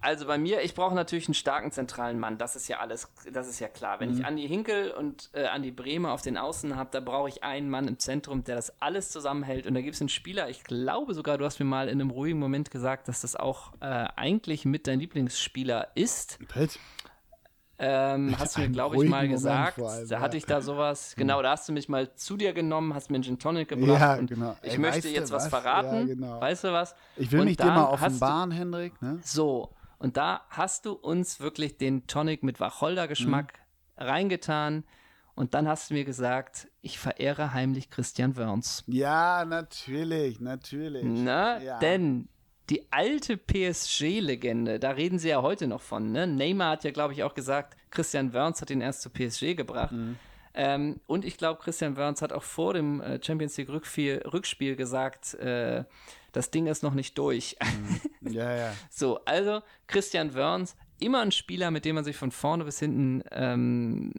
Also 0.00 0.26
bei 0.26 0.36
mir, 0.36 0.60
ich 0.62 0.74
brauche 0.74 0.94
natürlich 0.94 1.28
einen 1.28 1.34
starken 1.34 1.72
zentralen 1.72 2.20
Mann. 2.20 2.36
Das 2.36 2.56
ist 2.56 2.68
ja 2.68 2.80
alles, 2.80 3.10
das 3.32 3.48
ist 3.48 3.58
ja 3.58 3.68
klar. 3.68 4.00
Wenn 4.00 4.10
Mhm. 4.12 4.18
ich 4.18 4.26
Andi 4.26 4.46
Hinkel 4.48 4.90
und 4.90 5.30
äh, 5.32 5.46
Andi 5.46 5.70
Bremer 5.70 6.12
auf 6.12 6.20
den 6.20 6.36
Außen 6.36 6.76
habe, 6.76 6.90
da 6.92 7.00
brauche 7.00 7.28
ich 7.30 7.42
einen 7.42 7.70
Mann 7.70 7.88
im 7.88 7.98
Zentrum, 7.98 8.44
der 8.44 8.56
das 8.56 8.82
alles 8.82 9.10
zusammenhält. 9.10 9.66
Und 9.66 9.74
da 9.74 9.80
gibt 9.80 9.94
es 9.94 10.00
einen 10.02 10.10
Spieler, 10.10 10.50
ich 10.50 10.62
glaube 10.64 11.14
sogar, 11.14 11.38
du 11.38 11.44
hast 11.46 11.58
mir 11.58 11.64
mal 11.64 11.88
in 11.88 12.00
einem 12.00 12.10
ruhigen 12.10 12.38
Moment 12.38 12.70
gesagt, 12.70 13.08
dass 13.08 13.22
das 13.22 13.34
auch 13.34 13.72
äh, 13.80 13.86
eigentlich 14.16 14.66
mit 14.66 14.86
dein 14.86 15.00
Lieblingsspieler 15.00 15.88
ist. 15.94 16.38
Pelz. 16.48 16.78
Ähm, 17.78 18.34
hast 18.38 18.56
du 18.56 18.60
mir, 18.60 18.68
glaube 18.68 18.96
ich, 19.02 19.10
mal 19.10 19.26
gesagt. 19.28 19.78
allem, 19.80 20.08
da 20.08 20.16
ja. 20.16 20.20
hatte 20.20 20.36
ich 20.36 20.46
da 20.46 20.60
sowas, 20.60 21.14
genau, 21.16 21.42
da 21.42 21.50
hast 21.50 21.68
du 21.68 21.72
mich 21.72 21.88
mal 21.88 22.14
zu 22.14 22.36
dir 22.36 22.52
genommen, 22.52 22.94
hast 22.94 23.10
mir 23.10 23.16
einen 23.16 23.24
Gin 23.24 23.38
Tonic 23.38 23.68
gebracht. 23.68 24.00
Ja, 24.00 24.14
und 24.14 24.28
genau. 24.28 24.56
Ich 24.62 24.74
Ey, 24.74 24.78
möchte 24.78 24.96
weißt 24.98 25.04
du 25.06 25.10
jetzt 25.10 25.32
was 25.32 25.44
was? 25.44 25.48
verraten. 25.48 26.00
Ja, 26.08 26.14
genau. 26.14 26.40
Weißt 26.40 26.64
du 26.64 26.72
was? 26.72 26.94
Ich 27.16 27.32
will 27.32 27.40
Und 27.40 27.46
mich 27.46 27.56
dir 27.56 27.66
mal 27.66 27.90
hast 27.90 28.00
du- 28.00 28.04
offenbaren, 28.06 28.50
Hendrik. 28.52 29.02
Ne? 29.02 29.18
So, 29.22 29.70
und 29.98 30.16
da 30.16 30.42
hast 30.50 30.86
du 30.86 30.92
uns 30.92 31.40
wirklich 31.40 31.76
den 31.76 32.06
Tonic 32.06 32.42
mit 32.44 32.60
Wacholdergeschmack 32.60 33.54
Mhm. 33.98 34.04
reingetan. 34.04 34.84
Und 35.36 35.54
dann 35.54 35.66
hast 35.66 35.90
du 35.90 35.94
mir 35.94 36.04
gesagt, 36.04 36.68
ich 36.80 37.00
verehre 37.00 37.52
heimlich 37.54 37.90
Christian 37.90 38.36
Wörns. 38.36 38.84
Ja, 38.86 39.44
natürlich, 39.44 40.38
natürlich. 40.38 41.02
Ne? 41.02 41.60
Ja. 41.64 41.78
Denn 41.80 42.28
die 42.70 42.86
alte 42.90 43.36
PSG-Legende, 43.36 44.78
da 44.78 44.90
reden 44.90 45.18
sie 45.18 45.28
ja 45.28 45.42
heute 45.42 45.66
noch 45.66 45.82
von. 45.82 46.12
Ne? 46.12 46.26
Neymar 46.26 46.72
hat 46.72 46.84
ja, 46.84 46.90
glaube 46.90 47.12
ich, 47.12 47.22
auch 47.22 47.34
gesagt, 47.34 47.76
Christian 47.90 48.32
Wörns 48.32 48.60
hat 48.60 48.70
ihn 48.70 48.80
erst 48.80 49.02
zu 49.02 49.10
PSG 49.10 49.54
gebracht. 49.54 49.92
Mhm. 49.92 50.16
Ähm, 50.54 51.00
und 51.06 51.24
ich 51.24 51.36
glaube, 51.36 51.60
Christian 51.60 51.96
Wörns 51.96 52.22
hat 52.22 52.32
auch 52.32 52.42
vor 52.42 52.74
dem 52.74 53.00
äh, 53.00 53.20
Champions 53.22 53.56
League 53.56 53.68
Rückspiel, 53.68 54.22
Rückspiel 54.32 54.76
gesagt, 54.76 55.34
äh, 55.34 55.84
das 56.32 56.50
Ding 56.50 56.66
ist 56.66 56.82
noch 56.82 56.94
nicht 56.94 57.18
durch. 57.18 57.56
Ja, 58.20 58.56
ja. 58.56 58.72
So, 58.90 59.20
also 59.24 59.62
Christian 59.86 60.34
Wörns, 60.34 60.76
immer 61.00 61.20
ein 61.20 61.32
Spieler, 61.32 61.70
mit 61.70 61.84
dem 61.84 61.96
man 61.96 62.04
sich 62.04 62.16
von 62.16 62.30
vorne 62.30 62.64
bis 62.64 62.78
hinten 62.78 63.22
ähm, 63.30 64.12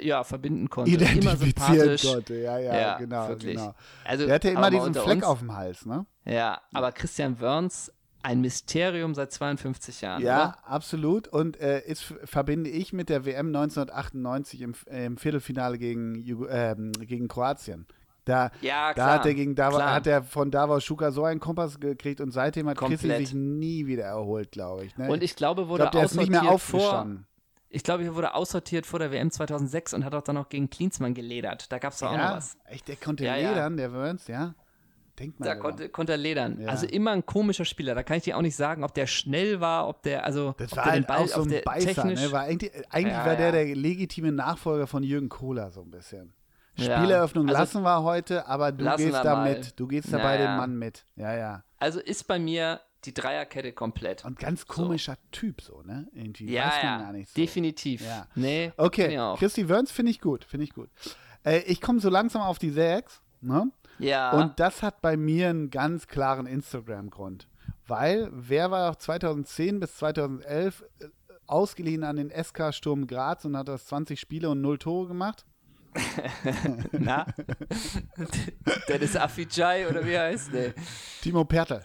ja, 0.00 0.24
verbinden 0.24 0.68
konnte. 0.70 0.90
immer 0.92 1.34
Identifizieren 1.34 1.98
konnte. 1.98 2.34
Ja, 2.40 2.58
ja, 2.58 2.80
Ja, 2.80 2.98
genau, 2.98 3.28
wirklich. 3.28 3.56
genau. 3.56 3.74
Also, 4.04 4.26
Der 4.26 4.34
hatte 4.34 4.50
immer 4.50 4.70
diesen 4.70 4.94
Fleck 4.94 5.16
uns, 5.16 5.24
auf 5.24 5.38
dem 5.38 5.54
Hals, 5.54 5.86
ne? 5.86 6.06
Ja, 6.24 6.60
aber 6.72 6.92
Christian 6.92 7.40
Wörns, 7.40 7.92
ein 8.22 8.40
Mysterium 8.40 9.14
seit 9.14 9.32
52 9.32 10.00
Jahren. 10.00 10.22
Ja, 10.22 10.42
Oder? 10.42 10.58
absolut. 10.70 11.28
Und 11.28 11.58
äh, 11.60 11.80
ist, 11.80 12.14
verbinde 12.24 12.70
ich 12.70 12.92
mit 12.92 13.08
der 13.08 13.24
WM 13.24 13.48
1998 13.48 14.60
im, 14.62 14.74
äh, 14.86 15.06
im 15.06 15.16
Viertelfinale 15.16 15.78
gegen, 15.78 16.24
ähm, 16.48 16.92
gegen 16.92 17.28
Kroatien. 17.28 17.86
Da, 18.24 18.50
Ja, 18.60 18.94
da 18.94 19.14
hat 19.14 19.26
er 19.26 19.34
gegen 19.34 19.54
Davo, 19.54 19.76
klar. 19.76 19.94
hat 19.94 20.06
er 20.06 20.22
von 20.22 20.50
Davos 20.50 20.84
Schuka 20.84 21.10
so 21.10 21.24
einen 21.24 21.40
Kompass 21.40 21.80
gekriegt 21.80 22.20
und 22.20 22.30
seitdem 22.30 22.68
hat 22.68 22.78
Chrissy 22.78 22.96
Komplett. 23.08 23.18
sich 23.26 23.34
nie 23.34 23.86
wieder 23.86 24.04
erholt, 24.04 24.52
glaube 24.52 24.84
ich. 24.84 24.96
Ne? 24.96 25.10
Und 25.10 25.22
ich 25.22 25.34
glaube, 25.34 25.62
ich 25.62 25.68
wurde 25.68 25.82
glaube, 25.84 25.96
der 25.98 26.04
ist 26.04 26.14
nicht 26.14 26.28
aussortiert 26.30 26.42
mehr 26.44 26.58
vor. 26.58 26.80
aufgestanden. 26.80 27.26
Ich 27.74 27.82
glaube, 27.82 28.04
er 28.04 28.14
wurde 28.14 28.34
aussortiert 28.34 28.84
vor 28.86 28.98
der 28.98 29.10
WM 29.10 29.30
2006 29.30 29.94
und 29.94 30.04
hat 30.04 30.14
auch 30.14 30.22
dann 30.22 30.34
noch 30.36 30.48
gegen 30.50 30.68
Klinsmann 30.70 31.14
geledert. 31.14 31.72
Da 31.72 31.78
gab 31.78 31.94
es 31.94 31.98
doch 32.00 32.08
auch 32.08 32.12
noch 32.12 32.18
Ja, 32.18 32.36
was. 32.36 32.56
echt, 32.66 32.86
der 32.86 32.96
konnte 32.96 33.24
Ja, 33.24 33.34
ja. 33.36 33.48
ledern, 33.50 33.76
der 33.76 33.92
Wörns, 33.92 34.26
ja. 34.28 34.54
Denkt 35.18 35.40
mal. 35.40 35.46
Da 35.46 35.54
konnte, 35.56 35.88
konnte 35.88 36.12
er 36.12 36.18
ledern. 36.18 36.60
Ja. 36.60 36.68
Also 36.68 36.86
immer 36.86 37.10
ein 37.10 37.26
komischer 37.26 37.64
Spieler. 37.64 37.94
Da 37.94 38.02
kann 38.02 38.16
ich 38.18 38.22
dir 38.24 38.36
auch 38.36 38.42
nicht 38.42 38.56
sagen, 38.56 38.84
ob 38.84 38.94
der 38.94 39.06
schnell 39.06 39.60
war, 39.60 39.88
ob 39.88 40.02
der, 40.02 40.24
also 40.24 40.54
Das 40.58 40.72
ob 40.72 40.78
war 40.78 40.84
der 40.84 40.92
halt 40.92 41.02
den 41.04 41.06
Ball, 41.06 41.18
auch 41.22 41.26
so 41.28 41.40
ob 41.40 41.46
ein 41.46 41.50
der 41.50 41.60
Beißer, 41.62 41.86
technisch. 41.94 42.20
ne? 42.20 42.32
War 42.32 42.42
eigentlich 42.42 42.72
eigentlich 42.90 43.12
Ja, 43.16 43.26
war 43.26 43.36
der 43.36 43.46
ja. 43.46 43.52
der 43.52 43.74
legitime 43.76 44.32
Nachfolger 44.32 44.86
von 44.86 45.02
Jürgen 45.02 45.28
Kohler 45.28 45.70
so 45.70 45.82
ein 45.82 45.90
bisschen. 45.90 46.32
Ja. 46.76 46.98
Spieleröffnung 46.98 47.48
Also- 47.48 47.58
lassen 47.60 47.82
wir 47.82 48.02
heute, 48.02 48.46
aber 48.46 48.72
du 48.72 48.84
gehst 48.96 49.14
da 49.14 49.36
mal. 49.36 49.52
mit. 49.54 49.78
Du 49.78 49.86
gehst 49.86 50.12
da 50.12 50.16
Na 50.18 50.22
bei 50.22 50.36
dem 50.38 50.46
ja. 50.46 50.56
Mann 50.56 50.78
mit. 50.78 51.04
Ja, 51.16 51.34
ja. 51.34 51.64
Also 51.78 52.00
ist 52.00 52.24
bei 52.26 52.38
mir 52.38 52.80
die 53.04 53.12
Dreierkette 53.12 53.72
komplett. 53.72 54.24
Und 54.24 54.38
ganz 54.38 54.66
komischer 54.66 55.16
Typ 55.32 55.60
so, 55.60 55.82
ne? 55.82 56.06
Irgendwie 56.12 56.50
ja, 56.52 56.66
weiß 56.66 56.74
man 56.82 56.84
ja, 56.84 56.98
gar 57.06 57.12
nicht 57.12 57.28
so. 57.30 57.40
definitiv. 57.40 58.00
Ja. 58.04 58.26
Nee, 58.36 58.72
Okay. 58.76 59.18
Christy 59.38 59.68
Wörns 59.68 59.90
finde 59.90 60.12
ich 60.12 60.20
gut, 60.20 60.44
finde 60.44 60.64
ich 60.64 60.72
gut. 60.72 60.88
Äh, 61.44 61.58
ich 61.66 61.80
komme 61.80 62.00
so 62.00 62.08
langsam 62.08 62.42
auf 62.42 62.58
die 62.58 62.70
Sechs, 62.70 63.20
ne? 63.40 63.70
Ja. 63.98 64.30
Und 64.32 64.58
das 64.60 64.82
hat 64.82 65.00
bei 65.02 65.16
mir 65.16 65.50
einen 65.50 65.70
ganz 65.70 66.06
klaren 66.06 66.46
Instagram-Grund. 66.46 67.48
Weil, 67.86 68.28
wer 68.32 68.70
war 68.70 68.96
2010 68.98 69.80
bis 69.80 69.96
2011 69.96 70.84
äh, 71.00 71.06
ausgeliehen 71.46 72.04
an 72.04 72.16
den 72.16 72.30
SK 72.30 72.72
Sturm 72.72 73.06
Graz 73.06 73.44
und 73.44 73.56
hat 73.56 73.68
das 73.68 73.86
20 73.86 74.18
Spiele 74.20 74.48
und 74.50 74.60
0 74.60 74.78
Tore 74.78 75.08
gemacht? 75.08 75.44
Na? 76.92 77.26
Dennis 78.88 79.16
Afijai 79.16 79.88
oder 79.88 80.06
wie 80.06 80.18
heißt 80.18 80.52
der? 80.52 80.72
Timo 81.22 81.44
Pertl. 81.44 81.80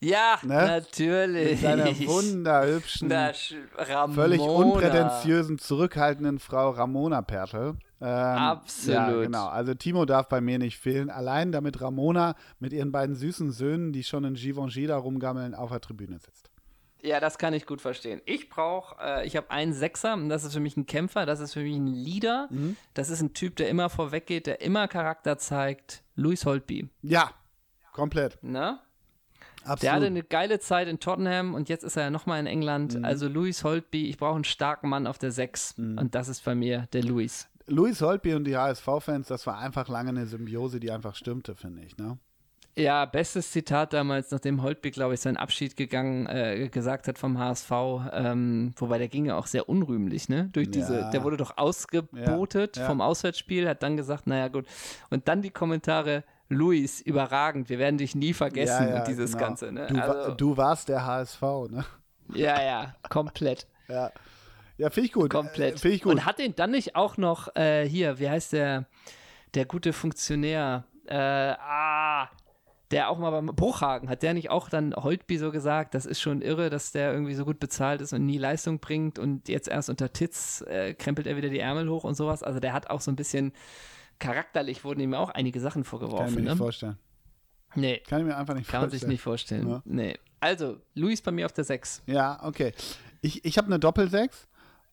Ja, 0.00 0.38
Ne? 0.42 0.54
natürlich. 0.54 1.50
Mit 1.50 1.60
seiner 1.60 1.86
wunderhübschen, 1.86 3.10
völlig 4.12 4.40
unprätentiösen, 4.40 5.58
zurückhaltenden 5.58 6.38
Frau 6.38 6.70
Ramona 6.70 7.22
Pertl. 7.22 7.74
Ähm, 8.00 8.06
Absolut. 8.06 8.94
Ja, 8.94 9.10
genau. 9.22 9.46
Also 9.48 9.74
Timo 9.74 10.04
darf 10.04 10.28
bei 10.28 10.40
mir 10.40 10.60
nicht 10.60 10.78
fehlen. 10.78 11.10
Allein 11.10 11.50
damit 11.50 11.80
Ramona 11.80 12.36
mit 12.60 12.72
ihren 12.72 12.92
beiden 12.92 13.16
süßen 13.16 13.50
Söhnen, 13.50 13.92
die 13.92 14.04
schon 14.04 14.22
in 14.22 14.34
Givenchy 14.34 14.86
da 14.86 14.96
rumgammeln, 14.98 15.54
auf 15.56 15.70
der 15.70 15.80
Tribüne 15.80 16.20
sitzt. 16.20 16.47
Ja, 17.02 17.20
das 17.20 17.38
kann 17.38 17.54
ich 17.54 17.66
gut 17.66 17.80
verstehen. 17.80 18.20
Ich 18.24 18.48
brauche, 18.48 18.96
äh, 19.00 19.26
ich 19.26 19.36
habe 19.36 19.50
einen 19.50 19.72
Sechser, 19.72 20.14
und 20.14 20.28
das 20.28 20.44
ist 20.44 20.52
für 20.52 20.60
mich 20.60 20.76
ein 20.76 20.86
Kämpfer, 20.86 21.26
das 21.26 21.40
ist 21.40 21.52
für 21.52 21.60
mich 21.60 21.76
ein 21.76 21.86
Leader. 21.86 22.48
Mhm. 22.50 22.76
Das 22.94 23.10
ist 23.10 23.20
ein 23.20 23.34
Typ, 23.34 23.56
der 23.56 23.68
immer 23.68 23.88
vorweggeht, 23.88 24.46
der 24.46 24.60
immer 24.60 24.88
Charakter 24.88 25.38
zeigt. 25.38 26.02
Louis 26.16 26.44
Holtby. 26.44 26.88
Ja, 27.02 27.30
komplett. 27.92 28.42
Ne? 28.42 28.80
Absolut. 29.62 29.82
Der 29.82 29.92
hatte 29.92 30.06
eine 30.06 30.22
geile 30.22 30.60
Zeit 30.60 30.88
in 30.88 30.98
Tottenham 30.98 31.54
und 31.54 31.68
jetzt 31.68 31.84
ist 31.84 31.96
er 31.96 32.04
ja 32.04 32.10
nochmal 32.10 32.40
in 32.40 32.46
England. 32.46 32.96
Mhm. 32.96 33.04
Also 33.04 33.28
Louis 33.28 33.62
Holtby, 33.64 34.08
ich 34.08 34.16
brauche 34.16 34.34
einen 34.34 34.44
starken 34.44 34.88
Mann 34.88 35.06
auf 35.06 35.18
der 35.18 35.30
6. 35.30 35.74
Und 35.78 36.14
das 36.14 36.28
ist 36.28 36.44
bei 36.44 36.54
mir 36.54 36.88
der 36.92 37.02
Louis. 37.04 37.48
Louis 37.66 38.00
Holtby 38.00 38.34
und 38.34 38.44
die 38.44 38.56
HSV-Fans, 38.56 39.28
das 39.28 39.46
war 39.46 39.58
einfach 39.58 39.88
lange 39.88 40.08
eine 40.08 40.26
Symbiose, 40.26 40.80
die 40.80 40.90
einfach 40.90 41.14
stimmte, 41.14 41.54
finde 41.54 41.82
ich. 41.82 41.98
Ne? 41.98 42.18
Ja, 42.78 43.04
bestes 43.06 43.50
Zitat 43.50 43.92
damals, 43.92 44.30
nachdem 44.30 44.62
Holtby, 44.62 44.92
glaube 44.92 45.14
ich, 45.14 45.20
seinen 45.20 45.36
Abschied 45.36 45.76
gegangen, 45.76 46.26
äh, 46.26 46.68
gesagt 46.68 47.08
hat 47.08 47.18
vom 47.18 47.36
HSV, 47.36 47.72
ähm, 48.12 48.72
wobei 48.76 48.98
der 48.98 49.08
ging 49.08 49.26
ja 49.26 49.36
auch 49.36 49.46
sehr 49.48 49.68
unrühmlich, 49.68 50.28
ne? 50.28 50.48
Durch 50.52 50.70
diese, 50.70 51.00
Ja. 51.00 51.10
der 51.10 51.24
wurde 51.24 51.36
doch 51.36 51.56
ausgebotet 51.56 52.76
Ja, 52.76 52.82
ja. 52.82 52.88
vom 52.88 53.00
Auswärtsspiel, 53.00 53.68
hat 53.68 53.82
dann 53.82 53.96
gesagt, 53.96 54.28
naja 54.28 54.46
gut. 54.46 54.66
Und 55.10 55.26
dann 55.26 55.42
die 55.42 55.50
Kommentare, 55.50 56.22
Luis, 56.48 57.00
überragend, 57.00 57.68
wir 57.68 57.80
werden 57.80 57.98
dich 57.98 58.14
nie 58.14 58.32
vergessen 58.32 58.94
und 58.94 59.08
dieses 59.08 59.32
genau. 59.32 59.44
Ganze, 59.44 59.72
ne? 59.72 59.88
Du, 59.88 60.00
Also, 60.00 60.34
du 60.34 60.56
warst 60.56 60.88
der 60.88 61.04
HSV, 61.04 61.42
ne? 61.70 61.84
ja, 62.32 62.62
ja, 62.62 62.94
komplett. 63.08 63.66
Ja, 63.88 64.12
ja 64.76 64.88
finde 64.90 65.06
ich 65.08 65.12
gut. 65.12 65.30
Komplett. 65.30 65.84
Äh, 65.84 65.88
ich 65.88 66.02
gut. 66.02 66.12
Und 66.12 66.24
hat 66.26 66.38
den 66.38 66.54
dann 66.54 66.70
nicht 66.70 66.94
auch 66.94 67.16
noch 67.16 67.54
äh, 67.56 67.88
hier, 67.88 68.20
wie 68.20 68.30
heißt 68.30 68.52
der, 68.52 68.84
der 69.54 69.64
gute 69.64 69.92
Funktionär, 69.92 70.84
äh, 71.06 71.16
ah, 71.16 72.28
der 72.90 73.10
auch 73.10 73.18
mal 73.18 73.30
beim 73.30 73.46
Bruchhagen, 73.46 74.08
hat 74.08 74.22
der 74.22 74.32
nicht 74.34 74.50
auch 74.50 74.68
dann 74.70 74.94
Holtby 74.94 75.36
so 75.38 75.50
gesagt, 75.50 75.94
das 75.94 76.06
ist 76.06 76.20
schon 76.20 76.40
irre, 76.40 76.70
dass 76.70 76.90
der 76.92 77.12
irgendwie 77.12 77.34
so 77.34 77.44
gut 77.44 77.58
bezahlt 77.60 78.00
ist 78.00 78.12
und 78.14 78.24
nie 78.24 78.38
Leistung 78.38 78.78
bringt 78.78 79.18
und 79.18 79.48
jetzt 79.48 79.68
erst 79.68 79.90
unter 79.90 80.12
Titz 80.12 80.62
äh, 80.66 80.94
krempelt 80.94 81.26
er 81.26 81.36
wieder 81.36 81.50
die 81.50 81.58
Ärmel 81.58 81.88
hoch 81.90 82.04
und 82.04 82.14
sowas. 82.14 82.42
Also 82.42 82.60
der 82.60 82.72
hat 82.72 82.88
auch 82.90 83.00
so 83.02 83.10
ein 83.10 83.16
bisschen 83.16 83.52
charakterlich 84.18 84.84
wurden 84.84 85.00
ihm 85.00 85.14
auch 85.14 85.30
einige 85.30 85.60
Sachen 85.60 85.74
Kann 85.74 85.82
ich 85.82 85.88
vorgeworfen. 85.88 86.34
mir 86.34 86.40
nicht 86.40 86.50
Ne? 86.50 86.56
vorstellen. 86.56 86.98
Nee, 87.74 87.98
Kann 88.08 88.20
ich 88.20 88.26
mir 88.26 88.36
einfach 88.36 88.54
nicht 88.54 88.68
kann 88.70 88.80
man 88.80 88.88
vorstellen. 88.90 89.00
sich 89.00 89.08
nicht 89.14 89.22
vorstellen. 89.22 89.68
Ja. 89.68 89.82
Nee. 89.84 90.14
Also, 90.40 90.78
Luis 90.94 91.20
bei 91.20 91.30
mir 91.30 91.44
auf 91.46 91.52
der 91.52 91.64
6. 91.64 92.02
Ja, 92.06 92.38
okay. 92.42 92.72
Ich, 93.20 93.44
ich 93.44 93.58
habe 93.58 93.66
eine 93.66 93.78
Doppelsechs 93.78 94.48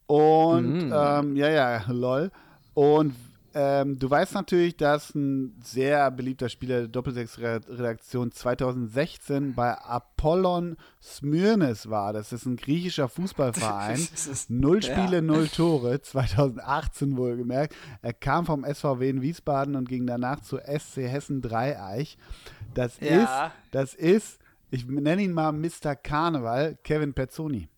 und 0.08 0.88
Mhm. 0.88 0.94
ähm, 0.94 1.36
ja, 1.38 1.50
ja, 1.50 1.84
lol. 1.88 2.32
Und 2.74 3.16
ähm, 3.56 3.98
du 3.98 4.10
weißt 4.10 4.34
natürlich, 4.34 4.76
dass 4.76 5.16
ein 5.16 5.58
sehr 5.64 6.12
beliebter 6.12 6.50
Spieler 6.50 6.80
der 6.80 6.88
Doppelsechs-Redaktion 6.90 8.32
2016 8.32 9.54
bei 9.56 9.74
Apollon 9.78 10.76
Smyrnis 11.02 11.90
war. 11.90 12.12
Das 12.14 12.34
ist 12.34 12.46
ein 12.46 12.58
griechischer 12.58 13.08
Fußballverein. 13.08 14.06
Null 14.50 14.82
Spiele, 14.84 15.16
ja. 15.16 15.22
null 15.22 15.48
Tore, 15.48 16.02
2018 16.02 17.16
wohlgemerkt. 17.18 17.76
Er 18.02 18.14
kam 18.14 18.46
vom 18.46 18.66
SVW 18.66 19.10
in 19.10 19.22
Wiesbaden 19.22 19.76
und 19.76 19.88
ging 19.88 20.06
danach 20.06 20.42
zu 20.42 20.58
SC 20.58 20.98
Hessen 21.08 21.42
Dreieich. 21.42 22.18
Das 22.74 23.00
Ja. 23.00 23.46
ist, 23.46 23.52
das 23.72 23.94
ist, 23.94 24.40
ich 24.70 24.86
nenne 24.86 25.22
ihn 25.22 25.32
mal 25.32 25.52
Mr. 25.54 25.96
Karneval, 25.96 26.78
Kevin 26.84 27.14
Pezzoni. 27.14 27.70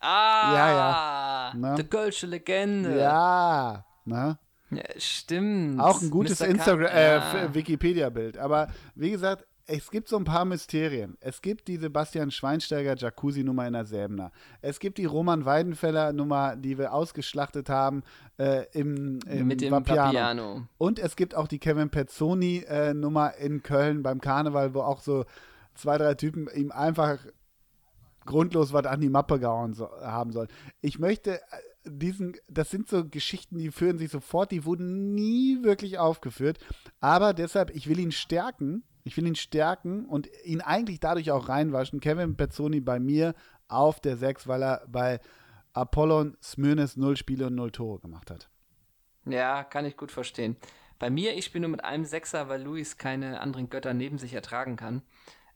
Ah, 0.00 0.52
Ja, 0.54 0.70
ja. 0.76 1.52
Na? 1.56 1.74
Die 1.76 1.84
Kölsche 1.84 2.26
Legende. 2.26 2.98
Ja, 2.98 3.84
ne? 4.04 4.38
Ja, 4.76 4.84
stimmt. 4.98 5.80
Auch 5.80 6.02
ein 6.02 6.10
gutes 6.10 6.40
Instagram, 6.40 6.86
äh, 6.86 7.16
Ja. 7.16 7.54
Wikipedia-Bild. 7.54 8.38
Aber 8.38 8.68
wie 8.94 9.10
gesagt, 9.10 9.44
es 9.66 9.90
gibt 9.90 10.08
so 10.08 10.16
ein 10.16 10.24
paar 10.24 10.44
Mysterien. 10.44 11.16
Es 11.20 11.40
gibt 11.40 11.68
die 11.68 11.78
Sebastian 11.78 12.30
Schweinsteiger 12.30 12.96
Jacuzzi-Nummer 12.96 13.66
in 13.66 13.72
der 13.72 13.86
Säbener. 13.86 14.30
Es 14.60 14.78
gibt 14.78 14.98
die 14.98 15.06
Roman 15.06 15.44
Weidenfeller-Nummer, 15.44 16.56
die 16.56 16.76
wir 16.76 16.92
ausgeschlachtet 16.92 17.70
haben 17.70 18.02
äh, 18.38 18.66
im, 18.72 19.20
im 19.26 19.46
mit 19.46 19.62
dem 19.62 19.72
Vapiano. 19.72 20.02
Papiano. 20.04 20.62
Und 20.76 20.98
es 20.98 21.16
gibt 21.16 21.34
auch 21.34 21.48
die 21.48 21.58
Kevin 21.58 21.88
Pezzoni-Nummer 21.88 23.36
in 23.36 23.62
Köln 23.62 24.02
beim 24.02 24.20
Karneval, 24.20 24.74
wo 24.74 24.82
auch 24.82 25.00
so 25.00 25.24
zwei, 25.74 25.96
drei 25.96 26.14
Typen 26.14 26.48
ihm 26.54 26.70
einfach 26.70 27.18
grundlos 28.26 28.72
was 28.72 28.86
an 28.86 29.00
die 29.00 29.10
Mappe 29.10 29.38
gehauen 29.38 29.74
so, 29.74 29.88
haben 30.02 30.32
sollen. 30.32 30.48
Ich 30.80 30.98
möchte 30.98 31.36
äh, 31.36 31.40
diesen, 31.84 32.36
das 32.48 32.70
sind 32.70 32.88
so 32.88 33.08
Geschichten, 33.08 33.58
die 33.58 33.70
führen 33.70 33.98
sich 33.98 34.10
sofort, 34.10 34.50
die 34.50 34.64
wurden 34.64 35.14
nie 35.14 35.62
wirklich 35.62 35.98
aufgeführt. 35.98 36.58
Aber 37.00 37.34
deshalb, 37.34 37.70
ich 37.70 37.88
will 37.88 37.98
ihn 37.98 38.12
stärken. 38.12 38.84
Ich 39.06 39.16
will 39.18 39.26
ihn 39.26 39.36
stärken 39.36 40.06
und 40.06 40.28
ihn 40.44 40.62
eigentlich 40.62 40.98
dadurch 40.98 41.30
auch 41.30 41.48
reinwaschen. 41.48 42.00
Kevin 42.00 42.36
Pezzoni 42.36 42.80
bei 42.80 42.98
mir 42.98 43.34
auf 43.68 44.00
der 44.00 44.16
6, 44.16 44.48
weil 44.48 44.62
er 44.62 44.86
bei 44.88 45.20
Apollon 45.74 46.36
Smyrnis 46.42 46.96
0 46.96 47.16
Spiele 47.16 47.48
und 47.48 47.54
0 47.54 47.70
Tore 47.70 48.00
gemacht 48.00 48.30
hat. 48.30 48.48
Ja, 49.26 49.62
kann 49.64 49.84
ich 49.84 49.96
gut 49.96 50.10
verstehen. 50.10 50.56
Bei 50.98 51.10
mir, 51.10 51.36
ich 51.36 51.52
bin 51.52 51.62
nur 51.62 51.70
mit 51.70 51.84
einem 51.84 52.04
Sechser, 52.04 52.48
weil 52.48 52.62
Luis 52.62 52.96
keine 52.96 53.40
anderen 53.40 53.68
Götter 53.68 53.92
neben 53.92 54.16
sich 54.16 54.32
ertragen 54.32 54.76
kann. 54.76 55.02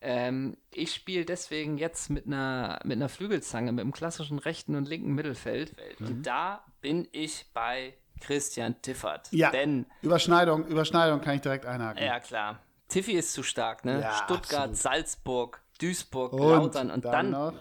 Ähm, 0.00 0.56
ich 0.70 0.94
spiele 0.94 1.24
deswegen 1.24 1.76
jetzt 1.76 2.08
mit 2.10 2.26
einer, 2.26 2.80
mit 2.84 2.96
einer 2.96 3.08
Flügelzange, 3.08 3.72
mit 3.72 3.82
dem 3.84 3.92
klassischen 3.92 4.38
rechten 4.38 4.76
und 4.76 4.88
linken 4.88 5.14
Mittelfeld. 5.14 5.74
Mhm. 5.98 6.06
Und 6.06 6.22
da 6.22 6.64
bin 6.80 7.08
ich 7.12 7.46
bei 7.52 7.94
Christian 8.20 8.80
Tiffert. 8.82 9.28
Ja. 9.32 9.50
Denn, 9.50 9.86
Überschneidung, 10.02 10.66
Überschneidung 10.66 11.20
kann 11.20 11.36
ich 11.36 11.40
direkt 11.40 11.66
einhaken. 11.66 12.04
ja 12.04 12.20
klar, 12.20 12.60
Tiffy 12.88 13.12
ist 13.12 13.32
zu 13.32 13.42
stark, 13.42 13.84
ne? 13.84 14.00
Ja, 14.00 14.12
Stuttgart, 14.24 14.70
absolut. 14.70 14.76
Salzburg, 14.76 15.62
Duisburg, 15.80 16.32
Und 16.32 16.40
Lautern 16.40 16.90
und 16.90 17.04
dann, 17.04 17.12
dann 17.12 17.30
noch 17.30 17.54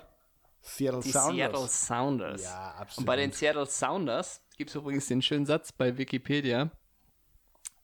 Seattle 0.62 1.02
die 1.02 1.12
Sounders. 1.12 1.36
Seattle 1.36 1.68
Sounders. 1.68 2.44
Ja, 2.44 2.76
absolut. 2.78 2.98
Und 3.00 3.06
bei 3.06 3.16
den 3.16 3.32
Seattle 3.32 3.66
Sounders 3.66 4.42
gibt 4.58 4.70
es 4.70 4.76
übrigens 4.76 5.08
den 5.08 5.22
schönen 5.22 5.46
Satz 5.46 5.72
bei 5.72 5.98
Wikipedia. 5.98 6.72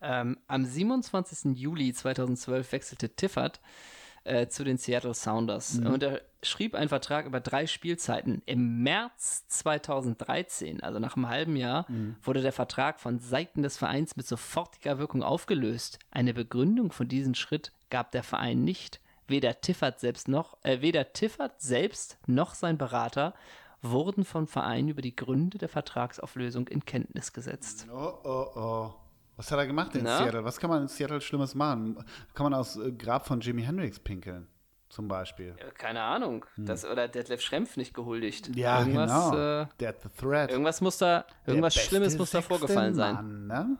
Ähm, 0.01 0.37
am 0.47 0.65
27. 0.65 1.57
Juli 1.57 1.93
2012 1.93 2.71
wechselte 2.71 3.15
Tiffert 3.15 3.61
äh, 4.25 4.47
zu 4.47 4.63
den 4.63 4.77
Seattle 4.77 5.13
Sounders 5.13 5.75
Mhm. 5.75 5.87
und 5.87 6.03
er 6.03 6.21
schrieb 6.41 6.75
einen 6.75 6.89
Vertrag 6.89 7.25
über 7.25 7.39
drei 7.39 7.67
Spielzeiten. 7.67 8.41
Im 8.45 8.83
März 8.83 9.47
2013, 9.47 10.81
also 10.83 10.99
nach 10.99 11.15
einem 11.15 11.29
halben 11.29 11.55
Jahr, 11.55 11.85
Mhm. 11.89 12.15
wurde 12.23 12.41
der 12.41 12.51
Vertrag 12.53 12.99
von 12.99 13.19
Seiten 13.19 13.63
des 13.63 13.77
Vereins 13.77 14.15
mit 14.15 14.27
sofortiger 14.27 14.97
Wirkung 14.99 15.23
aufgelöst. 15.23 15.99
Eine 16.11 16.33
Begründung 16.33 16.91
für 16.91 17.05
diesen 17.05 17.35
Schritt 17.35 17.71
gab 17.89 18.11
der 18.11 18.23
Verein 18.23 18.63
nicht. 18.63 18.99
Weder 19.27 19.61
Tiffert 19.61 19.99
selbst 19.99 20.27
noch, 20.27 20.57
äh, 20.63 20.81
weder 20.81 21.13
Tiffert 21.13 21.61
selbst 21.61 22.17
noch 22.27 22.55
sein 22.55 22.77
Berater 22.77 23.33
wurden 23.81 24.23
vom 24.25 24.47
Verein 24.47 24.87
über 24.89 25.01
die 25.01 25.15
Gründe 25.15 25.57
der 25.57 25.69
Vertragsauflösung 25.69 26.67
in 26.69 26.85
Kenntnis 26.85 27.33
gesetzt. 27.33 27.87
Oh, 27.93 28.13
oh, 28.23 28.47
oh. 28.55 28.93
Was 29.43 29.51
hat 29.51 29.59
er 29.59 29.67
gemacht 29.67 29.93
in 29.95 30.05
Na? 30.05 30.19
Seattle? 30.19 30.45
Was 30.45 30.57
kann 30.57 30.69
man 30.69 30.83
in 30.83 30.87
Seattle 30.87 31.19
Schlimmes 31.19 31.53
machen? 31.53 31.97
Kann 32.33 32.45
man 32.45 32.53
aus 32.53 32.77
äh, 32.77 32.93
Grab 32.93 33.27
von 33.27 33.41
Jimi 33.41 33.61
Hendrix 33.63 33.99
pinkeln, 33.99 34.47
zum 34.87 35.09
Beispiel? 35.09 35.53
Keine 35.77 36.01
Ahnung. 36.01 36.45
Das, 36.55 36.85
oder 36.85 37.09
Detlef 37.09 37.41
Schrempf 37.41 37.75
nicht 37.75 37.93
gehuldigt. 37.93 38.47
Hm. 38.47 38.53
Ja, 38.53 38.79
irgendwas, 38.79 39.11
genau. 39.31 39.61
Äh, 39.63 39.65
the 39.79 40.09
Threat. 40.17 40.49
irgendwas 40.49 40.79
muss 40.79 40.97
da, 40.97 41.25
irgendwas 41.45 41.75
Schlimmes 41.75 42.17
muss 42.17 42.31
da 42.31 42.41
vorgefallen 42.41 42.95
sein. 42.95 43.15
Mann, 43.47 43.47
ne? 43.47 43.77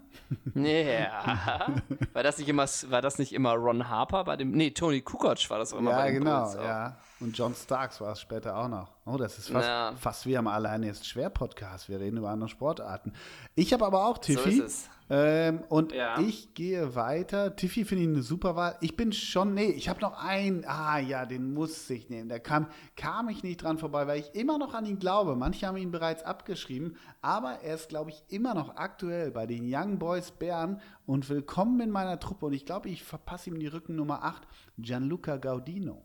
Ja. 1.00 1.70
war, 2.12 2.24
das 2.24 2.38
nicht 2.40 2.50
immer, 2.50 2.66
war 2.90 3.02
das 3.02 3.18
nicht 3.18 3.32
immer 3.32 3.54
Ron 3.54 3.88
Harper 3.88 4.26
bei 4.26 4.36
dem. 4.36 4.52
Nee, 4.52 4.72
Tony 4.72 5.00
Kukoc 5.02 5.50
war 5.50 5.60
das 5.60 5.74
auch 5.74 5.78
immer 5.80 5.92
Ja, 5.92 5.98
bei 5.98 6.12
dem 6.12 6.24
genau, 6.26 6.42
Bulls 6.42 6.56
ja. 6.56 6.98
Und 7.22 7.38
John 7.38 7.56
Starks 7.56 8.02
war 8.02 8.12
es 8.12 8.20
später 8.20 8.58
auch 8.58 8.68
noch. 8.68 8.90
Oh, 9.06 9.16
das 9.16 9.38
ist 9.38 9.50
fast, 9.50 9.66
Ja. 9.66 9.94
fast 9.96 10.26
wie 10.26 10.36
am 10.36 10.48
Alleine 10.48 10.90
ist 10.90 11.08
schwer 11.08 11.30
Podcast. 11.30 11.88
Wir 11.88 12.02
reden 12.02 12.18
über 12.18 12.30
andere 12.30 12.50
Sportarten. 12.50 13.14
Ich 13.56 13.72
habe 13.72 13.86
aber 13.86 14.06
auch 14.06 14.18
So 14.18 14.34
Tiffy. 14.34 14.60
es. 14.60 14.90
Ähm, 15.16 15.62
und 15.70 15.92
Ja. 15.92 16.20
ich 16.20 16.56
gehe 16.56 16.96
weiter. 16.96 17.56
Tiffy 17.56 17.86
finde 17.86 18.04
ich 18.04 18.10
eine 18.10 18.24
super 18.24 18.56
Wahl. 18.56 18.78
Ich 18.82 18.96
bin 18.96 19.14
schon, 19.14 19.54
nee, 19.54 19.68
ich 19.68 19.88
habe 19.88 20.02
noch 20.02 20.18
einen. 20.24 20.66
Ah 20.66 20.98
ja, 20.98 21.28
den 21.28 21.54
muss 21.54 21.88
ich 21.92 22.10
nehmen. 22.10 22.30
Da 22.30 22.40
kam, 22.40 22.66
kam 22.96 23.30
ich 23.30 23.44
nicht 23.44 23.62
dran 23.62 23.78
vorbei, 23.78 24.08
weil 24.08 24.22
ich 24.22 24.34
immer 24.34 24.58
noch 24.58 24.74
an 24.74 24.88
ihn 24.88 24.98
glaube. 24.98 25.36
Manche 25.36 25.68
haben 25.68 25.78
ihn 25.78 25.92
bereits 25.92 26.24
abgeschrieben, 26.24 26.96
aber 27.22 27.60
er 27.62 27.76
ist, 27.76 27.90
glaube 27.90 28.10
ich, 28.10 28.24
immer 28.30 28.56
noch 28.56 28.76
aktuell 28.76 29.30
bei 29.30 29.46
den 29.46 29.66
Young 29.72 30.00
Boys 30.00 30.32
Bern 30.32 30.82
und 31.06 31.30
willkommen 31.30 31.80
in 31.80 31.92
meiner 31.92 32.20
Truppe. 32.20 32.48
Und 32.48 32.54
ich 32.54 32.66
glaube, 32.66 32.90
ich 32.90 33.04
verpasse 33.04 33.52
ihm 33.52 33.60
die 33.60 33.68
Rückennummer 33.68 34.24
8, 34.24 34.42
Gianluca 34.80 35.38
Gaudino. 35.38 36.04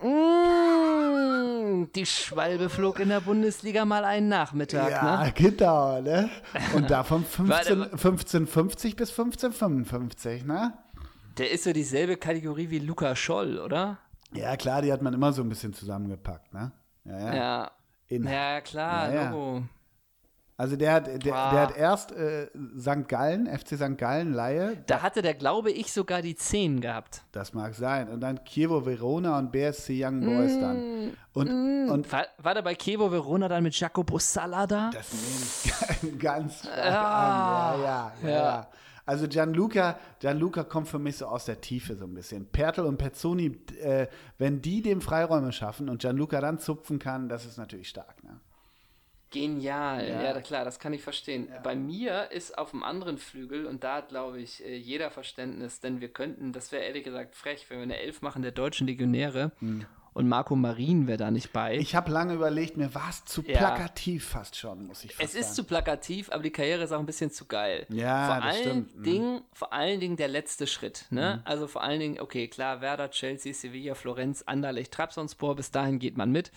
Mm, 0.00 0.31
die 1.94 2.06
Schwalbe 2.06 2.68
flog 2.68 3.00
in 3.00 3.08
der 3.08 3.20
Bundesliga 3.20 3.84
mal 3.84 4.04
einen 4.04 4.28
Nachmittag, 4.28 4.90
ja, 4.90 5.24
ne? 5.24 5.32
genau, 5.34 6.00
ne? 6.00 6.30
Und 6.74 6.90
davon 6.90 7.24
15, 7.24 7.48
Warte, 7.48 7.72
1550 7.92 8.96
bis 8.96 9.10
1555, 9.10 10.44
ne? 10.44 10.72
Der 11.38 11.50
ist 11.50 11.64
so 11.64 11.72
dieselbe 11.72 12.16
Kategorie 12.16 12.70
wie 12.70 12.78
Luca 12.78 13.16
Scholl, 13.16 13.58
oder? 13.58 13.98
Ja, 14.34 14.56
klar, 14.56 14.82
die 14.82 14.92
hat 14.92 15.02
man 15.02 15.14
immer 15.14 15.32
so 15.32 15.42
ein 15.42 15.48
bisschen 15.48 15.72
zusammengepackt, 15.72 16.52
ne? 16.54 16.72
Ja, 17.04 17.18
ja. 17.18 17.34
Ja. 17.34 17.70
In- 18.08 18.24
Ja, 18.24 18.60
klar, 18.60 19.08
Ja, 19.08 19.14
ja. 19.14 19.30
Logo. 19.30 19.62
Also 20.62 20.76
der 20.76 20.92
hat, 20.92 21.06
der, 21.08 21.18
der 21.18 21.34
hat 21.34 21.76
erst 21.76 22.12
äh, 22.12 22.46
St. 22.78 23.08
Gallen, 23.08 23.48
FC 23.48 23.70
St. 23.76 23.98
Gallen, 23.98 24.32
Laie, 24.32 24.76
Da 24.86 25.02
hatte 25.02 25.20
der, 25.20 25.34
glaube 25.34 25.72
ich, 25.72 25.92
sogar 25.92 26.22
die 26.22 26.36
10 26.36 26.80
gehabt. 26.80 27.24
das 27.32 27.52
mag 27.52 27.74
sein. 27.74 28.08
Und 28.08 28.20
dann 28.20 28.44
Chievo 28.44 28.86
Verona 28.86 29.40
und 29.40 29.50
BSC 29.50 30.04
Young 30.06 30.20
Boys 30.20 30.52
Mm. 30.54 30.60
dann. 30.60 31.16
Und, 31.32 31.90
und 31.90 32.12
War, 32.12 32.26
war 32.38 32.54
der 32.54 32.62
bei 32.62 32.76
Kevo 32.76 33.10
Verona 33.10 33.48
dann 33.48 33.64
mit 33.64 33.74
Jacopo 33.74 34.20
Sala 34.20 34.68
da? 34.68 34.90
das 34.92 35.10
nehme 35.12 36.12
ich 36.14 36.18
ganz 36.20 36.60
stark 36.60 36.78
an. 36.78 36.84
Ja, 36.84 37.74
ja, 37.76 38.12
ja, 38.22 38.28
ja. 38.28 38.30
ja. 38.36 38.68
Also 39.04 39.26
Gianluca, 39.26 39.98
Gianluca 40.20 40.62
kommt 40.62 40.86
für 40.86 41.00
mich 41.00 41.16
so 41.16 41.26
aus 41.26 41.46
der 41.46 41.60
Tiefe 41.60 41.96
so 41.96 42.04
ein 42.04 42.14
bisschen. 42.14 42.46
Pertel 42.46 42.84
und 42.86 42.98
Pezzoni, 42.98 43.58
äh, 43.82 44.06
wenn 44.38 44.62
die 44.62 44.80
dem 44.80 45.00
Freiräume 45.00 45.50
schaffen 45.50 45.88
und 45.88 46.02
Gianluca 46.02 46.40
dann 46.40 46.60
zupfen 46.60 47.00
kann, 47.00 47.28
das 47.28 47.46
ist 47.46 47.58
natürlich 47.58 47.88
stark. 47.88 48.22
Ne? 48.22 48.38
Genial, 49.32 50.06
Ja. 50.08 50.22
ja, 50.22 50.40
klar, 50.40 50.64
das 50.64 50.78
kann 50.78 50.92
ich 50.92 51.02
verstehen. 51.02 51.48
Bei 51.64 51.74
mir 51.74 52.30
ist 52.30 52.56
auf 52.58 52.70
dem 52.70 52.82
anderen 52.82 53.18
Flügel, 53.18 53.66
und 53.66 53.82
da 53.82 53.96
hat, 53.96 54.10
glaube 54.10 54.40
ich, 54.40 54.64
äh, 54.64 54.76
jeder 54.76 55.10
Verständnis, 55.10 55.80
denn 55.80 56.00
wir 56.00 56.08
könnten, 56.08 56.52
das 56.52 56.70
wäre 56.70 56.84
ehrlich 56.84 57.04
gesagt 57.04 57.34
frech, 57.34 57.66
wenn 57.68 57.78
wir 57.78 57.82
eine 57.84 57.98
Elf 57.98 58.22
machen 58.22 58.42
der 58.42 58.52
deutschen 58.52 58.86
Legionäre 58.86 59.52
und 60.14 60.28
Marco 60.28 60.54
Marin 60.54 61.06
wäre 61.06 61.16
da 61.16 61.30
nicht 61.30 61.52
bei. 61.54 61.74
Hm. 61.76 61.80
Ich 61.80 61.94
habe 61.94 62.10
lange 62.10 62.34
überlegt, 62.34 62.76
mir 62.76 62.94
war 62.94 63.08
es 63.08 63.24
zu 63.24 63.42
Ja. 63.46 63.56
plakativ 63.58 64.28
fast 64.28 64.56
schon, 64.56 64.86
muss 64.86 65.02
ich 65.04 65.14
fast 65.14 65.30
es 65.30 65.34
ist 65.34 65.46
sagen. 65.46 65.54
zu 65.54 65.64
plakativ, 65.64 66.30
aber 66.30 66.42
die 66.42 66.50
Karriere 66.50 66.84
ist 66.84 66.92
auch 66.92 66.98
ein 67.00 67.06
bisschen 67.06 67.30
zu 67.30 67.46
geil. 67.46 67.86
Ja, 67.88 68.26
vor 68.26 68.34
das 68.36 68.44
allen 68.54 68.62
stimmt. 68.62 68.98
Mhm. 68.98 69.02
Dingen, 69.02 69.40
vor 69.54 69.72
allen 69.72 70.00
Dingen 70.00 70.16
der 70.16 70.28
letzte 70.28 70.66
Schritt, 70.66 71.06
ne? 71.08 71.40
Also 71.46 71.66
vor 71.66 71.82
allen 71.82 72.00
Dingen, 72.00 72.20
okay, 72.20 72.46
klar, 72.48 72.82
Werder, 72.82 73.10
Chelsea, 73.10 73.54
Sevilla, 73.54 73.94
Florenz, 73.94 74.42
Anderlecht, 74.42 74.92
Trabzonspor, 74.92 75.56
bis 75.56 75.70
dahin 75.70 75.98
geht 75.98 76.18
man 76.18 76.30
mit. 76.30 76.52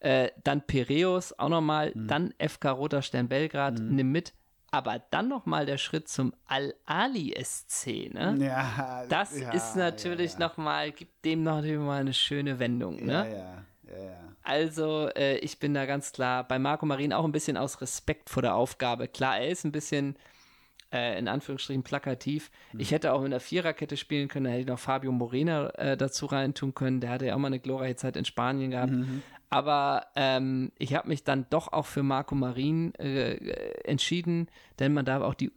Äh, 0.00 0.30
dann 0.44 0.62
Piräus 0.66 1.38
auch 1.38 1.48
nochmal, 1.48 1.92
Mhm. 1.94 2.06
dann 2.06 2.34
FK 2.38 2.70
Roter 2.70 3.02
Stern 3.02 3.28
Belgrad, 3.28 3.80
nimm 3.80 4.12
mit. 4.12 4.34
Aber 4.70 5.00
dann 5.10 5.28
nochmal 5.28 5.64
der 5.64 5.78
Schritt 5.78 6.08
zum 6.08 6.34
Al-Ali 6.46 7.32
SC, 7.42 8.10
ne? 8.12 8.36
Ja, 8.40 9.04
Das 9.08 9.38
ja, 9.38 9.50
ist 9.52 9.76
natürlich 9.76 10.34
ja, 10.34 10.40
nochmal, 10.40 10.90
gibt 10.92 11.24
dem 11.24 11.42
noch 11.42 11.62
mal 11.62 12.00
eine 12.00 12.12
schöne 12.12 12.58
Wendung, 12.58 13.04
ne? 13.06 13.12
Ja, 13.12 13.24
ja, 13.24 13.64
ja, 13.98 14.04
ja. 14.04 14.18
Also, 14.42 15.08
äh, 15.16 15.38
ich 15.38 15.58
bin 15.58 15.72
da 15.72 15.86
ganz 15.86 16.12
klar 16.12 16.46
bei 16.46 16.58
Marco 16.58 16.84
Marin 16.84 17.12
auch 17.12 17.24
ein 17.24 17.32
bisschen 17.32 17.56
aus 17.56 17.80
Respekt 17.80 18.28
vor 18.28 18.42
der 18.42 18.54
Aufgabe. 18.54 19.08
Klar, 19.08 19.38
er 19.38 19.48
ist 19.48 19.64
ein 19.64 19.72
bisschen 19.72 20.16
äh, 20.92 21.18
in 21.18 21.26
Anführungsstrichen 21.26 21.82
plakativ. 21.82 22.50
Hm. 22.72 22.80
Ich 22.80 22.90
hätte 22.92 23.12
auch 23.12 23.24
in 23.24 23.30
der 23.30 23.40
Viererkette 23.40 23.96
spielen 23.96 24.28
können, 24.28 24.44
da 24.44 24.50
hätte 24.50 24.60
ich 24.60 24.66
noch 24.66 24.78
Fabio 24.78 25.10
Morena 25.10 25.70
äh, 25.70 25.96
dazu 25.96 26.26
reintun 26.26 26.74
können. 26.74 27.00
Der 27.00 27.10
hatte 27.10 27.26
ja 27.26 27.34
auch 27.34 27.38
mal 27.38 27.48
eine 27.48 27.58
glorreiche 27.60 27.96
Zeit 27.96 28.16
in 28.16 28.24
Spanien 28.24 28.70
gehabt. 28.72 28.92
Mhm. 28.92 29.22
Aber 29.48 30.06
ähm, 30.16 30.72
ich 30.76 30.94
habe 30.94 31.08
mich 31.08 31.22
dann 31.22 31.46
doch 31.50 31.72
auch 31.72 31.86
für 31.86 32.02
Marco 32.02 32.34
Marin 32.34 32.92
äh, 32.96 33.34
entschieden, 33.84 34.48
denn 34.80 34.92
man 34.92 35.04
darf 35.04 35.22
auch 35.22 35.34
die 35.34 35.50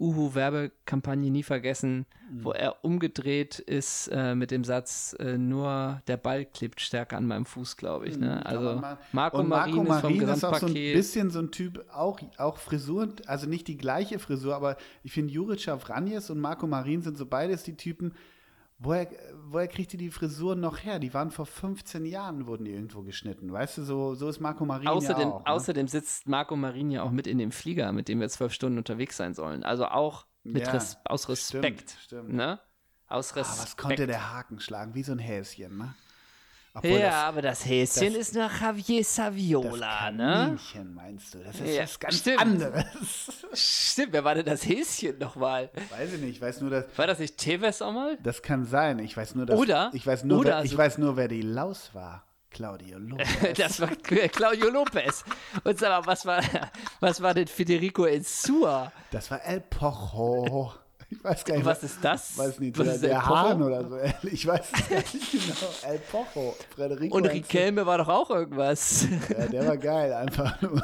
Uhu-Werbekampagne 0.50 1.30
nie 1.32 1.44
vergessen, 1.44 2.06
Mhm. 2.32 2.44
wo 2.44 2.52
er 2.52 2.84
umgedreht 2.86 3.58
ist 3.58 4.08
äh, 4.14 4.36
mit 4.36 4.52
dem 4.52 4.64
Satz, 4.64 5.16
äh, 5.20 5.38
nur 5.40 6.02
der 6.08 6.18
Ball 6.18 6.46
klebt 6.46 6.80
stärker 6.82 7.18
an 7.18 7.26
meinem 7.26 7.46
Fuß, 7.46 7.76
glaube 7.78 8.08
ich. 8.08 8.18
Ne? 8.20 8.46
Also 8.46 8.62
man 8.74 8.82
mal- 8.82 8.98
Marco 9.12 9.40
und 9.40 9.48
Marin, 9.50 9.76
Marco 9.76 9.94
ist 9.96 10.02
vom 10.02 10.14
Marin 10.18 10.30
ist 10.36 10.44
auch 10.44 10.56
so 10.60 10.68
ein 10.68 10.74
bisschen 10.74 11.30
so 11.32 11.40
ein 11.40 11.50
Typ, 11.52 11.84
auch, 11.92 12.20
auch 12.38 12.58
Frisur, 12.58 13.10
also 13.26 13.48
nicht 13.48 13.68
die 13.68 13.78
gleiche 13.78 14.20
Frisur, 14.20 14.56
aber 14.56 14.78
ich 15.04 15.12
finde 15.12 15.34
Juric 15.34 15.68
Avranjes 15.68 16.30
und 16.30 16.40
Marco 16.40 16.68
Marin 16.68 17.02
sind 17.02 17.18
so 17.18 17.26
beides 17.26 17.64
die 17.64 17.76
Typen, 17.76 18.14
woher, 18.80 19.08
woher 19.46 19.68
kriegt 19.68 19.94
ihr 19.94 20.00
die 20.00 20.10
Frisuren 20.10 20.60
noch 20.60 20.80
her? 20.84 21.00
Die 21.00 21.14
waren 21.14 21.32
vor 21.32 21.46
15 21.46 22.06
Jahren, 22.06 22.48
wurden 22.48 22.66
die 22.66 22.72
irgendwo 22.72 23.04
geschnitten. 23.04 23.52
Weißt 23.52 23.78
du, 23.78 23.84
so, 23.84 24.16
so 24.16 24.28
ist 24.30 24.40
Marco 24.40 24.66
Marin 24.66 24.88
Außerdem, 24.88 25.30
ja 25.30 25.34
auch. 25.36 25.40
Ne? 25.46 25.48
außerdem 25.52 25.88
sitzt 25.88 26.28
Marco 26.28 26.56
Marin 26.56 26.90
ja 26.92 27.04
auch 27.04 27.12
mit 27.12 27.28
in 27.28 27.38
dem 27.38 27.52
Flieger, 27.52 27.92
mit 27.92 28.08
dem 28.08 28.20
wir 28.20 28.30
zwölf 28.30 28.54
Stunden 28.54 28.78
unterwegs 28.78 29.18
sein 29.18 29.34
sollen. 29.34 29.64
Also 29.64 29.86
auch 29.86 30.26
mit 30.44 30.66
Ja, 30.66 30.72
Res 30.74 30.98
aus 31.06 31.30
Respekt. 31.30 31.96
stimmt. 32.04 32.34
Ne? 32.34 32.60
Aus 33.08 33.32
Ah, 33.34 33.36
Respekt. 33.40 33.62
was 33.64 33.78
konnte 33.78 34.08
der 34.08 34.34
Haken 34.34 34.60
schlagen? 34.60 34.96
Wie 34.96 35.04
so 35.04 35.12
ein 35.12 35.20
Häschen, 35.20 35.78
ne? 35.78 35.94
Obwohl 36.74 36.92
ja, 37.00 37.10
das- 37.10 37.14
aber 37.16 37.42
das 37.42 37.66
Häschen 37.66 38.14
das- 38.14 38.28
ist 38.30 38.36
nach 38.36 38.62
Javier 38.62 39.00
das 39.00 39.16
Saviola, 39.16 40.12
ne? 40.12 40.34
Kaninchen, 40.34 40.94
meinst 40.94 41.34
du? 41.34 41.40
Das 41.40 41.60
ist 41.60 41.76
Ja, 41.76 41.84
was 41.84 42.00
ganz 42.00 42.18
stimmt. 42.20 42.40
anderes. 42.42 42.86
Stimmt, 43.54 44.14
wer 44.14 44.24
war 44.24 44.36
denn 44.36 44.46
das 44.46 44.66
Häschen 44.66 45.18
nochmal? 45.18 45.72
Weiß 45.90 46.14
ich 46.14 46.20
nicht, 46.22 46.30
ich 46.36 46.42
weiß 46.42 46.62
nur, 46.62 46.70
dass 46.70 46.86
War 46.96 47.08
das 47.08 47.20
nicht 47.20 47.38
Tevez 47.38 47.82
auch 47.82 47.92
mal? 47.92 48.18
Das 48.24 48.42
kann 48.42 48.66
sein. 48.66 49.00
Ich 49.00 49.18
weiß 49.18 49.36
nur, 49.36 49.46
dass, 49.46 49.58
Oder- 49.60 49.90
ich 49.94 50.06
weiß 50.06 50.24
nur, 50.26 50.40
oder 50.40 50.58
wer, 50.58 50.64
ich 50.64 50.72
so- 50.72 50.78
weiß 50.78 50.98
nur, 51.00 51.18
wer 51.18 51.28
die 51.28 51.42
Laus 51.42 51.90
war. 51.94 52.24
Claudio 52.52 52.98
Lopez. 52.98 53.28
Das 53.58 53.80
war 53.80 53.90
Claudio 53.90 54.70
Lopez. 54.70 55.24
Und 55.64 55.78
sag 55.78 55.90
mal, 55.90 56.06
was 56.08 56.26
war, 56.26 56.42
was 57.00 57.22
war 57.22 57.34
denn 57.36 57.46
Federico 57.48 58.06
Insua? 58.06 58.92
Das 59.12 59.30
war 59.30 59.44
El 59.44 59.62
Pocho. 59.62 60.74
Ich 61.12 61.24
weiß 61.24 61.44
gar 61.44 61.56
nicht, 61.56 61.66
Was 61.66 61.84
ist 61.84 61.98
das? 62.04 62.38
Weiß 62.38 62.60
nicht, 62.60 62.78
Was 62.78 63.00
der, 63.00 63.10
der? 63.10 63.26
Hahn 63.26 63.64
oder 63.64 63.88
so. 63.88 63.98
Ich 64.28 64.46
weiß 64.46 64.68
es 64.72 64.90
gar 64.90 64.98
nicht 65.00 65.32
genau. 65.32 65.94
El 65.94 66.00
Pocho. 66.00 66.56
Frederico. 66.76 67.18
Und. 67.18 67.26
Riquelme 67.26 67.86
war 67.86 67.98
doch 67.98 68.10
auch 68.10 68.30
irgendwas. 68.30 69.08
Ja, 69.30 69.48
der 69.48 69.68
war 69.68 69.78
geil, 69.78 70.14
einfach 70.14 70.62
nur. 70.62 70.82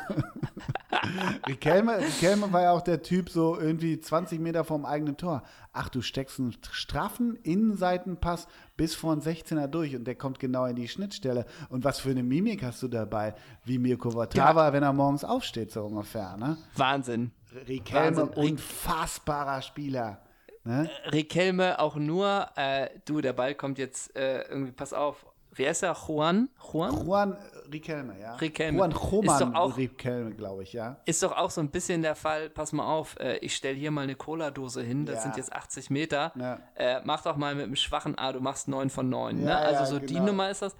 Riquelme, 1.47 1.99
Riquelme 1.99 2.51
war 2.51 2.63
ja 2.63 2.71
auch 2.71 2.81
der 2.81 3.01
Typ 3.03 3.29
so 3.29 3.59
irgendwie 3.59 3.99
20 3.99 4.39
Meter 4.39 4.63
vom 4.63 4.85
eigenen 4.85 5.17
Tor. 5.17 5.43
Ach, 5.73 5.89
du 5.89 6.01
steckst 6.01 6.39
einen 6.39 6.55
straffen 6.71 7.35
Innenseitenpass 7.43 8.47
bis 8.77 8.95
vor 8.95 9.15
den 9.15 9.21
16er 9.21 9.67
durch 9.67 9.95
und 9.95 10.05
der 10.05 10.15
kommt 10.15 10.39
genau 10.39 10.65
in 10.65 10.75
die 10.75 10.87
Schnittstelle. 10.87 11.45
Und 11.69 11.83
was 11.83 11.99
für 11.99 12.09
eine 12.09 12.23
Mimik 12.23 12.63
hast 12.63 12.81
du 12.81 12.87
dabei? 12.87 13.35
Wie 13.63 13.77
Mirko 13.77 14.13
Votava, 14.13 14.73
wenn 14.73 14.83
er 14.83 14.93
morgens 14.93 15.23
aufsteht, 15.23 15.71
so 15.71 15.85
ungefähr, 15.85 16.37
ne? 16.37 16.57
Wahnsinn. 16.75 17.31
Riquelme, 17.67 18.25
unfassbarer 18.25 19.61
Spieler. 19.61 20.19
Ne? 20.63 20.89
Riquelme 21.11 21.79
auch 21.79 21.95
nur, 21.95 22.47
äh, 22.55 22.89
du, 23.05 23.21
der 23.21 23.33
Ball 23.33 23.53
kommt 23.55 23.77
jetzt 23.77 24.15
äh, 24.15 24.41
irgendwie, 24.49 24.71
pass 24.71 24.93
auf. 24.93 25.25
Wer 25.57 25.71
ist 25.71 25.83
er? 25.83 25.93
Juan? 25.95 26.49
Juan? 26.73 27.05
Juan 27.05 27.37
Riquelme, 27.71 28.19
ja. 28.19 28.35
Riquelme. 28.35 28.77
Juan 28.79 28.91
Roman 28.91 29.55
Riquelme, 29.71 30.31
glaube 30.31 30.63
ich, 30.63 30.73
ja. 30.73 30.97
Ist 31.05 31.23
doch 31.23 31.31
auch 31.31 31.49
so 31.49 31.61
ein 31.61 31.69
bisschen 31.69 32.01
der 32.01 32.15
Fall, 32.15 32.49
pass 32.49 32.73
mal 32.73 32.85
auf, 32.85 33.17
äh, 33.21 33.37
ich 33.37 33.55
stelle 33.55 33.75
hier 33.77 33.89
mal 33.91 34.01
eine 34.01 34.15
Cola-Dose 34.15 34.81
hin, 34.81 35.05
das 35.05 35.15
Ja. 35.17 35.21
sind 35.21 35.37
jetzt 35.37 35.53
80 35.53 35.89
Meter. 35.91 36.33
Ja. 36.35 36.59
Äh, 36.75 36.99
mach 37.05 37.21
doch 37.21 37.37
mal 37.37 37.55
mit 37.55 37.65
einem 37.65 37.77
schwachen 37.77 38.17
A, 38.17 38.33
du 38.33 38.41
machst 38.41 38.67
9 38.67 38.89
von 38.89 39.07
9. 39.07 39.37
ne? 39.43 39.49
Ja, 39.49 39.57
Also 39.59 39.79
ja, 39.79 39.85
so 39.85 39.99
die 39.99 40.13
genau. 40.15 40.25
Nummer 40.25 40.49
ist 40.49 40.61
das. 40.61 40.75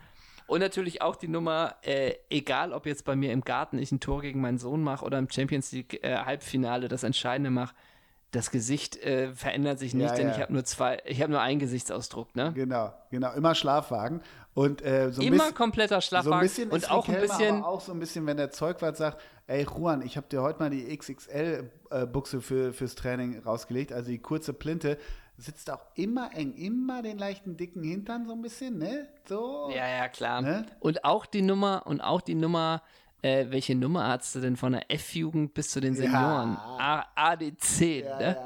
Und 0.47 0.59
natürlich 0.59 1.01
auch 1.01 1.15
die 1.15 1.27
Nummer, 1.27 1.75
äh, 1.81 2.13
egal 2.29 2.71
ob 2.73 2.85
jetzt 2.85 3.05
bei 3.05 3.15
mir 3.15 3.31
im 3.31 3.41
Garten 3.41 3.79
ich 3.79 3.91
ein 3.91 3.99
Tor 3.99 4.21
gegen 4.21 4.41
meinen 4.41 4.57
Sohn 4.57 4.83
mache 4.83 5.03
oder 5.03 5.17
im 5.17 5.29
Champions 5.29 5.71
League 5.71 6.03
äh, 6.03 6.17
Halbfinale 6.17 6.87
das 6.87 7.03
Entscheidende 7.03 7.49
mache, 7.49 7.73
das 8.31 8.51
Gesicht 8.51 8.97
äh, 8.97 9.33
verändert 9.33 9.79
sich 9.79 9.93
nicht, 9.93 10.09
Ja, 10.09 10.15
denn 10.15 10.27
ja. 10.27 10.35
ich 10.35 10.41
habe 10.41 10.53
nur 10.53 10.65
zwei, 10.65 11.01
ich 11.05 11.21
habe 11.21 11.31
nur 11.31 11.41
einen 11.41 11.59
Gesichtsausdruck, 11.59 12.35
ne? 12.35 12.51
Genau, 12.53 12.93
genau. 13.09 13.33
Immer 13.33 13.55
Schlafwagen. 13.55 14.21
Und 14.53 14.81
äh, 14.83 15.11
so 15.11 15.21
ein 15.21 15.27
Immer 15.27 15.37
bisschen, 15.37 15.55
kompletter 15.55 15.95
so 15.95 15.95
ein 15.95 16.01
Schlafwagen 16.01 16.41
bisschen 16.41 16.69
und 16.69 16.91
auch 16.91 17.07
ein 17.07 17.19
bisschen. 17.19 17.57
Aber 17.57 17.67
auch 17.67 17.81
so 17.81 17.91
ein 17.91 17.99
bisschen, 17.99 18.25
wenn 18.25 18.37
der 18.37 18.51
Zeugwart 18.51 18.97
sagt, 18.97 19.21
ey 19.47 19.63
Juan, 19.65 20.01
ich 20.01 20.17
habe 20.17 20.27
dir 20.27 20.41
heute 20.41 20.59
mal 20.59 20.69
die 20.69 20.95
XXL-Buchse 20.95 22.41
für, 22.41 22.73
fürs 22.73 22.95
Training 22.95 23.39
rausgelegt, 23.39 23.93
also 23.93 24.09
die 24.09 24.19
kurze 24.19 24.53
Plinte, 24.53 24.97
sitzt 25.38 25.69
auch 25.69 25.86
immer 25.95 26.36
eng, 26.36 26.53
immer 26.53 27.01
den 27.01 27.17
leichten 27.17 27.57
dicken 27.57 27.83
Hintern 27.83 28.25
so 28.25 28.33
ein 28.33 28.41
bisschen, 28.41 28.77
ne? 28.77 29.07
So. 29.27 29.69
Ja, 29.69 29.88
ja, 29.88 30.07
klar. 30.07 30.41
Ne? 30.41 30.65
Und 30.79 31.03
auch 31.03 31.25
die 31.25 31.41
Nummer, 31.41 31.83
und 31.86 32.01
auch 32.01 32.21
die 32.21 32.36
Nummer, 32.36 32.81
äh, 33.26 33.47
welche 33.49 33.73
Nummer 33.76 34.07
hast 34.07 34.36
du 34.36 34.39
denn 34.39 34.55
von 34.55 34.73
der 34.73 34.91
F-Jugend 34.91 35.53
bis 35.55 35.71
zu 35.71 35.82
den 35.82 35.95
Senioren? 35.95 36.53
Ja. 36.78 37.05
AD10, 37.17 38.03
Ja, 38.03 38.17
ne? 38.19 38.38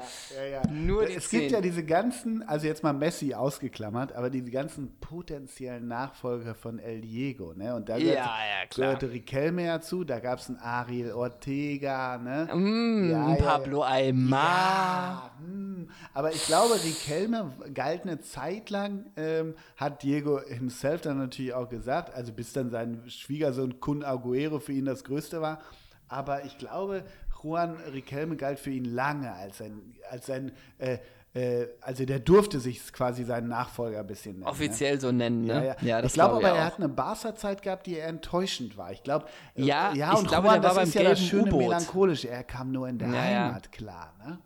ja. 0.50 0.62
Nur 0.70 1.04
die 1.04 1.14
es 1.14 1.28
gibt 1.28 1.44
10. 1.44 1.52
ja 1.52 1.60
diese 1.60 1.84
ganzen, 1.84 2.42
also 2.42 2.66
jetzt 2.66 2.82
mal 2.82 2.94
Messi 2.94 3.34
ausgeklammert, 3.34 4.12
aber 4.14 4.30
diese 4.30 4.50
ganzen 4.50 4.96
potenziellen 5.00 5.86
Nachfolger 5.86 6.54
von 6.54 6.78
El 6.78 7.02
Diego, 7.02 7.52
ne? 7.54 7.74
Und 7.74 7.88
da 7.90 7.98
Ja, 7.98 8.34
gehörte, 8.74 9.10
Riquelme 9.10 9.66
ja 9.66 9.80
zu, 9.80 10.04
da 10.04 10.18
gab 10.18 10.38
es 10.38 10.48
einen 10.48 10.58
Ariel 10.58 11.12
Ortega, 11.12 12.16
ne? 12.16 12.48
Mm, 12.54 13.36
Pablo 13.38 13.82
Aymar. 13.82 15.30
Hm. 15.40 15.88
aber 16.14 16.32
ich 16.32 16.46
glaube, 16.46 16.74
Riquelme 16.82 17.52
galt 17.74 18.02
eine 18.02 18.20
Zeit 18.20 18.70
lang, 18.70 19.06
ähm, 19.16 19.54
hat 19.76 20.02
Diego 20.02 20.40
himself 20.46 21.02
dann 21.02 21.18
natürlich 21.18 21.52
auch 21.54 21.68
gesagt, 21.68 22.14
also 22.14 22.32
bis 22.32 22.52
dann 22.52 22.70
sein 22.70 23.02
Schwiegersohn 23.08 23.80
Kun 23.80 24.04
Aguero 24.04 24.58
für 24.60 24.69
ihn 24.72 24.84
das 24.84 25.04
Größte 25.04 25.40
war. 25.40 25.60
Aber 26.08 26.44
ich 26.44 26.58
glaube, 26.58 27.04
Juan 27.42 27.76
Riquelme 27.92 28.36
galt 28.36 28.58
für 28.58 28.70
ihn 28.70 28.84
lange 28.84 29.32
als 29.32 29.58
sein, 29.58 29.80
als 30.10 30.26
sein 30.26 30.52
äh, 30.78 30.98
äh, 31.32 31.68
also 31.80 32.04
der 32.04 32.18
durfte 32.18 32.58
sich 32.58 32.92
quasi 32.92 33.22
seinen 33.22 33.46
Nachfolger 33.48 34.00
ein 34.00 34.06
bisschen 34.08 34.32
nennen. 34.32 34.44
ne? 34.44 34.50
Offiziell 34.50 35.00
so 35.00 35.12
nennen, 35.12 35.44
Ja, 35.46 35.60
ne? 35.60 35.76
ja. 35.80 36.02
das 36.02 36.10
ich 36.10 36.14
glaube 36.14 36.40
glaub 36.40 36.44
aber, 36.44 36.52
ich 36.54 36.58
er 36.58 36.62
auch. 36.62 36.72
hat 36.72 36.78
eine 36.78 36.88
Barca-Zeit 36.88 37.62
gehabt, 37.62 37.86
die 37.86 37.94
eher 37.94 38.08
enttäuschend 38.08 38.76
war. 38.76 38.90
Ich 38.90 39.04
glaube, 39.04 39.26
äh, 39.54 39.62
Ja, 39.62 39.92
ja 39.94 40.12
ich 40.12 40.18
und 40.18 40.26
glaube, 40.28 40.48
Juan, 40.48 40.60
der 40.60 40.70
war 40.70 40.80
das 40.80 40.88
ist 40.88 40.94
beim 40.96 41.04
ja 41.04 41.10
das 41.10 41.20
gelben 41.30 41.46
schöne. 41.46 41.56
Melancholische. 41.56 42.28
Er 42.28 42.42
kam 42.42 42.72
nur 42.72 42.88
in 42.88 42.98
der 42.98 43.08
Ja, 43.08 43.14
ja. 43.14 43.44
Heimat 43.46 43.70
klar, 43.70 44.12
ne? 44.26 44.38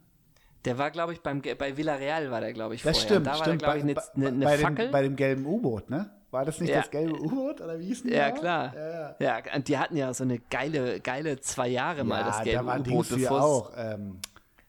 Der 0.66 0.77
war, 0.79 0.91
glaube 0.91 1.12
ich, 1.14 1.20
beim, 1.22 1.41
bei 1.43 1.77
Villarreal 1.77 2.31
war 2.31 2.41
der, 2.43 2.53
glaube 2.53 2.75
ich, 2.75 2.83
Das 2.83 2.99
vorher. 2.99 3.09
stimmt, 3.09 3.27
da 3.27 3.31
war 3.33 3.39
stimmt. 3.39 3.62
der, 3.62 3.77
ich, 3.77 3.83
eine, 3.83 3.95
bei, 3.95 4.03
eine, 4.14 4.29
eine 4.29 4.45
bei, 4.45 4.57
dem, 4.57 4.91
bei 4.93 5.03
dem 5.03 5.16
gelben 5.16 5.47
U-Boot, 5.47 5.89
ne? 5.91 6.11
War 6.35 6.45
das 6.45 6.61
nicht 6.61 6.70
Ja. 6.70 6.80
das 6.80 6.91
gelbe 6.91 7.14
U-Boot 7.20 7.61
oder 7.61 7.78
wie 7.78 7.87
hieß 7.87 8.03
denn 8.03 8.12
ja, 8.12 8.30
klar. 8.32 8.74
Ja, 8.74 8.91
ja. 9.20 9.39
Ja, 9.47 9.55
und 9.55 9.68
die 9.68 9.78
hatten 9.78 9.97
ja 9.97 10.12
so 10.12 10.24
eine 10.24 10.39
geile, 10.41 10.99
geile 11.01 11.39
zwei 11.41 11.68
Jahre 11.68 12.03
mal 12.05 12.18
Ja, 12.20 12.26
das 12.26 12.39
da 12.39 12.43
gelbe 12.45 12.80
U-Boot. 12.91 13.11
Es- 13.12 13.28
auch. 13.28 13.70
Ähm, 13.76 14.18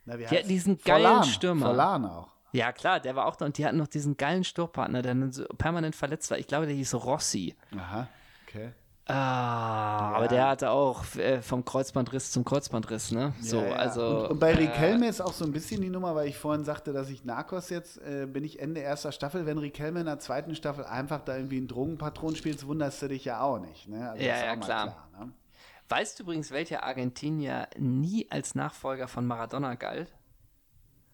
na, 0.04 0.16
Die 0.16 0.28
hatten 0.28 0.48
diesen 0.48 0.78
geilen 0.78 1.02
Forlan, 1.04 1.24
Stürmer. 1.24 1.66
Forlan 1.66 2.04
auch. 2.06 2.28
Ja, 2.52 2.70
klar, 2.72 3.00
der 3.00 3.16
war 3.16 3.26
auch 3.26 3.36
da 3.36 3.44
und 3.44 3.58
die 3.58 3.66
hatten 3.66 3.76
noch 3.76 3.88
diesen 3.88 4.16
geilen 4.16 4.44
Sturmpartner, 4.44 5.02
der 5.02 5.14
dann 5.14 5.32
so 5.32 5.44
permanent 5.58 5.94
verletzt 5.96 6.30
war. 6.30 6.38
Ich 6.38 6.46
glaube, 6.46 6.66
der 6.66 6.74
hieß 6.76 6.94
Rossi. 6.94 7.54
Aha, 7.76 8.06
okay. 8.46 8.70
Ah, 9.08 10.14
aber 10.16 10.26
der 10.26 10.48
hatte 10.48 10.70
auch 10.70 11.04
äh, 11.14 11.40
vom 11.40 11.64
Kreuzbandriss 11.64 12.32
zum 12.32 12.44
Kreuzbandriss, 12.44 13.12
ne? 13.12 13.34
So, 13.40 13.60
Ja, 13.60 13.66
ja. 13.68 13.76
also. 13.76 14.04
und, 14.24 14.30
und 14.32 14.38
bei 14.40 14.50
äh, 14.50 14.56
Riquelme 14.56 15.06
ist 15.06 15.20
auch 15.20 15.32
so 15.32 15.44
ein 15.44 15.52
bisschen 15.52 15.80
die 15.80 15.90
Nummer, 15.90 16.16
weil 16.16 16.26
ich 16.26 16.36
vorhin 16.36 16.64
sagte, 16.64 16.92
dass 16.92 17.08
ich 17.08 17.24
Narcos 17.24 17.70
jetzt, 17.70 17.98
äh, 17.98 18.26
bin 18.26 18.42
ich 18.42 18.58
Ende 18.58 18.80
erster 18.80 19.12
Staffel, 19.12 19.46
wenn 19.46 19.58
Riquelme 19.58 20.00
in 20.00 20.06
der 20.06 20.18
zweiten 20.18 20.56
Staffel 20.56 20.84
einfach 20.84 21.20
da 21.20 21.36
irgendwie 21.36 21.58
einen 21.58 21.68
Drogenpatron 21.68 22.34
spielt, 22.34 22.66
wunderst 22.66 23.00
du 23.00 23.06
dich 23.08 23.24
ja 23.24 23.40
auch 23.42 23.60
nicht. 23.60 23.88
Ne? 23.88 24.10
Also 24.10 24.24
Ja, 24.24 24.44
ja, 24.44 24.56
mal 24.56 24.64
klar. 24.64 25.08
ne? 25.20 25.32
Weißt 25.88 26.18
du 26.18 26.24
übrigens, 26.24 26.50
welcher 26.50 26.82
Argentinier 26.82 27.68
nie 27.78 28.26
als 28.28 28.56
Nachfolger 28.56 29.06
von 29.06 29.24
Maradona 29.24 29.76
galt? 29.76 30.12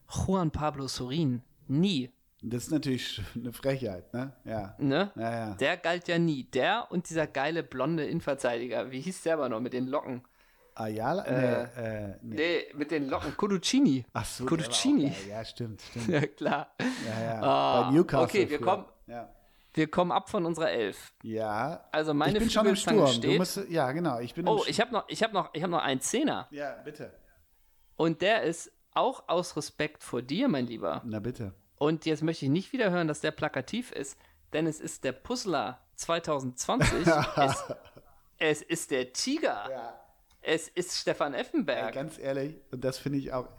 Juan 0.09 0.49
Pablo 0.49 0.87
Sorin. 0.87 1.43
Nie. 1.67 2.11
Das 2.45 2.63
ist 2.65 2.71
natürlich 2.71 3.21
eine 3.35 3.53
Frechheit, 3.53 4.13
ne? 4.13 4.33
Ja. 4.43 4.75
Ne? 4.77 5.11
Ja, 5.15 5.31
ja. 5.31 5.49
Der 5.55 5.77
galt 5.77 6.07
ja 6.07 6.19
nie. 6.19 6.43
Der 6.43 6.87
und 6.91 7.09
dieser 7.09 7.25
geile 7.27 7.63
blonde 7.63 8.05
Innenverteidiger. 8.05 8.91
Wie 8.91 8.99
hieß 9.01 9.23
der 9.23 9.35
aber 9.35 9.49
noch 9.49 9.59
mit 9.61 9.73
den 9.73 9.87
Locken? 9.87 10.23
Ayala? 10.75 11.23
nee, 11.29 11.81
äh, 11.81 12.15
nee. 12.23 12.35
Nee, 12.35 12.63
mit 12.73 12.91
den 12.91 13.07
Locken. 13.07 13.37
Coduccini. 13.37 14.05
Ach 14.13 14.25
so, 14.25 14.45
geil. 14.45 14.59
Ja, 15.29 15.45
stimmt, 15.45 15.81
stimmt. 15.81 16.07
Ja, 16.09 16.21
klar. 16.25 16.67
Ja, 16.79 17.23
ja. 17.23 17.41
Ah, 17.43 17.81
Bei 17.83 17.91
Newcastle. 17.91 18.25
okay, 18.25 18.49
wir 18.49 18.57
früher. 18.57 18.65
kommen- 18.67 18.85
Ja. 19.07 19.29
Wir 19.75 19.89
kommen 19.89 20.11
ab 20.11 20.29
von 20.29 20.45
unserer 20.45 20.69
Elf. 20.69 21.13
ja. 21.23 21.83
Also 21.91 22.13
meine 22.13 22.33
ich 22.33 22.39
bin 22.39 22.49
schon 22.49 22.65
im 22.67 22.75
Sturm. 22.75 22.97
Du 23.05 23.07
steht. 23.07 23.39
musst, 23.39 23.69
ja, 23.69 23.91
genau. 23.91 24.19
Ich 24.19 24.33
bin 24.35 24.47
Oh, 24.47 24.57
im 24.63 24.69
ich 24.69 24.79
habe 24.81 24.91
noch, 24.91 25.05
ich 25.07 25.23
habe 25.23 25.33
noch, 25.33 25.49
ich 25.53 25.63
habe 25.63 25.71
noch 25.71 25.81
einen 25.81 25.99
Zehner. 26.01 26.47
Ja, 26.51 26.75
bitte. 26.83 27.11
Und 27.95 28.21
der 28.21 28.43
ist 28.43 28.71
auch 28.93 29.27
aus 29.27 29.55
Respekt 29.57 30.03
vor 30.03 30.21
dir, 30.21 30.47
mein 30.47 30.67
Lieber. 30.67 31.01
Na 31.05 31.19
bitte. 31.19 31.53
Und 31.83 32.05
jetzt 32.05 32.23
möchte 32.23 32.45
ich 32.45 32.51
nicht 32.51 32.71
wieder 32.71 32.91
hören, 32.91 33.09
dass 33.09 33.19
der 33.19 33.31
plakativ 33.31 33.91
ist, 33.91 34.17
denn 34.53 34.67
es 34.67 34.79
ist 34.79 35.03
der 35.03 35.11
Puzzler 35.11 35.81
2020. 35.95 37.05
es, 37.35 37.63
es 38.39 38.61
ist 38.61 38.91
der 38.91 39.11
Tiger. 39.11 39.67
Ja. 39.69 39.99
Es 40.41 40.69
ist 40.69 40.97
Stefan 40.97 41.33
Ey, 41.33 41.41
Effenberg. 41.41 41.93
ganz 41.93 42.17
ehrlich, 42.17 42.55
und 42.71 42.85
das 42.85 42.99
finde 42.99 43.19
ich 43.19 43.33
auch, 43.33 43.49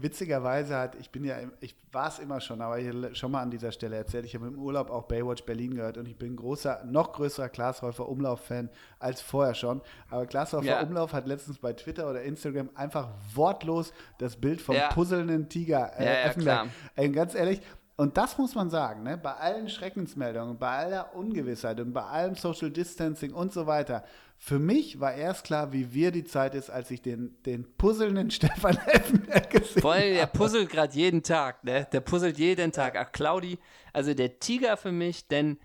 witzigerweise 0.00 0.76
hat, 0.76 0.94
ich 0.96 1.10
bin 1.10 1.24
ja, 1.24 1.36
ich 1.60 1.76
war 1.92 2.08
es 2.08 2.18
immer 2.18 2.40
schon, 2.40 2.60
aber 2.60 2.78
ich 2.78 3.18
schon 3.18 3.32
mal 3.32 3.42
an 3.42 3.50
dieser 3.50 3.72
Stelle 3.72 3.96
erzählt, 3.96 4.24
ich 4.24 4.34
habe 4.34 4.46
im 4.46 4.58
Urlaub 4.58 4.90
auch 4.90 5.04
Baywatch 5.04 5.44
Berlin 5.44 5.74
gehört 5.74 5.96
und 5.98 6.06
ich 6.06 6.16
bin 6.16 6.36
großer, 6.36 6.84
noch 6.84 7.12
größerer 7.12 7.48
Glashäufer 7.48 8.08
Umlauf-Fan 8.08 8.68
als 8.98 9.20
vorher 9.20 9.54
schon. 9.54 9.80
Aber 10.10 10.26
Glashäufer 10.26 10.64
Ja. 10.66 10.82
Umlauf 10.82 11.12
hat 11.12 11.26
letztens 11.26 11.58
bei 11.58 11.72
Twitter 11.72 12.08
oder 12.08 12.22
Instagram 12.22 12.70
einfach 12.74 13.08
wortlos 13.34 13.92
das 14.18 14.36
Bild 14.36 14.60
vom 14.60 14.74
Ja. 14.76 14.88
puzzelnden 14.88 15.48
Tiger 15.48 15.92
äh, 15.98 16.04
Ja, 16.04 16.10
ja, 16.12 16.16
Effenberg. 16.26 16.68
ganz 17.12 17.34
ehrlich, 17.34 17.60
und 17.98 18.16
das 18.16 18.38
muss 18.38 18.54
man 18.54 18.70
sagen, 18.70 19.02
ne? 19.02 19.18
bei 19.18 19.34
allen 19.34 19.68
Schreckensmeldungen, 19.68 20.56
bei 20.56 20.68
aller 20.68 21.14
Ungewissheit 21.16 21.80
und 21.80 21.92
bei 21.92 22.02
allem 22.02 22.36
Social 22.36 22.70
Distancing 22.70 23.32
und 23.34 23.52
so 23.52 23.66
weiter, 23.66 24.04
für 24.38 24.60
mich 24.60 25.00
war 25.00 25.12
erst 25.14 25.44
klar, 25.44 25.72
wie 25.72 25.92
wir 25.92 26.12
die 26.12 26.22
Zeit 26.22 26.54
ist, 26.54 26.70
als 26.70 26.90
ich 26.92 27.02
den, 27.02 27.36
den 27.44 27.64
puzzelnden 27.76 28.30
Stefan 28.38 28.78
Effenberg 28.86 29.50
gesehen 29.50 29.82
Vor 29.82 29.94
allem, 29.94 30.14
der 30.14 30.22
habe. 30.22 30.38
puzzelt 30.38 30.70
gerade 30.70 30.94
jeden 30.94 31.24
Tag, 31.24 31.64
ne? 31.64 31.88
Der 31.92 32.00
puzzelt 32.00 32.38
jeden 32.38 32.70
Tag. 32.70 32.94
Ach, 32.96 33.10
Claudi, 33.10 33.58
also 33.92 34.14
der 34.14 34.38
Tiger 34.38 34.76
für 34.76 34.92
mich, 34.92 35.26
denn 35.26 35.58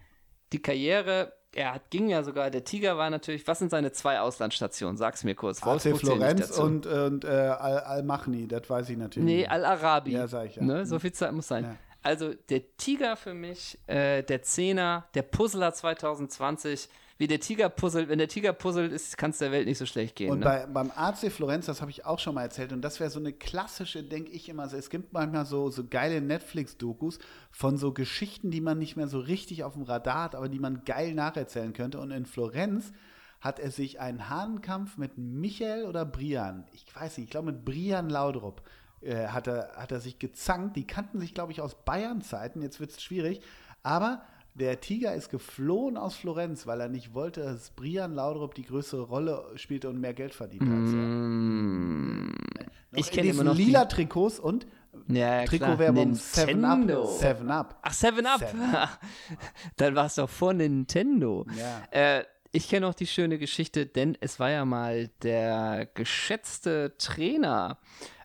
die 0.54 0.60
Karriere, 0.62 1.34
er 1.54 1.76
hat, 1.76 1.92
ging 1.92 2.10
ja 2.10 2.24
sogar, 2.24 2.50
der 2.50 2.64
Tiger 2.64 2.98
war 2.98 3.12
natürlich, 3.12 3.48
was 3.48 3.60
sind 3.60 3.70
seine 3.70 3.92
zwei 3.92 4.20
Auslandsstationen? 4.20 4.98
Sag's 4.98 5.24
mir 5.24 5.36
kurz. 5.36 5.62
AC 5.62 5.68
Wolfsburg 5.68 5.94
nicht 5.94 6.06
Florenz 6.08 6.58
und, 6.58 6.88
und 6.88 7.26
äh, 7.26 7.28
Al- 7.28 7.80
Al-Machni, 7.82 8.48
das 8.48 8.68
weiß 8.68 8.90
ich 8.90 8.98
natürlich. 8.98 9.24
Nee. 9.26 9.46
Al-Arabi. 9.46 10.14
Ja, 10.14 10.26
sag 10.26 10.48
ich 10.48 10.56
ja. 10.56 10.64
Ne? 10.64 10.88
So 10.88 10.98
viel 10.98 11.12
Zeit 11.12 11.32
muss 11.32 11.48
sein. 11.48 11.64
Ja. 11.66 11.76
Also 12.04 12.34
der 12.50 12.76
Tiger 12.78 13.16
für 13.16 13.34
mich, 13.34 13.80
äh, 13.88 14.24
der 14.24 14.44
Zehner, 14.44 15.06
der 15.16 15.24
Puzzler 15.24 15.74
2020, 15.74 16.90
wie 17.18 17.28
der 17.28 17.40
Tiger 17.40 17.70
puzzelt. 17.70 18.10
Wenn 18.10 18.18
der 18.18 18.28
Tiger 18.28 18.52
puzzelt, 18.52 18.94
kann 19.18 19.32
es 19.32 19.38
der 19.38 19.52
Welt 19.52 19.68
nicht 19.68 19.78
so 19.78 19.86
schlecht 19.86 20.16
gehen. 20.16 20.32
Und 20.32 20.40
ne? 20.40 20.46
bei, 20.46 20.66
beim 20.66 20.92
AC 20.94 21.32
Florenz, 21.32 21.68
das 21.68 21.80
habe 21.80 21.92
ich 21.92 22.06
auch 22.06 22.20
schon 22.20 22.36
mal 22.36 22.42
erzählt, 22.42 22.74
und 22.74 22.82
das 22.82 23.00
wäre 23.00 23.10
so 23.10 23.20
eine 23.20 23.32
klassische, 23.32 24.04
denke 24.04 24.32
ich 24.32 24.50
immer, 24.50 24.68
so, 24.68 24.76
es 24.76 24.90
gibt 24.90 25.14
manchmal 25.14 25.46
so, 25.46 25.70
so 25.70 25.86
geile 25.88 26.22
Netflix-Dokus 26.22 27.20
von 27.52 27.78
so 27.78 27.94
Geschichten, 27.94 28.52
die 28.52 28.62
man 28.62 28.80
nicht 28.80 28.98
mehr 28.98 29.08
so 29.08 29.20
richtig 29.20 29.64
auf 29.64 29.74
dem 29.74 29.84
Radar 29.84 30.24
hat, 30.24 30.36
aber 30.36 30.50
die 30.50 30.60
man 30.60 30.84
geil 30.84 31.14
nacherzählen 31.14 31.72
könnte. 31.72 32.00
Und 32.00 32.12
in 32.12 32.26
Florenz 32.26 32.92
hat 33.40 33.60
er 33.60 33.72
sich 33.72 34.00
einen 34.00 34.30
Hahnkampf 34.30 34.98
mit 34.98 35.18
Michael 35.18 35.86
oder 35.86 36.06
Brian, 36.06 36.66
ich 36.72 36.86
weiß 36.94 37.18
nicht, 37.18 37.26
ich 37.26 37.32
glaube 37.32 37.52
mit 37.52 37.64
Brian 37.66 38.10
Laudrup, 38.10 38.62
äh, 39.06 39.28
hat, 39.28 39.48
er, 39.48 39.72
hat 39.78 39.92
er 39.92 40.00
sich 40.00 40.20
gezankt. 40.20 40.76
Die 40.76 40.86
kannten 40.88 41.20
sich, 41.20 41.34
glaube 41.34 41.52
ich, 41.52 41.62
aus 41.62 41.76
Bayern-Zeiten, 41.76 42.62
jetzt 42.62 42.80
wird 42.80 42.92
es 42.92 43.02
schwierig, 43.02 43.42
aber 43.84 44.22
der 44.56 44.80
Tiger 44.82 45.16
ist 45.16 45.30
geflohen 45.30 45.98
aus 45.98 46.16
Florenz, 46.16 46.68
weil 46.68 46.80
er 46.80 46.88
nicht 46.90 47.14
wollte, 47.16 47.42
dass 47.42 47.72
Brian 47.72 48.14
Laudrup 48.14 48.54
die 48.54 48.64
größere 48.66 49.02
Rolle 49.02 49.44
spielte 49.56 49.90
und 49.90 50.00
mehr 50.00 50.14
Geld 50.14 50.34
verdient 50.36 50.62
als 50.70 50.92
er. 50.92 50.98
Mm. 50.98 52.34
Ich 52.96 53.10
kenne 53.10 53.30
immer 53.30 53.44
noch 53.44 53.56
die- 53.56 53.66
lila 53.66 53.86
Trikots 53.86 54.40
und 54.40 54.68
Ja. 55.08 55.44
Trikotwerbung 55.46 56.14
7 56.14 56.64
Up. 56.64 56.78
Nintendo. 56.78 57.06
7 57.08 57.50
Up. 57.52 57.80
Ach, 57.82 57.94
Seven 57.94 58.26
Up. 58.28 58.40
Seven 58.40 58.60
Dann 59.78 59.96
war 59.96 60.06
es 60.06 60.16
doch 60.16 60.30
vor 60.30 60.54
Nintendo. 60.54 61.46
Ja. 61.58 61.82
Äh, 61.90 62.24
ich 62.52 62.70
kenne 62.70 62.86
auch 62.88 62.94
die 62.94 63.08
schöne 63.08 63.40
Geschichte, 63.40 63.88
denn 63.88 64.16
es 64.22 64.40
war 64.40 64.52
ja 64.52 64.64
mal 64.66 65.08
der 65.24 65.88
geschätzte 65.96 66.94
Trainer 67.00 67.80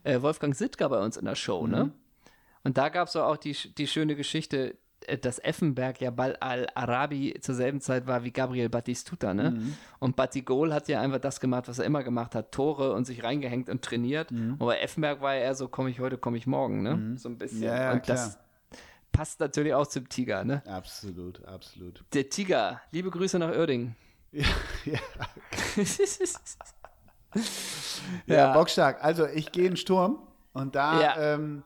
äh, 0.05 0.21
Wolfgang 0.23 0.55
Sittger 0.55 0.89
bei 0.89 0.99
uns 1.01 1.17
in 1.17 1.25
der 1.25 1.35
Show, 1.35 1.63
Mhm. 1.63 1.71
ne? 1.71 1.91
Und 2.65 2.77
da 2.77 2.89
gab 2.89 3.09
es 3.09 3.17
auch 3.17 3.37
die, 3.37 3.53
die 3.77 3.87
schöne 3.87 4.15
Geschichte, 4.17 4.77
äh, 5.07 5.17
dass 5.17 5.39
Effenberg 5.39 6.01
ja 6.01 6.11
Ball 6.11 6.37
al-Arabi 6.37 7.37
zur 7.41 7.55
selben 7.55 7.81
Zeit 7.81 8.07
war 8.07 8.25
wie 8.25 8.33
Gabriel 8.33 8.69
Batistuta, 8.69 9.33
ne? 9.33 9.53
Mhm. 9.53 9.75
Und 10.01 10.17
Batigol 10.17 10.75
hat 10.75 10.89
ja 10.89 11.01
einfach 11.01 11.21
das 11.21 11.41
gemacht, 11.41 11.69
was 11.69 11.79
er 11.79 11.85
immer 11.87 12.03
gemacht 12.03 12.35
hat, 12.35 12.53
Tore 12.53 12.93
und 12.93 13.05
sich 13.07 13.23
reingehängt 13.23 13.69
und 13.71 13.83
trainiert. 13.83 14.31
Mhm. 14.33 14.53
Und 14.59 14.67
bei 14.67 14.79
Effenberg 14.81 15.21
war 15.23 15.35
ja 15.35 15.43
eher 15.43 15.55
so, 15.55 15.69
komme 15.69 15.89
ich 15.91 16.01
heute, 16.01 16.19
komme 16.19 16.37
ich 16.37 16.47
morgen, 16.47 16.83
ne? 16.83 17.15
So 17.17 17.29
ein 17.29 17.39
bisschen. 17.39 17.63
Ja, 17.63 17.81
ja, 17.81 17.93
und 17.93 18.03
klar. 18.03 18.17
das 18.17 18.39
passt 19.13 19.41
natürlich 19.41 19.73
auch 19.75 19.87
zum 19.87 20.09
Tiger, 20.09 20.45
ne? 20.45 20.63
Absolut, 20.67 21.45
absolut. 21.45 22.05
Der 22.13 22.29
Tiger, 22.29 22.81
liebe 22.91 23.11
Grüße 23.11 23.39
nach 23.39 23.51
Oerding. 23.51 23.95
Ja, 24.31 24.45
ja. 24.85 24.99
Ja. 28.27 28.35
ja, 28.35 28.53
bockstark. 28.53 29.03
Also 29.05 29.27
ich 29.27 29.53
gehe 29.53 29.65
in 29.65 29.73
den 29.73 29.77
Sturm 29.77 30.19
und 30.53 30.75
da, 30.75 31.01
Ja. 31.01 31.35
ähm, 31.35 31.63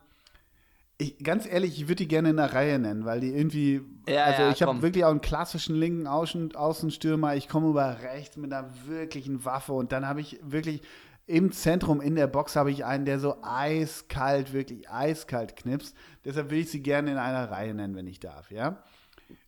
ich, 0.99 1.19
ganz 1.19 1.47
ehrlich, 1.47 1.77
ich 1.79 1.85
würde 1.85 1.97
die 1.97 2.09
gerne 2.09 2.31
in 2.31 2.37
der 2.37 2.53
Reihe 2.53 2.79
nennen, 2.79 3.05
weil 3.05 3.21
die 3.21 3.30
irgendwie, 3.34 3.83
Ja, 4.09 4.25
also 4.25 4.49
ich 4.49 4.63
habe 4.63 4.83
wirklich 4.83 5.05
auch 5.05 5.11
einen 5.11 5.21
klassischen 5.21 5.75
linken 5.75 6.07
Außen, 6.07 6.55
Außenstürmer, 6.55 7.34
ich 7.34 7.49
komme 7.49 7.68
über 7.71 7.99
rechts 8.03 8.37
mit 8.37 8.53
einer 8.53 8.71
wirklichen 8.87 9.45
Waffe 9.45 9.72
und 9.72 9.93
dann 9.93 10.07
habe 10.07 10.21
ich 10.21 10.39
wirklich 10.43 10.83
im 11.26 11.53
Zentrum 11.53 12.01
in 12.01 12.14
der 12.17 12.26
Box 12.26 12.57
habe 12.57 12.71
ich 12.71 12.84
einen, 12.84 13.05
der 13.05 13.18
so 13.21 13.37
eiskalt, 13.43 14.53
wirklich 14.53 14.91
eiskalt 14.91 15.57
knipst. 15.57 15.97
Deshalb 16.25 16.51
will 16.51 16.59
ich 16.59 16.71
sie 16.71 16.83
gerne 16.83 17.13
in 17.13 17.17
einer 17.17 17.51
Reihe 17.51 17.75
nennen, 17.75 17.95
wenn 17.95 18.07
ich 18.07 18.21
darf, 18.21 18.51
ja? 18.51 18.83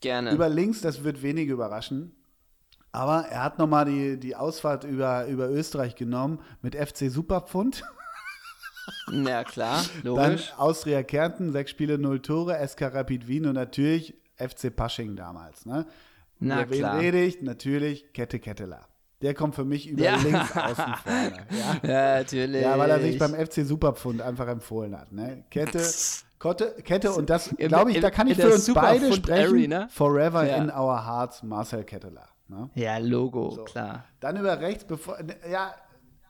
Gerne. 0.01 0.33
Über 0.33 0.49
links, 0.49 0.81
das 0.81 1.05
wird 1.05 1.23
wenige 1.23 1.53
überraschen. 1.53 2.13
Aber 2.95 3.27
er 3.29 3.43
hat 3.43 3.59
nochmal 3.59 3.87
die, 3.87 4.19
die 4.21 4.37
Ausfahrt 4.37 4.85
über, 4.85 5.27
über 5.27 5.51
Österreich 5.51 5.97
genommen 5.97 6.41
mit 6.63 6.75
FC 6.77 7.11
Superpfund. 7.11 7.83
Ja, 9.11 9.45
klar, 9.45 9.83
Dann 10.03 10.05
logisch. 10.05 10.53
Austria 10.59 11.03
Kärnten, 11.03 11.53
sechs 11.53 11.71
Spiele, 11.71 11.97
null 11.99 12.21
Tore, 12.21 12.59
SK 12.69 12.83
Rapid 12.95 13.27
Wien 13.27 13.47
und 13.47 13.55
natürlich 13.55 14.15
FC 14.37 14.75
Pasching 14.75 15.17
damals. 15.17 15.65
Ne? 15.65 15.87
Na 16.39 16.63
Über 16.65 16.71
wen 16.71 16.79
klar. 16.81 16.99
rede 17.01 17.23
ich? 17.23 17.41
Natürlich 17.41 18.13
Kette 18.13 18.39
Ketteler. 18.41 18.87
Der 19.23 19.33
kommt 19.33 19.55
für 19.55 19.65
mich 19.65 19.89
über 19.89 20.05
Ja. 20.05 20.17
links 20.17 20.53
außen 20.55 20.95
vorne. 21.03 21.47
Ja? 21.51 21.89
Ja, 21.89 22.19
natürlich. 22.19 22.61
ja, 22.63 22.79
weil 22.79 22.91
er 22.91 23.01
sich 23.01 23.19
beim 23.19 23.33
FC 23.35 23.65
Superpfund 23.65 24.21
einfach 24.21 24.49
empfohlen 24.49 24.99
hat. 24.99 25.13
Ne? 25.13 25.45
Kette, 25.51 25.83
Kotte, 26.39 26.75
Kette 26.85 27.13
und 27.13 27.31
das 27.31 27.55
glaube 27.57 27.91
ich, 27.91 28.01
da 28.01 28.11
kann 28.11 28.27
ich 28.27 28.37
für 28.37 28.53
uns 28.53 28.71
beide 28.75 29.15
sprechen. 29.15 29.89
Forever 29.89 30.47
in 30.47 30.71
our 30.71 31.07
hearts, 31.07 31.43
Marcel 31.43 31.85
Ketteler. 31.85 32.29
Ne? 32.55 32.71
Ja, 32.75 32.99
Logo, 32.99 33.65
klar. 33.65 34.05
Dann 34.21 34.37
über 34.37 34.61
rechts, 34.61 34.85
bevor, 34.85 35.21
ne, 35.23 35.37
ja, 35.51 35.75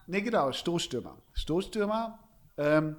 ne 0.07 0.23
genau, 0.23 0.51
Stoßstürmer. 0.53 1.19
Stoßstürmer, 1.35 2.19
ähm, 2.57 2.97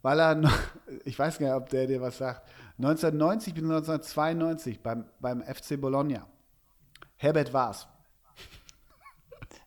weil 0.00 0.18
er 0.18 0.34
noch, 0.34 0.58
ich 1.04 1.18
weiß 1.18 1.38
gar 1.38 1.46
nicht, 1.46 1.56
ob 1.56 1.68
der 1.68 1.86
dir 1.86 2.00
was 2.00 2.16
sagt, 2.16 2.48
1990 2.78 3.54
bis 3.54 3.62
1992 3.64 4.80
beim, 4.80 5.04
beim 5.20 5.42
FC 5.42 5.78
Bologna. 5.78 6.26
Herbert 7.16 7.52
Waas. 7.52 7.86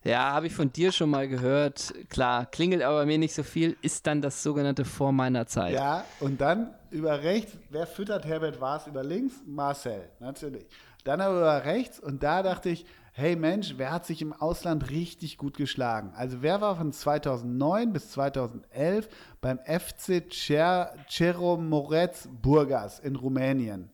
Ja, 0.04 0.32
habe 0.32 0.48
ich 0.48 0.52
von 0.52 0.72
dir 0.72 0.90
schon 0.90 1.10
mal 1.10 1.28
gehört. 1.28 1.94
Klar, 2.08 2.46
klingelt 2.46 2.82
aber 2.82 3.06
mir 3.06 3.18
nicht 3.18 3.34
so 3.34 3.44
viel, 3.44 3.76
ist 3.82 4.04
dann 4.08 4.20
das 4.20 4.42
sogenannte 4.42 4.84
vor 4.84 5.12
meiner 5.12 5.46
Zeit. 5.46 5.74
Ja, 5.74 6.04
und 6.18 6.40
dann 6.40 6.74
über 6.90 7.22
rechts, 7.22 7.56
wer 7.70 7.86
füttert 7.86 8.24
Herbert 8.24 8.60
Waas 8.60 8.88
über 8.88 9.04
links? 9.04 9.34
Marcel, 9.46 10.10
natürlich. 10.18 10.66
Dann 11.04 11.20
aber 11.20 11.36
über 11.38 11.64
rechts 11.64 11.98
und 11.98 12.22
da 12.22 12.42
dachte 12.42 12.68
ich, 12.70 12.86
hey 13.12 13.36
Mensch, 13.36 13.74
wer 13.76 13.90
hat 13.92 14.06
sich 14.06 14.22
im 14.22 14.32
Ausland 14.32 14.90
richtig 14.90 15.36
gut 15.36 15.56
geschlagen? 15.56 16.12
Also 16.16 16.42
wer 16.42 16.60
war 16.60 16.76
von 16.76 16.92
2009 16.92 17.92
bis 17.92 18.10
2011 18.12 19.08
beim 19.40 19.58
FC 19.58 20.22
Cer 20.32 20.94
Ceromorets 21.08 22.28
Burgas 22.40 22.98
in 23.00 23.16
Rumänien? 23.16 23.90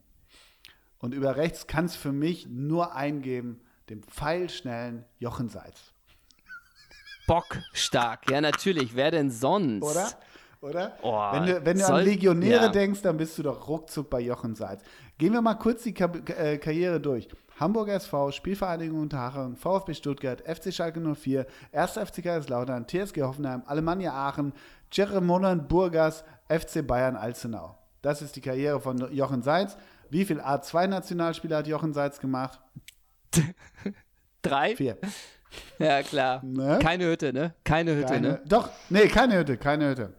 Und 0.98 1.14
über 1.14 1.36
rechts 1.36 1.66
kann 1.66 1.86
es 1.86 1.96
für 1.96 2.12
mich 2.12 2.46
nur 2.48 2.94
eingeben, 2.94 3.60
dem 3.88 4.02
pfeilschnellen 4.02 5.04
Jochen 5.18 5.48
Seitz. 5.48 5.92
Bockstark, 7.26 8.30
ja 8.30 8.40
natürlich, 8.40 8.94
wer 8.96 9.10
denn 9.10 9.30
sonst? 9.30 9.82
Oder? 9.82 10.08
Oder? 10.60 10.98
Oh, 11.02 11.32
wenn 11.32 11.46
du, 11.46 11.64
wenn 11.64 11.78
du 11.78 11.84
soll- 11.84 12.00
an 12.00 12.04
Legionäre 12.04 12.64
ja. 12.64 12.68
denkst, 12.68 13.02
dann 13.02 13.16
bist 13.16 13.38
du 13.38 13.44
doch 13.44 13.68
ruckzuck 13.68 14.10
bei 14.10 14.20
Jochen 14.20 14.54
Seitz. 14.56 14.82
Gehen 15.18 15.32
wir 15.32 15.42
mal 15.42 15.54
kurz 15.54 15.82
die 15.82 15.92
Ka 15.92 16.06
äh, 16.36 16.58
Karriere 16.58 17.00
durch. 17.00 17.28
Hamburger 17.58 17.94
SV, 17.94 18.30
Spielvereinigung 18.30 19.00
Unterhaching, 19.00 19.56
VfB 19.56 19.94
Stuttgart, 19.94 20.40
FC 20.42 20.72
Schalke 20.72 21.00
04, 21.00 21.44
1. 21.72 21.92
FC 21.92 22.22
Kaiserslautern, 22.22 22.86
TSG 22.86 23.22
Hoffenheim, 23.22 23.62
Alemannia 23.66 24.12
Aachen, 24.12 24.52
Ceremonen 24.92 25.66
Burgas, 25.66 26.22
FC 26.48 26.86
Bayern 26.86 27.16
Alzenau. 27.16 27.76
Das 28.00 28.22
ist 28.22 28.36
die 28.36 28.40
Karriere 28.40 28.80
von 28.80 29.12
Jochen 29.12 29.42
Seitz. 29.42 29.76
Wie 30.08 30.24
viel 30.24 30.40
A2-Nationalspieler 30.40 31.58
hat 31.58 31.66
Jochen 31.66 31.92
Seitz 31.92 32.20
gemacht? 32.20 32.60
Drei? 34.42 34.76
Vier. 34.76 34.98
Ja, 35.80 36.02
klar. 36.02 36.44
Ne? 36.44 36.78
Keine 36.80 37.06
Hütte, 37.06 37.32
ne? 37.32 37.54
Keine 37.64 37.96
Hütte, 37.96 38.06
Keine, 38.06 38.28
ne? 38.28 38.42
Doch, 38.46 38.70
nee, 38.88 39.08
keine 39.08 39.38
Hütte, 39.38 39.56
keine 39.56 39.90
Hütte. 39.90 40.14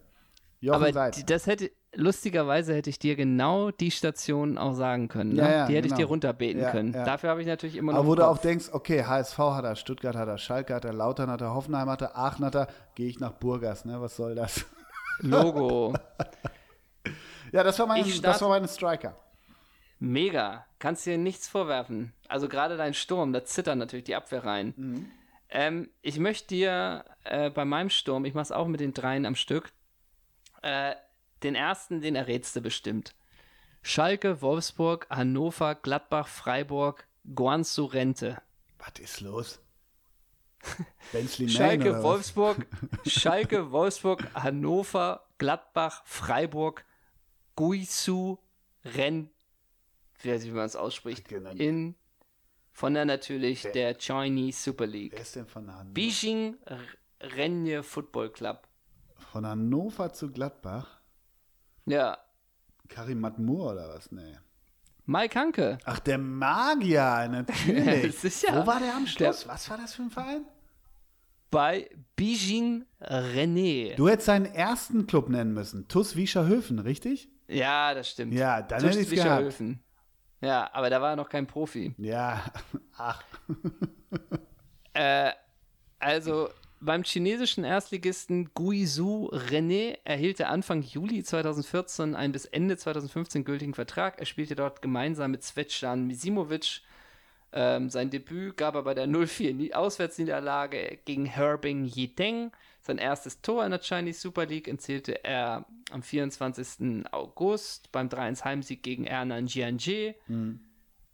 Jochen 0.59 0.75
Aber 0.75 0.91
Seitz. 0.91 1.23
das 1.25 1.47
hätte, 1.47 1.71
lustigerweise 1.93 2.73
hätte 2.73 2.89
ich 2.89 2.99
dir 2.99 3.15
genau 3.15 3.71
die 3.71 3.91
Station 3.91 4.57
auch 4.57 4.73
sagen 4.73 5.07
können. 5.07 5.33
Ne? 5.33 5.41
Ja, 5.41 5.49
ja, 5.49 5.65
die 5.67 5.75
hätte 5.75 5.87
ich 5.87 5.93
genau. 5.93 6.05
dir 6.05 6.05
runterbeten 6.07 6.61
Ja, 6.61 6.71
können. 6.71 6.93
Dafür 6.93 7.29
habe 7.29 7.41
ich 7.41 7.47
natürlich 7.47 7.75
immer 7.75 7.91
noch. 7.91 7.99
Aber 7.99 8.07
wo 8.07 8.15
du 8.15 8.27
auch 8.27 8.37
denkst, 8.37 8.69
okay, 8.71 9.03
HSV 9.03 9.37
hat 9.37 9.65
er, 9.65 9.75
Stuttgart 9.75 10.15
hat 10.15 10.27
er, 10.27 10.37
Schalke 10.37 10.75
hat 10.75 10.85
er, 10.85 10.93
Lautern 10.93 11.29
hat 11.29 11.41
er, 11.41 11.53
Hoffenheim 11.53 11.89
hat 11.89 12.01
er, 12.01 12.17
Aachen 12.17 12.45
hat 12.45 12.55
er, 12.55 12.67
gehe 12.95 13.07
ich 13.07 13.19
nach 13.19 13.33
Burgas, 13.33 13.85
ne? 13.85 13.99
Was 14.01 14.15
soll 14.15 14.35
das? 14.35 14.65
Logo. 15.19 15.93
ja, 17.51 17.63
das 17.63 17.77
war 17.79 17.87
mein, 17.87 18.05
Ich 18.05 18.21
das 18.21 18.41
war 18.41 18.49
meine 18.49 18.67
Striker. 18.67 19.15
Mega. 19.99 20.65
Kannst 20.79 21.05
dir 21.05 21.17
nichts 21.17 21.47
vorwerfen. 21.49 22.13
Also 22.29 22.47
gerade 22.47 22.77
dein 22.77 22.93
Sturm, 22.93 23.33
da 23.33 23.43
zittern 23.43 23.79
natürlich 23.79 24.05
die 24.05 24.15
Abwehrreihen. 24.15 24.73
Mhm. 24.77 25.11
Ähm, 25.49 25.89
ich 26.01 26.19
möchte 26.19 26.47
dir 26.47 27.03
äh, 27.23 27.49
bei 27.49 27.65
meinem 27.65 27.89
Sturm, 27.89 28.23
ich 28.23 28.33
mache 28.33 28.43
es 28.43 28.51
auch 28.51 28.67
mit 28.67 28.79
den 28.79 28.93
dreien 28.93 29.25
am 29.25 29.35
Stück, 29.35 29.71
äh, 30.61 30.93
den 31.43 31.55
ersten, 31.55 32.01
den 32.01 32.15
errätst 32.15 32.55
du 32.55 32.61
bestimmt. 32.61 33.15
Schalke, 33.81 34.41
Wolfsburg, 34.41 35.07
Hannover, 35.09 35.75
Gladbach, 35.75 36.27
Freiburg, 36.27 37.07
Guangzhou, 37.33 37.85
Rente. 37.85 38.41
Was 38.77 38.99
ist 38.99 39.21
los? 39.21 39.59
Bensley 41.13 41.47
Schalke? 41.49 42.03
Wolfsburg, 42.03 42.65
Schalke, 43.05 43.71
Wolfsburg, 43.71 44.23
Hannover, 44.33 45.25
Gladbach, 45.37 46.01
Freiburg, 46.05 46.83
Guizhou, 47.55 48.39
Ren, 48.83 49.29
wie 50.21 50.31
weiß 50.31 50.43
ich, 50.43 50.49
wie 50.51 50.55
man 50.55 50.65
es 50.65 50.75
ausspricht, 50.75 51.31
in 51.31 51.95
von 52.71 52.93
der 52.93 53.05
natürlich 53.05 53.63
der 53.73 53.97
Chinese 53.97 54.61
Super 54.63 54.85
Wer 54.85 54.87
League. 54.87 55.13
ist 55.19 55.35
denn 55.35 55.47
von, 55.47 55.73
Han 55.73 55.93
Beijing 55.93 56.57
R- 56.65 56.79
Renje 57.21 57.83
Football 57.83 58.29
Club. 58.31 58.67
von 59.31 59.45
Hannover 59.45 60.13
zu 60.13 60.31
Gladbach? 60.31 60.98
Ja, 61.89 62.17
Karim 62.89 63.19
Matmur 63.21 63.71
oder 63.71 63.89
was? 63.89 64.11
Nee. 64.11 64.37
Mike 65.05 65.39
Hanke. 65.39 65.77
Ach, 65.85 65.99
der 65.99 66.17
Magier, 66.17 67.27
natürlich. 67.29 68.19
Sicher. 68.19 68.61
Wo 68.61 68.67
war 68.67 68.79
der 68.79 68.95
am 68.95 69.07
Schluss? 69.07 69.47
was 69.47 69.69
war 69.69 69.77
das 69.77 69.93
für 69.93 70.03
ein 70.03 70.11
Verein? 70.11 70.45
Bei 71.49 71.89
Beijing 72.15 72.85
René. 73.01 73.95
Du 73.95 74.07
hättest 74.07 74.27
seinen 74.27 74.45
ersten 74.45 75.07
Club 75.07 75.29
nennen 75.29 75.53
müssen. 75.53 75.87
TuS 75.87 76.15
Wiescherhöfen, 76.15 76.77
richtig? 76.77 77.29
Ja, 77.47 77.95
das 77.95 78.09
stimmt. 78.09 78.33
Ja, 78.33 78.61
dann 78.61 78.81
Tusch 78.81 78.91
hätte 78.91 78.99
ich's 79.01 79.09
gehabt. 79.09 79.29
Wischerhöfen. 79.29 79.83
Ja, 80.41 80.69
aber 80.73 80.91
da 80.91 81.01
war 81.01 81.11
er 81.11 81.15
noch 81.15 81.29
kein 81.29 81.47
Profi. 81.47 81.95
Ja, 81.97 82.43
ach. 82.97 83.23
Äh, 84.93 85.31
also 85.97 86.49
beim 86.81 87.03
chinesischen 87.03 87.63
Erstligisten 87.63 88.49
Guizhou 88.53 89.29
René 89.31 89.97
erhielt 90.03 90.39
er 90.39 90.49
Anfang 90.49 90.81
Juli 90.81 91.23
2014 91.23 92.15
einen 92.15 92.33
bis 92.33 92.45
Ende 92.45 92.77
2015 92.77 93.43
gültigen 93.43 93.73
Vertrag. 93.73 94.19
Er 94.19 94.25
spielte 94.25 94.55
dort 94.55 94.81
gemeinsam 94.81 95.31
mit 95.31 95.43
Svetjan 95.43 96.07
Misimovic. 96.07 96.81
Ähm, 97.51 97.89
sein 97.89 98.11
Debüt 98.11 98.57
gab 98.57 98.75
er 98.75 98.83
bei 98.83 98.93
der 98.93 99.07
0-4 99.07 99.53
Nie- 99.53 99.73
Auswärtsniederlage 99.73 100.99
gegen 101.05 101.25
Herbing 101.25 101.85
Yideng. 101.85 102.51
Sein 102.81 102.97
erstes 102.99 103.41
Tor 103.41 103.65
in 103.65 103.71
der 103.71 103.81
Chinese 103.81 104.21
Super 104.21 104.45
League 104.45 104.67
erzielte 104.67 105.23
er 105.23 105.65
am 105.91 106.03
24. 106.03 107.05
August 107.11 107.91
beim 107.91 108.07
3-1 108.07 108.43
Heimsieg 108.45 108.83
gegen 108.83 109.05
Ernan 109.05 109.47
Jianje. 109.47 110.15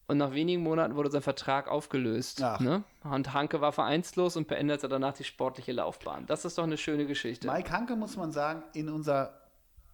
Und 0.07 0.17
nach 0.17 0.33
wenigen 0.33 0.61
Monaten 0.61 0.95
wurde 0.95 1.09
sein 1.09 1.21
Vertrag 1.23 1.67
aufgelöst. 1.67 2.39
Ne? 2.59 2.83
Und 3.03 3.33
Hanke 3.33 3.59
war 3.61 3.71
vereinslos 3.71 4.37
und 4.37 4.47
beendete 4.47 4.87
danach 4.87 5.13
die 5.13 5.23
sportliche 5.23 5.71
Laufbahn. 5.71 6.25
Das 6.27 6.45
ist 6.45 6.57
doch 6.59 6.63
eine 6.63 6.77
schöne 6.77 7.05
Geschichte. 7.07 7.47
Mike 7.51 7.71
Hanke, 7.71 7.95
muss 7.95 8.15
man 8.15 8.31
sagen, 8.31 8.61
in 8.73 8.89
unserer 8.89 9.33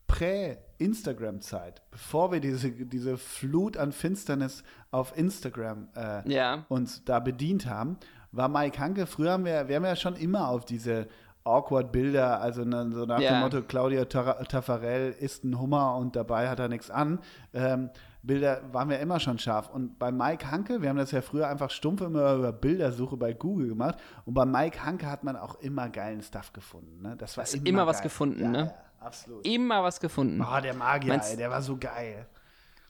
Prä-Instagram-Zeit, 0.08 1.82
bevor 1.92 2.32
wir 2.32 2.40
diese, 2.40 2.72
diese 2.72 3.18
Flut 3.18 3.78
an 3.78 3.92
Finsternis 3.92 4.64
auf 4.92 5.16
Instagram 5.18 5.88
äh, 5.96 6.30
Ja. 6.32 6.66
uns 6.70 7.04
da 7.06 7.20
bedient 7.20 7.66
haben, 7.66 7.98
war 8.32 8.50
Mike 8.50 8.80
Hanke, 8.80 9.06
früher 9.06 9.32
haben 9.32 9.46
wir, 9.46 9.68
wir 9.68 9.76
haben 9.76 9.86
ja 9.86 9.96
schon 9.96 10.16
immer 10.16 10.50
auf 10.50 10.66
diese 10.66 11.08
awkward 11.44 11.92
Bilder, 11.92 12.40
also 12.42 12.64
ne, 12.64 12.90
so 12.94 13.06
nach 13.06 13.20
Ja. 13.20 13.32
dem 13.32 13.40
Motto, 13.42 13.62
Claudia 13.64 14.06
Taffarel 14.06 15.12
isst 15.20 15.44
ein 15.44 15.60
Hummer 15.60 15.96
und 15.96 16.16
dabei 16.16 16.50
hat 16.50 16.60
er 16.60 16.68
nichts 16.68 16.92
an. 16.92 17.20
Ähm, 17.54 17.90
Bilder 18.24 18.62
waren 18.72 18.90
wir 18.90 19.00
immer 19.00 19.20
schon 19.20 19.40
scharf. 19.40 19.70
Und 19.70 19.98
bei 19.98 20.12
Mike 20.12 20.50
Hanke, 20.52 20.82
wir 20.82 20.90
haben 20.90 20.98
das 20.98 21.12
ja 21.12 21.22
früher 21.22 21.48
einfach 21.48 21.72
stumpf 21.72 22.02
immer 22.02 22.36
über 22.36 22.52
Bildersuche 22.54 23.18
bei 23.18 23.34
Google 23.34 23.70
gemacht. 23.70 23.98
Und 24.26 24.34
bei 24.36 24.46
Mike 24.46 24.84
Hanke 24.86 25.10
hat 25.10 25.24
man 25.24 25.36
auch 25.36 25.56
immer 25.62 25.90
geilen 25.90 26.22
Stuff 26.22 26.54
gefunden. 26.54 27.02
Ne? 27.02 27.16
Das 27.18 27.36
war 27.38 27.44
Hast 27.44 27.56
immer 27.56 27.88
was 27.88 27.98
geil. 27.98 28.04
gefunden, 28.04 28.42
ja, 28.44 28.50
ne? 28.50 28.64
Ja, 29.00 29.06
absolut. 29.06 29.46
Immer 29.48 29.84
was 29.84 30.00
gefunden. 30.00 30.40
Oh, 30.42 30.62
der 30.62 30.76
Magier, 30.76 31.14
Meinst- 31.14 31.32
ey, 31.32 31.38
der 31.38 31.50
war 31.50 31.62
so 31.64 31.78
geil. 31.78 32.28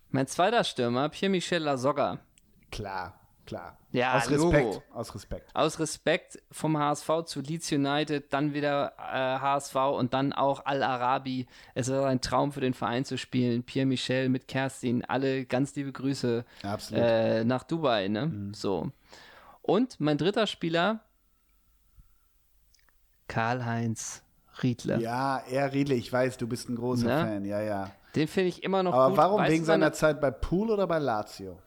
Mein 0.09 0.27
zweiter 0.27 0.65
Stürmer, 0.65 1.07
Pierre-Michel 1.07 1.63
Lasogga. 1.63 2.19
Klar, 2.69 3.13
klar. 3.45 3.77
Ja, 3.91 4.17
aus 4.17 4.29
Respekt. 4.29 4.63
Logo. 4.63 4.83
Aus 4.93 5.13
Respekt. 5.15 5.49
Aus 5.53 5.79
Respekt 5.79 6.41
vom 6.51 6.77
HSV 6.77 7.09
zu 7.25 7.41
Leeds 7.41 7.71
United, 7.71 8.31
dann 8.31 8.53
wieder 8.53 8.93
äh, 8.97 9.39
HSV 9.39 9.75
und 9.75 10.13
dann 10.13 10.33
auch 10.33 10.65
Al-Arabi. 10.65 11.47
Es 11.75 11.89
war 11.91 12.07
ein 12.07 12.21
Traum 12.21 12.51
für 12.51 12.61
den 12.61 12.73
Verein 12.73 13.05
zu 13.05 13.17
spielen. 13.17 13.63
Pierre 13.63 13.85
Michel 13.85 14.29
mit 14.29 14.47
Kerstin, 14.47 15.03
alle 15.05 15.45
ganz 15.45 15.75
liebe 15.75 15.91
Grüße 15.91 16.45
äh, 16.93 17.43
nach 17.43 17.63
Dubai. 17.63 18.07
Ne? 18.07 18.51
So. 18.53 18.91
Und 19.61 19.99
mein 19.99 20.17
dritter 20.17 20.47
Spieler, 20.47 21.01
Karl-Heinz 23.27 24.23
Riedle. 24.63 24.99
Ja, 24.99 25.39
er 25.49 25.73
Riedle, 25.73 25.95
ich 25.95 26.11
weiß, 26.11 26.37
du 26.37 26.47
bist 26.47 26.69
ein 26.69 26.75
großer 26.75 27.07
Ne? 27.07 27.25
Fan, 27.25 27.45
ja, 27.45 27.61
ja. 27.61 27.91
Den 28.15 28.27
finde 28.27 28.49
ich 28.49 28.63
immer 28.63 28.83
noch 28.83 28.93
Aber 28.93 29.09
gut. 29.09 29.17
warum 29.17 29.41
Weißt 29.41 29.51
wegen 29.51 29.65
seiner 29.65 29.93
Zeit 29.93 30.19
bei 30.19 30.31
Pool 30.31 30.69
oder 30.69 30.85
bei 30.87 30.99
Lazio? 30.99 31.59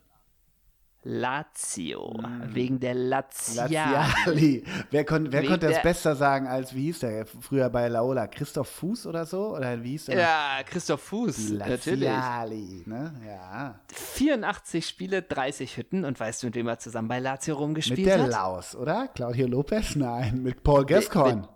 Lazio. 1.04 2.18
Mm. 2.18 2.54
Wegen 2.54 2.80
der 2.80 2.94
Laziali. 2.94 3.74
Laziali. 3.74 4.64
Wer, 4.90 5.04
kon, 5.04 5.30
wer 5.30 5.44
konnte 5.44 5.68
das 5.68 5.82
besser 5.82 6.16
sagen 6.16 6.46
als, 6.46 6.74
wie 6.74 6.84
hieß 6.84 7.00
der 7.00 7.26
früher 7.26 7.68
bei 7.68 7.88
Laola? 7.88 8.26
Christoph 8.26 8.68
Fuß 8.68 9.06
oder 9.06 9.26
so? 9.26 9.54
Oder 9.54 9.82
wie 9.82 9.90
hieß 9.90 10.06
der? 10.06 10.18
Ja, 10.18 10.62
Christoph 10.64 11.02
Fuß, 11.02 11.50
Laziali, 11.50 12.84
Ne? 12.86 13.14
Ja. 13.26 13.80
84 13.92 14.86
Spiele, 14.86 15.22
30 15.22 15.76
Hütten. 15.76 16.04
Und 16.04 16.18
weißt 16.18 16.42
du, 16.42 16.46
mit 16.46 16.56
wem 16.56 16.68
er 16.68 16.78
zusammen 16.78 17.08
bei 17.08 17.18
Lazio 17.18 17.56
rumgespielt 17.56 18.10
hat? 18.10 18.18
Mit 18.20 18.26
der 18.26 18.38
Laus, 18.38 18.74
oder? 18.74 19.08
Claudio 19.08 19.46
Lopez? 19.46 19.96
Nein, 19.96 20.42
mit 20.42 20.62
Paul 20.62 20.86
Gascoigne. 20.86 21.42
Mit, 21.42 21.48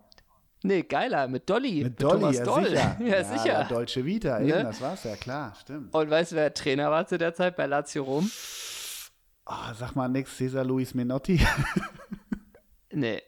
Nee, 0.65 0.83
geiler, 0.83 1.29
mit 1.29 1.49
Dolly. 1.49 1.85
Mit, 1.85 1.85
mit 1.85 2.03
Dolly, 2.03 2.21
Thomas 2.21 2.37
ja, 2.37 2.45
Doll. 2.45 2.65
sicher. 2.69 2.97
Ja, 3.01 3.07
ja 3.07 3.25
sicher. 3.25 3.67
Deutsche 3.69 4.05
Vita, 4.05 4.41
eben, 4.41 4.49
ne? 4.49 4.63
das 4.65 4.81
war's 4.81 5.05
ja, 5.05 5.15
klar, 5.15 5.55
stimmt. 5.61 5.95
Und 5.95 6.11
weißt 6.11 6.33
du, 6.33 6.37
wer 6.37 6.53
Trainer 6.53 6.91
war 6.91 7.07
zu 7.07 7.17
der 7.17 7.33
Zeit 7.33 7.57
bei 7.57 7.67
Lazio 7.67 8.03
Rom? 8.03 8.29
Oh, 9.51 9.73
sag 9.75 9.95
mal 9.97 10.09
nix, 10.09 10.37
Cesar 10.37 10.63
Luis 10.63 10.93
Menotti. 10.93 11.41
nee. 12.93 13.23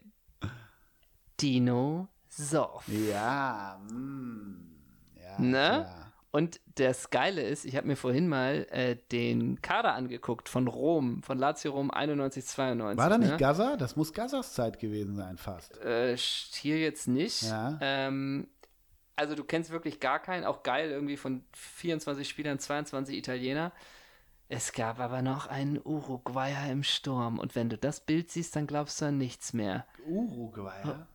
Dino 1.41 2.09
Soff. 2.29 2.87
Ja, 2.89 3.81
mm, 3.91 4.71
ja. 5.17 5.41
Ne? 5.41 5.87
Klar. 5.87 6.13
Und 6.31 6.61
das 6.77 7.11
Geile 7.11 7.43
ist, 7.43 7.65
ich 7.65 7.75
habe 7.75 7.87
mir 7.89 7.97
vorhin 7.97 8.29
mal 8.29 8.67
äh, 8.71 8.97
den 9.11 9.61
Kader 9.63 9.95
angeguckt 9.95 10.49
von 10.49 10.69
Rom, 10.69 11.23
von 11.23 11.39
Lazio 11.39 11.73
Rom 11.73 11.91
91, 11.91 12.45
92. 12.45 12.99
War 13.03 13.11
da 13.11 13.19
nicht 13.19 13.31
ne? 13.31 13.37
Gaza? 13.37 13.77
Das 13.77 13.97
muss 13.97 14.13
Gazas 14.13 14.53
Zeit 14.53 14.79
gewesen 14.79 15.17
sein, 15.17 15.39
fast. 15.39 15.79
Äh, 15.79 16.17
hier 16.17 16.79
jetzt 16.79 17.09
nicht. 17.09 17.43
Ja. 17.43 17.79
Ähm, 17.81 18.47
also 19.17 19.35
du 19.35 19.43
kennst 19.43 19.71
wirklich 19.71 19.99
gar 19.99 20.21
keinen, 20.21 20.45
auch 20.45 20.63
geil, 20.63 20.91
irgendwie 20.91 21.17
von 21.17 21.45
24 21.53 22.29
Spielern 22.29 22.59
22 22.59 23.17
Italiener. 23.17 23.73
Es 24.53 24.73
gab 24.73 24.99
aber 24.99 25.23
noch 25.23 25.47
einen 25.47 25.81
Uruguayer 25.83 26.69
im 26.73 26.83
Sturm. 26.83 27.39
Und 27.39 27.55
wenn 27.55 27.69
du 27.69 27.79
das 27.79 28.01
Bild 28.01 28.33
siehst, 28.33 28.57
dann 28.57 28.67
glaubst 28.67 29.01
du 29.01 29.07
an 29.07 29.17
nichts 29.17 29.53
mehr. 29.53 29.87
Uruguayer? 30.09 31.07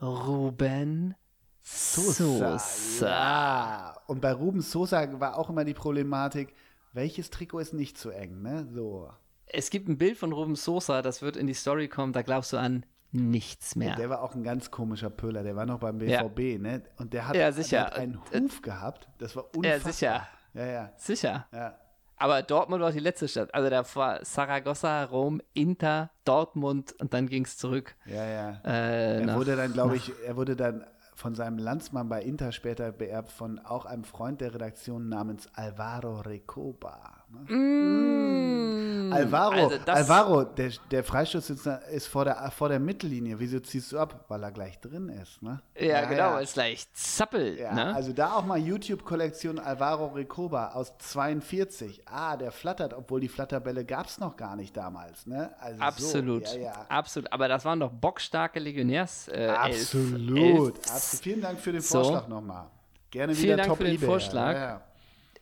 Ruben 0.00 1.16
Sosa. 1.60 2.56
Sosa. 2.56 3.08
Ja. 3.08 3.96
Und 4.06 4.20
bei 4.20 4.32
Ruben 4.32 4.60
Sosa 4.60 5.18
war 5.18 5.36
auch 5.36 5.50
immer 5.50 5.64
die 5.64 5.74
Problematik, 5.74 6.54
welches 6.92 7.30
Trikot 7.30 7.58
ist 7.58 7.74
nicht 7.74 7.98
zu 7.98 8.10
eng, 8.10 8.40
ne? 8.40 8.68
So. 8.72 9.10
Es 9.46 9.70
gibt 9.70 9.88
ein 9.88 9.98
Bild 9.98 10.16
von 10.16 10.32
Ruben 10.32 10.54
Sosa, 10.54 11.02
das 11.02 11.22
wird 11.22 11.36
in 11.36 11.48
die 11.48 11.54
Story 11.54 11.88
kommen, 11.88 12.12
da 12.12 12.22
glaubst 12.22 12.52
du 12.52 12.56
an 12.56 12.86
nichts 13.10 13.74
mehr. 13.74 13.96
der 13.96 14.10
war 14.10 14.22
auch 14.22 14.36
ein 14.36 14.44
ganz 14.44 14.70
komischer 14.70 15.10
Pöller, 15.10 15.42
der 15.42 15.56
war 15.56 15.66
noch 15.66 15.80
beim 15.80 15.98
BVB, 15.98 16.38
ja. 16.38 16.58
ne? 16.58 16.82
Und 16.98 17.12
der 17.12 17.26
hat, 17.26 17.34
ja, 17.34 17.50
sicher. 17.50 17.78
Der 17.78 17.86
hat 17.86 17.94
einen 17.96 18.20
Huf 18.32 18.62
gehabt, 18.62 19.08
das 19.18 19.34
war 19.34 19.44
unfassbar. 19.56 19.72
Ja, 19.72 19.92
sicher. 19.92 20.28
Ja, 20.54 20.66
ja. 20.66 20.92
Sicher. 20.96 21.46
Ja. 21.52 21.78
Aber 22.18 22.42
Dortmund 22.42 22.82
war 22.82 22.92
die 22.92 22.98
letzte 22.98 23.28
Stadt. 23.28 23.54
Also 23.54 23.70
da 23.70 23.84
war 23.94 24.24
Saragossa, 24.24 25.04
Rom, 25.04 25.40
Inter, 25.54 26.10
Dortmund 26.24 26.94
und 27.00 27.14
dann 27.14 27.28
ging 27.28 27.44
es 27.44 27.56
zurück. 27.56 27.94
Ja, 28.06 28.24
ja. 28.26 28.60
Äh, 28.64 29.20
er 29.20 29.26
nach, 29.26 29.36
wurde 29.36 29.56
dann, 29.56 29.72
glaube 29.72 29.96
ich, 29.96 30.12
er 30.26 30.36
wurde 30.36 30.56
dann 30.56 30.84
von 31.14 31.34
seinem 31.34 31.58
Landsmann 31.58 32.08
bei 32.08 32.22
Inter 32.22 32.52
später 32.52 32.92
beerbt 32.92 33.32
von 33.32 33.58
auch 33.58 33.86
einem 33.86 34.04
Freund 34.04 34.40
der 34.40 34.54
Redaktion 34.54 35.08
namens 35.08 35.48
Alvaro 35.54 36.20
Recoba. 36.20 37.24
Ne? 37.30 37.54
Mm. 37.54 39.12
Alvaro, 39.12 39.68
also 39.68 39.78
Alvaro, 39.86 40.44
der, 40.44 40.72
der 40.90 41.04
Freistoß 41.04 41.50
ist 41.50 42.06
vor 42.06 42.24
der, 42.24 42.50
vor 42.50 42.68
der 42.68 42.78
Mittellinie. 42.78 43.38
Wieso 43.38 43.60
ziehst 43.60 43.92
du 43.92 43.98
ab? 43.98 44.24
Weil 44.28 44.42
er 44.42 44.52
gleich 44.52 44.78
drin 44.80 45.08
ist, 45.08 45.42
ne? 45.42 45.60
Ja, 45.76 45.86
ja 45.86 46.04
genau, 46.04 46.32
ja. 46.32 46.38
ist 46.40 46.54
gleich 46.54 46.92
zappelt. 46.92 47.58
Ja, 47.58 47.72
ne? 47.74 47.94
Also 47.94 48.12
da 48.12 48.34
auch 48.34 48.44
mal 48.44 48.58
YouTube-Kollektion 48.58 49.58
Alvaro 49.58 50.08
Recoba 50.08 50.72
aus 50.72 50.96
42. 50.98 52.02
Ah, 52.06 52.36
der 52.36 52.52
flattert, 52.52 52.94
obwohl 52.94 53.20
die 53.20 53.28
Flatterbälle 53.28 53.84
gab 53.84 54.06
es 54.06 54.18
noch 54.18 54.36
gar 54.36 54.56
nicht 54.56 54.76
damals, 54.76 55.26
ne? 55.26 55.50
Also 55.60 55.80
absolut, 55.80 56.46
so, 56.46 56.58
ja, 56.58 56.86
absolut. 56.88 57.32
Aber 57.32 57.48
das 57.48 57.64
waren 57.64 57.80
doch 57.80 57.90
bockstarke 57.90 58.58
Legionärs. 58.58 59.28
Äh, 59.28 59.48
absolut. 59.48 60.76
Elf, 60.78 60.92
elf. 60.92 61.20
Vielen 61.22 61.40
Dank 61.40 61.60
für 61.60 61.72
den 61.72 61.82
Vorschlag 61.82 62.24
so. 62.24 62.30
nochmal. 62.30 62.66
Gerne 63.10 63.32
wieder 63.32 63.40
Vielen 63.40 63.56
Dank 63.56 63.68
Top 63.68 63.78
für 63.78 63.84
den 63.84 63.94
eBay. 63.94 64.06
Vorschlag. 64.06 64.80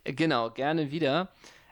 Genau, 0.03 0.49
gerne 0.51 0.89
wieder. 0.89 1.27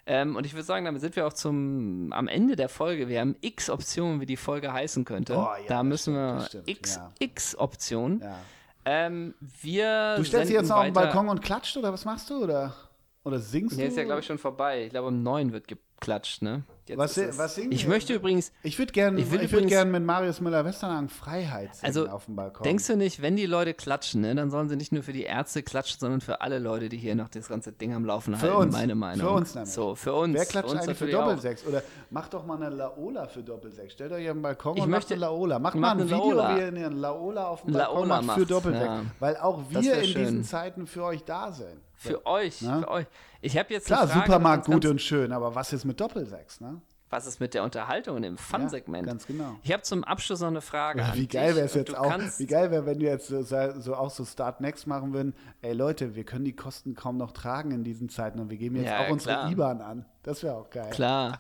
Ähm, 0.08 0.36
und 0.36 0.46
ich 0.46 0.54
würde 0.54 0.64
sagen, 0.64 0.86
damit 0.86 1.02
sind 1.02 1.16
wir 1.16 1.26
auch 1.26 1.34
zum 1.34 2.14
am 2.14 2.28
Ende 2.28 2.56
der 2.56 2.70
Folge. 2.70 3.08
Wir 3.08 3.22
haben 3.22 3.36
x 3.42 3.70
Optionen, 3.70 4.22
wie 4.22 4.28
die 4.28 4.38
Folge 4.38 4.72
heißen 4.72 5.04
könnte. 5.04 5.36
Oh, 5.36 5.40
ja, 5.40 5.68
da 5.68 5.84
müssen 5.84 6.14
stimmt, 6.42 6.68
wir 6.68 6.74
x, 6.76 6.96
ja. 6.98 7.12
x 7.20 7.58
Optionen. 7.58 8.20
Ja. 8.22 8.38
Ähm, 8.86 9.34
wir 9.62 10.16
Du 10.18 10.24
stellst 10.24 10.50
dich 10.50 10.58
jetzt 10.58 10.70
noch 10.70 10.78
auf 10.78 10.84
den 10.84 10.94
Balkon 10.94 11.28
und 11.28 11.42
klatscht 11.42 11.76
oder 11.78 11.92
was 11.92 12.06
machst 12.06 12.30
du? 12.30 12.44
Oder, 12.44 12.76
oder 13.24 13.40
singst 13.40 13.76
Nee, 13.78 13.84
du? 13.84 13.88
ist 13.90 13.98
ja, 13.98 14.04
glaube 14.04 14.20
ich, 14.20 14.28
schon 14.28 14.38
vorbei. 14.38 14.84
Ich 14.86 14.90
glaube, 14.92 15.08
um 15.08 15.24
neun 15.24 15.52
wird 15.52 15.68
geklatscht, 16.00 16.42
ne? 16.42 16.64
Jetzt 16.88 17.00
Was, 17.00 17.18
was 17.40 17.56
singen 17.56 17.72
Ich 17.72 17.88
möchte 17.88 18.14
übrigens, 18.14 18.52
Ich 18.62 18.78
würde 18.78 18.92
gerne 18.94 19.20
Ich 19.20 19.32
will 19.32 19.42
ich 19.42 19.52
übrigens- 19.52 19.72
gern 19.72 19.90
mit 19.90 20.04
Marius 20.04 20.40
Müller-Westernhagen 20.40 21.10
Freiheit 21.10 21.74
singen 21.76 21.86
Also, 21.88 22.08
auf 22.08 22.26
dem 22.26 22.36
Balkon. 22.36 22.64
denkst 22.64 22.86
du 22.86 22.96
nicht, 22.96 23.24
wenn 23.24 23.36
die 23.36 23.48
Leute 23.48 23.74
klatschen, 23.74 24.22
ne, 24.22 24.36
dann 24.36 24.52
sollen 24.52 24.70
sie 24.70 24.76
nicht 24.76 24.92
nur 24.92 25.02
für 25.02 25.14
die 25.14 25.24
Ärzte 25.24 25.64
klatschen, 25.64 26.00
sondern 26.00 26.22
für 26.22 26.42
alle 26.42 26.60
Leute, 26.60 26.88
die 26.90 26.98
hier 26.98 27.16
noch 27.16 27.30
das 27.30 27.48
ganze 27.48 27.72
Ding 27.72 27.96
am 27.96 28.06
Laufen 28.06 28.36
Für 28.36 28.42
halten, 28.50 28.56
uns. 28.64 28.74
meine 28.74 28.94
Meinung. 28.94 29.26
Für 29.28 29.34
uns 29.34 29.56
nämlich. 29.56 29.74
So, 29.74 29.96
für 29.96 30.14
uns. 30.14 30.36
Wer 30.36 30.46
klatscht 30.46 30.70
uns 30.74 30.82
eigentlich 30.84 30.98
für. 31.00 31.08
Doppelsechs? 31.10 31.66
Oder 31.66 31.82
macht 32.12 32.34
doch 32.36 32.46
mal 32.46 32.58
eine 32.62 32.70
Laola 32.76 33.26
für 33.28 33.42
Doppelsechs. 33.42 33.94
Stellt 33.94 34.12
euch 34.12 34.26
den 34.26 34.42
Balkon 34.44 34.78
Ich 34.78 34.84
und 34.84 34.90
möchte- 34.92 35.14
macht 35.16 35.24
eine 35.24 35.32
Laola. 35.32 35.58
Macht 35.60 35.76
mach 35.76 35.82
mal 35.82 35.92
ein 35.92 36.02
eine 36.02 36.06
Video, 36.12 36.32
Laola. 36.34 36.56
wie 36.56 36.60
ihr 36.60 36.68
eine 36.68 36.90
Laola 36.90 37.48
auf 37.48 37.62
dem 37.64 37.74
Laola 37.74 38.08
Balkon 38.10 38.26
macht 38.28 38.40
für 38.40 38.46
Doppelsechs. 38.46 38.86
ja. 38.86 39.02
Weil 39.20 39.38
auch 39.38 39.64
wir 39.70 39.94
in 39.96 40.02
diesen 40.04 40.14
schön. 40.14 40.44
Zeiten 40.44 40.86
für 40.86 41.04
euch 41.04 41.24
da 41.24 41.52
sind. 41.52 41.80
Für 41.98 42.26
euch, 42.28 42.62
Ne? 42.62 42.82
für 42.82 42.90
euch. 42.90 43.06
Ich 43.46 43.56
habe 43.58 43.72
jetzt 43.74 43.86
Klar, 43.86 44.08
Frage, 44.08 44.22
Supermarkt 44.26 44.66
gut 44.66 44.86
und 44.88 45.00
schön, 45.00 45.32
aber 45.32 45.54
was 45.54 45.72
ist 45.72 45.86
mit 45.86 46.02
Doppelsechs, 46.02 46.62
ne? 46.62 46.82
Was 47.12 47.28
ist 47.28 47.40
mit 47.40 47.54
der 47.54 47.64
Unterhaltung 47.64 48.16
und 48.16 48.24
dem 48.24 48.40
Fun-Segment? 48.40 49.06
Ja, 49.06 49.14
ganz 49.14 49.28
genau. 49.28 49.56
Ich 49.62 49.72
habe 49.72 49.84
zum 49.84 50.04
Abschluss 50.04 50.40
noch 50.40 50.48
eine 50.48 50.62
Frage. 50.62 51.02
Ja, 51.02 51.14
wie 51.14 51.28
geil 51.28 51.56
wäre 51.56 51.68
es 51.68 51.76
jetzt 51.76 51.96
auch, 51.96 52.12
wie 52.40 52.48
geil 52.48 52.72
wäre, 52.72 52.88
wenn 52.88 53.00
wir 53.00 53.12
jetzt 53.12 53.28
so, 53.28 53.44
so 53.44 53.96
auch 53.96 54.10
so 54.10 54.26
Start 54.26 54.62
Next 54.62 54.88
machen 54.88 55.14
würden. 55.14 55.36
Ey 55.62 55.74
Leute, 55.74 56.16
wir 56.16 56.24
können 56.24 56.44
die 56.44 56.56
Kosten 56.56 56.96
kaum 56.96 57.18
noch 57.18 57.32
tragen 57.34 57.70
in 57.70 57.84
diesen 57.84 58.10
Zeiten 58.10 58.40
und 58.40 58.50
wir 58.50 58.58
geben 58.58 58.78
jetzt 58.78 58.88
Ja, 58.88 59.06
auch 59.06 59.10
unsere 59.12 59.36
klar. 59.36 59.52
IBAN 59.52 59.82
an. 59.82 60.06
Das 60.24 60.42
wäre 60.42 60.56
auch 60.56 60.70
geil. 60.72 60.90
Klar. 60.90 61.38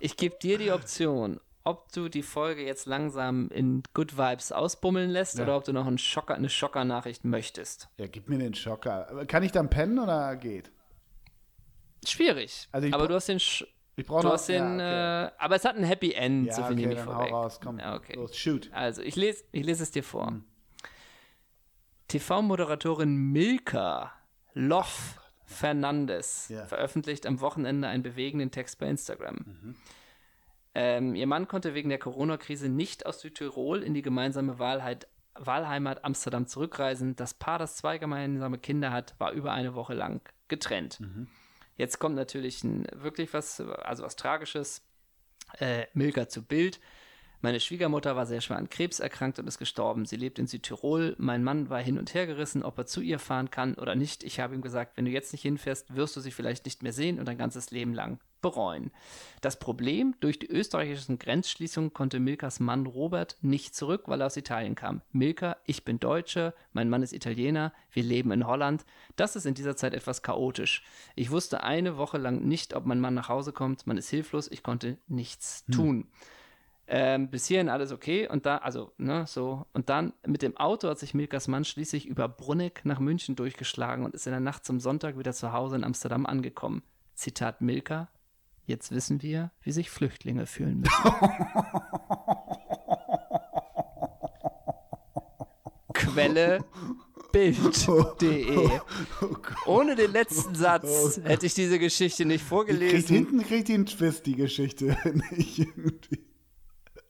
Ich 0.00 0.16
gebe 0.16 0.36
dir 0.42 0.58
die 0.58 0.72
Option, 0.72 1.38
ob 1.62 1.92
du 1.92 2.08
die 2.08 2.24
Folge 2.24 2.64
jetzt 2.66 2.86
langsam 2.86 3.48
in 3.50 3.84
Good 3.94 4.18
Vibes 4.18 4.50
ausbummeln 4.50 5.10
lässt 5.10 5.38
Ja. 5.38 5.44
oder 5.44 5.56
ob 5.56 5.62
du 5.64 5.72
noch 5.72 5.86
einen 5.86 5.98
Schocker, 5.98 6.34
eine 6.34 6.48
Schocker-Nachricht 6.48 7.24
möchtest. 7.24 7.88
Ja, 7.98 8.08
gib 8.08 8.28
mir 8.28 8.38
den 8.38 8.54
Schocker. 8.54 9.24
Kann 9.28 9.44
ich 9.44 9.52
dann 9.52 9.70
pennen 9.70 10.00
oder 10.00 10.34
geht? 10.34 10.72
Schwierig. 12.06 12.68
Also 12.72 12.88
aber 12.92 13.08
du 13.08 13.14
hast 13.14 13.28
den. 13.28 13.38
Sch 13.40 13.64
Ich 13.96 14.06
brauche 14.06 14.22
du 14.22 14.26
noch. 14.28 14.34
hast 14.34 14.48
den. 14.48 14.78
ja, 14.80 15.24
okay. 15.26 15.34
äh, 15.34 15.38
aber 15.38 15.56
es 15.56 15.64
hat 15.64 15.76
ein 15.76 15.84
Happy 15.84 16.12
End, 16.12 16.46
ja, 16.46 16.54
so 16.54 16.62
viel 16.64 16.72
okay, 16.72 16.80
nehme 16.86 16.92
ich 16.94 17.00
hau 17.00 17.12
vorweg. 17.12 17.32
raus, 17.32 17.60
komm. 17.62 17.78
Ja, 17.78 17.94
okay. 17.94 18.14
Los, 18.16 18.36
shoot. 18.36 18.70
Also, 18.72 19.02
ich 19.02 19.16
lese, 19.16 19.44
ich 19.52 19.64
lese 19.64 19.82
es 19.82 19.90
dir 19.90 20.02
vor. 20.02 20.26
Hm. 20.28 20.44
TV-Moderatorin 22.08 23.14
Milka 23.32 24.12
Loff 24.54 25.18
Fernandes 25.44 26.48
Ja. 26.48 26.66
veröffentlicht 26.66 27.26
am 27.26 27.40
Wochenende 27.40 27.88
einen 27.88 28.02
bewegenden 28.02 28.50
Text 28.50 28.78
bei 28.78 28.86
Instagram. 28.88 29.36
Mhm. 29.44 29.76
Ähm, 30.74 31.14
ihr 31.14 31.26
Mann 31.26 31.48
konnte 31.48 31.74
wegen 31.74 31.90
der 31.90 31.98
Corona-Krise 31.98 32.68
nicht 32.70 33.04
aus 33.04 33.20
Südtirol 33.20 33.82
in 33.82 33.92
die 33.92 34.00
gemeinsame 34.02 34.58
Wahlheit, 34.58 35.06
Wahlheimat 35.34 36.04
Amsterdam 36.04 36.46
zurückreisen. 36.46 37.16
Das 37.16 37.34
Paar, 37.34 37.58
das 37.58 37.76
zwei 37.76 37.98
gemeinsame 37.98 38.58
Kinder 38.58 38.90
hat, 38.92 39.14
war 39.18 39.32
über 39.32 39.52
eine 39.52 39.74
Woche 39.74 39.92
lang 39.94 40.20
getrennt. 40.48 41.00
Mhm. 41.00 41.28
Jetzt 41.76 41.98
kommt 41.98 42.14
natürlich 42.14 42.62
ein, 42.64 42.86
wirklich 42.92 43.32
was, 43.32 43.60
also 43.60 44.02
was 44.02 44.16
Tragisches. 44.16 44.82
Äh, 45.58 45.86
Milka 45.92 46.28
zu 46.28 46.42
Bild. 46.42 46.80
Meine 47.40 47.58
Schwiegermutter 47.58 48.14
war 48.14 48.24
sehr 48.24 48.40
schwer 48.40 48.56
an 48.56 48.70
Krebs 48.70 49.00
erkrankt 49.00 49.38
und 49.38 49.48
ist 49.48 49.58
gestorben. 49.58 50.06
Sie 50.06 50.16
lebt 50.16 50.38
in 50.38 50.46
Südtirol. 50.46 51.16
Mein 51.18 51.42
Mann 51.42 51.68
war 51.70 51.80
hin 51.80 51.98
und 51.98 52.14
her 52.14 52.26
gerissen, 52.26 52.62
ob 52.62 52.78
er 52.78 52.86
zu 52.86 53.00
ihr 53.00 53.18
fahren 53.18 53.50
kann 53.50 53.74
oder 53.74 53.96
nicht. 53.96 54.22
Ich 54.22 54.38
habe 54.38 54.54
ihm 54.54 54.62
gesagt, 54.62 54.96
wenn 54.96 55.04
du 55.04 55.10
jetzt 55.10 55.32
nicht 55.32 55.42
hinfährst, 55.42 55.96
wirst 55.96 56.14
du 56.14 56.20
sie 56.20 56.30
vielleicht 56.30 56.64
nicht 56.64 56.82
mehr 56.84 56.92
sehen 56.92 57.18
und 57.18 57.26
dein 57.26 57.38
ganzes 57.38 57.72
Leben 57.72 57.94
lang 57.94 58.20
bereuen. 58.42 58.90
Das 59.40 59.58
Problem, 59.58 60.14
durch 60.20 60.38
die 60.38 60.48
österreichischen 60.48 61.18
Grenzschließungen 61.18 61.94
konnte 61.94 62.20
Milkas 62.20 62.60
Mann 62.60 62.86
Robert 62.86 63.38
nicht 63.40 63.74
zurück, 63.74 64.02
weil 64.06 64.20
er 64.20 64.26
aus 64.26 64.36
Italien 64.36 64.74
kam. 64.74 65.00
Milka, 65.12 65.56
ich 65.64 65.84
bin 65.84 65.98
Deutsche, 65.98 66.52
mein 66.72 66.90
Mann 66.90 67.02
ist 67.02 67.12
Italiener, 67.12 67.72
wir 67.92 68.02
leben 68.02 68.30
in 68.32 68.46
Holland. 68.46 68.84
Das 69.16 69.36
ist 69.36 69.46
in 69.46 69.54
dieser 69.54 69.76
Zeit 69.76 69.94
etwas 69.94 70.22
chaotisch. 70.22 70.84
Ich 71.16 71.30
wusste 71.30 71.62
eine 71.62 71.96
Woche 71.96 72.18
lang 72.18 72.42
nicht, 72.42 72.74
ob 72.74 72.84
mein 72.84 73.00
Mann 73.00 73.14
nach 73.14 73.30
Hause 73.30 73.52
kommt. 73.52 73.86
Man 73.86 73.96
ist 73.96 74.10
hilflos, 74.10 74.50
ich 74.50 74.62
konnte 74.62 74.98
nichts 75.08 75.64
tun. 75.66 76.08
Ähm, 76.88 77.30
bis 77.30 77.46
hierhin 77.46 77.68
alles 77.68 77.92
okay 77.92 78.28
und 78.28 78.44
da, 78.44 78.58
also, 78.58 78.92
ne, 78.98 79.24
so. 79.26 79.66
Und 79.72 79.88
dann 79.88 80.12
mit 80.26 80.42
dem 80.42 80.56
Auto 80.56 80.88
hat 80.88 80.98
sich 80.98 81.14
Milkas 81.14 81.48
Mann 81.48 81.64
schließlich 81.64 82.06
über 82.06 82.28
Brunneck 82.28 82.84
nach 82.84 82.98
München 82.98 83.36
durchgeschlagen 83.36 84.04
und 84.04 84.14
ist 84.14 84.26
in 84.26 84.32
der 84.32 84.40
Nacht 84.40 84.64
zum 84.64 84.80
Sonntag 84.80 85.18
wieder 85.18 85.32
zu 85.32 85.52
Hause 85.52 85.76
in 85.76 85.84
Amsterdam 85.84 86.26
angekommen. 86.26 86.82
Zitat 87.14 87.60
Milka, 87.60 88.08
jetzt 88.72 88.90
wissen 88.90 89.22
wir, 89.22 89.52
wie 89.62 89.70
sich 89.70 89.90
Flüchtlinge 89.90 90.46
fühlen 90.46 90.80
müssen. 90.80 90.94
Quelle 95.92 96.64
Bild.de. 97.32 98.68
Ohne 99.66 99.94
den 99.94 100.12
letzten 100.12 100.54
Satz 100.54 101.20
hätte 101.22 101.46
ich 101.46 101.54
diese 101.54 101.78
Geschichte 101.78 102.24
nicht 102.24 102.40
Kriegt, 102.40 102.48
vorgelesen. 102.48 103.14
hinten 103.14 103.42
kriegt 103.42 103.68
die 103.68 103.74
einen 103.74 103.86
Twist, 103.86 104.26
die 104.26 104.36
Geschichte. 104.36 104.96
Nicht 105.30 105.58
irgendwie. 105.58 106.24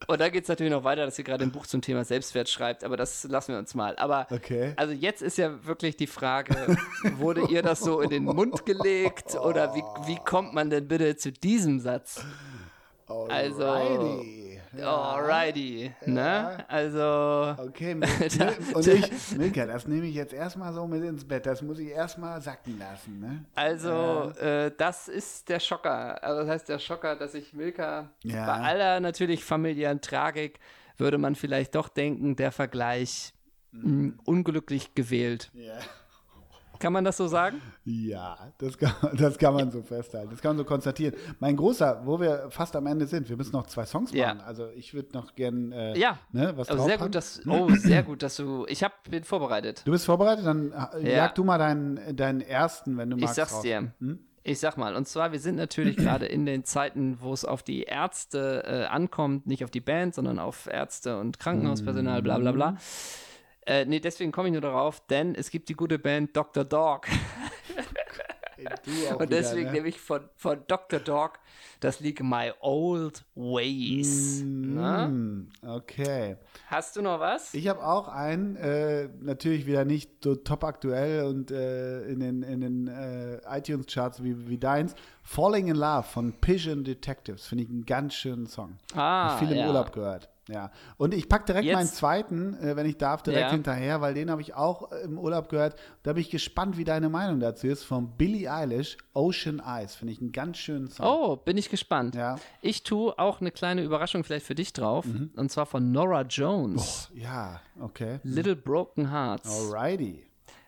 Und 0.06 0.20
da 0.20 0.28
geht 0.28 0.42
es 0.44 0.48
natürlich 0.48 0.72
noch 0.72 0.84
weiter, 0.84 1.04
dass 1.06 1.16
sie 1.16 1.24
gerade 1.24 1.44
ein 1.44 1.52
Buch 1.52 1.66
zum 1.66 1.80
Thema 1.82 2.04
Selbstwert 2.04 2.48
schreibt, 2.48 2.84
aber 2.84 2.96
das 2.96 3.24
lassen 3.24 3.52
wir 3.52 3.58
uns 3.58 3.74
mal. 3.74 3.96
Aber 3.96 4.26
Okay. 4.30 4.72
also 4.76 4.92
jetzt 4.92 5.22
ist 5.22 5.38
ja 5.38 5.64
wirklich 5.64 5.96
die 5.96 6.06
Frage, 6.06 6.76
wurde 7.18 7.46
ihr 7.50 7.62
das 7.62 7.80
so 7.80 8.00
in 8.00 8.10
den 8.10 8.24
Mund 8.24 8.66
gelegt 8.66 9.34
oder 9.36 9.74
wie, 9.74 9.82
wie 10.06 10.16
kommt 10.24 10.54
man 10.54 10.70
denn 10.70 10.88
bitte 10.88 11.16
zu 11.16 11.32
diesem 11.32 11.80
Satz? 11.80 12.24
Also- 13.06 14.22
Alrighty. 14.80 14.86
Alrighty, 14.86 15.92
ne? 16.06 16.64
Also, 16.68 17.54
Okay, 17.58 17.94
Mil- 17.94 18.08
Mil- 18.08 18.74
und 18.74 18.86
ich, 18.86 19.36
Milka, 19.36 19.66
das 19.66 19.86
nehme 19.86 20.06
ich 20.06 20.14
jetzt 20.14 20.32
erstmal 20.32 20.72
so 20.72 20.86
mit 20.86 21.02
ins 21.04 21.24
Bett. 21.26 21.46
Das 21.46 21.62
muss 21.62 21.78
ich 21.78 21.88
erstmal 21.88 22.40
sacken 22.40 22.78
lassen, 22.78 23.20
ne? 23.20 23.44
also 23.54 24.30
äh, 24.40 24.70
das 24.76 25.08
ist 25.08 25.48
der 25.48 25.60
Schocker. 25.60 26.22
Also 26.22 26.40
das 26.42 26.48
heißt 26.50 26.68
der 26.68 26.78
Schocker, 26.78 27.16
dass 27.16 27.34
ich 27.34 27.52
Milka 27.52 28.10
Ja. 28.22 28.46
bei 28.46 28.52
aller 28.62 29.00
natürlich 29.00 29.44
familiären 29.44 30.00
Tragik 30.00 30.58
würde 30.98 31.18
man 31.18 31.34
vielleicht 31.34 31.74
doch 31.74 31.88
denken, 31.88 32.36
der 32.36 32.52
Vergleich 32.52 33.32
mh, 33.72 34.12
unglücklich 34.24 34.94
gewählt. 34.94 35.50
Ja. 35.54 35.74
Kann 36.82 36.92
man 36.92 37.04
das 37.04 37.16
so 37.16 37.28
sagen? 37.28 37.62
Ja, 37.84 38.36
das 38.58 38.76
kann, 38.76 38.92
das 39.16 39.38
kann 39.38 39.54
man 39.54 39.70
so 39.70 39.82
festhalten. 39.82 40.30
Das 40.30 40.42
kann 40.42 40.50
man 40.50 40.58
so 40.58 40.64
konstatieren. 40.64 41.14
Mein 41.40 41.56
Großer, 41.56 42.02
wo 42.04 42.20
wir 42.20 42.48
fast 42.50 42.74
am 42.76 42.86
Ende 42.86 43.06
sind, 43.06 43.28
wir 43.28 43.36
müssen 43.36 43.52
noch 43.52 43.66
zwei 43.66 43.86
Songs 43.86 44.12
Ja. 44.12 44.34
machen. 44.34 44.40
Also 44.46 44.68
ich 44.76 44.92
würde 44.92 45.12
noch 45.14 45.34
gern 45.34 45.72
äh, 45.72 45.96
Ja. 45.98 46.18
ne, 46.32 46.52
was 46.56 46.68
Aber 46.68 46.82
sehr 46.82 46.98
gut, 46.98 47.14
dass 47.14 47.40
oh 47.46 47.68
sehr 47.70 48.02
gut, 48.02 48.22
dass 48.22 48.36
du. 48.36 48.66
Ich 48.68 48.82
habe 48.82 48.94
bin 49.08 49.24
vorbereitet. 49.24 49.82
Du 49.84 49.92
bist 49.92 50.04
vorbereitet? 50.06 50.44
Dann 50.44 50.72
äh, 50.72 51.08
Ja. 51.10 51.16
jag 51.26 51.34
du 51.34 51.44
mal 51.44 51.58
deinen, 51.58 52.16
deinen 52.16 52.40
ersten, 52.40 52.98
wenn 52.98 53.10
du 53.10 53.16
Ich 53.16 53.22
magst. 53.22 53.36
sag's 53.36 53.54
raus. 53.54 53.62
dir. 53.62 53.92
Hm? 54.00 54.18
Ich 54.44 54.58
sag 54.58 54.76
mal, 54.76 54.96
und 54.96 55.06
zwar, 55.06 55.30
wir 55.30 55.38
sind 55.38 55.54
natürlich 55.54 55.96
gerade 55.96 56.26
in 56.26 56.44
den 56.46 56.64
Zeiten, 56.64 57.18
wo 57.20 57.32
es 57.32 57.44
auf 57.44 57.62
die 57.62 57.84
Ärzte 57.84 58.64
äh, 58.66 58.84
ankommt, 58.86 59.46
nicht 59.46 59.62
auf 59.62 59.70
die 59.70 59.80
Band, 59.80 60.16
sondern 60.16 60.40
auf 60.40 60.66
Ärzte 60.66 61.18
und 61.20 61.38
Krankenhauspersonal, 61.38 62.22
bla 62.22 62.38
bla 62.38 62.50
bla. 62.50 62.76
Äh, 63.66 63.84
nee, 63.84 64.00
deswegen 64.00 64.32
komme 64.32 64.48
ich 64.48 64.52
nur 64.52 64.60
darauf, 64.60 65.06
denn 65.06 65.34
es 65.34 65.50
gibt 65.50 65.68
die 65.68 65.74
gute 65.74 65.98
Band 65.98 66.36
Dr. 66.36 66.64
Dog. 66.64 67.06
Und 68.62 68.86
wieder, 68.86 69.26
deswegen 69.26 69.66
ne? 69.66 69.72
nehme 69.72 69.88
ich 69.88 70.00
von, 70.00 70.28
von 70.36 70.62
Dr. 70.66 71.00
Dog 71.00 71.38
das 71.80 72.00
Lied 72.00 72.20
My 72.22 72.52
Old 72.60 73.24
Ways. 73.34 74.42
Mm, 74.44 75.48
okay. 75.66 76.36
Hast 76.68 76.96
du 76.96 77.02
noch 77.02 77.18
was? 77.18 77.54
Ich 77.54 77.66
habe 77.68 77.84
auch 77.84 78.08
einen, 78.08 78.56
äh, 78.56 79.08
natürlich 79.20 79.66
wieder 79.66 79.84
nicht 79.84 80.22
so 80.22 80.36
top 80.36 80.64
aktuell 80.64 81.24
und 81.24 81.50
äh, 81.50 82.02
in 82.06 82.20
den, 82.20 82.42
in 82.42 82.60
den 82.60 82.88
äh, 82.88 83.40
iTunes-Charts 83.48 84.22
wie, 84.22 84.48
wie 84.48 84.58
deins. 84.58 84.94
Falling 85.22 85.68
in 85.68 85.76
Love 85.76 86.04
von 86.04 86.32
Pigeon 86.32 86.84
Detectives. 86.84 87.46
Finde 87.46 87.64
ich 87.64 87.70
einen 87.70 87.84
ganz 87.84 88.14
schönen 88.14 88.46
Song. 88.46 88.76
Ah, 88.94 89.30
Hab 89.30 89.38
viel 89.40 89.50
im 89.50 89.58
ja. 89.58 89.66
Urlaub 89.66 89.92
gehört. 89.92 90.31
Ja. 90.52 90.70
Und 90.98 91.14
ich 91.14 91.28
packe 91.28 91.46
direkt 91.46 91.64
Jetzt- 91.64 91.74
meinen 91.76 91.86
zweiten, 91.88 92.54
äh, 92.62 92.76
wenn 92.76 92.86
ich 92.86 92.98
darf, 92.98 93.22
direkt 93.22 93.42
Ja. 93.46 93.50
hinterher, 93.50 94.00
weil 94.00 94.14
den 94.14 94.30
habe 94.30 94.42
ich 94.42 94.54
auch 94.54 94.92
äh, 94.92 94.96
im 95.04 95.18
Urlaub 95.18 95.48
gehört. 95.48 95.76
Da 96.02 96.12
bin 96.12 96.20
ich 96.20 96.30
gespannt, 96.30 96.76
wie 96.76 96.84
deine 96.84 97.08
Meinung 97.08 97.40
dazu 97.40 97.66
ist. 97.66 97.84
Von 97.84 98.16
Billie 98.16 98.52
Eilish, 98.52 98.98
Ocean 99.14 99.60
Eyes. 99.64 99.94
Finde 99.94 100.12
ich 100.12 100.20
einen 100.20 100.32
ganz 100.32 100.58
schönen 100.58 100.88
Song. 100.90 101.06
Oh, 101.06 101.36
bin 101.36 101.56
ich 101.56 101.70
gespannt. 101.70 102.14
Ja. 102.14 102.34
Mhm. 102.34 102.40
Ich 102.60 102.82
tue 102.82 103.18
auch 103.18 103.40
eine 103.40 103.50
kleine 103.50 103.82
Überraschung 103.82 104.24
vielleicht 104.24 104.46
für 104.46 104.54
dich 104.54 104.72
drauf. 104.72 105.06
Und 105.36 105.50
zwar 105.50 105.66
von 105.66 105.90
Nora 105.92 106.22
Jones. 106.22 107.10
Ja, 107.14 107.60
okay. 107.80 108.20
Little 108.22 108.56
Broken 108.56 109.10
Hearts. 109.10 109.48
Alrighty. 109.72 110.24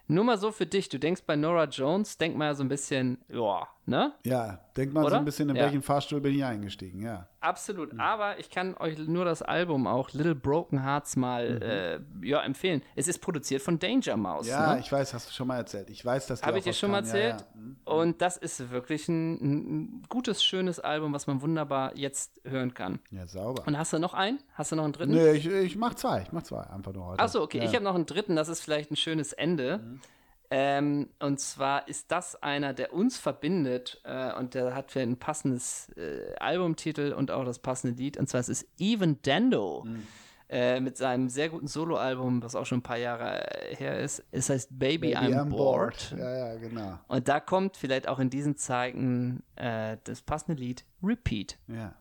Nur 0.06 0.24
mal 0.24 0.36
so 0.38 0.52
für 0.52 0.66
dich, 0.66 0.88
du 0.90 0.98
denkst 0.98 1.22
bei 1.26 1.34
Nora 1.34 1.64
Jones, 1.64 2.18
denk 2.18 2.36
mal 2.36 2.54
so 2.54 2.62
ein 2.62 2.68
bisschen, 2.68 3.18
ja, 3.28 3.66
ne? 3.86 4.12
Ja, 4.24 4.60
denk 4.76 4.92
mal 4.92 5.02
so 5.02 5.06
Oder? 5.08 5.18
ein 5.18 5.24
bisschen, 5.24 5.48
in 5.50 5.56
Ja. 5.56 5.64
welchen 5.64 5.82
Fahrstuhl 5.82 6.20
bin 6.20 6.34
ich 6.34 6.44
eingestiegen, 6.44 7.00
ja. 7.02 7.28
Absolut. 7.40 7.92
Mhm. 7.92 8.00
Aber 8.00 8.38
ich 8.38 8.48
kann 8.48 8.74
euch 8.78 8.98
nur 8.98 9.24
das 9.26 9.42
Album 9.42 9.86
auch 9.86 10.10
Little 10.12 10.34
Broken 10.34 10.82
Hearts 10.82 11.14
mal 11.16 12.00
äh, 12.22 12.26
ja, 12.26 12.40
empfehlen. 12.42 12.82
Es 12.96 13.06
ist 13.06 13.18
produziert 13.18 13.60
von 13.60 13.78
Danger 13.78 14.16
Mouse. 14.16 14.46
Mhm. 14.46 14.50
Ja, 14.52 14.74
ne? 14.74 14.80
ich 14.80 14.90
weiß, 14.90 15.12
hast 15.12 15.28
du 15.28 15.32
schon 15.34 15.46
mal 15.48 15.56
erzählt. 15.58 15.90
Ich 15.90 16.04
weiß, 16.04 16.26
dass 16.26 16.42
Habe 16.42 16.58
ich 16.58 16.64
dir 16.64 16.72
schon 16.72 16.90
mal 16.90 17.02
kann. 17.02 17.06
erzählt? 17.06 17.40
Ja, 17.40 17.46
ja. 17.54 17.60
Mhm. 17.60 17.76
Und 17.84 18.22
das 18.22 18.36
ist 18.38 18.70
wirklich 18.70 19.08
ein, 19.08 19.32
ein 19.34 20.02
gutes, 20.08 20.42
schönes 20.42 20.80
Album, 20.80 21.12
was 21.12 21.26
man 21.26 21.42
wunderbar 21.42 21.94
jetzt 21.96 22.40
hören 22.44 22.72
kann. 22.72 22.98
ja, 23.10 23.26
sauber. 23.26 23.62
Und 23.66 23.76
hast 23.76 23.92
du 23.92 23.98
noch 23.98 24.14
einen? 24.14 24.38
Hast 24.54 24.72
du 24.72 24.76
noch 24.76 24.84
einen 24.84 24.94
dritten? 24.94 25.12
Nee, 25.12 25.32
ich, 25.32 25.46
ich 25.46 25.76
mach 25.76 25.94
zwei. 25.94 26.22
Ich 26.22 26.32
mach 26.32 26.42
zwei. 26.44 26.62
Einfach 26.62 26.92
nur 26.94 27.06
heute. 27.06 27.20
Achso, 27.22 27.42
okay. 27.42 27.62
Ich 27.62 27.74
habe 27.74 27.84
noch 27.84 27.94
einen 27.94 28.06
dritten, 28.06 28.36
das 28.36 28.48
ist 28.48 28.62
vielleicht 28.62 28.90
ein 28.90 28.96
schönes 28.96 29.32
Ende. 29.34 29.80
Ähm, 30.50 31.08
und 31.20 31.40
zwar 31.40 31.88
ist 31.88 32.12
das 32.12 32.40
einer, 32.42 32.74
der 32.74 32.92
uns 32.92 33.18
verbindet 33.18 34.00
äh, 34.04 34.32
und 34.34 34.54
der 34.54 34.74
hat 34.74 34.90
für 34.90 35.00
ein 35.00 35.16
passendes 35.16 35.88
äh, 35.96 36.34
Albumtitel 36.38 37.12
und 37.12 37.30
auch 37.30 37.44
das 37.44 37.58
passende 37.58 38.00
Lied. 38.00 38.16
Und 38.16 38.28
zwar 38.28 38.40
es 38.40 38.48
ist 38.48 38.66
Even 38.78 39.20
Dando 39.22 39.86
äh, 40.48 40.80
mit 40.80 40.96
seinem 40.96 41.28
sehr 41.28 41.48
guten 41.48 41.66
Soloalbum, 41.66 42.42
was 42.42 42.54
auch 42.54 42.66
schon 42.66 42.78
ein 42.78 42.82
paar 42.82 42.98
Jahre 42.98 43.70
äh, 43.70 43.74
her 43.76 43.98
ist. 43.98 44.22
Es 44.30 44.50
heißt 44.50 44.78
Baby, 44.78 45.12
Baby 45.12 45.16
I'm 45.16 45.42
on 45.42 45.48
Bored. 45.48 46.14
Ja, 46.16 46.36
ja, 46.36 46.56
genau. 46.56 46.98
Und 47.08 47.28
da 47.28 47.40
kommt 47.40 47.76
vielleicht 47.76 48.06
auch 48.06 48.18
in 48.18 48.30
diesen 48.30 48.56
Zeiten 48.56 49.42
äh, 49.56 49.96
das 50.04 50.22
passende 50.22 50.60
Lied 50.60 50.84
Repeat. 51.02 51.58
Ja. 51.66 51.94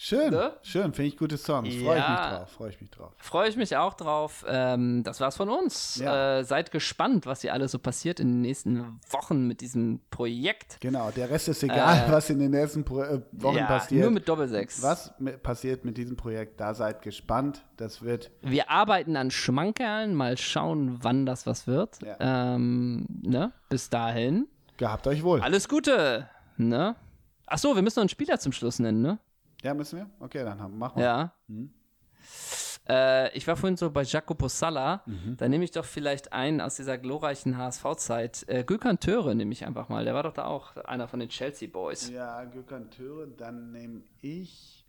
Schön, 0.00 0.30
Ne? 0.30 0.52
schön, 0.62 0.92
finde 0.92 1.08
ich 1.08 1.16
gute 1.16 1.36
Songs. 1.36 1.68
Freue 1.70 1.74
ich 1.74 1.84
mich 1.84 1.96
Ja. 1.96 2.38
drauf, 2.38 2.50
freue 2.50 2.70
ich 2.70 2.80
mich 2.80 2.88
drauf. 2.90 3.12
Freue 3.18 3.48
ich 3.48 3.56
mich 3.56 3.76
auch 3.76 3.94
drauf. 3.94 4.44
Ähm, 4.48 5.02
das 5.02 5.20
war's 5.20 5.36
von 5.36 5.48
uns. 5.48 5.96
Ja. 5.96 6.38
Äh, 6.38 6.44
seid 6.44 6.70
gespannt, 6.70 7.26
was 7.26 7.40
hier 7.40 7.52
alles 7.52 7.72
so 7.72 7.80
passiert 7.80 8.20
in 8.20 8.28
den 8.28 8.40
nächsten 8.42 9.00
Wochen 9.10 9.48
mit 9.48 9.60
diesem 9.60 10.00
Projekt. 10.12 10.76
Genau, 10.80 11.10
der 11.10 11.30
Rest 11.30 11.48
ist 11.48 11.64
egal, 11.64 12.04
was 12.12 12.30
in 12.30 12.38
den 12.38 12.52
nächsten 12.52 12.84
Pro 12.84 13.02
äh, 13.02 13.20
Wochen 13.32 13.56
ja, 13.56 13.66
passiert. 13.66 14.02
nur 14.02 14.12
mit 14.12 14.28
Doppelsechs. 14.28 14.84
was 14.84 15.12
mit, 15.18 15.42
passiert 15.42 15.84
mit 15.84 15.96
diesem 15.96 16.16
Projekt, 16.16 16.60
da 16.60 16.74
seid 16.74 17.02
gespannt. 17.02 17.64
Das 17.76 18.00
wird, 18.00 18.30
Wir 18.40 18.70
arbeiten 18.70 19.16
an 19.16 19.32
Schmankerln, 19.32 20.14
mal 20.14 20.38
schauen, 20.38 20.98
wann 21.02 21.26
das 21.26 21.44
was 21.44 21.66
wird. 21.66 21.98
Ja. 22.04 22.54
Ähm, 22.54 23.04
ne? 23.22 23.50
Bis 23.68 23.90
dahin. 23.90 24.46
gehabt 24.76 25.08
euch 25.08 25.24
wohl. 25.24 25.40
Alles 25.40 25.68
Gute. 25.68 26.28
Ne? 26.56 26.94
Ach 27.48 27.58
so, 27.58 27.74
wir 27.74 27.82
müssen 27.82 27.98
noch 27.98 28.02
einen 28.02 28.08
Spieler 28.10 28.38
zum 28.38 28.52
Schluss 28.52 28.78
nennen, 28.78 29.02
ne? 29.02 29.18
Ja, 29.62 29.74
müssen 29.74 29.98
wir? 29.98 30.10
Okay, 30.20 30.44
dann 30.44 30.60
haben, 30.60 30.78
machen 30.78 30.98
wir. 30.98 31.04
Ja. 31.04 31.32
Mhm. 31.48 31.70
Äh, 32.88 33.36
ich 33.36 33.46
war 33.46 33.56
vorhin 33.56 33.76
so 33.76 33.90
bei 33.90 34.02
Jacopo 34.02 34.48
Salla. 34.48 35.02
Mhm. 35.04 35.36
Da 35.36 35.48
nehme 35.48 35.64
ich 35.64 35.72
doch 35.72 35.84
vielleicht 35.84 36.32
einen 36.32 36.60
aus 36.60 36.76
dieser 36.76 36.96
glorreichen 36.96 37.58
HSV-Zeit. 37.58 38.44
Äh, 38.48 38.64
Gökhan 38.64 38.98
Töre 38.98 39.34
nehme 39.34 39.52
ich 39.52 39.66
einfach 39.66 39.88
mal. 39.88 40.04
Der 40.04 40.14
war 40.14 40.22
doch 40.22 40.32
da 40.32 40.46
auch 40.46 40.76
einer 40.76 41.06
von 41.08 41.20
den 41.20 41.28
Chelsea 41.28 41.68
Boys. 41.68 42.08
Ja, 42.10 42.44
Gökhan 42.44 42.90
Töre, 42.90 43.28
dann 43.28 43.72
nehme 43.72 44.02
ich. 44.22 44.86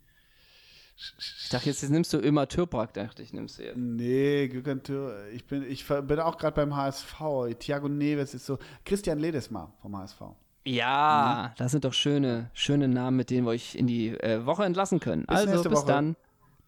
Ich 1.18 1.48
dachte, 1.50 1.66
jetzt, 1.66 1.82
jetzt 1.82 1.90
nimmst 1.90 2.12
du 2.12 2.18
immer 2.18 2.46
Türprak, 2.46 2.92
dachte 2.92 3.22
ich, 3.22 3.32
nimmst 3.32 3.58
du 3.58 3.64
jetzt. 3.64 3.76
Nee, 3.76 4.48
Gökhan 4.48 4.82
Töre. 4.82 5.30
Ich 5.30 5.46
bin, 5.46 5.62
ich 5.62 5.86
bin 5.86 6.20
auch 6.20 6.36
gerade 6.38 6.54
beim 6.54 6.76
HSV. 6.76 7.14
Thiago 7.58 7.88
Neves 7.88 8.34
ist 8.34 8.46
so. 8.46 8.58
Christian 8.84 9.18
Ledesma 9.18 9.72
vom 9.80 9.96
HSV. 9.96 10.20
Ja, 10.64 11.50
mhm. 11.50 11.54
das 11.56 11.72
sind 11.72 11.84
doch 11.84 11.94
schöne, 11.94 12.50
schöne 12.52 12.88
Namen, 12.88 13.16
mit 13.16 13.30
denen 13.30 13.46
wir 13.46 13.50
euch 13.50 13.74
in 13.74 13.86
die 13.86 14.08
äh, 14.08 14.44
Woche 14.44 14.64
entlassen 14.64 15.00
können. 15.00 15.24
Bis 15.26 15.36
also 15.36 15.68
bis 15.68 15.78
Woche. 15.78 15.86
dann. 15.86 16.16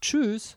Tschüss. 0.01 0.56